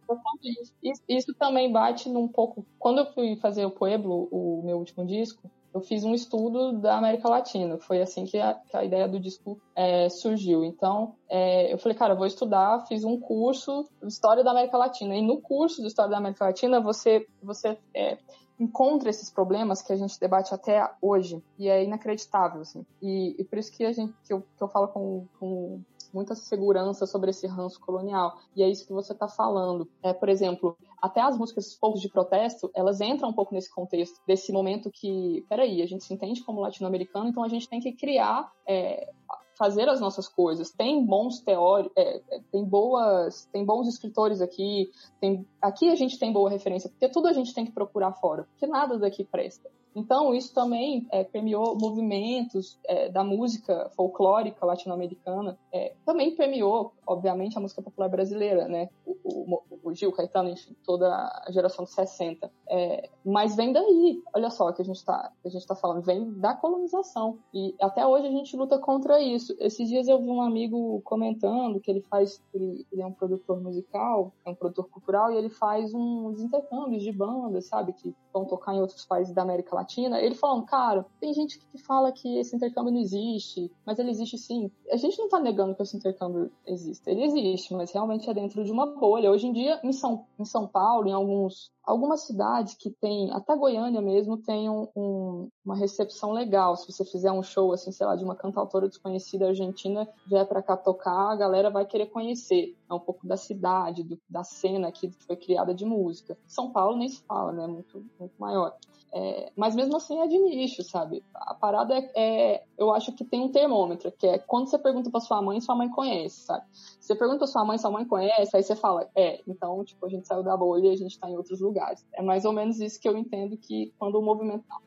isso, 0.81 1.03
isso, 1.09 1.33
também 1.33 1.71
bate 1.71 2.07
num 2.09 2.27
pouco. 2.27 2.65
Quando 2.79 2.99
eu 2.99 3.05
fui 3.13 3.35
fazer 3.35 3.65
o 3.65 3.71
Pueblo, 3.71 4.27
o 4.31 4.61
meu 4.63 4.77
último 4.77 5.05
disco, 5.05 5.49
eu 5.73 5.81
fiz 5.81 6.03
um 6.03 6.13
estudo 6.13 6.73
da 6.73 6.97
América 6.97 7.27
Latina. 7.27 7.77
Foi 7.79 8.01
assim 8.01 8.25
que 8.25 8.37
a, 8.37 8.53
que 8.53 8.77
a 8.77 8.83
ideia 8.83 9.07
do 9.07 9.19
disco 9.19 9.59
é, 9.75 10.09
surgiu. 10.09 10.63
Então, 10.63 11.15
é, 11.27 11.73
eu 11.73 11.77
falei, 11.79 11.97
cara, 11.97 12.13
eu 12.13 12.17
vou 12.17 12.27
estudar, 12.27 12.85
fiz 12.87 13.03
um 13.03 13.19
curso 13.19 13.89
de 14.01 14.07
História 14.07 14.43
da 14.43 14.51
América 14.51 14.77
Latina. 14.77 15.15
E 15.15 15.21
no 15.21 15.41
curso 15.41 15.81
de 15.81 15.87
História 15.87 16.11
da 16.11 16.17
América 16.17 16.45
Latina, 16.45 16.79
você, 16.79 17.27
você 17.41 17.77
é, 17.95 18.19
encontra 18.59 19.09
esses 19.09 19.29
problemas 19.29 19.81
que 19.81 19.93
a 19.93 19.95
gente 19.95 20.19
debate 20.19 20.53
até 20.53 20.89
hoje. 21.01 21.43
E 21.57 21.67
é 21.67 21.83
inacreditável, 21.83 22.61
assim. 22.61 22.85
E, 23.01 23.35
e 23.39 23.43
por 23.43 23.57
isso 23.57 23.71
que, 23.71 23.85
a 23.85 23.91
gente, 23.91 24.13
que, 24.23 24.33
eu, 24.33 24.41
que 24.41 24.63
eu 24.63 24.67
falo 24.67 24.87
com, 24.87 25.25
com 25.39 25.81
muita 26.13 26.35
segurança 26.35 27.05
sobre 27.05 27.29
esse 27.29 27.45
ranço 27.47 27.79
colonial. 27.79 28.37
E 28.55 28.63
é 28.63 28.69
isso 28.69 28.85
que 28.85 28.93
você 28.93 29.13
está 29.13 29.27
falando. 29.27 29.87
É, 30.01 30.13
por 30.13 30.29
exemplo, 30.29 30.77
até 31.01 31.21
as 31.21 31.37
músicas 31.37 31.75
povos 31.75 32.01
de 32.01 32.09
protesto, 32.09 32.71
elas 32.75 32.99
entram 33.01 33.29
um 33.29 33.33
pouco 33.33 33.53
nesse 33.53 33.73
contexto, 33.73 34.19
desse 34.25 34.51
momento 34.51 34.89
que, 34.91 35.45
peraí, 35.47 35.81
a 35.81 35.85
gente 35.85 36.03
se 36.03 36.13
entende 36.13 36.43
como 36.43 36.61
latino-americano, 36.61 37.29
então 37.29 37.43
a 37.43 37.47
gente 37.47 37.69
tem 37.69 37.79
que 37.79 37.91
criar 37.93 38.51
é, 38.67 39.09
fazer 39.57 39.89
as 39.89 39.99
nossas 39.99 40.27
coisas. 40.27 40.71
Tem 40.71 41.03
bons 41.03 41.39
teóricos, 41.39 41.93
é, 41.97 42.21
é, 42.29 42.41
tem 42.51 42.63
boas, 42.63 43.45
tem 43.51 43.65
bons 43.65 43.87
escritores 43.87 44.41
aqui, 44.41 44.91
tem, 45.19 45.45
aqui 45.61 45.89
a 45.89 45.95
gente 45.95 46.19
tem 46.19 46.31
boa 46.31 46.49
referência, 46.49 46.89
porque 46.89 47.09
tudo 47.09 47.27
a 47.27 47.33
gente 47.33 47.53
tem 47.53 47.65
que 47.65 47.71
procurar 47.71 48.13
fora, 48.13 48.43
porque 48.43 48.67
nada 48.67 48.97
daqui 48.97 49.23
presta. 49.23 49.69
Então, 49.97 50.31
isso 50.31 50.53
também 50.53 51.07
é, 51.11 51.23
premiou 51.23 51.75
movimentos 51.75 52.77
é, 52.85 53.09
da 53.09 53.23
música 53.23 53.89
folclórica 53.95 54.63
latino-americana, 54.63 55.57
é, 55.73 55.95
também 56.05 56.35
premiou, 56.35 56.93
obviamente, 57.05 57.57
a 57.57 57.59
música 57.59 57.81
popular 57.81 58.07
brasileira, 58.07 58.67
né? 58.67 58.89
O, 59.03 59.15
o, 59.23 59.63
o 59.83 59.93
Gil, 59.95 60.11
Caetano, 60.11 60.49
enfim, 60.49 60.75
toda 60.85 61.07
a 61.07 61.47
geração 61.49 61.83
de 61.83 61.91
60. 61.91 62.51
É, 62.69 63.09
mas 63.25 63.55
vem 63.55 63.73
daí, 63.73 64.21
olha 64.35 64.51
só 64.51 64.71
que 64.71 64.83
a 64.83 64.85
gente 64.85 64.97
está 64.97 65.31
tá 65.67 65.75
falando, 65.75 66.03
vem 66.03 66.31
da 66.33 66.53
colonização. 66.53 67.39
E 67.51 67.73
até 67.81 68.05
hoje 68.05 68.27
a 68.27 68.31
gente 68.31 68.55
luta 68.55 68.77
contra 68.77 69.19
isso. 69.19 69.55
Esses 69.59 69.89
dias 69.89 70.07
eu 70.07 70.19
vi 70.19 70.29
um 70.29 70.43
amigo 70.43 71.01
comentando 71.03 71.79
que 71.79 71.89
ele 71.89 72.01
faz, 72.01 72.39
ele, 72.53 72.85
ele 72.91 73.01
é 73.01 73.05
um 73.05 73.13
produtor 73.13 73.59
musical, 73.59 74.31
é 74.45 74.51
um 74.51 74.55
produtor 74.55 74.87
cultural, 74.89 75.31
e 75.31 75.37
ele 75.37 75.49
faz 75.49 75.91
uns 75.91 76.39
intercâmbios 76.39 77.01
de 77.01 77.11
bandas, 77.11 77.65
sabe, 77.65 77.93
que 77.93 78.13
vão 78.37 78.45
tocar 78.45 78.73
em 78.73 78.79
outros 78.79 79.05
países 79.05 79.33
da 79.33 79.41
América 79.41 79.75
Latina. 79.75 80.19
Ele 80.19 80.35
falando, 80.35 80.65
cara, 80.65 81.05
tem 81.19 81.33
gente 81.33 81.59
que 81.59 81.77
fala 81.77 82.11
que 82.11 82.37
esse 82.37 82.55
intercâmbio 82.55 82.91
não 82.91 82.99
existe, 82.99 83.71
mas 83.85 83.99
ele 83.99 84.11
existe 84.11 84.37
sim. 84.37 84.71
A 84.91 84.97
gente 84.97 85.17
não 85.17 85.29
tá 85.29 85.39
negando 85.39 85.75
que 85.75 85.81
esse 85.81 85.97
intercâmbio 85.97 86.51
existe. 86.65 87.09
Ele 87.09 87.23
existe, 87.23 87.73
mas 87.73 87.91
realmente 87.91 88.29
é 88.29 88.33
dentro 88.33 88.63
de 88.63 88.71
uma 88.71 88.85
bolha. 88.85 89.31
Hoje 89.31 89.47
em 89.47 89.53
dia, 89.53 89.79
em 89.83 89.91
São, 89.91 90.25
em 90.39 90.45
São 90.45 90.67
Paulo, 90.67 91.07
em 91.07 91.13
alguns 91.13 91.71
algumas 91.87 92.21
cidades 92.21 92.75
que 92.75 92.91
tem, 92.91 93.31
até 93.31 93.55
Goiânia 93.55 94.01
mesmo, 94.01 94.37
tem 94.37 94.69
um, 94.69 94.89
um, 94.93 95.49
uma 95.63 95.73
recepção 95.73 96.33
legal. 96.33 96.75
Se 96.75 96.91
você 96.91 97.05
fizer 97.05 97.31
um 97.31 97.41
show, 97.41 97.71
assim, 97.71 97.93
sei 97.93 98.05
lá, 98.05 98.13
de 98.17 98.25
uma 98.25 98.35
cantautora 98.35 98.89
desconhecida 98.89 99.47
argentina, 99.47 100.05
vier 100.27 100.45
para 100.45 100.61
cá 100.61 100.75
tocar, 100.75 101.31
a 101.31 101.35
galera 101.37 101.69
vai 101.69 101.85
querer 101.85 102.07
conhecer. 102.07 102.75
É 102.89 102.93
um 102.93 102.99
pouco 102.99 103.25
da 103.25 103.37
cidade, 103.37 104.03
do, 104.03 104.19
da 104.29 104.43
cena 104.43 104.91
que 104.91 105.09
foi 105.25 105.37
criada 105.37 105.73
de 105.73 105.85
música. 105.85 106.37
São 106.45 106.71
Paulo 106.73 106.97
nem 106.97 107.07
se 107.07 107.23
fala, 107.23 107.53
né? 107.53 107.65
Muito, 107.65 108.05
muito 108.19 108.35
maior. 108.37 108.75
É, 109.13 109.51
mas 109.55 109.75
mesmo 109.75 109.95
assim 109.95 110.19
é 110.19 110.27
de 110.27 110.37
nicho, 110.37 110.83
sabe? 110.83 111.23
A 111.33 111.53
parada 111.53 111.95
é, 111.95 112.11
é, 112.15 112.63
eu 112.77 112.93
acho 112.93 113.13
que 113.13 113.23
tem 113.23 113.41
um 113.41 113.51
termômetro, 113.51 114.11
que 114.11 114.27
é 114.27 114.37
quando 114.37 114.67
você 114.67 114.77
pergunta 114.77 115.09
pra 115.09 115.21
sua 115.21 115.41
mãe, 115.41 115.61
sua 115.61 115.75
mãe 115.75 115.89
conhece, 115.89 116.41
sabe? 116.41 116.65
Você 116.99 117.15
pergunta 117.15 117.39
pra 117.39 117.47
sua 117.47 117.63
mãe, 117.63 117.77
sua 117.77 117.89
mãe 117.89 118.05
conhece, 118.05 118.55
aí 118.55 118.61
você 118.61 118.75
fala, 118.75 119.09
é, 119.15 119.41
então, 119.47 119.83
tipo, 119.85 120.05
a 120.05 120.09
gente 120.09 120.27
saiu 120.27 120.43
da 120.43 120.57
bolha 120.57 120.89
e 120.89 120.91
a 120.91 120.97
gente 120.97 121.17
tá 121.17 121.29
em 121.29 121.37
outros 121.37 121.61
lugares. 121.61 122.05
É 122.13 122.21
mais 122.21 122.43
ou 122.43 122.51
menos 122.51 122.79
isso 122.79 122.99
que 122.99 123.07
eu 123.07 123.17
entendo 123.17 123.57
que 123.57 123.93
quando 123.97 124.15
o 124.15 124.21
movimento 124.21 124.65
tá. 124.67 124.77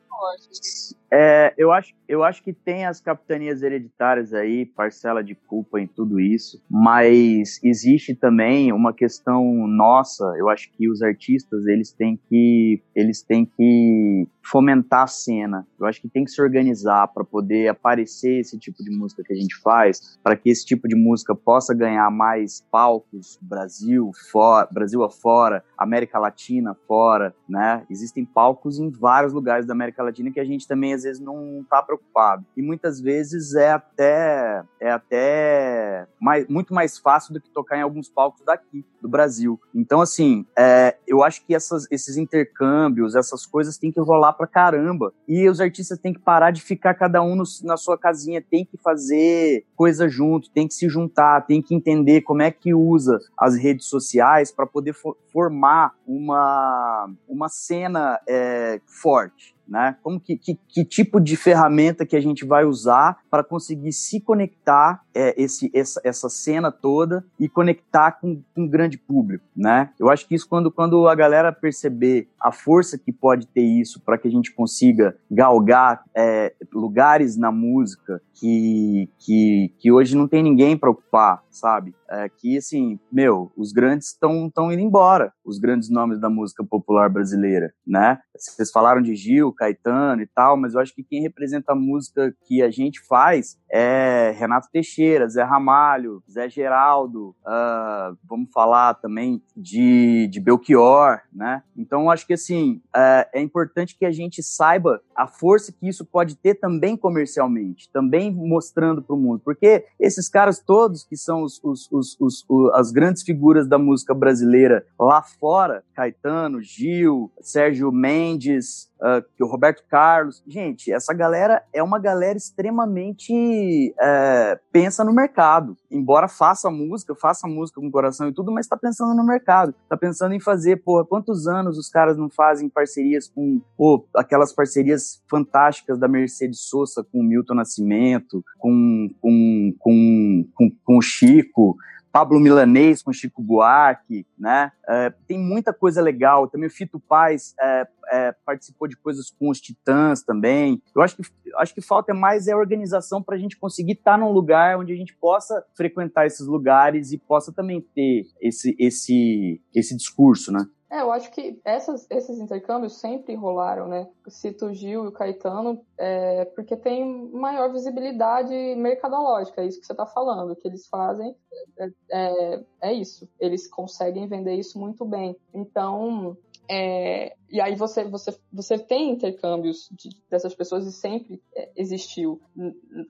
É, 1.13 1.53
eu, 1.57 1.73
acho, 1.73 1.93
eu 2.07 2.23
acho 2.23 2.41
que 2.41 2.53
tem 2.53 2.85
as 2.85 3.01
capitanias 3.01 3.61
hereditárias 3.61 4.33
aí, 4.33 4.65
parcela 4.65 5.21
de 5.21 5.35
culpa 5.35 5.79
em 5.79 5.85
tudo 5.85 6.21
isso, 6.21 6.63
mas 6.69 7.59
existe 7.61 8.15
também 8.15 8.71
uma 8.71 8.93
questão 8.93 9.43
nossa, 9.67 10.23
eu 10.37 10.47
acho 10.47 10.71
que 10.71 10.89
os 10.89 11.01
artistas, 11.01 11.67
eles 11.67 11.91
têm 11.91 12.17
que, 12.29 12.81
eles 12.95 13.21
têm 13.21 13.45
que 13.45 14.25
fomentar 14.41 15.03
a 15.03 15.07
cena. 15.07 15.67
Eu 15.79 15.85
acho 15.85 16.01
que 16.01 16.09
tem 16.09 16.23
que 16.23 16.31
se 16.31 16.41
organizar 16.41 17.07
para 17.09 17.23
poder 17.23 17.67
aparecer 17.67 18.39
esse 18.39 18.57
tipo 18.57 18.83
de 18.83 18.89
música 18.95 19.23
que 19.23 19.33
a 19.33 19.35
gente 19.35 19.59
faz, 19.61 20.17
para 20.23 20.35
que 20.35 20.49
esse 20.49 20.65
tipo 20.65 20.87
de 20.87 20.95
música 20.95 21.35
possa 21.35 21.73
ganhar 21.73 22.09
mais 22.09 22.65
palcos, 22.71 23.37
Brasil, 23.41 24.11
fora, 24.31 24.67
Brasil 24.71 25.03
afora, 25.03 25.63
América 25.77 26.17
Latina 26.19 26.75
fora, 26.87 27.35
né? 27.47 27.85
Existem 27.89 28.25
palcos 28.25 28.79
em 28.79 28.89
vários 28.89 29.33
lugares 29.33 29.65
da 29.65 29.73
América 29.73 30.00
América 30.01 30.03
Latina 30.03 30.31
que 30.31 30.39
a 30.39 30.45
gente 30.45 30.67
também 30.67 30.93
às 30.93 31.03
vezes 31.03 31.21
não 31.21 31.61
está 31.61 31.81
preocupado. 31.81 32.45
E 32.57 32.61
muitas 32.61 32.99
vezes 32.99 33.55
é 33.55 33.71
até 33.71 34.63
é 34.79 34.91
até 34.91 36.07
mais, 36.19 36.47
muito 36.47 36.73
mais 36.73 36.97
fácil 36.97 37.33
do 37.33 37.41
que 37.41 37.49
tocar 37.49 37.77
em 37.77 37.81
alguns 37.81 38.09
palcos 38.09 38.43
daqui 38.43 38.85
do 39.01 39.07
Brasil. 39.07 39.59
Então 39.73 40.01
assim, 40.01 40.45
é, 40.57 40.97
eu 41.07 41.23
acho 41.23 41.45
que 41.45 41.53
essas, 41.53 41.87
esses 41.91 42.17
intercâmbios, 42.17 43.15
essas 43.15 43.45
coisas 43.45 43.77
têm 43.77 43.91
que 43.91 43.99
rolar 43.99 44.33
pra 44.33 44.47
caramba. 44.47 45.13
E 45.27 45.47
os 45.47 45.61
artistas 45.61 45.99
têm 45.99 46.13
que 46.13 46.19
parar 46.19 46.51
de 46.51 46.61
ficar 46.61 46.93
cada 46.93 47.21
um 47.21 47.35
no, 47.35 47.43
na 47.63 47.77
sua 47.77 47.97
casinha, 47.97 48.41
tem 48.41 48.65
que 48.65 48.77
fazer 48.77 49.65
coisa 49.75 50.09
junto, 50.09 50.49
tem 50.51 50.67
que 50.67 50.73
se 50.73 50.89
juntar, 50.89 51.45
tem 51.45 51.61
que 51.61 51.75
entender 51.75 52.21
como 52.21 52.41
é 52.41 52.51
que 52.51 52.73
usa 52.73 53.19
as 53.37 53.55
redes 53.55 53.85
sociais 53.85 54.51
para 54.51 54.65
poder 54.65 54.93
for, 54.93 55.17
formar 55.31 55.93
uma, 56.05 57.09
uma 57.27 57.49
cena 57.49 58.19
é, 58.27 58.79
forte 58.85 59.55
né? 59.71 59.95
Como 60.03 60.19
que, 60.19 60.35
que, 60.35 60.59
que, 60.67 60.83
tipo 60.83 61.17
de 61.17 61.37
ferramenta 61.37 62.05
que 62.05 62.17
a 62.17 62.19
gente 62.19 62.45
vai 62.45 62.65
usar 62.65 63.19
para 63.29 63.41
conseguir 63.41 63.93
se 63.93 64.19
conectar 64.19 65.01
é, 65.15 65.33
esse, 65.41 65.71
essa, 65.73 66.01
essa 66.03 66.29
cena 66.29 66.69
toda 66.69 67.25
e 67.39 67.47
conectar 67.47 68.11
com, 68.11 68.41
com 68.53 68.63
um 68.63 68.67
grande 68.67 68.97
público, 68.97 69.45
né? 69.55 69.91
Eu 69.97 70.09
acho 70.09 70.27
que 70.27 70.35
isso 70.35 70.47
quando, 70.47 70.69
quando 70.69 71.07
a 71.07 71.15
galera 71.15 71.53
perceber 71.53 72.27
a 72.37 72.51
força 72.51 72.97
que 72.97 73.13
pode 73.13 73.47
ter 73.47 73.61
isso 73.61 74.01
para 74.01 74.17
que 74.17 74.27
a 74.27 74.31
gente 74.31 74.53
consiga 74.53 75.15
galgar 75.29 76.03
é, 76.13 76.53
lugares 76.73 77.37
na 77.37 77.51
música 77.51 78.21
que, 78.33 79.07
que, 79.19 79.73
que 79.79 79.91
hoje 79.91 80.17
não 80.17 80.27
tem 80.27 80.43
ninguém 80.43 80.75
para 80.75 80.89
ocupar, 80.89 81.43
sabe? 81.49 81.95
É, 82.09 82.27
que 82.27 82.57
assim, 82.57 82.99
meu, 83.09 83.51
os 83.55 83.71
grandes 83.71 84.07
estão 84.07 84.51
indo 84.71 84.81
embora, 84.81 85.31
os 85.45 85.57
grandes 85.59 85.89
nomes 85.89 86.19
da 86.19 86.29
música 86.29 86.61
popular 86.61 87.09
brasileira, 87.09 87.73
né? 87.87 88.19
Vocês 88.35 88.69
falaram 88.71 89.01
de 89.01 89.15
Gil, 89.15 89.53
Caetano 89.61 90.23
e 90.23 90.25
tal, 90.25 90.57
mas 90.57 90.73
eu 90.73 90.79
acho 90.79 90.95
que 90.95 91.03
quem 91.03 91.21
representa 91.21 91.73
a 91.73 91.75
música 91.75 92.35
que 92.47 92.63
a 92.63 92.71
gente 92.71 92.99
faz 93.07 93.59
é 93.71 94.33
Renato 94.35 94.67
Teixeira, 94.71 95.29
Zé 95.29 95.43
Ramalho, 95.43 96.23
Zé 96.29 96.49
Geraldo, 96.49 97.35
uh, 97.45 98.17
vamos 98.27 98.49
falar 98.51 98.95
também 98.95 99.39
de, 99.55 100.27
de 100.31 100.39
Belchior, 100.39 101.19
né? 101.31 101.61
Então, 101.77 102.01
eu 102.01 102.09
acho 102.09 102.25
que, 102.25 102.33
assim, 102.33 102.81
uh, 102.87 103.29
é 103.33 103.39
importante 103.39 103.95
que 103.97 104.05
a 104.05 104.11
gente 104.11 104.41
saiba 104.41 104.99
a 105.15 105.27
força 105.27 105.71
que 105.71 105.87
isso 105.87 106.03
pode 106.05 106.35
ter 106.35 106.55
também 106.55 106.97
comercialmente, 106.97 107.89
também 107.91 108.31
mostrando 108.31 109.03
para 109.03 109.15
o 109.15 109.19
mundo, 109.19 109.41
porque 109.45 109.85
esses 109.99 110.27
caras 110.27 110.59
todos 110.59 111.03
que 111.03 111.15
são 111.15 111.43
os, 111.43 111.61
os, 111.63 112.17
os, 112.19 112.45
as 112.73 112.91
grandes 112.91 113.21
figuras 113.21 113.67
da 113.67 113.77
música 113.77 114.13
brasileira 114.15 114.85
lá 114.99 115.21
fora, 115.21 115.83
Caetano, 115.93 116.61
Gil, 116.61 117.31
Sérgio 117.41 117.91
Mendes, 117.91 118.89
uh, 119.01 119.23
Roberto 119.51 119.83
Carlos. 119.89 120.41
Gente, 120.47 120.91
essa 120.91 121.13
galera 121.13 121.63
é 121.73 121.83
uma 121.83 121.99
galera 121.99 122.37
extremamente 122.37 123.93
uh, 123.93 124.59
pensa 124.71 125.03
no 125.03 125.13
mercado. 125.13 125.77
Embora 125.89 126.27
faça 126.27 126.69
música, 126.69 127.13
faça 127.13 127.47
música 127.47 127.81
com 127.81 127.91
coração 127.91 128.29
e 128.29 128.33
tudo, 128.33 128.51
mas 128.51 128.65
está 128.65 128.77
pensando 128.77 129.13
no 129.13 129.25
mercado. 129.25 129.75
Está 129.83 129.97
pensando 129.97 130.33
em 130.33 130.39
fazer, 130.39 130.77
porra, 130.77 131.05
quantos 131.05 131.47
anos 131.47 131.77
os 131.77 131.89
caras 131.89 132.17
não 132.17 132.29
fazem 132.29 132.69
parcerias 132.69 133.29
com, 133.29 133.61
pô, 133.77 134.05
aquelas 134.15 134.53
parcerias 134.53 135.21
fantásticas 135.29 135.99
da 135.99 136.07
Mercedes 136.07 136.61
Sosa 136.61 137.05
com 137.11 137.19
o 137.19 137.23
Milton 137.23 137.55
Nascimento, 137.55 138.43
com, 138.57 139.09
com, 139.19 139.73
com, 139.79 140.45
com, 140.53 140.71
com 140.83 140.97
o 140.97 141.01
Chico, 141.01 141.75
Pablo 142.11 142.39
Milanês 142.39 143.01
com 143.01 143.13
Chico 143.13 143.41
Buarque, 143.41 144.25
né? 144.37 144.71
É, 144.87 145.09
tem 145.27 145.39
muita 145.39 145.73
coisa 145.73 146.01
legal. 146.01 146.47
Também 146.47 146.67
o 146.67 146.71
Fito 146.71 146.99
Paz 146.99 147.53
é, 147.59 147.87
é, 148.11 148.35
participou 148.45 148.87
de 148.87 148.97
coisas 148.97 149.31
com 149.31 149.49
os 149.49 149.61
Titãs 149.61 150.21
também. 150.21 150.81
Eu 150.93 151.01
acho 151.01 151.15
que, 151.15 151.23
acho 151.57 151.73
que 151.73 151.81
falta 151.81 152.13
mais 152.13 152.47
é 152.47 152.55
organização 152.55 153.23
para 153.23 153.35
a 153.35 153.39
gente 153.39 153.57
conseguir 153.57 153.93
estar 153.93 154.13
tá 154.13 154.17
num 154.17 154.31
lugar 154.31 154.77
onde 154.77 154.91
a 154.91 154.95
gente 154.95 155.15
possa 155.15 155.63
frequentar 155.75 156.25
esses 156.25 156.45
lugares 156.45 157.11
e 157.11 157.17
possa 157.17 157.53
também 157.53 157.81
ter 157.95 158.25
esse, 158.41 158.75
esse, 158.77 159.61
esse 159.73 159.95
discurso, 159.95 160.51
né? 160.51 160.65
É, 160.91 160.99
eu 160.99 161.11
acho 161.13 161.31
que 161.31 161.57
essas, 161.63 162.05
esses 162.11 162.37
intercâmbios 162.37 162.99
sempre 162.99 163.33
rolaram, 163.33 163.87
né? 163.87 164.09
Cito 164.27 164.65
o 164.65 164.73
Gil 164.73 165.05
e 165.05 165.07
o 165.07 165.11
Caetano, 165.13 165.81
é, 165.97 166.43
porque 166.43 166.75
tem 166.75 167.31
maior 167.31 167.71
visibilidade 167.71 168.53
mercadológica, 168.75 169.61
é 169.61 169.67
isso 169.67 169.79
que 169.79 169.85
você 169.87 169.93
está 169.93 170.05
falando. 170.05 170.53
Que 170.53 170.67
eles 170.67 170.85
fazem 170.87 171.33
é, 171.79 171.89
é, 172.11 172.63
é, 172.81 172.93
isso. 172.93 173.25
Eles 173.39 173.69
conseguem 173.69 174.27
vender 174.27 174.55
isso 174.55 174.77
muito 174.77 175.05
bem. 175.05 175.37
Então, 175.53 176.35
é, 176.73 177.35
e 177.49 177.59
aí 177.59 177.75
você, 177.75 178.05
você, 178.05 178.33
você 178.51 178.79
tem 178.79 179.11
intercâmbios 179.11 179.89
de, 179.91 180.09
dessas 180.29 180.55
pessoas 180.55 180.87
e 180.87 180.91
sempre 180.93 181.41
é, 181.53 181.69
existiu 181.75 182.41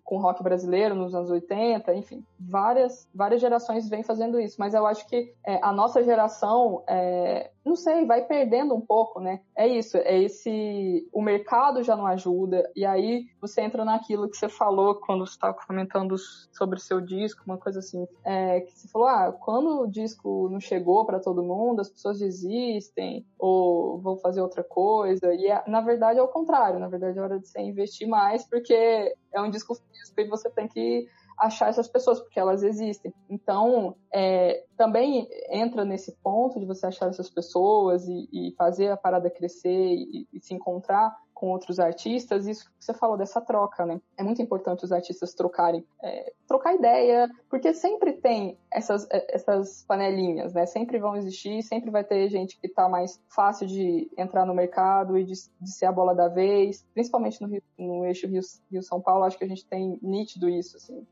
com 0.04 0.20
rock 0.20 0.42
brasileiro 0.42 0.96
nos 0.96 1.14
anos 1.14 1.30
80, 1.30 1.94
enfim, 1.94 2.26
várias, 2.40 3.08
várias 3.14 3.40
gerações 3.40 3.88
vêm 3.88 4.02
fazendo 4.02 4.40
isso, 4.40 4.56
mas 4.58 4.74
eu 4.74 4.88
acho 4.88 5.08
que 5.08 5.36
é, 5.46 5.60
a 5.62 5.72
nossa 5.72 6.04
geração, 6.04 6.84
é, 6.88 7.51
não 7.64 7.76
sei, 7.76 8.06
vai 8.06 8.26
perdendo 8.26 8.76
um 8.76 8.82
pouco, 8.82 9.20
né? 9.20 9.42
É 9.56 9.68
isso, 9.68 9.98
é 9.98 10.22
esse, 10.22 11.08
o 11.14 11.22
mercado 11.22 11.84
já 11.84 11.96
não 11.96 12.08
ajuda, 12.08 12.70
e 12.76 12.86
aí 12.86 13.28
você 13.40 13.62
entra 13.62 13.86
naquilo 13.86 14.30
que 14.30 14.38
você 14.38 14.50
falou 14.50 14.96
quando 14.96 15.26
você 15.26 15.34
estava 15.34 15.54
comentando 15.68 16.16
sobre 16.18 16.78
o 16.78 16.82
seu 16.82 17.00
disco, 17.00 17.44
uma 17.46 17.58
coisa 17.58 17.80
assim, 17.80 18.08
é, 18.24 18.62
que 18.62 18.78
você 18.78 18.88
falou, 18.88 19.08
ah, 19.08 19.32
quando 19.32 19.82
o 19.82 19.88
disco 19.88 20.50
não 20.50 20.60
chegou 20.60 21.06
para 21.06 21.20
todo 21.20 21.44
mundo, 21.44 21.82
as 21.82 21.90
pessoas 21.90 22.20
desistem, 22.20 23.26
ou 23.38 24.00
vão 24.00 24.18
fazer 24.18 24.42
outra 24.42 24.64
coisa. 24.64 25.34
E 25.34 25.48
é, 25.48 25.64
na 25.68 25.82
verdade 25.82 26.20
é 26.20 26.24
o 26.24 26.28
contrário, 26.28 26.80
na 26.80 26.88
verdade 26.88 27.18
é 27.18 27.22
hora 27.22 27.40
de 27.40 27.48
você 27.48 27.62
investir 27.62 28.08
mais, 28.08 28.48
porque 28.48 29.16
é 29.34 29.42
um 29.42 29.50
disco 29.50 29.76
físico 29.76 30.20
e 30.20 30.28
você 30.28 30.50
tem 30.50 30.68
que 30.68 31.08
achar 31.42 31.70
essas 31.70 31.88
pessoas, 31.88 32.20
porque 32.20 32.40
elas 32.40 32.62
existem. 32.62 33.12
Então, 33.28 33.96
é, 34.14 34.64
também 34.78 35.28
entra 35.50 35.84
nesse 35.84 36.12
ponto 36.24 36.60
de 36.60 36.66
você 36.66 36.86
achar 36.86 37.10
essas 37.10 37.30
pessoas 37.30 38.08
e, 38.08 38.30
e 38.32 38.54
fazer 38.56 38.92
a 38.92 38.98
parada 38.98 39.30
crescer 39.30 39.96
e, 39.96 40.28
e 40.32 40.40
se 40.40 40.54
encontrar, 40.54 41.18
com 41.42 41.50
outros 41.50 41.80
artistas, 41.80 42.46
isso 42.46 42.66
que 42.66 42.86
você 42.86 42.94
falou 42.94 43.18
dessa 43.18 43.42
troca, 43.42 43.84
né? 43.84 44.00
É 44.16 44.22
muito 44.22 44.44
importante 44.44 44.86
os 44.86 44.92
artistas 44.92 45.34
trocarem, 45.34 45.84
é, 46.04 46.32
trocar 46.48 46.76
ideia, 46.76 47.28
porque 47.50 47.74
sempre 47.74 48.14
tem 48.14 48.60
essas, 48.72 49.10
é, 49.10 49.26
essas 49.36 49.84
panelinhas, 49.88 50.54
né? 50.54 50.68
Sempre 50.68 51.00
vão 51.00 51.16
existir, 51.16 51.64
sempre 51.64 51.90
vai 51.90 52.04
ter 52.04 52.30
gente 52.30 52.60
que 52.60 52.70
tá 52.70 52.88
mais 52.88 53.20
fácil 53.28 53.66
de 53.66 54.08
entrar 54.16 54.46
no 54.46 54.54
mercado 54.54 55.18
e 55.18 55.24
de, 55.24 55.34
de 55.60 55.72
ser 55.72 55.88
a 55.88 55.92
bola 55.92 56.14
da 56.14 56.28
vez, 56.28 56.88
principalmente 56.94 57.42
no, 57.42 57.48
Rio, 57.48 57.64
no 57.76 58.06
eixo 58.06 58.28
Rio-São 58.28 59.00
Rio 59.00 59.04
Paulo, 59.04 59.24
acho 59.24 59.36
que 59.36 59.44
a 59.44 59.50
gente 59.50 59.66
tem 59.66 59.98
nítido 60.00 60.48
isso, 60.48 60.78
assim. 60.78 61.08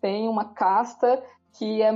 Tem 0.00 0.28
uma 0.28 0.54
casta 0.54 1.20
que 1.54 1.82
é 1.82 1.90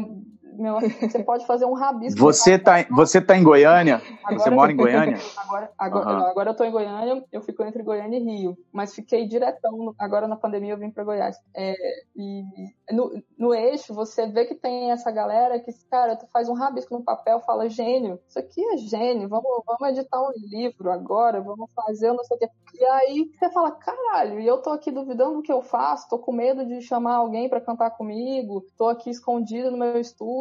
meu, 0.55 0.81
você 1.01 1.23
pode 1.23 1.47
fazer 1.47 1.65
um 1.65 1.75
rabisco. 1.75 2.19
Você 2.21 2.59
tá, 2.59 2.85
você 2.91 3.21
tá 3.21 3.37
em 3.37 3.43
Goiânia? 3.43 4.03
Agora, 4.25 4.39
você 4.39 4.51
mora 4.51 4.73
em 4.73 4.77
Goiânia? 4.77 5.19
Agora, 5.37 5.71
agora, 5.79 6.09
uhum. 6.09 6.27
agora 6.27 6.51
eu 6.51 6.55
tô 6.55 6.65
em 6.65 6.71
Goiânia, 6.71 7.25
eu 7.33 7.41
fico 7.41 7.63
entre 7.63 7.83
Goiânia 7.83 8.19
e 8.19 8.23
Rio, 8.23 8.57
mas 8.73 8.95
fiquei 8.95 9.27
diretão, 9.27 9.95
agora 9.99 10.27
na 10.27 10.37
pandemia 10.37 10.73
eu 10.73 10.79
vim 10.79 10.91
para 10.91 11.05
Goiás. 11.05 11.37
É, 11.55 11.75
e 12.17 12.45
no, 12.91 13.23
no 13.39 13.55
eixo 13.55 13.95
você 13.95 14.27
vê 14.27 14.45
que 14.45 14.55
tem 14.55 14.91
essa 14.91 15.11
galera 15.11 15.59
que, 15.59 15.73
cara, 15.91 16.17
tu 16.17 16.27
faz 16.33 16.49
um 16.49 16.55
rabisco 16.55 16.95
no 16.95 17.05
papel, 17.05 17.41
fala 17.41 17.69
gênio, 17.69 18.19
isso 18.29 18.39
aqui 18.39 18.65
é 18.73 18.77
gênio, 18.77 19.29
vamos, 19.29 19.63
vamos 19.67 19.97
editar 19.97 20.21
um 20.21 20.33
livro 20.37 20.91
agora, 20.91 21.41
vamos 21.41 21.71
fazer 21.75 22.13
não 22.13 22.25
sei 22.25 22.37
o 22.37 22.41
quê. 22.41 22.49
E 22.75 22.85
aí 22.85 23.31
você 23.39 23.51
fala, 23.51 23.73
caralho, 23.73 24.41
e 24.41 24.47
eu 24.47 24.59
tô 24.59 24.71
aqui 24.71 24.91
duvidando 24.91 25.37
do 25.37 25.43
que 25.43 25.53
eu 25.53 25.63
faço, 25.63 26.09
tô 26.09 26.19
com 26.19 26.33
medo 26.33 26.65
de 26.65 26.81
chamar 26.81 27.17
alguém 27.17 27.49
para 27.49 27.61
cantar 27.61 27.91
comigo, 27.91 28.65
tô 28.77 28.89
aqui 28.89 29.11
escondido 29.11 29.71
no 29.71 29.77
meu 29.77 29.99
estúdio. 29.99 30.38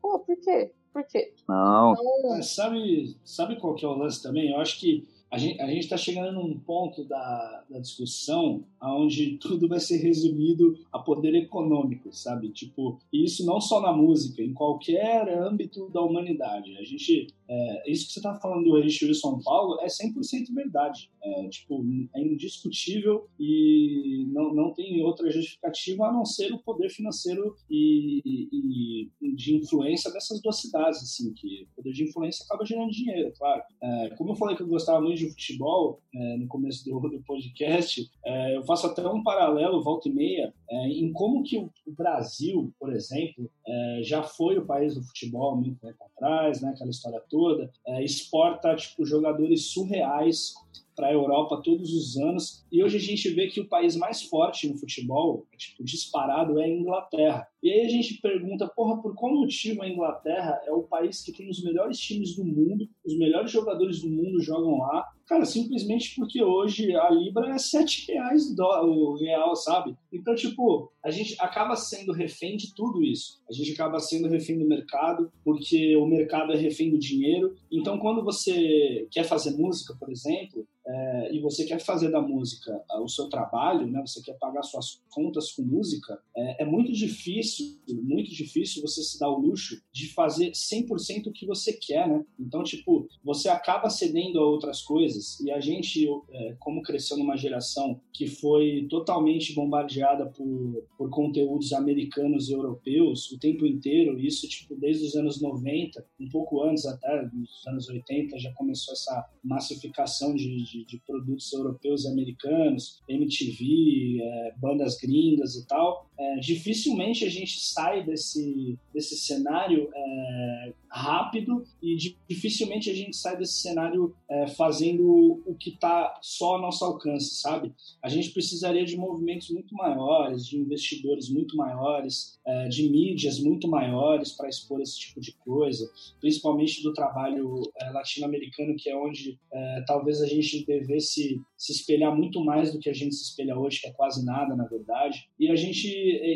Pô, 0.00 0.18
por 0.20 0.36
quê? 0.36 0.72
Por 0.92 1.04
quê? 1.04 1.34
Não. 1.48 1.92
Então... 1.92 2.42
Sabe, 2.42 3.16
sabe 3.24 3.56
qual 3.56 3.74
que 3.74 3.84
é 3.84 3.88
o 3.88 3.94
lance 3.94 4.22
também? 4.22 4.50
Eu 4.50 4.60
acho 4.60 4.80
que 4.80 5.06
a 5.30 5.38
gente 5.38 5.78
está 5.78 5.96
chegando 5.96 6.32
num 6.32 6.58
ponto 6.58 7.04
da, 7.04 7.64
da 7.68 7.78
discussão 7.78 8.64
onde 8.80 9.36
tudo 9.38 9.68
vai 9.68 9.80
ser 9.80 9.96
resumido 9.98 10.78
a 10.92 10.98
poder 10.98 11.34
econômico, 11.34 12.12
sabe? 12.12 12.50
Tipo, 12.50 12.98
isso 13.12 13.44
não 13.44 13.60
só 13.60 13.80
na 13.80 13.92
música, 13.92 14.42
em 14.42 14.52
qualquer 14.52 15.28
âmbito 15.28 15.88
da 15.90 16.00
humanidade. 16.00 16.76
A 16.76 16.84
gente, 16.84 17.26
é, 17.48 17.90
isso 17.90 18.06
que 18.06 18.12
você 18.12 18.18
está 18.20 18.34
falando 18.36 18.64
do 18.64 18.78
eixo 18.78 19.12
São 19.14 19.40
Paulo 19.40 19.80
é 19.80 19.86
100% 19.86 20.54
verdade. 20.54 21.10
É, 21.22 21.48
tipo, 21.48 21.84
é 22.14 22.20
indiscutível 22.20 23.26
e 23.38 24.26
não, 24.28 24.54
não 24.54 24.72
tem 24.72 25.02
outra 25.02 25.28
justificativa 25.30 26.06
a 26.06 26.12
não 26.12 26.24
ser 26.24 26.52
o 26.52 26.58
poder 26.58 26.88
financeiro 26.88 27.56
e, 27.68 28.22
e, 28.24 29.10
e 29.20 29.34
de 29.34 29.56
influência 29.56 30.10
dessas 30.12 30.40
duas 30.40 30.60
cidades, 30.60 31.02
assim, 31.02 31.32
que 31.34 31.66
o 31.72 31.76
poder 31.76 31.92
de 31.92 32.04
influência 32.04 32.44
acaba 32.44 32.64
gerando 32.64 32.90
dinheiro, 32.90 33.32
claro. 33.36 33.62
É, 33.82 34.10
como 34.16 34.30
eu 34.30 34.36
falei 34.36 34.56
que 34.56 34.62
eu 34.62 34.68
gostava 34.68 35.00
muito 35.00 35.15
de 35.16 35.30
futebol 35.30 36.00
é, 36.14 36.36
no 36.36 36.46
começo 36.46 36.84
do, 36.84 37.00
do 37.08 37.22
podcast, 37.22 38.08
é, 38.24 38.56
eu 38.56 38.64
faço 38.64 38.86
até 38.86 39.06
um 39.06 39.22
paralelo, 39.22 39.82
volta 39.82 40.08
e 40.08 40.12
meia, 40.12 40.54
é, 40.70 40.88
em 40.88 41.12
como 41.12 41.42
que 41.42 41.58
o, 41.58 41.70
o 41.86 41.92
Brasil, 41.92 42.72
por 42.78 42.92
exemplo, 42.92 43.50
é, 43.66 44.00
já 44.02 44.22
foi 44.22 44.58
o 44.58 44.66
país 44.66 44.94
do 44.94 45.02
futebol 45.02 45.56
muito 45.56 45.80
tempo 45.80 46.04
atrás, 46.04 46.60
né, 46.60 46.70
aquela 46.70 46.90
história 46.90 47.22
toda, 47.28 47.70
é, 47.86 48.04
exporta 48.04 48.74
tipo, 48.76 49.04
jogadores 49.04 49.72
surreais 49.72 50.54
para 50.96 51.08
a 51.08 51.12
Europa 51.12 51.60
todos 51.62 51.92
os 51.92 52.16
anos. 52.16 52.64
E 52.72 52.82
hoje 52.82 52.96
a 52.96 53.00
gente 53.00 53.28
vê 53.28 53.48
que 53.48 53.60
o 53.60 53.68
país 53.68 53.94
mais 53.94 54.22
forte 54.22 54.66
no 54.66 54.78
futebol, 54.78 55.46
tipo, 55.56 55.84
disparado, 55.84 56.58
é 56.58 56.64
a 56.64 56.68
Inglaterra. 56.68 57.46
E 57.66 57.70
aí 57.72 57.84
a 57.84 57.88
gente 57.88 58.20
pergunta, 58.20 58.68
porra, 58.68 59.02
por 59.02 59.12
qual 59.16 59.34
motivo 59.34 59.82
a 59.82 59.88
Inglaterra 59.88 60.62
é 60.64 60.70
o 60.70 60.84
país 60.84 61.20
que 61.20 61.32
tem 61.32 61.50
os 61.50 61.64
melhores 61.64 61.98
times 61.98 62.36
do 62.36 62.44
mundo, 62.44 62.88
os 63.04 63.18
melhores 63.18 63.50
jogadores 63.50 64.02
do 64.02 64.08
mundo 64.08 64.40
jogam 64.40 64.78
lá, 64.78 65.04
Cara, 65.26 65.44
simplesmente 65.44 66.14
porque 66.14 66.40
hoje 66.40 66.94
a 66.94 67.10
Libra 67.10 67.52
é 67.52 67.58
7 67.58 68.12
reais 68.12 68.54
o 68.56 69.16
real, 69.16 69.56
sabe? 69.56 69.96
Então, 70.12 70.36
tipo, 70.36 70.92
a 71.04 71.10
gente 71.10 71.34
acaba 71.40 71.74
sendo 71.74 72.12
refém 72.12 72.56
de 72.56 72.72
tudo 72.72 73.02
isso. 73.02 73.40
A 73.50 73.52
gente 73.52 73.72
acaba 73.72 73.98
sendo 73.98 74.28
refém 74.28 74.56
do 74.56 74.64
mercado, 74.64 75.30
porque 75.44 75.96
o 75.96 76.06
mercado 76.06 76.52
é 76.52 76.56
refém 76.56 76.90
do 76.90 76.98
dinheiro. 76.98 77.56
Então, 77.72 77.98
quando 77.98 78.22
você 78.22 79.08
quer 79.10 79.24
fazer 79.24 79.50
música, 79.56 79.96
por 79.98 80.10
exemplo, 80.10 80.64
é, 80.86 81.34
e 81.34 81.40
você 81.40 81.64
quer 81.64 81.80
fazer 81.80 82.12
da 82.12 82.20
música 82.20 82.80
ah, 82.88 83.02
o 83.02 83.08
seu 83.08 83.28
trabalho, 83.28 83.88
né? 83.88 84.00
Você 84.06 84.22
quer 84.22 84.38
pagar 84.38 84.62
suas 84.62 85.02
contas 85.10 85.50
com 85.50 85.62
música, 85.62 86.20
é, 86.36 86.62
é 86.62 86.64
muito 86.64 86.92
difícil, 86.92 87.55
muito 87.88 88.30
difícil 88.30 88.82
você 88.82 89.02
se 89.02 89.18
dar 89.18 89.30
o 89.30 89.38
luxo 89.38 89.80
de 89.92 90.08
fazer 90.12 90.50
100% 90.50 91.26
o 91.26 91.32
que 91.32 91.46
você 91.46 91.72
quer, 91.72 92.08
né? 92.08 92.24
Então, 92.38 92.62
tipo, 92.62 93.08
você 93.24 93.48
acaba 93.48 93.88
cedendo 93.88 94.38
a 94.38 94.46
outras 94.46 94.82
coisas 94.82 95.38
e 95.40 95.50
a 95.50 95.60
gente, 95.60 96.06
é, 96.30 96.56
como 96.58 96.82
cresceu 96.82 97.16
numa 97.16 97.36
geração 97.36 98.00
que 98.12 98.26
foi 98.26 98.86
totalmente 98.90 99.54
bombardeada 99.54 100.26
por, 100.26 100.84
por 100.96 101.10
conteúdos 101.10 101.72
americanos 101.72 102.48
e 102.48 102.52
europeus 102.52 103.30
o 103.30 103.38
tempo 103.38 103.66
inteiro, 103.66 104.18
isso, 104.18 104.48
tipo, 104.48 104.74
desde 104.74 105.06
os 105.06 105.16
anos 105.16 105.40
90, 105.40 106.04
um 106.20 106.28
pouco 106.28 106.62
antes 106.62 106.86
até, 106.86 107.24
dos 107.26 107.66
anos 107.66 107.88
80, 107.88 108.38
já 108.38 108.52
começou 108.54 108.92
essa 108.92 109.30
massificação 109.44 110.34
de 110.34 110.56
de, 110.64 110.84
de 110.84 110.98
produtos 111.06 111.52
europeus 111.52 112.04
e 112.04 112.08
americanos, 112.08 113.02
MTV, 113.08 114.18
é, 114.22 114.54
bandas 114.58 114.96
gringas 114.98 115.56
e 115.56 115.66
tal, 115.66 116.10
é, 116.18 116.36
dificilmente 116.36 117.24
a 117.24 117.28
gente 117.28 117.60
sai 117.60 118.04
desse, 118.04 118.78
desse 118.92 119.16
cenário 119.16 119.88
é, 119.94 120.72
rápido 120.88 121.64
e 121.82 121.96
dificilmente 122.28 122.90
a 122.90 122.94
gente 122.94 123.16
sai 123.16 123.36
desse 123.36 123.60
cenário 123.60 124.14
é, 124.28 124.46
fazendo 124.48 125.42
o 125.46 125.54
que 125.54 125.70
está 125.70 126.18
só 126.22 126.54
ao 126.54 126.62
nosso 126.62 126.84
alcance, 126.84 127.36
sabe? 127.36 127.72
A 128.02 128.08
gente 128.08 128.30
precisaria 128.30 128.84
de 128.84 128.96
movimentos 128.96 129.50
muito 129.50 129.74
maiores, 129.74 130.46
de 130.46 130.56
investidores 130.56 131.28
muito 131.28 131.56
maiores, 131.56 132.38
é, 132.46 132.68
de 132.68 132.88
mídias 132.88 133.38
muito 133.40 133.68
maiores 133.68 134.32
para 134.32 134.48
expor 134.48 134.80
esse 134.80 134.98
tipo 134.98 135.20
de 135.20 135.32
coisa, 135.44 135.90
principalmente 136.20 136.82
do 136.82 136.92
trabalho 136.92 137.62
é, 137.80 137.90
latino-americano, 137.90 138.76
que 138.76 138.88
é 138.88 138.96
onde 138.96 139.38
é, 139.52 139.84
talvez 139.86 140.22
a 140.22 140.26
gente 140.26 140.64
devesse 140.64 141.40
se 141.56 141.72
espelhar 141.72 142.14
muito 142.14 142.42
mais 142.44 142.72
do 142.72 142.78
que 142.78 142.88
a 142.88 142.94
gente 142.94 143.14
se 143.14 143.24
espelha 143.24 143.58
hoje, 143.58 143.80
que 143.80 143.88
é 143.88 143.92
quase 143.92 144.24
nada, 144.24 144.54
na 144.54 144.64
verdade. 144.64 145.28
E 145.38 145.50
a 145.50 145.56
gente, 145.56 145.88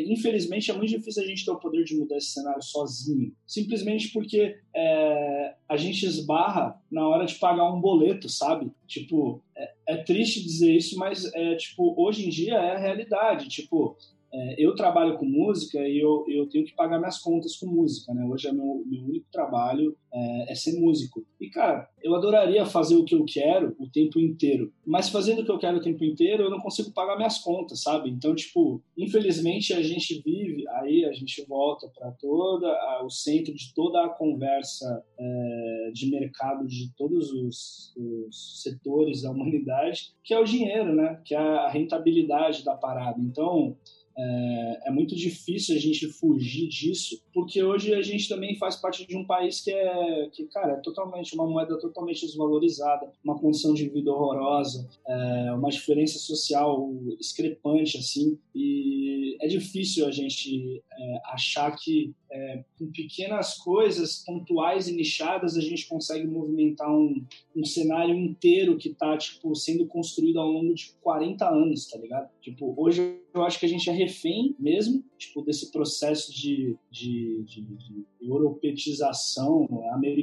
infelizmente, 0.07 0.71
é 0.71 0.73
muito 0.73 0.89
difícil 0.89 1.23
a 1.23 1.25
gente 1.25 1.45
ter 1.45 1.51
o 1.51 1.59
poder 1.59 1.83
de 1.83 1.95
mudar 1.95 2.17
esse 2.17 2.31
cenário 2.31 2.61
sozinho, 2.61 3.33
simplesmente 3.45 4.09
porque 4.09 4.57
é, 4.75 5.55
a 5.67 5.77
gente 5.77 6.05
esbarra 6.05 6.81
na 6.91 7.07
hora 7.07 7.25
de 7.25 7.35
pagar 7.35 7.71
um 7.71 7.79
boleto, 7.81 8.27
sabe? 8.29 8.71
Tipo, 8.87 9.41
é, 9.55 9.73
é 9.87 9.97
triste 9.97 10.43
dizer 10.43 10.73
isso, 10.73 10.97
mas 10.97 11.31
é 11.33 11.55
tipo 11.55 11.93
hoje 11.97 12.25
em 12.25 12.29
dia 12.29 12.55
é 12.55 12.75
a 12.75 12.79
realidade. 12.79 13.47
Tipo, 13.47 13.97
é, 14.33 14.55
eu 14.57 14.73
trabalho 14.75 15.17
com 15.17 15.25
música 15.25 15.77
e 15.79 15.99
eu, 15.99 16.23
eu 16.27 16.47
tenho 16.47 16.65
que 16.65 16.73
pagar 16.73 16.97
minhas 16.97 17.19
contas 17.19 17.57
com 17.57 17.67
música, 17.67 18.13
né? 18.13 18.25
Hoje 18.25 18.47
é 18.47 18.51
meu, 18.53 18.81
meu 18.85 19.03
único 19.03 19.27
trabalho 19.31 19.95
é, 20.13 20.51
é, 20.51 20.55
ser 20.55 20.79
músico. 20.79 21.25
E, 21.39 21.49
cara, 21.49 21.89
eu 22.01 22.15
adoraria 22.15 22.65
fazer 22.65 22.95
o 22.95 23.03
que 23.03 23.13
eu 23.13 23.25
quero 23.25 23.75
o 23.77 23.89
tempo 23.89 24.19
inteiro, 24.19 24.71
mas 24.85 25.09
fazendo 25.09 25.41
o 25.41 25.45
que 25.45 25.51
eu 25.51 25.59
quero 25.59 25.77
o 25.77 25.81
tempo 25.81 26.03
inteiro, 26.03 26.43
eu 26.43 26.49
não 26.49 26.59
consigo 26.59 26.93
pagar 26.93 27.17
minhas 27.17 27.39
contas, 27.39 27.83
sabe? 27.83 28.09
Então, 28.09 28.33
tipo, 28.33 28.81
infelizmente 28.97 29.73
a 29.73 29.81
gente 29.81 30.21
vive, 30.23 30.65
aí 30.69 31.03
a 31.03 31.11
gente 31.11 31.45
volta 31.45 31.89
para 31.89 32.11
toda 32.11 32.67
o 33.03 33.09
centro 33.09 33.53
de 33.53 33.73
toda 33.73 34.05
a 34.05 34.09
conversa 34.09 35.03
é, 35.19 35.91
de 35.93 36.09
mercado 36.09 36.65
de 36.67 36.89
todos 36.95 37.31
os, 37.31 37.93
os 37.97 38.61
setores 38.63 39.23
da 39.23 39.31
humanidade, 39.31 40.13
que 40.23 40.33
é 40.33 40.39
o 40.39 40.45
dinheiro, 40.45 40.95
né? 40.95 41.21
Que 41.25 41.35
é 41.35 41.37
a 41.37 41.69
rentabilidade 41.69 42.63
da 42.63 42.75
parada. 42.75 43.19
Então, 43.21 43.75
é, 44.21 44.79
é, 44.85 44.91
muito 44.91 45.15
difícil 45.15 45.75
a 45.75 45.79
gente 45.79 46.07
fugir 46.07 46.67
disso, 46.67 47.19
porque 47.33 47.63
hoje 47.63 47.93
a 47.93 48.01
gente 48.01 48.29
também 48.29 48.55
faz 48.55 48.75
parte 48.75 49.05
de 49.07 49.17
um 49.17 49.25
país 49.25 49.61
que 49.61 49.71
é, 49.71 50.29
que, 50.31 50.45
cara, 50.45 50.73
é 50.73 50.81
totalmente 50.81 51.33
uma 51.33 51.47
moeda 51.47 51.79
totalmente 51.79 52.25
desvalorizada, 52.25 53.11
uma 53.23 53.39
condição 53.39 53.73
de 53.73 53.89
vida 53.89 54.11
horrorosa, 54.11 54.87
é, 55.07 55.53
uma 55.53 55.69
diferença 55.69 56.19
social 56.19 56.93
discrepante, 57.17 57.97
assim, 57.97 58.37
e 58.53 59.37
é 59.41 59.47
difícil 59.47 60.05
a 60.07 60.11
gente 60.11 60.83
é, 61.01 61.21
achar 61.33 61.75
que 61.75 62.13
é, 62.31 62.63
com 62.77 62.91
pequenas 62.91 63.57
coisas 63.57 64.23
pontuais 64.23 64.87
e 64.87 64.93
nichadas 64.93 65.57
a 65.57 65.61
gente 65.61 65.87
consegue 65.87 66.27
movimentar 66.27 66.89
um, 66.91 67.25
um 67.55 67.65
cenário 67.65 68.13
inteiro 68.13 68.77
que 68.77 68.89
está 68.89 69.17
tipo 69.17 69.55
sendo 69.55 69.87
construído 69.87 70.39
ao 70.39 70.47
longo 70.47 70.75
de 70.75 70.93
40 71.01 71.49
anos, 71.49 71.87
tá 71.87 71.97
ligado? 71.97 72.29
Tipo, 72.39 72.75
hoje 72.77 73.19
eu 73.33 73.43
acho 73.43 73.59
que 73.59 73.65
a 73.65 73.69
gente 73.69 73.89
é 73.89 73.93
refém 73.93 74.55
mesmo, 74.59 75.03
tipo, 75.21 75.41
desse 75.41 75.71
processo 75.71 76.33
de, 76.33 76.75
de, 76.89 77.43
de, 77.43 77.61
de 77.61 78.05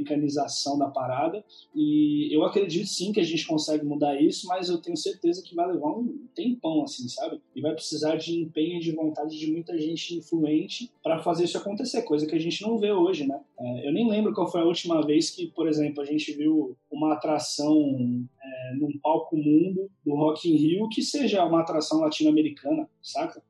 americanização 0.08 0.78
da 0.78 0.88
parada. 0.88 1.44
E 1.74 2.28
eu 2.34 2.44
acredito 2.44 2.86
sim 2.86 3.12
que 3.12 3.20
a 3.20 3.24
gente 3.24 3.46
consegue 3.46 3.84
mudar 3.84 4.20
isso, 4.20 4.46
mas 4.46 4.68
eu 4.68 4.80
tenho 4.80 4.96
certeza 4.96 5.42
que 5.42 5.54
vai 5.54 5.66
levar 5.66 5.88
um 5.88 6.26
tempão, 6.34 6.82
assim, 6.82 7.08
sabe? 7.08 7.40
E 7.54 7.60
vai 7.60 7.74
precisar 7.74 8.16
de 8.16 8.38
empenho 8.38 8.76
e 8.76 8.80
de 8.80 8.92
vontade 8.92 9.38
de 9.38 9.50
muita 9.50 9.78
gente 9.78 10.16
influente 10.16 10.90
para 11.02 11.22
fazer 11.22 11.44
isso 11.44 11.58
acontecer, 11.58 12.02
coisa 12.02 12.26
que 12.26 12.34
a 12.34 12.40
gente 12.40 12.62
não 12.62 12.78
vê 12.78 12.92
hoje, 12.92 13.26
né? 13.26 13.40
É, 13.58 13.88
eu 13.88 13.92
nem 13.92 14.08
lembro 14.08 14.34
qual 14.34 14.50
foi 14.50 14.60
a 14.60 14.66
última 14.66 15.04
vez 15.04 15.30
que, 15.30 15.48
por 15.48 15.68
exemplo, 15.68 16.02
a 16.02 16.06
gente 16.06 16.32
viu 16.32 16.76
uma 16.90 17.14
atração 17.14 18.26
é, 18.42 18.74
num 18.76 18.98
palco 18.98 19.36
mundo 19.36 19.90
do 20.04 20.14
Rock 20.14 20.50
in 20.50 20.56
Rio 20.56 20.88
que 20.88 21.02
seja 21.02 21.44
uma 21.44 21.60
atração 21.60 22.00
latino-americana, 22.00 22.88
saca? 23.02 23.42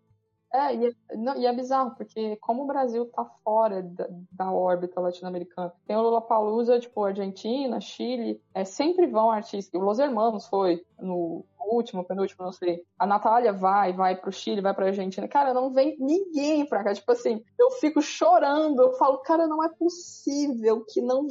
É, 0.52 0.74
e 0.74 0.86
é, 0.86 1.16
não, 1.16 1.36
e 1.36 1.46
é 1.46 1.52
bizarro, 1.52 1.94
porque 1.94 2.36
como 2.36 2.62
o 2.62 2.66
Brasil 2.66 3.06
tá 3.06 3.24
fora 3.44 3.82
da, 3.82 4.08
da 4.32 4.50
órbita 4.50 5.00
latino-americana, 5.00 5.72
tem 5.86 5.94
o 5.94 6.00
Lollapalooza, 6.00 6.80
tipo, 6.80 7.04
Argentina, 7.04 7.80
Chile, 7.80 8.40
é, 8.54 8.64
sempre 8.64 9.06
vão 9.06 9.30
artistas. 9.30 9.80
O 9.80 9.84
Los 9.84 9.98
Hermanos 9.98 10.46
foi 10.46 10.84
no 10.98 11.44
último, 11.70 12.04
penúltimo, 12.04 12.44
não 12.44 12.52
sei. 12.52 12.84
A 12.98 13.06
Natália 13.06 13.52
vai, 13.52 13.92
vai 13.92 14.16
pro 14.16 14.32
Chile, 14.32 14.60
vai 14.60 14.74
pra 14.74 14.86
Argentina. 14.86 15.28
Cara, 15.28 15.54
não 15.54 15.72
vem 15.72 15.96
ninguém 15.98 16.66
pra 16.66 16.82
cá. 16.82 16.94
Tipo 16.94 17.12
assim, 17.12 17.44
eu 17.58 17.70
fico 17.72 18.00
chorando, 18.00 18.82
eu 18.82 18.92
falo, 18.94 19.18
cara, 19.18 19.46
não 19.46 19.62
é 19.62 19.68
possível 19.68 20.84
que 20.88 21.00
não 21.00 21.28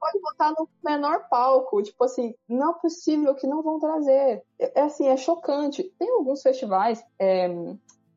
pode 0.00 0.20
botar 0.20 0.52
no 0.58 0.68
menor 0.84 1.28
palco. 1.28 1.82
Tipo 1.82 2.04
assim, 2.04 2.34
não 2.48 2.70
é 2.70 2.74
possível 2.80 3.34
que 3.34 3.46
não 3.46 3.62
vão 3.62 3.78
trazer. 3.78 4.42
É, 4.58 4.80
é 4.80 4.82
assim, 4.82 5.08
é 5.08 5.16
chocante. 5.16 5.84
Tem 5.98 6.10
alguns 6.10 6.42
festivais. 6.42 7.04
É, 7.18 7.48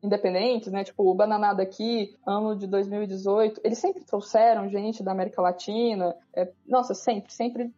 independentes, 0.02 0.72
né? 0.72 0.82
Tipo, 0.82 1.08
o 1.08 1.14
Bananada 1.14 1.62
aqui, 1.62 2.16
ano 2.26 2.56
de 2.56 2.66
2018, 2.66 3.60
eles 3.62 3.78
sempre 3.78 4.02
trouxeram 4.04 4.68
gente 4.68 5.02
da 5.02 5.12
América 5.12 5.40
Latina. 5.40 6.16
É, 6.34 6.50
nossa, 6.66 6.92
sempre, 6.92 7.32
sempre. 7.32 7.72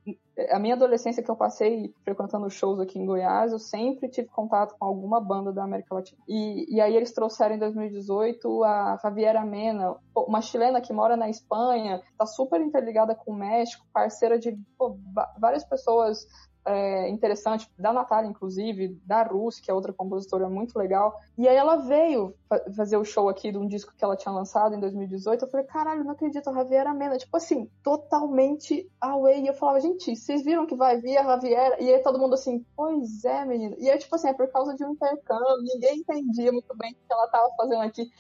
A 0.51 0.59
minha 0.59 0.75
adolescência 0.75 1.23
que 1.23 1.31
eu 1.31 1.37
passei 1.37 1.95
frequentando 2.05 2.51
shows 2.51 2.81
aqui 2.81 2.99
em 2.99 3.07
Goiás, 3.07 3.53
eu 3.53 3.59
sempre 3.59 4.09
tive 4.09 4.29
contato 4.29 4.75
com 4.77 4.85
alguma 4.85 5.21
banda 5.21 5.53
da 5.53 5.63
América 5.63 5.95
Latina. 5.95 6.21
E, 6.27 6.75
e 6.75 6.81
aí 6.81 6.97
eles 6.97 7.13
trouxeram 7.13 7.55
em 7.55 7.59
2018 7.59 8.65
a 8.65 8.99
Javiera 9.01 9.45
Mena, 9.45 9.95
uma 10.17 10.41
chilena 10.41 10.81
que 10.81 10.93
mora 10.93 11.17
na 11.17 11.29
Espanha, 11.29 12.03
tá 12.19 12.27
super 12.27 12.61
interligada 12.61 13.15
com 13.15 13.31
o 13.31 13.37
México, 13.37 13.87
parceira 13.93 14.39
de 14.39 14.59
pô, 14.77 14.99
várias 15.39 15.65
pessoas 15.65 16.27
é, 16.67 17.09
interessante, 17.09 17.71
da 17.79 17.93
Natália, 17.93 18.29
inclusive, 18.29 18.99
da 19.05 19.23
Rus, 19.23 19.61
que 19.61 19.71
é 19.71 19.75
outra 19.75 19.93
compositora 19.93 20.49
muito 20.49 20.79
legal. 20.79 21.19
E 21.37 21.47
aí 21.47 21.57
ela 21.57 21.77
veio 21.77 22.35
fazer 22.75 22.97
o 22.97 23.05
show 23.05 23.29
aqui 23.29 23.53
de 23.53 23.59
um 23.59 23.67
disco 23.67 23.93
que 23.97 24.05
ela 24.05 24.17
tinha 24.17 24.33
lançado 24.33 24.75
em 24.75 24.81
2018. 24.81 25.45
Eu 25.45 25.51
falei, 25.51 25.67
caralho, 25.67 26.05
não 26.05 26.13
acredito, 26.13 26.49
a 26.49 26.53
Javiera 26.53 26.95
Mena. 26.95 27.19
Tipo 27.19 27.37
assim, 27.37 27.71
totalmente 27.83 28.91
away. 29.01 29.43
E 29.43 29.47
eu 29.47 29.55
falava, 29.55 29.81
gente, 29.81 30.17
vocês 30.17 30.43
viram 30.43 30.67
que 30.67 30.75
vai 30.75 31.01
vir 31.01 31.19
a 31.19 31.25
Javiera? 31.25 31.83
E 31.83 31.93
aí 31.93 32.03
todo 32.03 32.19
mundo 32.19 32.35
assim, 32.35 32.65
pois 32.75 33.25
é, 33.25 33.45
menino. 33.45 33.77
E 33.79 33.91
aí, 33.91 33.99
tipo 33.99 34.15
assim, 34.15 34.29
é 34.29 34.35
por 34.35 34.51
causa 34.51 34.75
de 34.75 34.85
um 34.85 34.93
intercâmbio. 34.93 35.63
Ninguém 35.63 35.99
entendia 35.99 36.51
muito 36.51 36.75
bem 36.77 36.93
o 36.93 36.95
que 36.95 37.13
ela 37.13 37.29
tava 37.29 37.51
fazendo 37.57 37.83
aqui. 37.83 38.11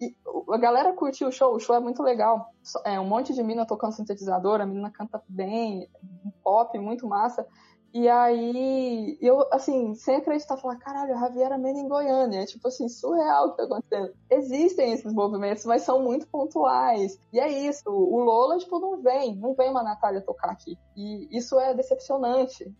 E 0.00 0.14
a 0.52 0.56
galera 0.58 0.92
curtiu 0.92 1.28
o 1.28 1.32
show, 1.32 1.54
o 1.54 1.58
show 1.58 1.74
é 1.74 1.80
muito 1.80 2.02
legal. 2.02 2.52
É 2.84 3.00
um 3.00 3.06
monte 3.06 3.34
de 3.34 3.42
mina 3.42 3.66
tocando 3.66 3.92
sintetizador, 3.92 4.60
a 4.60 4.66
menina 4.66 4.90
canta 4.90 5.20
bem, 5.28 5.88
pop 6.44 6.78
muito 6.78 7.06
massa. 7.06 7.46
E 7.92 8.06
aí, 8.06 9.16
eu, 9.20 9.46
assim, 9.50 9.94
sem 9.94 10.16
acreditar, 10.16 10.58
falar, 10.58 10.76
caralho, 10.76 11.14
a 11.14 11.20
Javiera 11.20 11.56
Mena 11.56 11.78
em 11.78 11.88
Goiânia. 11.88 12.42
É 12.42 12.46
tipo 12.46 12.68
assim, 12.68 12.88
surreal 12.88 13.46
o 13.46 13.50
que 13.52 13.56
tá 13.56 13.64
acontecendo. 13.64 14.14
Existem 14.30 14.92
esses 14.92 15.12
movimentos, 15.12 15.64
mas 15.64 15.82
são 15.82 16.02
muito 16.02 16.26
pontuais. 16.26 17.18
E 17.32 17.40
é 17.40 17.48
isso, 17.48 17.88
o 17.88 18.20
Lola, 18.20 18.58
tipo, 18.58 18.78
não 18.78 19.00
vem, 19.00 19.34
não 19.36 19.54
vem 19.54 19.70
uma 19.70 19.82
Natália 19.82 20.20
tocar 20.20 20.50
aqui. 20.50 20.78
E 20.96 21.28
isso 21.36 21.58
é 21.58 21.72
decepcionante 21.72 22.70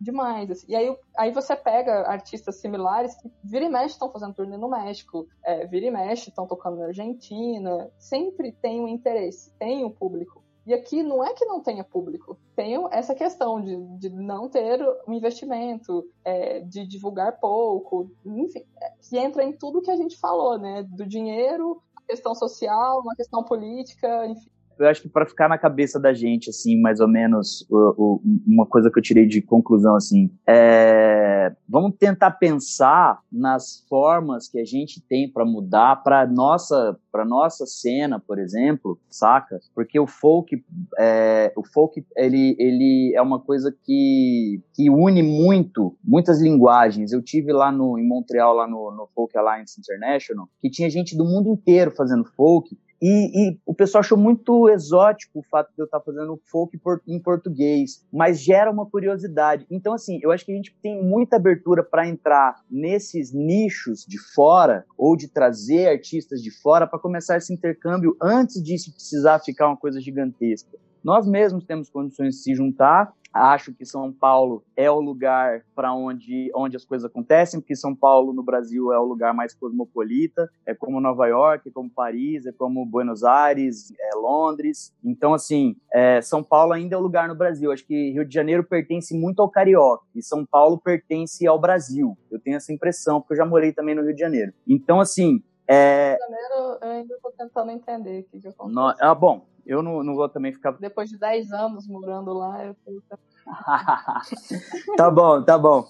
demais. 0.00 0.50
Assim. 0.50 0.66
E 0.68 0.74
aí, 0.74 0.96
aí 1.16 1.30
você 1.30 1.54
pega 1.54 2.08
artistas 2.08 2.56
similares 2.56 3.14
que 3.14 3.30
vira 3.44 3.66
e 3.66 3.68
mexe 3.68 3.94
estão 3.94 4.10
fazendo 4.10 4.34
turnê 4.34 4.56
no 4.56 4.68
México, 4.68 5.28
é, 5.44 5.66
vira 5.66 5.86
e 5.86 5.90
mexe 5.90 6.30
estão 6.30 6.46
tocando 6.46 6.78
na 6.78 6.86
Argentina. 6.86 7.90
Sempre 7.98 8.52
tem 8.52 8.80
um 8.80 8.88
interesse, 8.88 9.52
tem 9.58 9.84
um 9.84 9.90
público. 9.90 10.45
E 10.66 10.74
aqui 10.74 11.02
não 11.02 11.22
é 11.22 11.32
que 11.32 11.44
não 11.44 11.62
tenha 11.62 11.84
público, 11.84 12.36
tem 12.56 12.76
essa 12.90 13.14
questão 13.14 13.60
de, 13.60 13.76
de 13.98 14.10
não 14.10 14.48
ter 14.48 14.80
um 15.06 15.12
investimento, 15.12 16.04
é, 16.24 16.58
de 16.60 16.84
divulgar 16.84 17.38
pouco, 17.38 18.10
enfim, 18.24 18.66
é, 18.82 18.92
que 19.00 19.16
entra 19.16 19.44
em 19.44 19.52
tudo 19.52 19.80
que 19.80 19.90
a 19.90 19.96
gente 19.96 20.18
falou, 20.18 20.58
né? 20.58 20.82
Do 20.82 21.06
dinheiro, 21.06 21.80
questão 22.08 22.34
social, 22.34 23.00
uma 23.00 23.14
questão 23.14 23.44
política, 23.44 24.26
enfim 24.26 24.50
eu 24.78 24.88
acho 24.88 25.02
que 25.02 25.08
para 25.08 25.26
ficar 25.26 25.48
na 25.48 25.58
cabeça 25.58 25.98
da 25.98 26.12
gente, 26.12 26.50
assim, 26.50 26.80
mais 26.80 27.00
ou 27.00 27.08
menos, 27.08 27.66
o, 27.70 27.94
o, 27.96 28.22
uma 28.46 28.66
coisa 28.66 28.90
que 28.90 28.98
eu 28.98 29.02
tirei 29.02 29.26
de 29.26 29.40
conclusão, 29.40 29.96
assim, 29.96 30.30
é, 30.46 31.52
vamos 31.68 31.96
tentar 31.98 32.32
pensar 32.32 33.20
nas 33.30 33.84
formas 33.88 34.48
que 34.48 34.58
a 34.58 34.64
gente 34.64 35.00
tem 35.00 35.30
para 35.30 35.44
mudar 35.44 36.02
para 36.02 36.26
nossa 36.26 36.98
para 37.16 37.24
nossa 37.24 37.64
cena, 37.64 38.20
por 38.20 38.38
exemplo, 38.38 39.00
saca? 39.08 39.58
Porque 39.74 39.98
o 39.98 40.06
folk, 40.06 40.62
é, 40.98 41.50
o 41.56 41.64
folk, 41.64 42.04
ele, 42.14 42.54
ele 42.58 43.14
é 43.16 43.22
uma 43.22 43.40
coisa 43.40 43.74
que, 43.84 44.60
que 44.74 44.90
une 44.90 45.22
muito, 45.22 45.96
muitas 46.04 46.42
linguagens. 46.42 47.12
Eu 47.12 47.22
tive 47.22 47.54
lá 47.54 47.72
no, 47.72 47.98
em 47.98 48.06
Montreal, 48.06 48.54
lá 48.54 48.68
no, 48.68 48.90
no 48.90 49.08
Folk 49.14 49.34
Alliance 49.38 49.80
International, 49.80 50.46
que 50.60 50.68
tinha 50.68 50.90
gente 50.90 51.16
do 51.16 51.24
mundo 51.24 51.48
inteiro 51.48 51.90
fazendo 51.90 52.26
folk, 52.36 52.76
e, 53.00 53.50
e, 53.50 53.58
o 53.66 53.74
pessoal 53.74 54.00
achou 54.00 54.16
muito 54.16 54.68
exótico 54.68 55.40
o 55.40 55.42
fato 55.42 55.68
de 55.74 55.80
eu 55.80 55.84
estar 55.84 56.00
fazendo 56.00 56.40
folk 56.46 56.78
em 57.06 57.20
português, 57.20 58.04
mas 58.12 58.40
gera 58.40 58.70
uma 58.70 58.86
curiosidade. 58.86 59.66
Então, 59.70 59.92
assim, 59.92 60.18
eu 60.22 60.30
acho 60.30 60.44
que 60.44 60.52
a 60.52 60.54
gente 60.54 60.74
tem 60.82 61.02
muita 61.02 61.36
abertura 61.36 61.84
para 61.84 62.08
entrar 62.08 62.56
nesses 62.70 63.32
nichos 63.32 64.04
de 64.06 64.18
fora 64.18 64.84
ou 64.96 65.16
de 65.16 65.28
trazer 65.28 65.88
artistas 65.88 66.42
de 66.42 66.50
fora 66.50 66.86
para 66.86 66.98
começar 66.98 67.36
esse 67.36 67.52
intercâmbio 67.52 68.16
antes 68.20 68.62
disso 68.62 68.92
precisar 68.92 69.40
ficar 69.40 69.68
uma 69.68 69.76
coisa 69.76 70.00
gigantesca. 70.00 70.78
Nós 71.04 71.24
mesmos 71.24 71.64
temos 71.64 71.88
condições 71.88 72.34
de 72.34 72.42
se 72.42 72.54
juntar 72.54 73.12
Acho 73.36 73.72
que 73.72 73.84
São 73.84 74.12
Paulo 74.12 74.64
é 74.76 74.90
o 74.90 75.00
lugar 75.00 75.62
para 75.74 75.92
onde, 75.94 76.50
onde 76.54 76.76
as 76.76 76.84
coisas 76.84 77.04
acontecem, 77.04 77.60
porque 77.60 77.76
São 77.76 77.94
Paulo 77.94 78.32
no 78.32 78.42
Brasil 78.42 78.92
é 78.92 78.98
o 78.98 79.04
lugar 79.04 79.34
mais 79.34 79.54
cosmopolita, 79.54 80.50
é 80.64 80.74
como 80.74 81.00
Nova 81.00 81.26
York, 81.26 81.68
é 81.68 81.72
como 81.72 81.90
Paris, 81.90 82.46
é 82.46 82.52
como 82.52 82.84
Buenos 82.86 83.24
Aires, 83.24 83.92
é 83.98 84.16
Londres. 84.16 84.94
Então, 85.04 85.34
assim, 85.34 85.76
é, 85.92 86.20
São 86.22 86.42
Paulo 86.42 86.72
ainda 86.72 86.94
é 86.94 86.98
o 86.98 87.02
lugar 87.02 87.28
no 87.28 87.34
Brasil. 87.34 87.70
Acho 87.72 87.86
que 87.86 88.12
Rio 88.12 88.24
de 88.24 88.34
Janeiro 88.34 88.64
pertence 88.64 89.16
muito 89.16 89.40
ao 89.40 89.50
carioca 89.50 90.04
e 90.14 90.22
São 90.22 90.44
Paulo 90.44 90.78
pertence 90.78 91.46
ao 91.46 91.58
Brasil. 91.58 92.16
Eu 92.30 92.40
tenho 92.40 92.56
essa 92.56 92.72
impressão, 92.72 93.20
porque 93.20 93.34
eu 93.34 93.38
já 93.38 93.46
morei 93.46 93.72
também 93.72 93.94
no 93.94 94.02
Rio 94.02 94.14
de 94.14 94.20
Janeiro. 94.20 94.52
Então, 94.66 95.00
assim, 95.00 95.42
é... 95.68 96.10
Rio 96.10 96.18
de 96.18 96.24
Janeiro, 96.24 96.78
eu 96.82 96.90
ainda 96.90 97.14
estou 97.14 97.32
tentando 97.32 97.70
entender 97.70 98.20
o 98.20 98.24
que, 98.24 98.40
que 98.40 98.48
acontece. 98.48 98.74
No... 98.74 98.94
Ah, 99.00 99.14
bom, 99.14 99.46
eu 99.66 99.82
não, 99.82 100.02
não 100.02 100.14
vou 100.14 100.28
também 100.28 100.52
ficar. 100.52 100.72
Depois 100.72 101.10
de 101.10 101.18
10 101.18 101.52
anos 101.52 101.86
morando 101.88 102.32
lá, 102.32 102.64
eu 102.64 102.76
tô. 102.84 103.02
tá 104.96 105.10
bom, 105.10 105.42
tá 105.42 105.58
bom. 105.58 105.86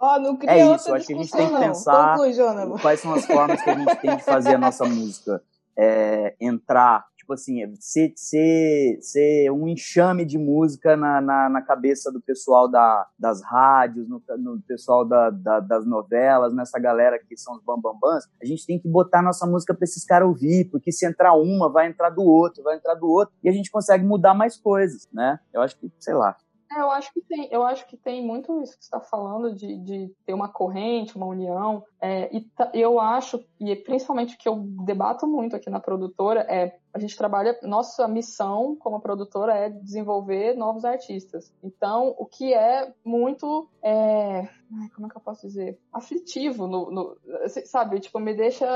Oh, 0.00 0.18
não 0.18 0.38
é 0.46 0.74
isso, 0.74 0.94
acho 0.94 1.06
que 1.08 1.14
a 1.14 1.16
gente 1.16 1.32
tem 1.32 1.48
que 1.48 1.58
pensar 1.58 2.16
Conclui, 2.16 2.80
quais 2.80 3.00
são 3.00 3.12
as 3.14 3.26
formas 3.26 3.60
que 3.60 3.68
a 3.68 3.74
gente 3.76 3.96
tem 3.96 4.16
de 4.16 4.22
fazer 4.22 4.54
a 4.54 4.58
nossa 4.58 4.84
música 4.86 5.42
é, 5.76 6.36
entrar 6.40 7.04
tipo 7.28 7.34
assim, 7.34 7.74
ser, 7.78 8.12
ser, 8.16 8.98
ser 9.02 9.50
um 9.50 9.68
enxame 9.68 10.24
de 10.24 10.38
música 10.38 10.96
na, 10.96 11.20
na, 11.20 11.48
na 11.50 11.62
cabeça 11.62 12.10
do 12.10 12.22
pessoal 12.22 12.70
da, 12.70 13.06
das 13.18 13.42
rádios, 13.42 14.08
no, 14.08 14.22
no 14.38 14.62
pessoal 14.62 15.04
da, 15.04 15.28
da, 15.28 15.60
das 15.60 15.86
novelas, 15.86 16.54
nessa 16.54 16.78
galera 16.78 17.18
que 17.18 17.36
são 17.36 17.54
os 17.54 17.62
bambambãs, 17.62 18.24
a 18.42 18.46
gente 18.46 18.66
tem 18.66 18.80
que 18.80 18.88
botar 18.88 19.20
nossa 19.20 19.46
música 19.46 19.74
para 19.74 19.84
esses 19.84 20.04
caras 20.04 20.26
ouvir, 20.26 20.70
porque 20.70 20.90
se 20.90 21.06
entrar 21.06 21.34
uma, 21.34 21.70
vai 21.70 21.86
entrar 21.86 22.08
do 22.08 22.22
outro, 22.22 22.62
vai 22.62 22.76
entrar 22.76 22.94
do 22.94 23.06
outro, 23.06 23.34
e 23.44 23.48
a 23.48 23.52
gente 23.52 23.70
consegue 23.70 24.04
mudar 24.04 24.32
mais 24.32 24.56
coisas, 24.56 25.06
né? 25.12 25.38
Eu 25.52 25.60
acho 25.60 25.78
que, 25.78 25.92
sei 25.98 26.14
lá, 26.14 26.34
é, 26.70 26.80
eu 26.80 26.90
acho 26.90 27.12
que 27.12 27.20
tem, 27.22 27.48
eu 27.50 27.62
acho 27.62 27.86
que 27.86 27.96
tem 27.96 28.24
muito 28.24 28.60
isso 28.60 28.76
que 28.76 28.84
está 28.84 29.00
falando 29.00 29.54
de, 29.54 29.78
de 29.78 30.14
ter 30.26 30.34
uma 30.34 30.48
corrente, 30.48 31.16
uma 31.16 31.26
união. 31.26 31.82
É, 32.00 32.30
e 32.36 32.46
eu 32.74 33.00
acho, 33.00 33.42
e 33.58 33.74
principalmente 33.74 34.34
o 34.34 34.38
que 34.38 34.48
eu 34.48 34.56
debato 34.84 35.26
muito 35.26 35.56
aqui 35.56 35.70
na 35.70 35.80
produtora 35.80 36.40
é 36.40 36.78
a 36.92 36.98
gente 36.98 37.16
trabalha, 37.16 37.58
nossa 37.62 38.08
missão 38.08 38.76
como 38.76 39.00
produtora 39.00 39.54
é 39.54 39.68
desenvolver 39.68 40.54
novos 40.54 40.84
artistas. 40.84 41.52
Então, 41.62 42.14
o 42.18 42.24
que 42.26 42.54
é 42.54 42.92
muito, 43.04 43.68
é, 43.82 44.48
como 44.94 45.06
é 45.06 45.10
que 45.10 45.16
eu 45.16 45.20
posso 45.20 45.46
dizer, 45.46 45.78
aflitivo, 45.92 46.66
no, 46.66 46.90
no, 46.90 47.16
sabe, 47.66 48.00
tipo, 48.00 48.18
me 48.18 48.34
deixa 48.34 48.66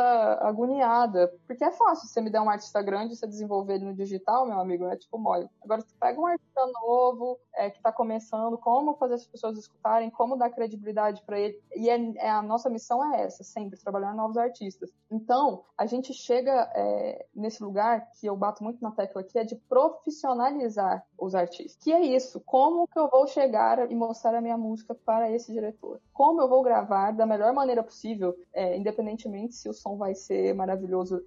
agoniada, 0.40 1.32
porque 1.46 1.64
é 1.64 1.70
fácil, 1.70 2.08
você 2.08 2.20
me 2.20 2.30
der 2.30 2.40
um 2.40 2.50
artista 2.50 2.82
grande, 2.82 3.16
você 3.16 3.26
desenvolver 3.26 3.74
ele 3.74 3.86
no 3.86 3.94
digital, 3.94 4.46
meu 4.46 4.60
amigo, 4.60 4.84
é 4.86 4.96
tipo 4.96 5.18
mole. 5.18 5.48
Agora, 5.62 5.80
você 5.80 5.94
pega 5.98 6.20
um 6.20 6.26
artista 6.26 6.66
novo, 6.82 7.38
é, 7.54 7.70
que 7.70 7.78
está 7.78 7.92
começando, 7.92 8.58
como 8.58 8.94
fazer 8.94 9.14
as 9.14 9.26
pessoas 9.26 9.58
escutarem, 9.58 10.10
como 10.10 10.36
dar 10.36 10.50
credibilidade 10.50 11.22
para 11.22 11.38
ele, 11.38 11.58
e 11.74 11.88
é, 11.88 11.96
é, 12.16 12.30
a 12.30 12.42
nossa 12.42 12.68
missão 12.68 13.12
é 13.14 13.22
essa, 13.22 13.42
sempre, 13.42 13.78
trabalhar 13.78 14.14
novos 14.14 14.36
artistas. 14.36 14.90
Então, 15.10 15.64
a 15.76 15.86
gente 15.86 16.12
chega 16.12 16.70
é, 16.74 17.26
nesse 17.34 17.62
lugar 17.62 18.01
que 18.02 18.26
eu 18.26 18.36
bato 18.36 18.62
muito 18.62 18.82
na 18.82 18.90
tecla 18.90 19.20
aqui 19.20 19.38
é 19.38 19.44
de 19.44 19.56
profissionalizar 19.56 21.04
os 21.18 21.34
artistas. 21.34 21.76
Que 21.82 21.92
é 21.92 22.00
isso, 22.00 22.40
como 22.44 22.86
que 22.86 22.98
eu 22.98 23.08
vou 23.08 23.26
chegar 23.26 23.90
e 23.90 23.94
mostrar 23.94 24.34
a 24.34 24.40
minha 24.40 24.56
música 24.56 24.94
para 24.94 25.30
esse 25.30 25.52
diretor? 25.52 26.00
Como 26.12 26.40
eu 26.40 26.48
vou 26.48 26.62
gravar 26.62 27.12
da 27.12 27.26
melhor 27.26 27.52
maneira 27.52 27.82
possível, 27.82 28.34
é, 28.52 28.76
independentemente 28.76 29.54
se 29.54 29.68
o 29.68 29.72
som 29.72 29.96
vai 29.96 30.14
ser 30.14 30.54
maravilhoso, 30.54 31.22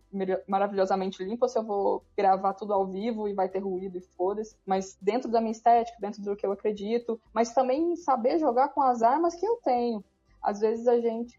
maravilhosamente 0.47 1.23
limpo 1.23 1.45
ou 1.45 1.49
se 1.49 1.57
eu 1.57 1.64
vou 1.64 2.03
gravar 2.18 2.53
tudo 2.53 2.73
ao 2.73 2.85
vivo 2.85 3.27
e 3.27 3.34
vai 3.34 3.49
ter 3.49 3.60
ruído 3.60 3.97
e 3.97 4.02
foda-se, 4.02 4.56
mas 4.65 4.97
dentro 5.02 5.30
da 5.30 5.39
minha 5.39 5.52
estética, 5.52 5.97
dentro 5.99 6.22
do 6.22 6.35
que 6.35 6.45
eu 6.45 6.52
acredito, 6.52 7.19
mas 7.34 7.53
também 7.53 7.95
saber 7.95 8.39
jogar 8.39 8.69
com 8.69 8.81
as 8.81 9.02
armas 9.02 9.35
que 9.35 9.45
eu 9.45 9.57
tenho. 9.64 10.03
Às 10.45 10.59
vezes 10.59 10.88
a 10.88 10.99
gente 10.99 11.35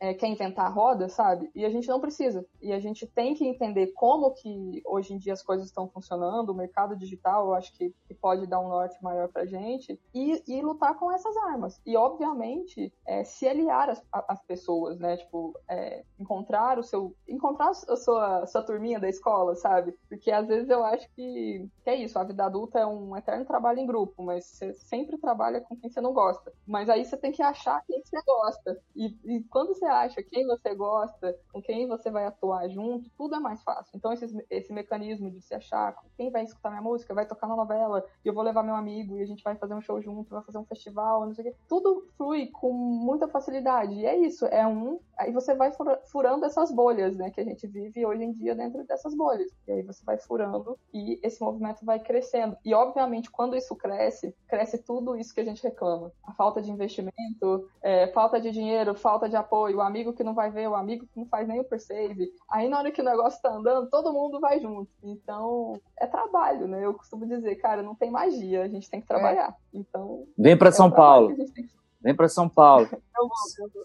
é, 0.00 0.14
quer 0.14 0.28
inventar 0.28 0.66
a 0.66 0.70
roda, 0.70 1.08
sabe? 1.08 1.50
E 1.54 1.64
a 1.64 1.70
gente 1.70 1.88
não 1.88 2.00
precisa. 2.00 2.44
E 2.60 2.72
a 2.72 2.78
gente 2.78 3.06
tem 3.06 3.34
que 3.34 3.46
entender 3.46 3.88
como 3.88 4.32
que 4.32 4.82
hoje 4.86 5.12
em 5.12 5.18
dia 5.18 5.34
as 5.34 5.42
coisas 5.42 5.66
estão 5.66 5.88
funcionando, 5.88 6.50
o 6.50 6.54
mercado 6.54 6.96
digital, 6.96 7.46
eu 7.46 7.54
acho 7.54 7.72
que, 7.76 7.94
que 8.06 8.14
pode 8.14 8.46
dar 8.46 8.60
um 8.60 8.68
norte 8.68 9.02
maior 9.02 9.28
pra 9.28 9.44
gente, 9.44 10.00
e, 10.14 10.42
e 10.46 10.62
lutar 10.62 10.98
com 10.98 11.12
essas 11.12 11.36
armas. 11.36 11.80
E, 11.84 11.96
obviamente, 11.96 12.92
é, 13.06 13.24
se 13.24 13.46
aliar 13.46 13.90
as, 13.90 14.02
as 14.10 14.42
pessoas, 14.44 14.98
né? 14.98 15.16
Tipo, 15.16 15.58
é, 15.68 16.04
encontrar 16.18 16.78
o 16.78 16.82
seu. 16.82 17.14
Encontrar 17.28 17.70
a 17.70 17.96
sua, 17.96 18.46
sua 18.46 18.62
turminha 18.62 18.98
da 18.98 19.08
escola, 19.08 19.54
sabe? 19.54 19.94
Porque 20.08 20.30
às 20.30 20.46
vezes 20.46 20.68
eu 20.70 20.84
acho 20.84 21.08
que, 21.14 21.68
que 21.82 21.90
é 21.90 21.96
isso, 21.96 22.18
a 22.18 22.24
vida 22.24 22.44
adulta 22.44 22.78
é 22.78 22.86
um 22.86 23.16
eterno 23.16 23.44
trabalho 23.44 23.80
em 23.80 23.86
grupo, 23.86 24.22
mas 24.22 24.44
você 24.46 24.72
sempre 24.72 25.18
trabalha 25.18 25.60
com 25.60 25.76
quem 25.76 25.90
você 25.90 26.00
não 26.00 26.12
gosta. 26.12 26.52
Mas 26.66 26.88
aí 26.88 27.04
você 27.04 27.16
tem 27.16 27.32
que 27.32 27.42
achar 27.42 27.82
quem 27.86 28.02
você 28.02 28.13
gosta. 28.22 28.80
E, 28.94 29.16
e 29.24 29.42
quando 29.44 29.68
você 29.68 29.84
acha, 29.84 30.22
quem 30.22 30.46
você 30.46 30.74
gosta, 30.74 31.38
com 31.52 31.60
quem 31.60 31.86
você 31.86 32.10
vai 32.10 32.26
atuar 32.26 32.68
junto, 32.68 33.10
tudo 33.16 33.34
é 33.34 33.40
mais 33.40 33.62
fácil. 33.62 33.96
Então, 33.96 34.12
esse, 34.12 34.46
esse 34.50 34.72
mecanismo 34.72 35.30
de 35.30 35.40
se 35.40 35.54
achar, 35.54 35.96
quem 36.16 36.30
vai 36.30 36.44
escutar 36.44 36.70
minha 36.70 36.82
música, 36.82 37.14
vai 37.14 37.26
tocar 37.26 37.46
na 37.46 37.56
novela, 37.56 38.04
e 38.24 38.28
eu 38.28 38.34
vou 38.34 38.42
levar 38.42 38.62
meu 38.62 38.74
amigo, 38.74 39.16
e 39.16 39.22
a 39.22 39.26
gente 39.26 39.42
vai 39.42 39.56
fazer 39.56 39.74
um 39.74 39.80
show 39.80 40.00
junto, 40.00 40.30
vai 40.30 40.42
fazer 40.42 40.58
um 40.58 40.64
festival, 40.64 41.26
não 41.26 41.34
sei 41.34 41.48
o 41.48 41.50
quê. 41.50 41.56
Tudo 41.68 42.06
flui 42.16 42.46
com 42.48 42.72
muita 42.72 43.28
facilidade. 43.28 43.94
E 43.94 44.06
é 44.06 44.16
isso, 44.16 44.46
é 44.46 44.66
um. 44.66 45.00
Aí 45.18 45.32
você 45.32 45.54
vai 45.54 45.72
furando 46.10 46.44
essas 46.44 46.70
bolhas, 46.72 47.16
né, 47.16 47.30
que 47.30 47.40
a 47.40 47.44
gente 47.44 47.66
vive 47.66 48.04
hoje 48.04 48.24
em 48.24 48.32
dia 48.32 48.54
dentro 48.54 48.84
dessas 48.84 49.14
bolhas. 49.14 49.50
E 49.66 49.72
aí 49.72 49.82
você 49.82 50.04
vai 50.04 50.18
furando 50.18 50.78
e 50.92 51.18
esse 51.22 51.42
movimento 51.42 51.84
vai 51.84 51.98
crescendo. 52.00 52.56
E, 52.64 52.74
obviamente, 52.74 53.30
quando 53.30 53.56
isso 53.56 53.74
cresce, 53.76 54.34
cresce 54.46 54.78
tudo 54.78 55.16
isso 55.16 55.34
que 55.34 55.40
a 55.40 55.44
gente 55.44 55.62
reclama. 55.62 56.12
A 56.22 56.32
falta 56.32 56.60
de 56.60 56.70
investimento, 56.70 57.68
é, 57.82 58.03
falta 58.06 58.40
de 58.40 58.50
dinheiro, 58.50 58.94
falta 58.94 59.28
de 59.28 59.36
apoio, 59.36 59.80
amigo 59.80 60.12
que 60.12 60.24
não 60.24 60.34
vai 60.34 60.50
ver, 60.50 60.68
o 60.68 60.74
amigo 60.74 61.06
que 61.06 61.18
não 61.18 61.26
faz 61.26 61.46
nem 61.46 61.60
o 61.60 61.64
per-save. 61.64 62.32
Aí 62.50 62.68
na 62.68 62.78
hora 62.78 62.90
que 62.90 63.00
o 63.00 63.04
negócio 63.04 63.40
tá 63.40 63.50
andando, 63.50 63.88
todo 63.88 64.12
mundo 64.12 64.40
vai 64.40 64.60
junto. 64.60 64.90
Então, 65.02 65.80
é 65.98 66.06
trabalho, 66.06 66.66
né? 66.66 66.84
Eu 66.84 66.94
costumo 66.94 67.26
dizer, 67.26 67.56
cara, 67.56 67.82
não 67.82 67.94
tem 67.94 68.10
magia, 68.10 68.62
a 68.62 68.68
gente 68.68 68.90
tem 68.90 69.00
que 69.00 69.06
trabalhar. 69.06 69.50
É. 69.50 69.78
Então. 69.78 70.24
Vem 70.38 70.56
para 70.56 70.68
é 70.68 70.72
São 70.72 70.90
Paulo. 70.90 71.34
Que... 71.34 71.68
Vem 72.02 72.14
para 72.14 72.28
São 72.28 72.48
Paulo. 72.48 72.88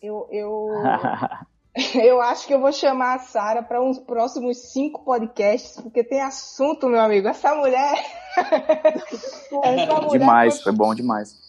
Eu, 0.02 0.28
eu, 0.32 0.68
eu 2.02 2.22
acho 2.22 2.48
que 2.48 2.54
eu 2.54 2.60
vou 2.60 2.72
chamar 2.72 3.16
a 3.16 3.20
Sara 3.20 3.64
para 3.64 3.82
uns 3.82 4.00
próximos 4.00 4.72
cinco 4.72 5.04
podcasts, 5.04 5.80
porque 5.82 6.04
tem 6.04 6.22
assunto, 6.22 6.88
meu 6.88 7.00
amigo. 7.00 7.28
Essa 7.28 7.56
mulher. 7.56 7.94
Essa 9.64 10.02
mulher 10.02 10.10
demais, 10.10 10.56
foi... 10.56 10.64
foi 10.64 10.74
bom 10.74 10.96
demais 10.96 11.49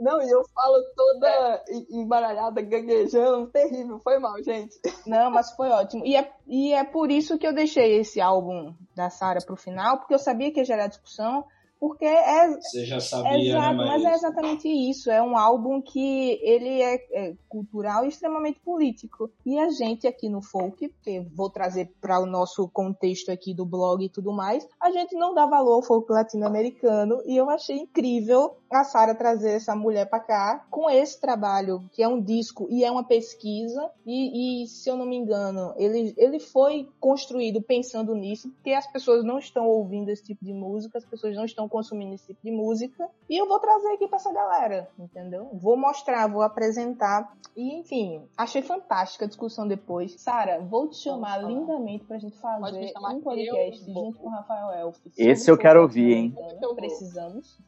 Não, 0.00 0.22
e 0.22 0.30
eu 0.30 0.42
falo 0.48 0.82
toda 0.94 1.64
embaralhada, 1.90 2.60
gaguejando, 2.62 3.50
terrível. 3.50 3.98
Foi 4.00 4.18
mal, 4.18 4.42
gente. 4.42 4.78
Não, 5.06 5.30
mas 5.30 5.50
foi 5.52 5.68
ótimo. 5.68 6.04
E 6.04 6.16
é, 6.16 6.32
e 6.46 6.72
é 6.72 6.84
por 6.84 7.10
isso 7.10 7.38
que 7.38 7.46
eu 7.46 7.54
deixei 7.54 7.98
esse 7.98 8.20
álbum 8.20 8.74
da 8.94 9.10
Sara 9.10 9.40
pro 9.44 9.56
final, 9.56 9.98
porque 9.98 10.14
eu 10.14 10.18
sabia 10.18 10.52
que 10.52 10.60
ia 10.60 10.64
gerar 10.64 10.86
discussão. 10.86 11.44
Porque 11.78 12.04
é. 12.04 12.48
Você 12.52 12.84
já 12.84 13.00
sabia, 13.00 13.50
exato, 13.50 13.76
né, 13.76 13.84
mas 13.84 14.04
é 14.04 14.14
exatamente 14.14 14.68
isso. 14.68 15.10
É 15.10 15.22
um 15.22 15.36
álbum 15.36 15.82
que 15.82 16.38
ele 16.42 16.80
é, 16.80 16.94
é, 17.12 17.34
cultural 17.48 18.04
e 18.04 18.08
extremamente 18.08 18.60
político. 18.60 19.30
E 19.44 19.58
a 19.58 19.68
gente 19.70 20.06
aqui 20.06 20.28
no 20.28 20.42
folk, 20.42 20.88
que 21.02 21.20
vou 21.34 21.50
trazer 21.50 21.92
para 22.00 22.18
o 22.20 22.26
nosso 22.26 22.68
contexto 22.68 23.30
aqui 23.30 23.54
do 23.54 23.66
blog 23.66 24.04
e 24.04 24.08
tudo 24.08 24.32
mais, 24.32 24.66
a 24.80 24.90
gente 24.90 25.14
não 25.16 25.34
dá 25.34 25.46
valor 25.46 25.74
ao 25.74 25.82
folk 25.82 26.10
latino-americano. 26.10 27.22
E 27.26 27.36
eu 27.36 27.50
achei 27.50 27.76
incrível 27.76 28.56
a 28.70 28.82
Sara 28.82 29.14
trazer 29.14 29.52
essa 29.52 29.74
mulher 29.74 30.08
para 30.08 30.20
cá 30.20 30.66
com 30.70 30.90
esse 30.90 31.20
trabalho, 31.20 31.88
que 31.92 32.02
é 32.02 32.08
um 32.08 32.20
disco 32.20 32.66
e 32.70 32.84
é 32.84 32.90
uma 32.90 33.04
pesquisa. 33.04 33.90
E, 34.04 34.62
e 34.62 34.66
se 34.66 34.88
eu 34.88 34.96
não 34.96 35.06
me 35.06 35.16
engano, 35.16 35.74
ele, 35.76 36.14
ele 36.16 36.40
foi 36.40 36.88
construído 36.98 37.62
pensando 37.62 38.14
nisso, 38.14 38.50
porque 38.50 38.72
as 38.72 38.90
pessoas 38.90 39.24
não 39.24 39.38
estão 39.38 39.66
ouvindo 39.66 40.10
esse 40.10 40.22
tipo 40.22 40.44
de 40.44 40.52
música, 40.52 40.98
as 40.98 41.04
pessoas 41.04 41.36
não 41.36 41.44
estão 41.44 41.65
consumindo 41.68 42.14
esse 42.14 42.26
tipo 42.26 42.40
de 42.42 42.50
música. 42.50 43.08
E 43.28 43.40
eu 43.40 43.46
vou 43.46 43.58
trazer 43.58 43.88
aqui 43.88 44.06
para 44.06 44.16
essa 44.16 44.32
galera, 44.32 44.88
entendeu? 44.98 45.50
Vou 45.54 45.76
mostrar, 45.76 46.26
vou 46.26 46.42
apresentar. 46.42 47.36
E, 47.56 47.80
enfim, 47.80 48.22
achei 48.36 48.62
fantástica 48.62 49.24
a 49.24 49.28
discussão 49.28 49.66
depois. 49.66 50.20
Sara, 50.20 50.60
vou 50.60 50.88
te 50.88 50.96
chamar 50.96 51.42
lindamente 51.42 52.04
pra 52.04 52.18
gente 52.18 52.36
fazer 52.38 52.92
um 52.96 53.20
podcast 53.20 53.84
junto 53.84 54.18
com 54.18 54.28
o 54.28 54.30
Rafael 54.30 54.72
Elf. 54.72 54.98
Esse 55.16 55.50
eu 55.50 55.58
quero 55.58 55.82
ouvir, 55.82 56.12
hein? 56.12 56.34
Precisamos. 56.74 57.58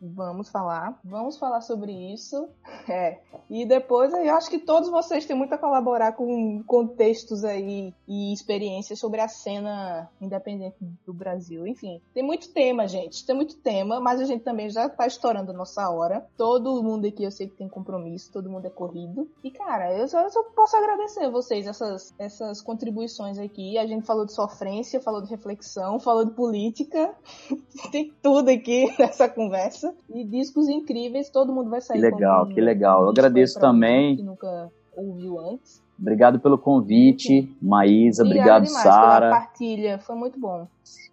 Vamos 0.00 0.50
falar, 0.50 0.98
vamos 1.02 1.38
falar 1.38 1.60
sobre 1.60 1.92
isso. 2.12 2.48
É. 2.88 3.18
E 3.50 3.66
depois 3.66 4.12
eu 4.12 4.34
acho 4.36 4.48
que 4.48 4.60
todos 4.60 4.88
vocês 4.88 5.26
têm 5.26 5.36
muito 5.36 5.52
a 5.52 5.58
colaborar 5.58 6.12
com 6.12 6.62
contextos 6.62 7.42
aí 7.42 7.92
e 8.06 8.32
experiências 8.32 9.00
sobre 9.00 9.20
a 9.20 9.26
cena 9.26 10.08
independente 10.20 10.76
do 11.04 11.12
Brasil. 11.12 11.66
Enfim, 11.66 12.00
tem 12.14 12.22
muito 12.22 12.52
tema, 12.52 12.86
gente. 12.86 13.26
Tem 13.26 13.34
muito 13.34 13.56
tema, 13.56 13.98
mas 13.98 14.20
a 14.20 14.24
gente 14.24 14.44
também 14.44 14.70
já 14.70 14.88
tá 14.88 15.04
estourando 15.04 15.50
a 15.50 15.54
nossa 15.54 15.90
hora. 15.90 16.24
Todo 16.36 16.80
mundo 16.80 17.08
aqui 17.08 17.24
eu 17.24 17.30
sei 17.32 17.48
que 17.48 17.56
tem 17.56 17.68
compromisso, 17.68 18.30
todo 18.32 18.48
mundo 18.48 18.66
é 18.66 18.70
corrido. 18.70 19.28
E 19.42 19.50
cara, 19.50 19.92
eu 19.92 20.06
só, 20.06 20.20
eu 20.20 20.30
só 20.30 20.44
posso 20.54 20.76
agradecer 20.76 21.24
a 21.24 21.30
vocês 21.30 21.66
essas, 21.66 22.14
essas 22.20 22.62
contribuições 22.62 23.36
aqui. 23.36 23.76
A 23.78 23.86
gente 23.86 24.06
falou 24.06 24.24
de 24.24 24.32
sofrência, 24.32 25.00
falou 25.00 25.22
de 25.22 25.30
reflexão, 25.30 25.98
falou 25.98 26.24
de 26.24 26.30
política. 26.30 27.12
tem 27.90 28.12
tudo 28.22 28.48
aqui 28.48 28.94
nessa 28.96 29.28
conversa 29.28 29.85
e 30.08 30.24
discos 30.24 30.68
incríveis, 30.68 31.30
todo 31.30 31.52
mundo 31.52 31.70
vai 31.70 31.80
sair. 31.80 31.98
Que 31.98 32.02
legal, 32.02 32.46
que 32.46 32.60
legal. 32.60 33.02
Eu 33.04 33.10
agradeço 33.10 33.58
também. 33.58 34.16
Que 34.16 34.22
nunca 34.22 34.70
ouviu 34.96 35.38
antes. 35.38 35.82
Obrigado 35.98 36.38
pelo 36.38 36.58
convite, 36.58 37.50
Maísa. 37.60 38.22
Obrigado, 38.22 38.66
Sara. 38.66 39.30
Partilha, 39.30 39.98
foi 39.98 40.14
muito 40.14 40.38
bom. 40.38 40.66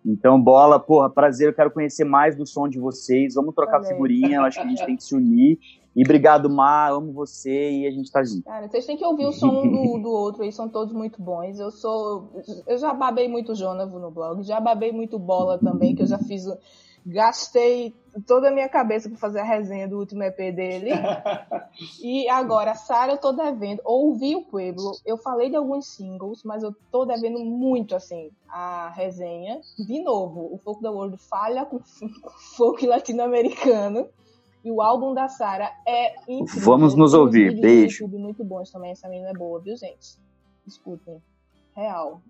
Então, 0.05 0.41
bola, 0.41 0.77
porra, 0.79 1.09
prazer. 1.09 1.47
Eu 1.49 1.53
quero 1.53 1.71
conhecer 1.71 2.03
mais 2.03 2.35
do 2.35 2.45
som 2.45 2.67
de 2.67 2.77
vocês. 2.77 3.35
Vamos 3.35 3.55
trocar 3.55 3.81
figurinha. 3.83 4.37
Eu 4.37 4.43
acho 4.43 4.59
que 4.59 4.65
a 4.65 4.69
gente 4.69 4.83
tem 4.85 4.97
que 4.97 5.03
se 5.03 5.15
unir. 5.15 5.57
E 5.95 6.03
obrigado, 6.03 6.49
Mar, 6.49 6.91
amo 6.91 7.13
você 7.13 7.71
e 7.71 7.87
a 7.87 7.91
gente 7.91 8.11
tá 8.11 8.23
junto. 8.23 8.43
Cara, 8.43 8.67
vocês 8.67 8.85
têm 8.85 8.97
que 8.97 9.05
ouvir 9.05 9.27
o 9.27 9.31
som 9.31 9.61
do, 9.61 9.99
do 9.99 10.09
outro 10.11 10.41
aí, 10.41 10.51
são 10.51 10.67
todos 10.67 10.91
muito 10.91 11.21
bons. 11.21 11.59
Eu 11.59 11.69
sou. 11.69 12.29
Eu 12.65 12.77
já 12.77 12.93
babei 12.93 13.27
muito 13.27 13.53
Jonavo 13.53 13.99
no 13.99 14.09
blog, 14.09 14.41
já 14.43 14.59
babei 14.59 14.91
muito 14.91 15.19
bola 15.19 15.59
também, 15.59 15.95
que 15.95 16.01
eu 16.01 16.07
já 16.07 16.17
fiz 16.17 16.45
gastei 17.05 17.93
toda 18.27 18.49
a 18.49 18.51
minha 18.51 18.69
cabeça 18.69 19.09
para 19.09 19.17
fazer 19.17 19.39
a 19.39 19.43
resenha 19.43 19.87
do 19.87 19.97
último 19.97 20.23
EP 20.23 20.37
dele. 20.55 20.91
e 22.01 22.29
agora, 22.29 22.75
Sara, 22.75 23.13
eu 23.13 23.17
tô 23.17 23.31
devendo. 23.31 23.81
Ouvi 23.83 24.35
o 24.35 24.45
Pueblo, 24.45 24.91
eu 25.05 25.17
falei 25.17 25.49
de 25.49 25.55
alguns 25.55 25.87
singles, 25.87 26.43
mas 26.43 26.63
eu 26.63 26.73
tô 26.91 27.05
devendo 27.05 27.39
muito, 27.39 27.95
assim, 27.95 28.31
a 28.47 28.89
resenha. 28.89 29.59
De 29.77 30.01
novo, 30.03 30.53
o 30.53 30.57
Folk 30.57 30.81
da 30.81 30.91
World 30.91 31.17
falha 31.17 31.65
com 31.65 31.77
o 31.77 32.29
folk 32.57 32.85
latino-americano. 32.85 34.07
E 34.63 34.71
o 34.71 34.81
álbum 34.81 35.13
da 35.13 35.27
Sara 35.27 35.69
é 35.85 36.15
incrível. 36.25 36.63
Vamos 36.63 36.95
nos 36.95 37.13
ouvir. 37.13 37.59
Beijo. 37.59 38.03
YouTube 38.03 38.17
muito 38.17 38.45
bons 38.45 38.71
também. 38.71 38.91
Essa 38.91 39.09
menina 39.09 39.31
é 39.31 39.33
boa, 39.33 39.59
viu, 39.59 39.75
gente? 39.75 40.17
Escutem. 40.65 41.21
Real. 41.75 42.21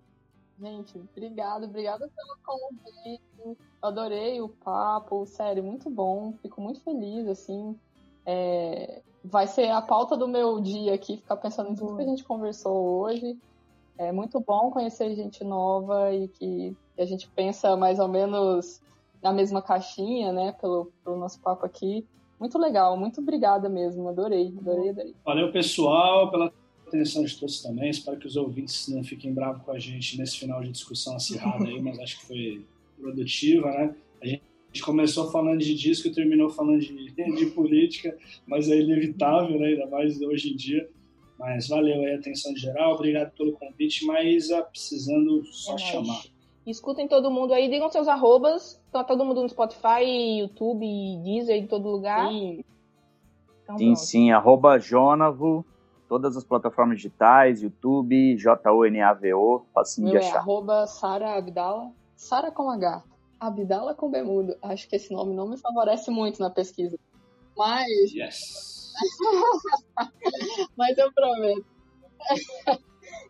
Gente, 0.60 0.98
obrigado, 0.98 1.64
obrigada 1.64 2.08
pelo 2.08 2.38
convite. 2.44 3.58
Adorei 3.82 4.40
o 4.40 4.48
papo, 4.48 5.26
sério, 5.26 5.62
muito 5.62 5.90
bom. 5.90 6.32
Fico 6.40 6.60
muito 6.60 6.80
feliz, 6.80 7.26
assim. 7.28 7.78
É... 8.24 9.02
Vai 9.24 9.46
ser 9.46 9.70
a 9.70 9.80
pauta 9.80 10.16
do 10.16 10.28
meu 10.28 10.60
dia 10.60 10.94
aqui, 10.94 11.16
ficar 11.16 11.36
pensando 11.36 11.70
em 11.70 11.74
tudo 11.74 11.96
que 11.96 12.02
a 12.02 12.06
gente 12.06 12.24
conversou 12.24 13.00
hoje. 13.00 13.38
É 13.96 14.12
muito 14.12 14.38
bom 14.40 14.70
conhecer 14.70 15.14
gente 15.14 15.42
nova 15.42 16.12
e 16.12 16.28
que 16.28 16.76
a 16.98 17.04
gente 17.04 17.28
pensa 17.30 17.76
mais 17.76 17.98
ou 17.98 18.08
menos 18.08 18.80
na 19.22 19.32
mesma 19.32 19.62
caixinha, 19.62 20.32
né, 20.32 20.52
pelo, 20.52 20.92
pelo 21.02 21.16
nosso 21.16 21.40
papo 21.40 21.64
aqui. 21.64 22.06
Muito 22.38 22.58
legal, 22.58 22.96
muito 22.96 23.20
obrigada 23.20 23.68
mesmo, 23.68 24.08
adorei, 24.08 24.54
adorei, 24.58 24.90
adorei. 24.90 25.14
Valeu, 25.24 25.50
pessoal, 25.50 26.30
pela 26.30 26.52
atenção 26.94 27.24
de 27.24 27.38
todos 27.38 27.60
também. 27.62 27.90
Espero 27.90 28.18
que 28.18 28.26
os 28.26 28.36
ouvintes 28.36 28.88
não 28.88 29.02
fiquem 29.02 29.32
bravos 29.32 29.62
com 29.62 29.72
a 29.72 29.78
gente 29.78 30.18
nesse 30.18 30.38
final 30.38 30.62
de 30.62 30.70
discussão 30.70 31.16
acirrada 31.16 31.66
aí, 31.66 31.80
mas 31.80 31.98
acho 31.98 32.20
que 32.20 32.26
foi 32.26 32.64
produtiva, 32.98 33.68
né? 33.70 33.94
A 34.22 34.26
gente 34.26 34.82
começou 34.82 35.30
falando 35.30 35.58
de 35.58 35.74
disco 35.74 36.08
e 36.08 36.12
terminou 36.12 36.48
falando 36.48 36.80
de, 36.80 37.10
de 37.36 37.46
política, 37.46 38.16
mas 38.46 38.70
é 38.70 38.80
inevitável, 38.80 39.58
né? 39.58 39.68
Ainda 39.68 39.86
mais 39.86 40.20
hoje 40.20 40.52
em 40.52 40.56
dia. 40.56 40.88
Mas 41.38 41.68
valeu 41.68 42.00
aí 42.00 42.12
a 42.12 42.16
atenção 42.16 42.56
geral, 42.56 42.94
obrigado 42.94 43.32
pelo 43.32 43.52
convite, 43.52 44.06
mas 44.06 44.48
precisando 44.70 45.44
só 45.46 45.74
é 45.74 45.78
chamar. 45.78 46.22
Escutem 46.64 47.08
todo 47.08 47.30
mundo 47.30 47.52
aí, 47.52 47.68
digam 47.68 47.90
seus 47.90 48.08
arrobas, 48.08 48.80
tá 48.90 49.02
todo 49.02 49.24
mundo 49.24 49.42
no 49.42 49.48
Spotify, 49.48 50.38
YouTube, 50.38 50.86
Deezer, 51.22 51.56
em 51.56 51.66
todo 51.66 51.90
lugar. 51.90 52.28
Sim, 52.28 52.64
então, 53.64 53.78
sim, 53.78 53.94
sim, 53.96 54.30
arroba 54.30 54.78
Jonavo, 54.78 55.66
todas 56.08 56.36
as 56.36 56.44
plataformas 56.44 56.96
digitais, 56.96 57.62
YouTube, 57.62 58.36
J-O-N-A-V-O, 58.36 59.64
facinho 59.72 60.10
Meu 60.10 60.20
de 60.20 60.26
é 60.26 60.28
achar. 60.28 60.38
arroba 60.38 60.86
Sara 60.86 61.36
Abdala, 61.36 61.90
Sara 62.16 62.50
com 62.50 62.70
H, 62.70 63.02
Abdala 63.40 63.94
com 63.94 64.10
Bemudo. 64.10 64.56
Acho 64.62 64.88
que 64.88 64.96
esse 64.96 65.12
nome 65.12 65.34
não 65.34 65.48
me 65.48 65.56
favorece 65.56 66.10
muito 66.10 66.40
na 66.40 66.50
pesquisa. 66.50 66.98
Mas. 67.56 68.12
Yes. 68.12 68.92
Mas 70.76 70.96
eu 70.98 71.12
prometo. 71.12 71.64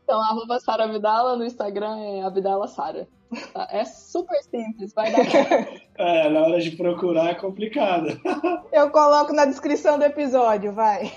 então, 0.03 0.21
arroba 0.21 0.61
Sara 0.61 0.85
Abdala, 0.85 1.37
no 1.37 1.45
Instagram 1.45 1.99
é 1.99 2.23
Abdala 2.23 2.69
Sara. 2.69 3.09
Tá? 3.53 3.67
É 3.71 3.85
super 3.85 4.41
simples, 4.43 4.93
vai 4.95 5.11
dar. 5.11 5.25
É, 5.97 6.29
na 6.29 6.41
hora 6.41 6.61
de 6.61 6.73
procurar 6.73 7.31
é 7.31 7.35
complicado. 7.37 8.21
Eu 8.73 8.91
coloco 8.91 9.33
na 9.33 9.45
descrição 9.45 9.97
do 9.97 10.05
episódio, 10.05 10.73
vai. 10.73 11.13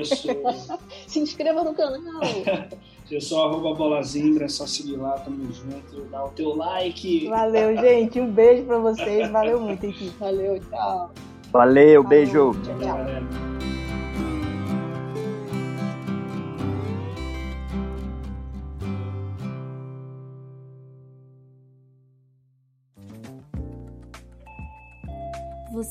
Isso. 0.00 0.28
Se 1.06 1.20
inscreva 1.20 1.64
no 1.64 1.74
canal. 1.74 2.20
Eu 3.10 3.22
sou 3.22 3.42
arroba 3.42 3.74
Bolazimbra, 3.74 4.44
é 4.44 4.48
só 4.48 4.66
seguir 4.66 4.96
lá, 4.96 5.12
tamo 5.12 5.50
junto, 5.50 6.04
dá 6.10 6.26
o 6.26 6.28
teu 6.28 6.54
like. 6.54 7.26
Valeu, 7.28 7.74
gente. 7.78 8.20
Um 8.20 8.30
beijo 8.30 8.64
pra 8.64 8.78
vocês. 8.78 9.30
Valeu 9.30 9.58
muito, 9.60 9.86
equipe. 9.86 10.14
Valeu, 10.18 10.60
tchau. 10.60 11.10
Valeu, 11.50 12.04
beijo. 12.04 12.52
Tchau, 12.62 12.78
tchau. 12.78 13.87